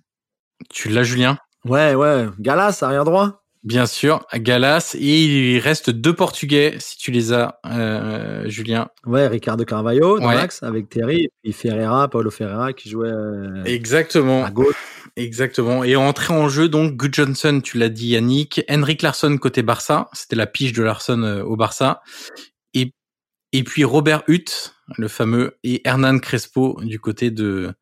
Tu 0.71 0.89
l'as, 0.89 1.05
Julien? 1.05 1.39
Ouais, 1.65 1.95
ouais. 1.95 2.27
Galas, 2.39 2.79
arrière 2.83 3.05
droit. 3.05 3.45
Bien 3.65 3.87
sûr, 3.87 4.25
Galas. 4.35 4.97
Et 4.99 5.55
il 5.55 5.59
reste 5.59 5.91
deux 5.91 6.15
Portugais, 6.15 6.77
si 6.79 6.97
tu 6.97 7.11
les 7.11 7.33
as, 7.33 7.59
euh, 7.67 8.49
Julien. 8.49 8.89
Ouais, 9.05 9.27
Ricardo 9.27 9.65
Carvalho 9.65 10.19
dans 10.21 10.29
Ouais. 10.29 10.35
l'axe 10.37 10.63
avec 10.63 10.89
Terry 10.89 11.25
et 11.25 11.31
puis 11.43 11.53
Ferreira, 11.53 12.09
Paulo 12.09 12.31
Ferreira 12.31 12.73
qui 12.73 12.89
jouait 12.89 13.09
euh, 13.09 13.65
Exactement. 13.65 14.45
à 14.45 14.51
gauche. 14.51 14.77
Exactement. 15.17 15.83
Et 15.83 15.97
entrée 15.97 16.33
en 16.33 16.49
jeu, 16.49 16.69
donc, 16.69 16.95
Good 16.97 17.15
Johnson, 17.15 17.61
tu 17.63 17.79
l'as 17.79 17.89
dit, 17.89 18.11
Yannick. 18.11 18.63
Henrik 18.71 19.03
Larsson 19.03 19.37
côté 19.39 19.63
Barça. 19.63 20.09
C'était 20.13 20.37
la 20.37 20.47
pige 20.47 20.73
de 20.73 20.83
Larsson 20.85 21.23
euh, 21.25 21.43
au 21.43 21.57
Barça. 21.57 22.03
Et, 23.53 23.63
puis 23.65 23.85
Robert 23.85 24.23
Hutt, 24.29 24.75
le 24.97 25.09
fameux, 25.09 25.57
et 25.65 25.81
Hernan 25.87 26.19
Crespo 26.19 26.79
du 26.83 26.99
côté 27.01 27.31
de, 27.31 27.73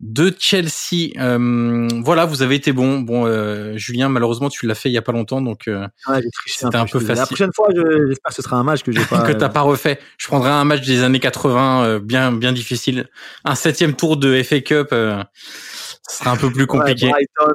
de 0.00 0.32
Chelsea. 0.38 1.10
Euh, 1.18 1.88
voilà, 2.02 2.24
vous 2.26 2.42
avez 2.42 2.54
été 2.56 2.72
bon. 2.72 3.00
Bon, 3.00 3.26
euh, 3.26 3.76
Julien, 3.76 4.08
malheureusement, 4.08 4.48
tu 4.48 4.66
l'as 4.66 4.74
fait 4.74 4.88
il 4.88 4.92
y 4.92 4.98
a 4.98 5.02
pas 5.02 5.12
longtemps, 5.12 5.40
donc, 5.40 5.68
euh, 5.68 5.86
Ouais, 6.08 6.20
C'était 6.46 6.76
un 6.76 6.86
peu 6.86 6.98
désolé. 6.98 7.06
La 7.08 7.14
facile. 7.22 7.36
prochaine 7.36 7.52
fois, 7.54 7.68
je- 7.74 8.06
j'espère 8.08 8.30
que 8.30 8.34
ce 8.34 8.42
sera 8.42 8.56
un 8.56 8.64
match 8.64 8.82
que 8.82 8.92
j'ai 8.92 9.04
pas. 9.10 9.22
que 9.26 9.32
t'as 9.32 9.48
pas 9.48 9.60
refait. 9.62 9.98
Je 10.18 10.26
prendrai 10.26 10.50
un 10.50 10.64
match 10.64 10.86
des 10.86 11.02
années 11.02 11.20
80, 11.20 11.84
euh, 11.84 11.98
bien, 12.00 12.32
bien 12.32 12.52
difficile. 12.52 13.08
Un 13.44 13.54
septième 13.54 13.94
tour 13.94 14.16
de 14.16 14.42
FA 14.42 14.60
Cup, 14.60 14.88
ce 14.90 15.24
sera 16.08 16.30
un 16.32 16.36
peu 16.36 16.50
plus 16.52 16.66
compliqué. 16.66 17.06
Ouais, 17.06 17.12
Brighton 17.12 17.52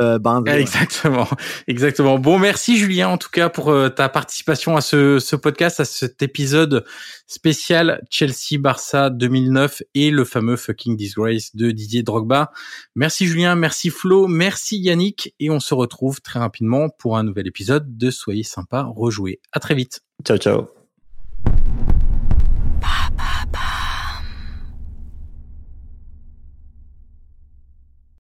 euh, 0.00 0.18
Exactement, 0.46 1.28
exactement. 1.68 2.18
Bon, 2.18 2.38
merci 2.38 2.76
Julien 2.78 3.08
en 3.08 3.18
tout 3.18 3.30
cas 3.30 3.48
pour 3.48 3.70
euh, 3.70 3.88
ta 3.88 4.08
participation 4.08 4.76
à 4.76 4.80
ce, 4.80 5.18
ce 5.18 5.36
podcast, 5.36 5.80
à 5.80 5.84
cet 5.84 6.22
épisode 6.22 6.84
spécial 7.26 8.02
Chelsea-Barça 8.10 9.10
2009 9.10 9.82
et 9.94 10.10
le 10.10 10.24
fameux 10.24 10.56
fucking 10.56 10.96
disgrace 10.96 11.54
de 11.54 11.70
Didier 11.70 12.02
Drogba. 12.02 12.50
Merci 12.94 13.26
Julien, 13.26 13.54
merci 13.54 13.90
Flo, 13.90 14.26
merci 14.26 14.78
Yannick 14.78 15.34
et 15.40 15.50
on 15.50 15.60
se 15.60 15.74
retrouve 15.74 16.20
très 16.20 16.38
rapidement 16.38 16.88
pour 16.88 17.16
un 17.16 17.22
nouvel 17.22 17.46
épisode 17.46 17.96
de 17.96 18.10
Soyez 18.10 18.42
sympa, 18.42 18.86
rejouer. 18.94 19.40
À 19.52 19.60
très 19.60 19.74
vite. 19.74 20.00
Ciao, 20.24 20.38
ciao. 20.38 20.83